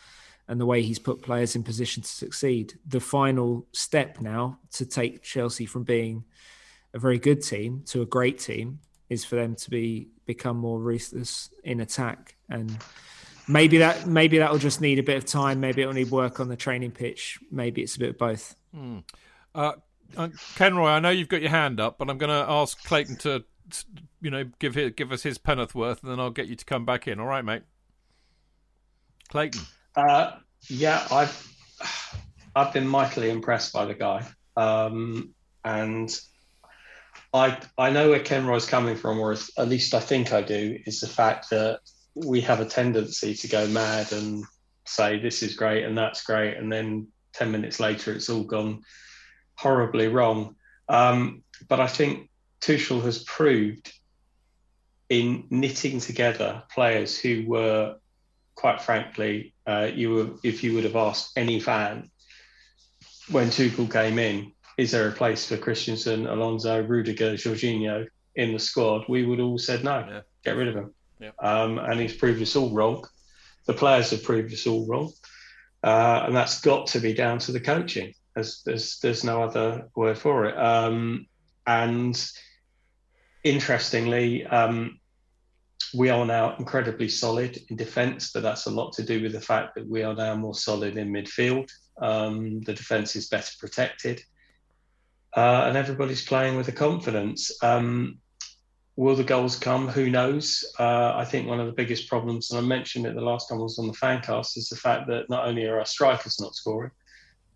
[0.49, 2.75] and the way he's put players in position to succeed.
[2.87, 6.25] The final step now to take Chelsea from being
[6.93, 10.81] a very good team to a great team is for them to be become more
[10.81, 12.79] ruthless in attack and
[13.47, 16.41] maybe that maybe that will just need a bit of time maybe it'll need work
[16.41, 18.99] on the training pitch maybe it's a bit of both Hmm.
[19.55, 19.73] Uh,
[20.57, 23.45] Kenroy, I know you've got your hand up, but I'm going to ask Clayton to,
[24.21, 26.65] you know, give hi- give us his penneth worth, and then I'll get you to
[26.65, 27.21] come back in.
[27.21, 27.63] All right, mate.
[29.29, 29.63] Clayton.
[29.97, 30.33] Uh,
[30.69, 31.55] yeah, I've
[32.57, 34.27] I've been mightily impressed by the guy,
[34.57, 35.33] um,
[35.65, 36.17] and
[37.35, 41.01] I I know where Kenroy's coming from, or at least I think I do, is
[41.01, 41.81] the fact that
[42.15, 44.45] we have a tendency to go mad and
[44.87, 48.83] say this is great and that's great, and then ten minutes later it's all gone
[49.57, 50.55] horribly wrong.
[50.89, 52.31] Um, but I think
[52.61, 53.93] Tuchel has proved
[55.09, 57.97] in knitting together players who were
[58.55, 62.11] quite frankly, uh, you were if you would have asked any fan
[63.31, 68.59] when Tuchel came in, is there a place for Christensen, Alonso, Rudiger, Jorginho in the
[68.59, 69.05] squad?
[69.09, 70.95] We would all said no, get rid of him.
[71.21, 71.31] Yeah.
[71.41, 73.05] Um, and he's proved us all wrong.
[73.67, 75.13] The players have proved us all wrong.
[75.83, 78.15] Uh, and that's got to be down to the coaching.
[78.35, 80.59] There's, there's, there's no other word for it.
[80.59, 81.27] Um,
[81.67, 82.31] and
[83.45, 84.99] interestingly, um,
[85.95, 89.41] we are now incredibly solid in defence, but that's a lot to do with the
[89.41, 91.71] fact that we are now more solid in midfield.
[92.01, 94.23] Um, the defence is better protected,
[95.37, 97.51] uh, and everybody's playing with a confidence.
[97.63, 98.19] Um,
[98.97, 99.89] will the goals come?
[99.89, 100.65] Who knows?
[100.79, 103.59] Uh, I think one of the biggest problems, and I mentioned it the last time
[103.59, 106.55] I was on the fancast, is the fact that not only are our strikers not
[106.55, 106.93] scoring,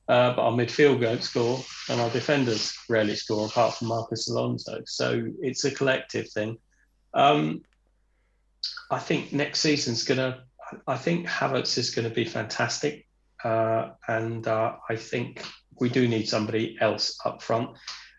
[0.08, 4.82] uh, but our midfield don't score, and our defenders rarely score, apart from Marcos Alonso.
[4.86, 6.58] So it's a collective thing.
[7.15, 7.62] Um,
[8.90, 10.44] I think next season's gonna.
[10.86, 13.07] I think Havertz is going to be fantastic,
[13.42, 15.42] uh, and uh, I think
[15.81, 17.70] we do need somebody else up front.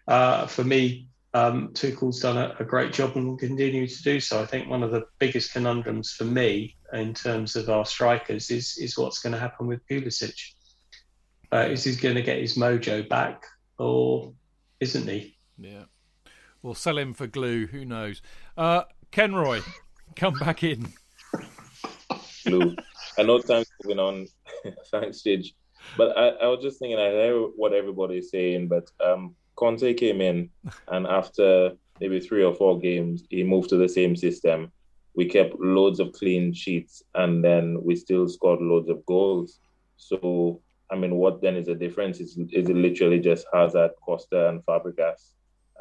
[0.08, 4.20] Uh, for me, um, Tuchel's done a, a, great job and will continue to do
[4.20, 4.42] so.
[4.42, 8.78] I think one of the biggest conundrums for me in terms of our strikers is
[8.80, 10.34] is what's going to happen with Pulisic.
[11.52, 13.44] Uh, is he going to get his mojo back,
[13.78, 14.34] or
[14.80, 15.38] isn't he?
[15.60, 15.84] Yeah,
[16.64, 17.68] we'll sell him for glue.
[17.68, 18.24] Who knows?
[18.58, 19.62] Uh, Kenroy,
[20.16, 20.94] come back in.
[22.44, 22.76] Glue.
[23.20, 24.28] I know time's moving on.
[24.92, 25.54] Thanks, Chidge.
[25.98, 30.22] But I, I was just thinking, I know what everybody's saying, but um, Conte came
[30.22, 30.50] in,
[30.88, 34.72] and after maybe three or four games, he moved to the same system.
[35.16, 39.60] We kept loads of clean sheets, and then we still scored loads of goals.
[39.98, 42.20] So, I mean, what then is the difference?
[42.20, 45.34] Is, is it literally just Hazard, Costa, and Fabregas?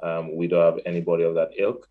[0.03, 1.89] Um, we don't have anybody of that ilk.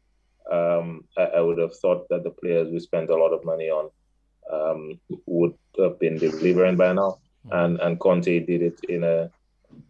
[0.52, 3.70] Um, I, I, would have thought that the players we spent a lot of money
[3.70, 3.90] on
[4.50, 7.18] um, would have been delivering by now
[7.48, 7.58] Mm-hmm.
[7.58, 9.30] and and Conte did it in a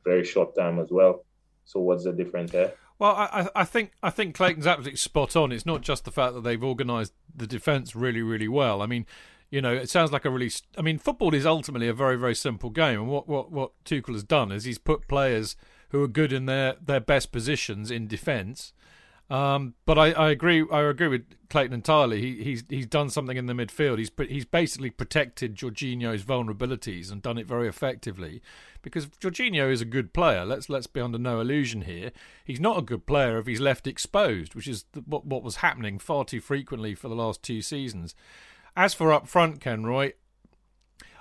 [0.03, 1.23] very short time as well.
[1.65, 2.73] So what's the difference there?
[2.99, 5.51] Well, I, I think I think Clayton's absolutely spot on.
[5.51, 8.81] It's not just the fact that they've organised the defence really, really well.
[8.81, 9.05] I mean,
[9.51, 10.51] you know, it sounds like a really.
[10.77, 14.13] I mean, football is ultimately a very, very simple game, and what what what Tuchel
[14.13, 15.55] has done is he's put players
[15.89, 18.73] who are good in their their best positions in defence,
[19.29, 20.65] um, but I, I, agree.
[20.71, 22.21] I agree with Clayton entirely.
[22.21, 23.97] He, he's he's done something in the midfield.
[23.97, 28.41] He's he's basically protected Jorginho's vulnerabilities and done it very effectively.
[28.81, 30.45] Because Jorginho is a good player.
[30.45, 32.11] Let's let's be under no illusion here.
[32.45, 35.99] He's not a good player if he's left exposed, which is what what was happening
[35.99, 38.15] far too frequently for the last two seasons.
[38.77, 40.13] As for up front, Kenroy,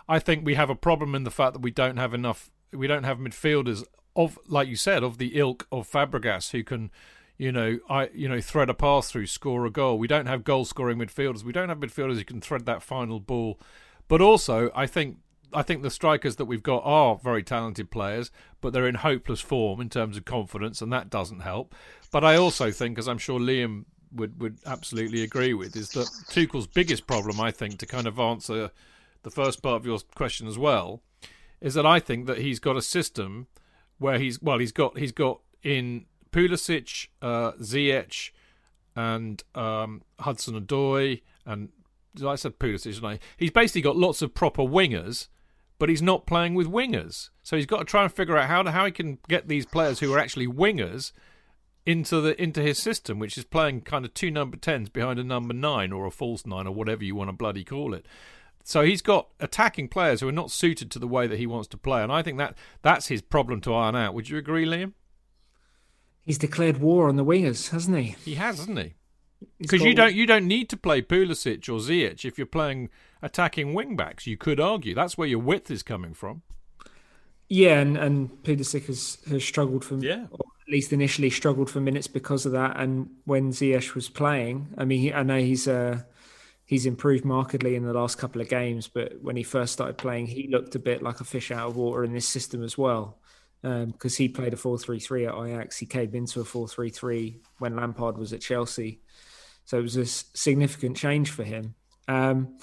[0.08, 2.50] I think we have a problem in the fact that we don't have enough.
[2.72, 3.82] We don't have midfielders
[4.14, 6.90] of, like you said, of the ilk of Fabregas who can
[7.38, 9.98] you know, I you know, thread a pass through, score a goal.
[9.98, 11.44] We don't have goal scoring midfielders.
[11.44, 13.60] We don't have midfielders who can thread that final ball.
[14.08, 15.18] But also, I think
[15.52, 19.40] I think the strikers that we've got are very talented players, but they're in hopeless
[19.40, 21.74] form in terms of confidence, and that doesn't help.
[22.10, 26.08] But I also think, as I'm sure Liam would would absolutely agree with, is that
[26.28, 28.70] Tuchel's biggest problem, I think, to kind of answer
[29.22, 31.02] the first part of your question as well,
[31.60, 33.46] is that I think that he's got a system
[33.98, 38.30] where he's well, he's got he's got in Pulisic, uh, Ziyech,
[38.94, 41.70] and um, Hudson Odoi, and
[42.24, 43.18] I said Pulisic, didn't I?
[43.36, 45.28] He's basically got lots of proper wingers,
[45.78, 47.30] but he's not playing with wingers.
[47.42, 49.66] So he's got to try and figure out how to, how he can get these
[49.66, 51.12] players who are actually wingers
[51.84, 55.24] into the into his system, which is playing kind of two number tens behind a
[55.24, 58.06] number nine or a false nine or whatever you want to bloody call it.
[58.64, 61.68] So he's got attacking players who are not suited to the way that he wants
[61.68, 64.14] to play, and I think that that's his problem to iron out.
[64.14, 64.94] Would you agree, Liam?
[66.26, 68.16] He's declared war on the wingers, hasn't he?
[68.24, 68.94] He has, hasn't he?
[69.60, 72.90] Because you don't you don't need to play Pulisic or Ziyech if you're playing
[73.22, 74.26] attacking wing backs.
[74.26, 76.42] You could argue that's where your width is coming from.
[77.48, 82.08] Yeah, and and Pulisic has, has struggled for yeah, at least initially struggled for minutes
[82.08, 82.76] because of that.
[82.76, 86.00] And when Ziyech was playing, I mean, he, I know he's uh,
[86.64, 90.26] he's improved markedly in the last couple of games, but when he first started playing,
[90.26, 93.18] he looked a bit like a fish out of water in this system as well
[93.66, 95.78] because um, he played a 4-3-3 at Ajax.
[95.78, 99.00] He came into a 4-3-3 when Lampard was at Chelsea.
[99.64, 101.74] So it was a significant change for him.
[102.06, 102.58] Um,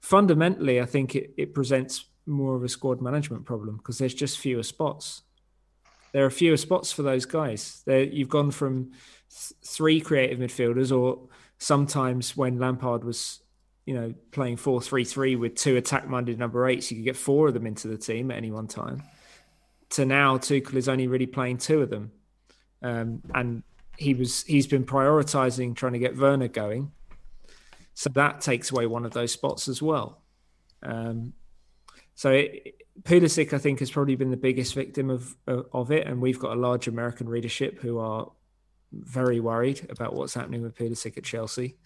[0.00, 4.38] fundamentally, I think it, it presents more of a squad management problem because there's just
[4.38, 5.22] fewer spots.
[6.12, 7.82] There are fewer spots for those guys.
[7.84, 8.92] There, you've gone from
[9.30, 13.40] th- three creative midfielders, or sometimes when Lampard was,
[13.86, 17.48] you know, playing four three three with two attack-minded number eights, you could get four
[17.48, 19.02] of them into the team at any one time
[19.94, 22.12] to now Tuchel is only really playing two of them,
[22.82, 23.62] um, and
[23.96, 26.92] he was he's been prioritizing trying to get Werner going,
[27.94, 30.22] so that takes away one of those spots as well.
[30.82, 31.34] Um,
[32.14, 36.22] So it, Pulisic, I think, has probably been the biggest victim of of it, and
[36.22, 38.30] we've got a large American readership who are
[38.92, 41.76] very worried about what's happening with Pulisic at Chelsea,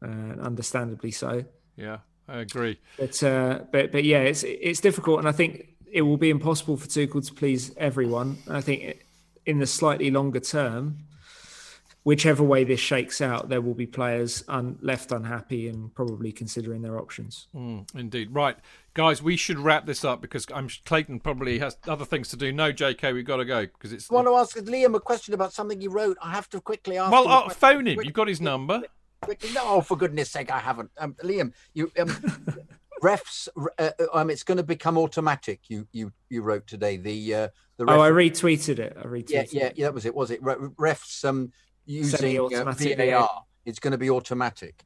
[0.00, 1.44] and understandably so.
[1.76, 1.98] Yeah,
[2.28, 2.80] I agree.
[2.98, 6.76] But uh, but but yeah, it's it's difficult, and I think it will be impossible
[6.76, 8.38] for Tuchel to please everyone.
[8.48, 9.04] I think
[9.44, 10.98] in the slightly longer term,
[12.04, 16.82] whichever way this shakes out, there will be players un- left unhappy and probably considering
[16.82, 17.48] their options.
[17.54, 18.32] Mm, indeed.
[18.32, 18.56] Right,
[18.94, 22.52] guys, we should wrap this up because I'm Clayton probably has other things to do.
[22.52, 24.10] No, JK, we've got to go because it's.
[24.10, 26.16] I want to ask Liam a question about something he wrote.
[26.22, 27.10] I have to quickly ask.
[27.10, 28.00] Well, him a uh, phone him.
[28.02, 28.82] You've got his number.
[29.22, 30.90] Quickly, no, oh, for goodness sake, I haven't.
[30.98, 32.08] Um, Liam, you um,
[33.02, 33.48] refs.
[33.78, 35.60] Uh, um, it's going to become automatic.
[35.68, 37.90] You you you wrote today the uh, the.
[37.90, 38.96] Oh, I retweeted it.
[38.98, 39.84] I retweeted yeah, yeah, yeah.
[39.86, 40.14] That was it.
[40.14, 41.52] Was it refs um
[41.84, 43.44] using uh, VAR?
[43.64, 44.84] It's going to be automatic.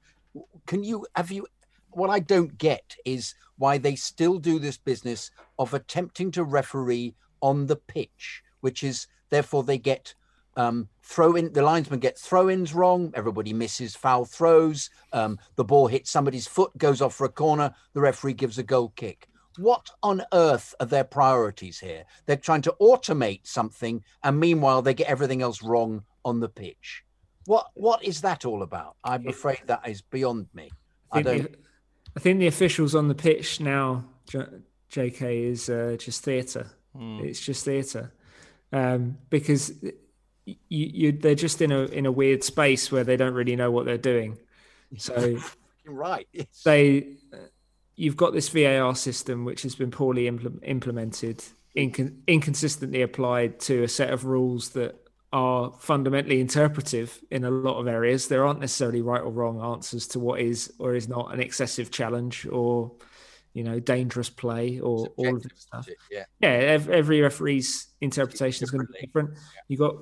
[0.67, 1.47] Can you have you?
[1.93, 7.15] What I don't get is why they still do this business of attempting to referee
[7.43, 10.15] on the pitch, which is therefore they get
[10.57, 13.13] um, throw in the linesman gets throw-ins wrong.
[13.15, 14.91] Everybody misses foul throws.
[15.13, 17.75] Um, the ball hits somebody's foot, goes off for a corner.
[17.95, 19.29] The referee gives a goal kick.
[19.57, 22.05] What on earth are their priorities here?
[22.27, 27.05] They're trying to automate something, and meanwhile they get everything else wrong on the pitch.
[27.47, 28.97] What what is that all about?
[29.03, 30.71] I'm afraid that is beyond me.
[31.11, 31.53] I I think, don't.
[31.53, 31.59] the,
[32.17, 34.47] I think the officials on the pitch now, J-
[34.93, 36.71] JK, is uh, just theatre.
[36.97, 37.21] Hmm.
[37.25, 38.13] It's just theatre
[38.73, 39.73] um, because
[40.69, 43.71] you, you, they're just in a in a weird space where they don't really know
[43.71, 44.39] what they're doing.
[44.97, 45.39] So
[45.85, 46.27] You're right.
[46.33, 46.63] Yes.
[46.65, 47.37] they, uh,
[47.97, 51.43] you've got this VAR system which has been poorly impl- implemented,
[51.77, 54.97] incon- inconsistently applied to a set of rules that
[55.33, 58.29] are fundamentally interpretive in a lot of areas.
[58.29, 61.91] There aren't necessarily right or wrong answers to what is or is not an excessive
[61.91, 62.93] challenge or,
[63.53, 65.89] you know, dangerous play or all of this stuff.
[66.11, 66.25] Yeah.
[66.41, 69.31] Yeah, ev- every referee's interpretation is going to be different.
[69.69, 69.97] You got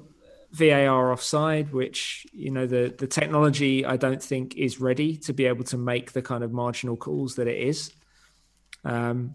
[0.53, 5.47] VAR offside, which you know the the technology I don't think is ready to be
[5.47, 7.93] able to make the kind of marginal calls that it is,
[8.85, 9.35] um,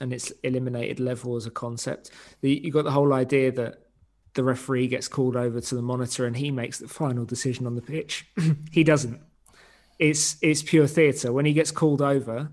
[0.00, 2.10] and it's eliminated level as a concept.
[2.42, 3.86] The, you got the whole idea that
[4.34, 7.74] the referee gets called over to the monitor and he makes the final decision on
[7.74, 8.26] the pitch.
[8.70, 9.20] he doesn't.
[9.98, 11.32] It's it's pure theatre.
[11.32, 12.50] When he gets called over,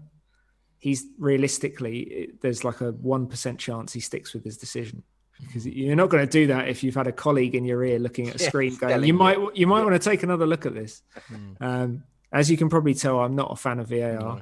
[0.78, 5.04] he's realistically there's like a one percent chance he sticks with his decision
[5.42, 8.00] because you're not going to do that if you've had a colleague in your ear
[8.00, 9.14] looking at a Yeah, screen going you you.
[9.14, 11.02] might you might want to take another look at this
[11.62, 14.42] um, as you can probably tell i'm not a fan of var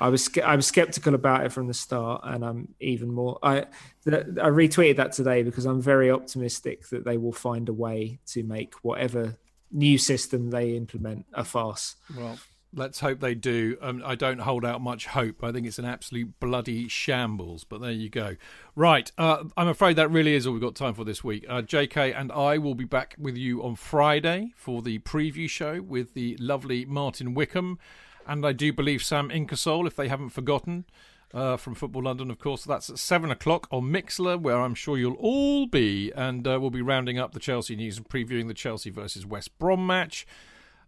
[0.00, 3.38] I was I was skeptical about it from the start, and I'm even more.
[3.40, 3.66] I
[4.04, 8.18] th- I retweeted that today because I'm very optimistic that they will find a way
[8.32, 9.36] to make whatever
[9.70, 11.94] new system they implement a farce.
[12.16, 12.36] Well,
[12.74, 13.76] let's hope they do.
[13.80, 15.44] Um, I don't hold out much hope.
[15.44, 17.64] I think it's an absolute bloody shambles.
[17.64, 18.36] But there you go.
[18.74, 19.10] Right.
[19.18, 21.44] Uh, I'm afraid that really is all we've got time for this week.
[21.48, 25.82] Uh, JK and I will be back with you on Friday for the preview show
[25.82, 27.78] with the lovely Martin Wickham.
[28.26, 30.84] And I do believe Sam Inkersole, if they haven't forgotten,
[31.34, 32.64] uh, from Football London, of course.
[32.64, 36.12] That's at 7 o'clock on Mixlr, where I'm sure you'll all be.
[36.14, 39.58] And uh, we'll be rounding up the Chelsea news and previewing the Chelsea versus West
[39.58, 40.26] Brom match.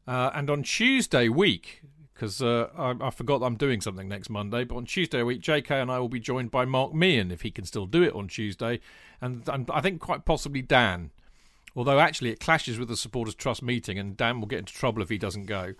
[0.07, 4.65] Uh, and on Tuesday week, because uh, I, I forgot I'm doing something next Monday,
[4.65, 7.51] but on Tuesday week, JK and I will be joined by Mark Meehan, if he
[7.51, 8.81] can still do it on Tuesday.
[9.21, 11.11] And, and I think quite possibly Dan.
[11.77, 15.03] Although actually it clashes with the Supporters Trust meeting, and Dan will get into trouble
[15.03, 15.75] if he doesn't go.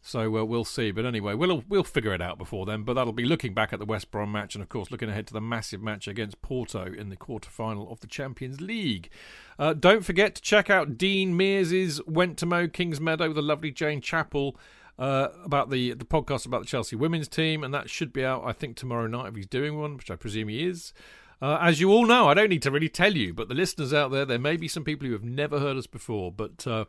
[0.00, 0.90] So uh, we'll see.
[0.90, 2.82] But anyway, we'll we'll figure it out before then.
[2.82, 5.26] But that'll be looking back at the West Brom match, and of course looking ahead
[5.28, 9.10] to the massive match against Porto in the quarter final of the Champions League.
[9.58, 13.70] Uh, don't forget to check out Dean Mears's Went to Mow Kings Meadow the lovely
[13.70, 14.56] Jane Chapel.
[14.98, 18.42] Uh, about the the podcast about the Chelsea women's team, and that should be out,
[18.44, 20.92] I think, tomorrow night if he's doing one, which I presume he is.
[21.40, 23.94] Uh, as you all know, I don't need to really tell you, but the listeners
[23.94, 26.86] out there, there may be some people who have never heard us before, but uh,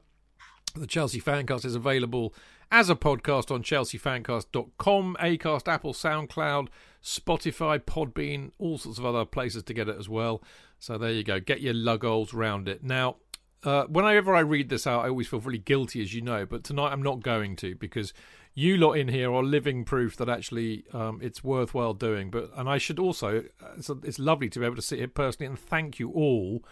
[0.76, 2.34] the Chelsea Fancast is available
[2.72, 6.68] as a podcast on chelseafancast.com, Acast, Apple, SoundCloud,
[7.04, 10.42] Spotify, Podbean, all sorts of other places to get it as well.
[10.80, 11.40] So there you go.
[11.40, 12.84] Get your luggoles round it.
[12.84, 13.18] Now,
[13.64, 16.64] uh, whenever I read this out, I always feel really guilty, as you know, but
[16.64, 18.14] tonight I'm not going to because
[18.54, 22.30] you lot in here are living proof that actually um, it's worthwhile doing.
[22.30, 23.46] But and I should also,
[23.78, 26.64] it's, it's lovely to be able to sit here personally and thank you all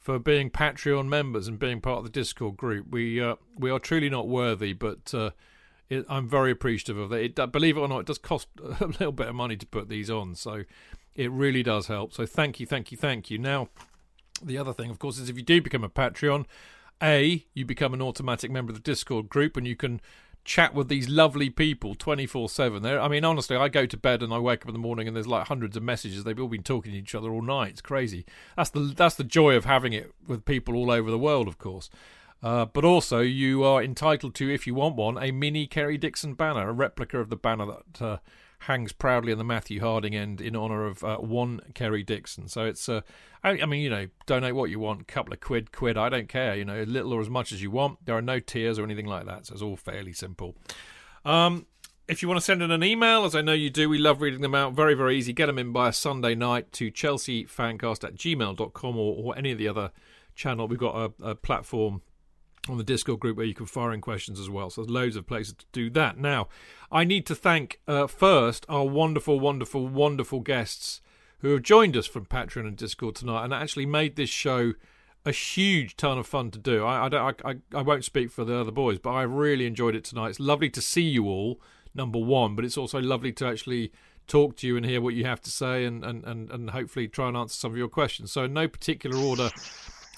[0.00, 2.86] for being Patreon members and being part of the Discord group.
[2.90, 5.30] We uh, we are truly not worthy, but uh,
[5.90, 7.38] it, I'm very appreciative of that.
[7.38, 8.48] It, believe it or not, it does cost
[8.80, 10.64] a little bit of money to put these on, so
[11.14, 12.14] it really does help.
[12.14, 13.38] So thank you, thank you, thank you.
[13.38, 13.68] Now,
[14.42, 16.46] the other thing, of course, is if you do become a Patreon,
[17.02, 20.00] a you become an automatic member of the Discord group, and you can
[20.44, 22.82] chat with these lovely people 24 7.
[22.82, 25.06] There, I mean, honestly, I go to bed and I wake up in the morning
[25.06, 26.24] and there's like hundreds of messages.
[26.24, 27.70] They've all been talking to each other all night.
[27.70, 28.24] It's crazy.
[28.56, 31.58] That's the, that's the joy of having it with people all over the world, of
[31.58, 31.90] course.
[32.42, 36.34] Uh, but also, you are entitled to, if you want one, a mini Kerry Dixon
[36.34, 38.16] banner, a replica of the banner that uh,
[38.60, 42.46] hangs proudly in the Matthew Harding end in honour of uh, one Kerry Dixon.
[42.48, 43.00] So it's, uh,
[43.42, 46.28] I, I, mean, you know, donate what you want, couple of quid, quid, I don't
[46.28, 48.04] care, you know, little or as much as you want.
[48.04, 50.56] There are no tiers or anything like that, so it's all fairly simple.
[51.24, 51.66] Um,
[52.06, 54.20] if you want to send in an email, as I know you do, we love
[54.20, 54.74] reading them out.
[54.74, 55.32] Very, very easy.
[55.32, 59.58] Get them in by a Sunday night to chelseafancast at gmail.com or, or any of
[59.58, 59.92] the other
[60.34, 60.68] channel.
[60.68, 62.02] We've got a, a platform
[62.68, 64.70] on the Discord group where you can fire in questions as well.
[64.70, 66.18] So there's loads of places to do that.
[66.18, 66.48] Now,
[66.92, 71.00] I need to thank uh, first our wonderful, wonderful, wonderful guests
[71.38, 74.74] who have joined us from Patreon and Discord tonight and actually made this show
[75.24, 76.84] a huge ton of fun to do.
[76.84, 80.04] I I, I, I won't speak for the other boys, but I really enjoyed it
[80.04, 80.30] tonight.
[80.30, 81.60] It's lovely to see you all,
[81.94, 83.92] number one, but it's also lovely to actually
[84.26, 87.08] talk to you and hear what you have to say and, and, and, and hopefully
[87.08, 88.32] try and answer some of your questions.
[88.32, 89.50] So, in no particular order,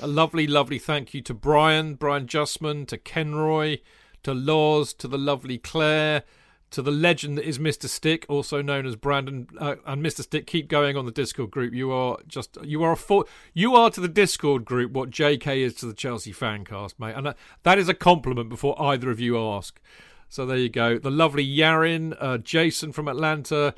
[0.02, 3.80] a lovely, lovely thank you to Brian, Brian Justman, to Kenroy,
[4.24, 6.24] to Laws, to the lovely Claire,
[6.72, 7.88] to the legend that is Mr.
[7.88, 10.22] Stick, also known as Brandon uh, and Mr.
[10.22, 10.46] Stick.
[10.46, 11.72] Keep going on the Discord group.
[11.72, 15.58] You are just you are a for, you are to the Discord group what JK
[15.58, 19.20] is to the Chelsea fancast, mate, and that, that is a compliment before either of
[19.20, 19.80] you ask.
[20.28, 20.98] So there you go.
[20.98, 23.74] The lovely Yaron, uh, Jason from Atlanta,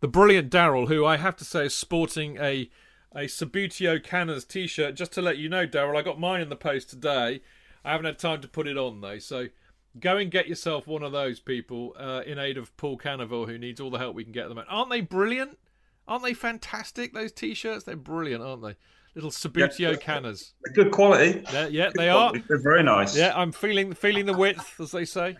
[0.00, 2.68] the brilliant Daryl, who I have to say is sporting a
[3.14, 4.94] a Subbuteo Canners t-shirt.
[4.94, 7.40] Just to let you know, Daryl, I got mine in the post today.
[7.84, 9.48] I haven't had time to put it on though, so
[9.98, 13.58] go and get yourself one of those people uh, in aid of Paul Canoville, who
[13.58, 14.58] needs all the help we can get them.
[14.58, 14.66] At.
[14.68, 15.58] Aren't they brilliant?
[16.06, 17.12] Aren't they fantastic?
[17.12, 18.76] Those t-shirts, they're brilliant, aren't they?
[19.14, 19.96] Little Subbuteo Yeah.
[19.96, 20.54] canners.
[20.62, 21.42] They're good quality.
[21.52, 22.32] Yeah, yeah Good they are.
[22.48, 23.16] They're very nice.
[23.16, 25.36] Yeah, I'm feeling feeling the width, as they say.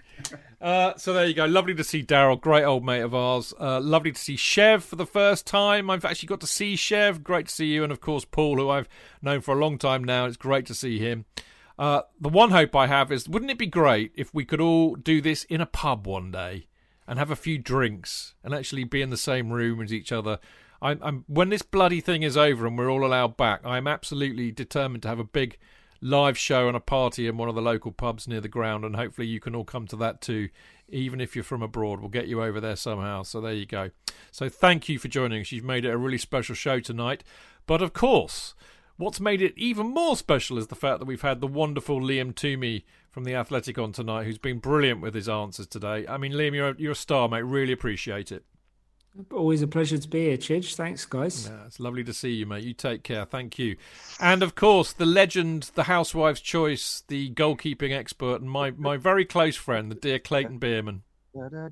[0.61, 1.45] Uh, so there you go.
[1.45, 3.55] Lovely to see Daryl, great old mate of ours.
[3.61, 5.91] Uh, lovely to see Chev for the first time.
[5.91, 7.23] I've actually got to see Chev.
[7.23, 8.89] Great to see you, and of course Paul, who I've
[9.23, 10.27] known for a long time now.
[10.27, 11.27] It's great to see him.
[11.79, 14.97] Uh, the one hope I have is, wouldn't it be great if we could all
[14.97, 16.67] do this in a pub one day
[17.07, 20.41] and have a few drinks and actually be in the same room as each other?
[20.81, 24.51] I'm, I'm when this bloody thing is over and we're all allowed back, I'm absolutely
[24.53, 25.59] determined to have a big
[26.01, 28.97] live show and a party in one of the local pubs near the ground, and
[28.97, 30.49] hopefully you can all come to that too.
[30.89, 33.23] Even if you're from abroad, we'll get you over there somehow.
[33.23, 33.91] So there you go.
[34.31, 35.53] So thank you for joining us.
[35.53, 37.25] You've made it a really special show tonight.
[37.67, 38.55] But of course,
[38.97, 42.33] what's made it even more special is the fact that we've had the wonderful Liam
[42.33, 46.07] Twomey from the Athletic on tonight, who's been brilliant with his answers today.
[46.09, 47.43] I mean, Liam, you're a, you're a star, mate.
[47.43, 48.45] Really appreciate it.
[49.33, 50.75] Always a pleasure to be here, Chidge.
[50.75, 51.49] Thanks, guys.
[51.49, 52.63] Yeah, it's lovely to see you, mate.
[52.63, 53.25] You take care.
[53.25, 53.77] Thank you.
[54.21, 59.25] And of course, the legend, the housewife's choice, the goalkeeping expert, and my, my very
[59.25, 61.01] close friend, the dear Clayton Beerman.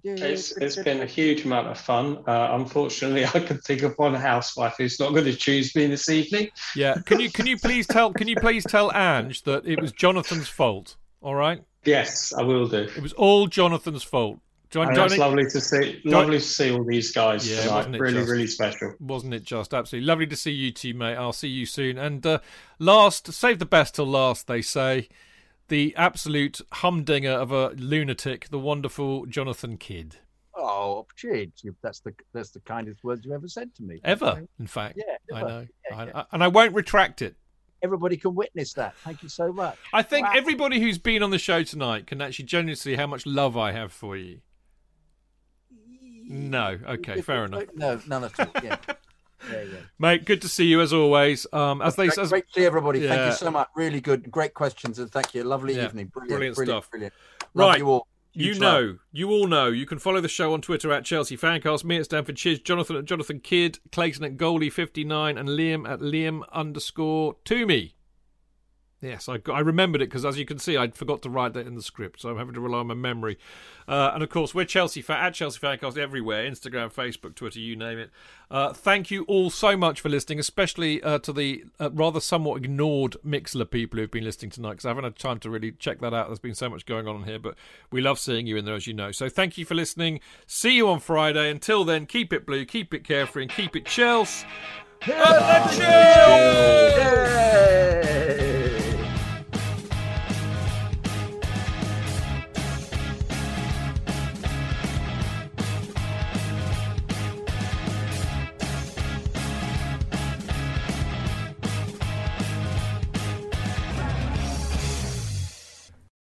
[0.05, 2.19] It's, it's been a huge amount of fun.
[2.27, 6.09] Uh, unfortunately, I can think of one housewife who's not going to choose me this
[6.09, 6.51] evening.
[6.75, 6.97] Yeah.
[7.05, 10.49] Can you can you please tell can you please tell Ange that it was Jonathan's
[10.49, 10.97] fault?
[11.21, 11.63] All right.
[11.85, 12.83] Yes, I will do.
[12.83, 14.39] It was all Jonathan's fault.
[14.71, 16.01] John, And it's lovely to see.
[16.03, 17.75] John- Lovely to see all these guys Yeah, tonight.
[17.77, 18.31] wasn't it Really, just?
[18.31, 18.95] really special.
[18.99, 21.15] Wasn't it just absolutely lovely to see you two, mate?
[21.15, 21.99] I'll see you soon.
[21.99, 22.41] And uh,
[22.79, 25.09] last, save the best till last, they say.
[25.69, 30.17] The absolute humdinger of a lunatic, the wonderful Jonathan Kydd.
[30.55, 34.01] Oh, Chid, that's the that's the kindest words you've ever said to me.
[34.05, 34.97] Ever, in fact.
[34.99, 35.67] Yeah, I know.
[35.91, 36.11] Yeah, I, yeah.
[36.15, 37.37] I- and I won't retract it.
[37.83, 38.97] Everybody can witness that.
[38.99, 39.77] Thank you so much.
[39.93, 43.27] I think everybody who's been on the show tonight can actually genuinely see how much
[43.27, 44.41] love I have for you.
[46.29, 47.65] No, okay, fair enough.
[47.75, 48.47] No, none at all.
[48.63, 48.77] Yeah.
[49.53, 49.77] Yeah, yeah.
[49.99, 51.47] Mate, good to see you as always.
[51.53, 53.07] Um, as they great, as, great to see everybody.
[53.07, 53.69] Thank you so much.
[53.77, 55.45] Really good, great questions, and thank you.
[55.45, 56.07] Lovely Yeah, evening.
[56.07, 56.91] Brilliant, brilliant brilliant, stuff.
[56.91, 57.15] Brilliant.
[57.55, 57.79] Love Right.
[57.79, 58.09] you all.
[58.33, 58.99] You Huge know, love.
[59.13, 59.69] you all know.
[59.69, 62.97] You can follow the show on Twitter at Chelsea Fancast, me at Stamford Chidge, Jonathan
[62.97, 67.93] at Jonathan Kydd, Clayton at Goalie59, and Liam at Liam underscore Twomey.
[69.03, 71.67] Yes, I, I remembered it because, as you can see, I forgot to write that
[71.67, 73.39] in the script, so I'm having to rely on my memory.
[73.87, 77.77] Uh, and of course, we're Chelsea fa- at Chelsea Fancast everywhere Instagram, Facebook, Twitter, you
[77.77, 78.11] name it.
[78.51, 82.57] Uh, thank you all so much for listening, especially uh, to the uh, rather somewhat
[82.57, 86.01] ignored Mixlr people who've been listening tonight because I haven't had time to really check
[86.01, 86.29] that out.
[86.29, 87.55] There's been so much going on here, but
[87.93, 89.13] we love seeing you in there, as you know.
[89.13, 90.21] So thank you for listening.
[90.47, 91.51] See you on Friday.
[91.51, 94.47] Until then, keep it blue, keep it carefree, and keep it Chelsea.
[95.03, 95.77] Up the
[96.97, 98.36] Chelsea!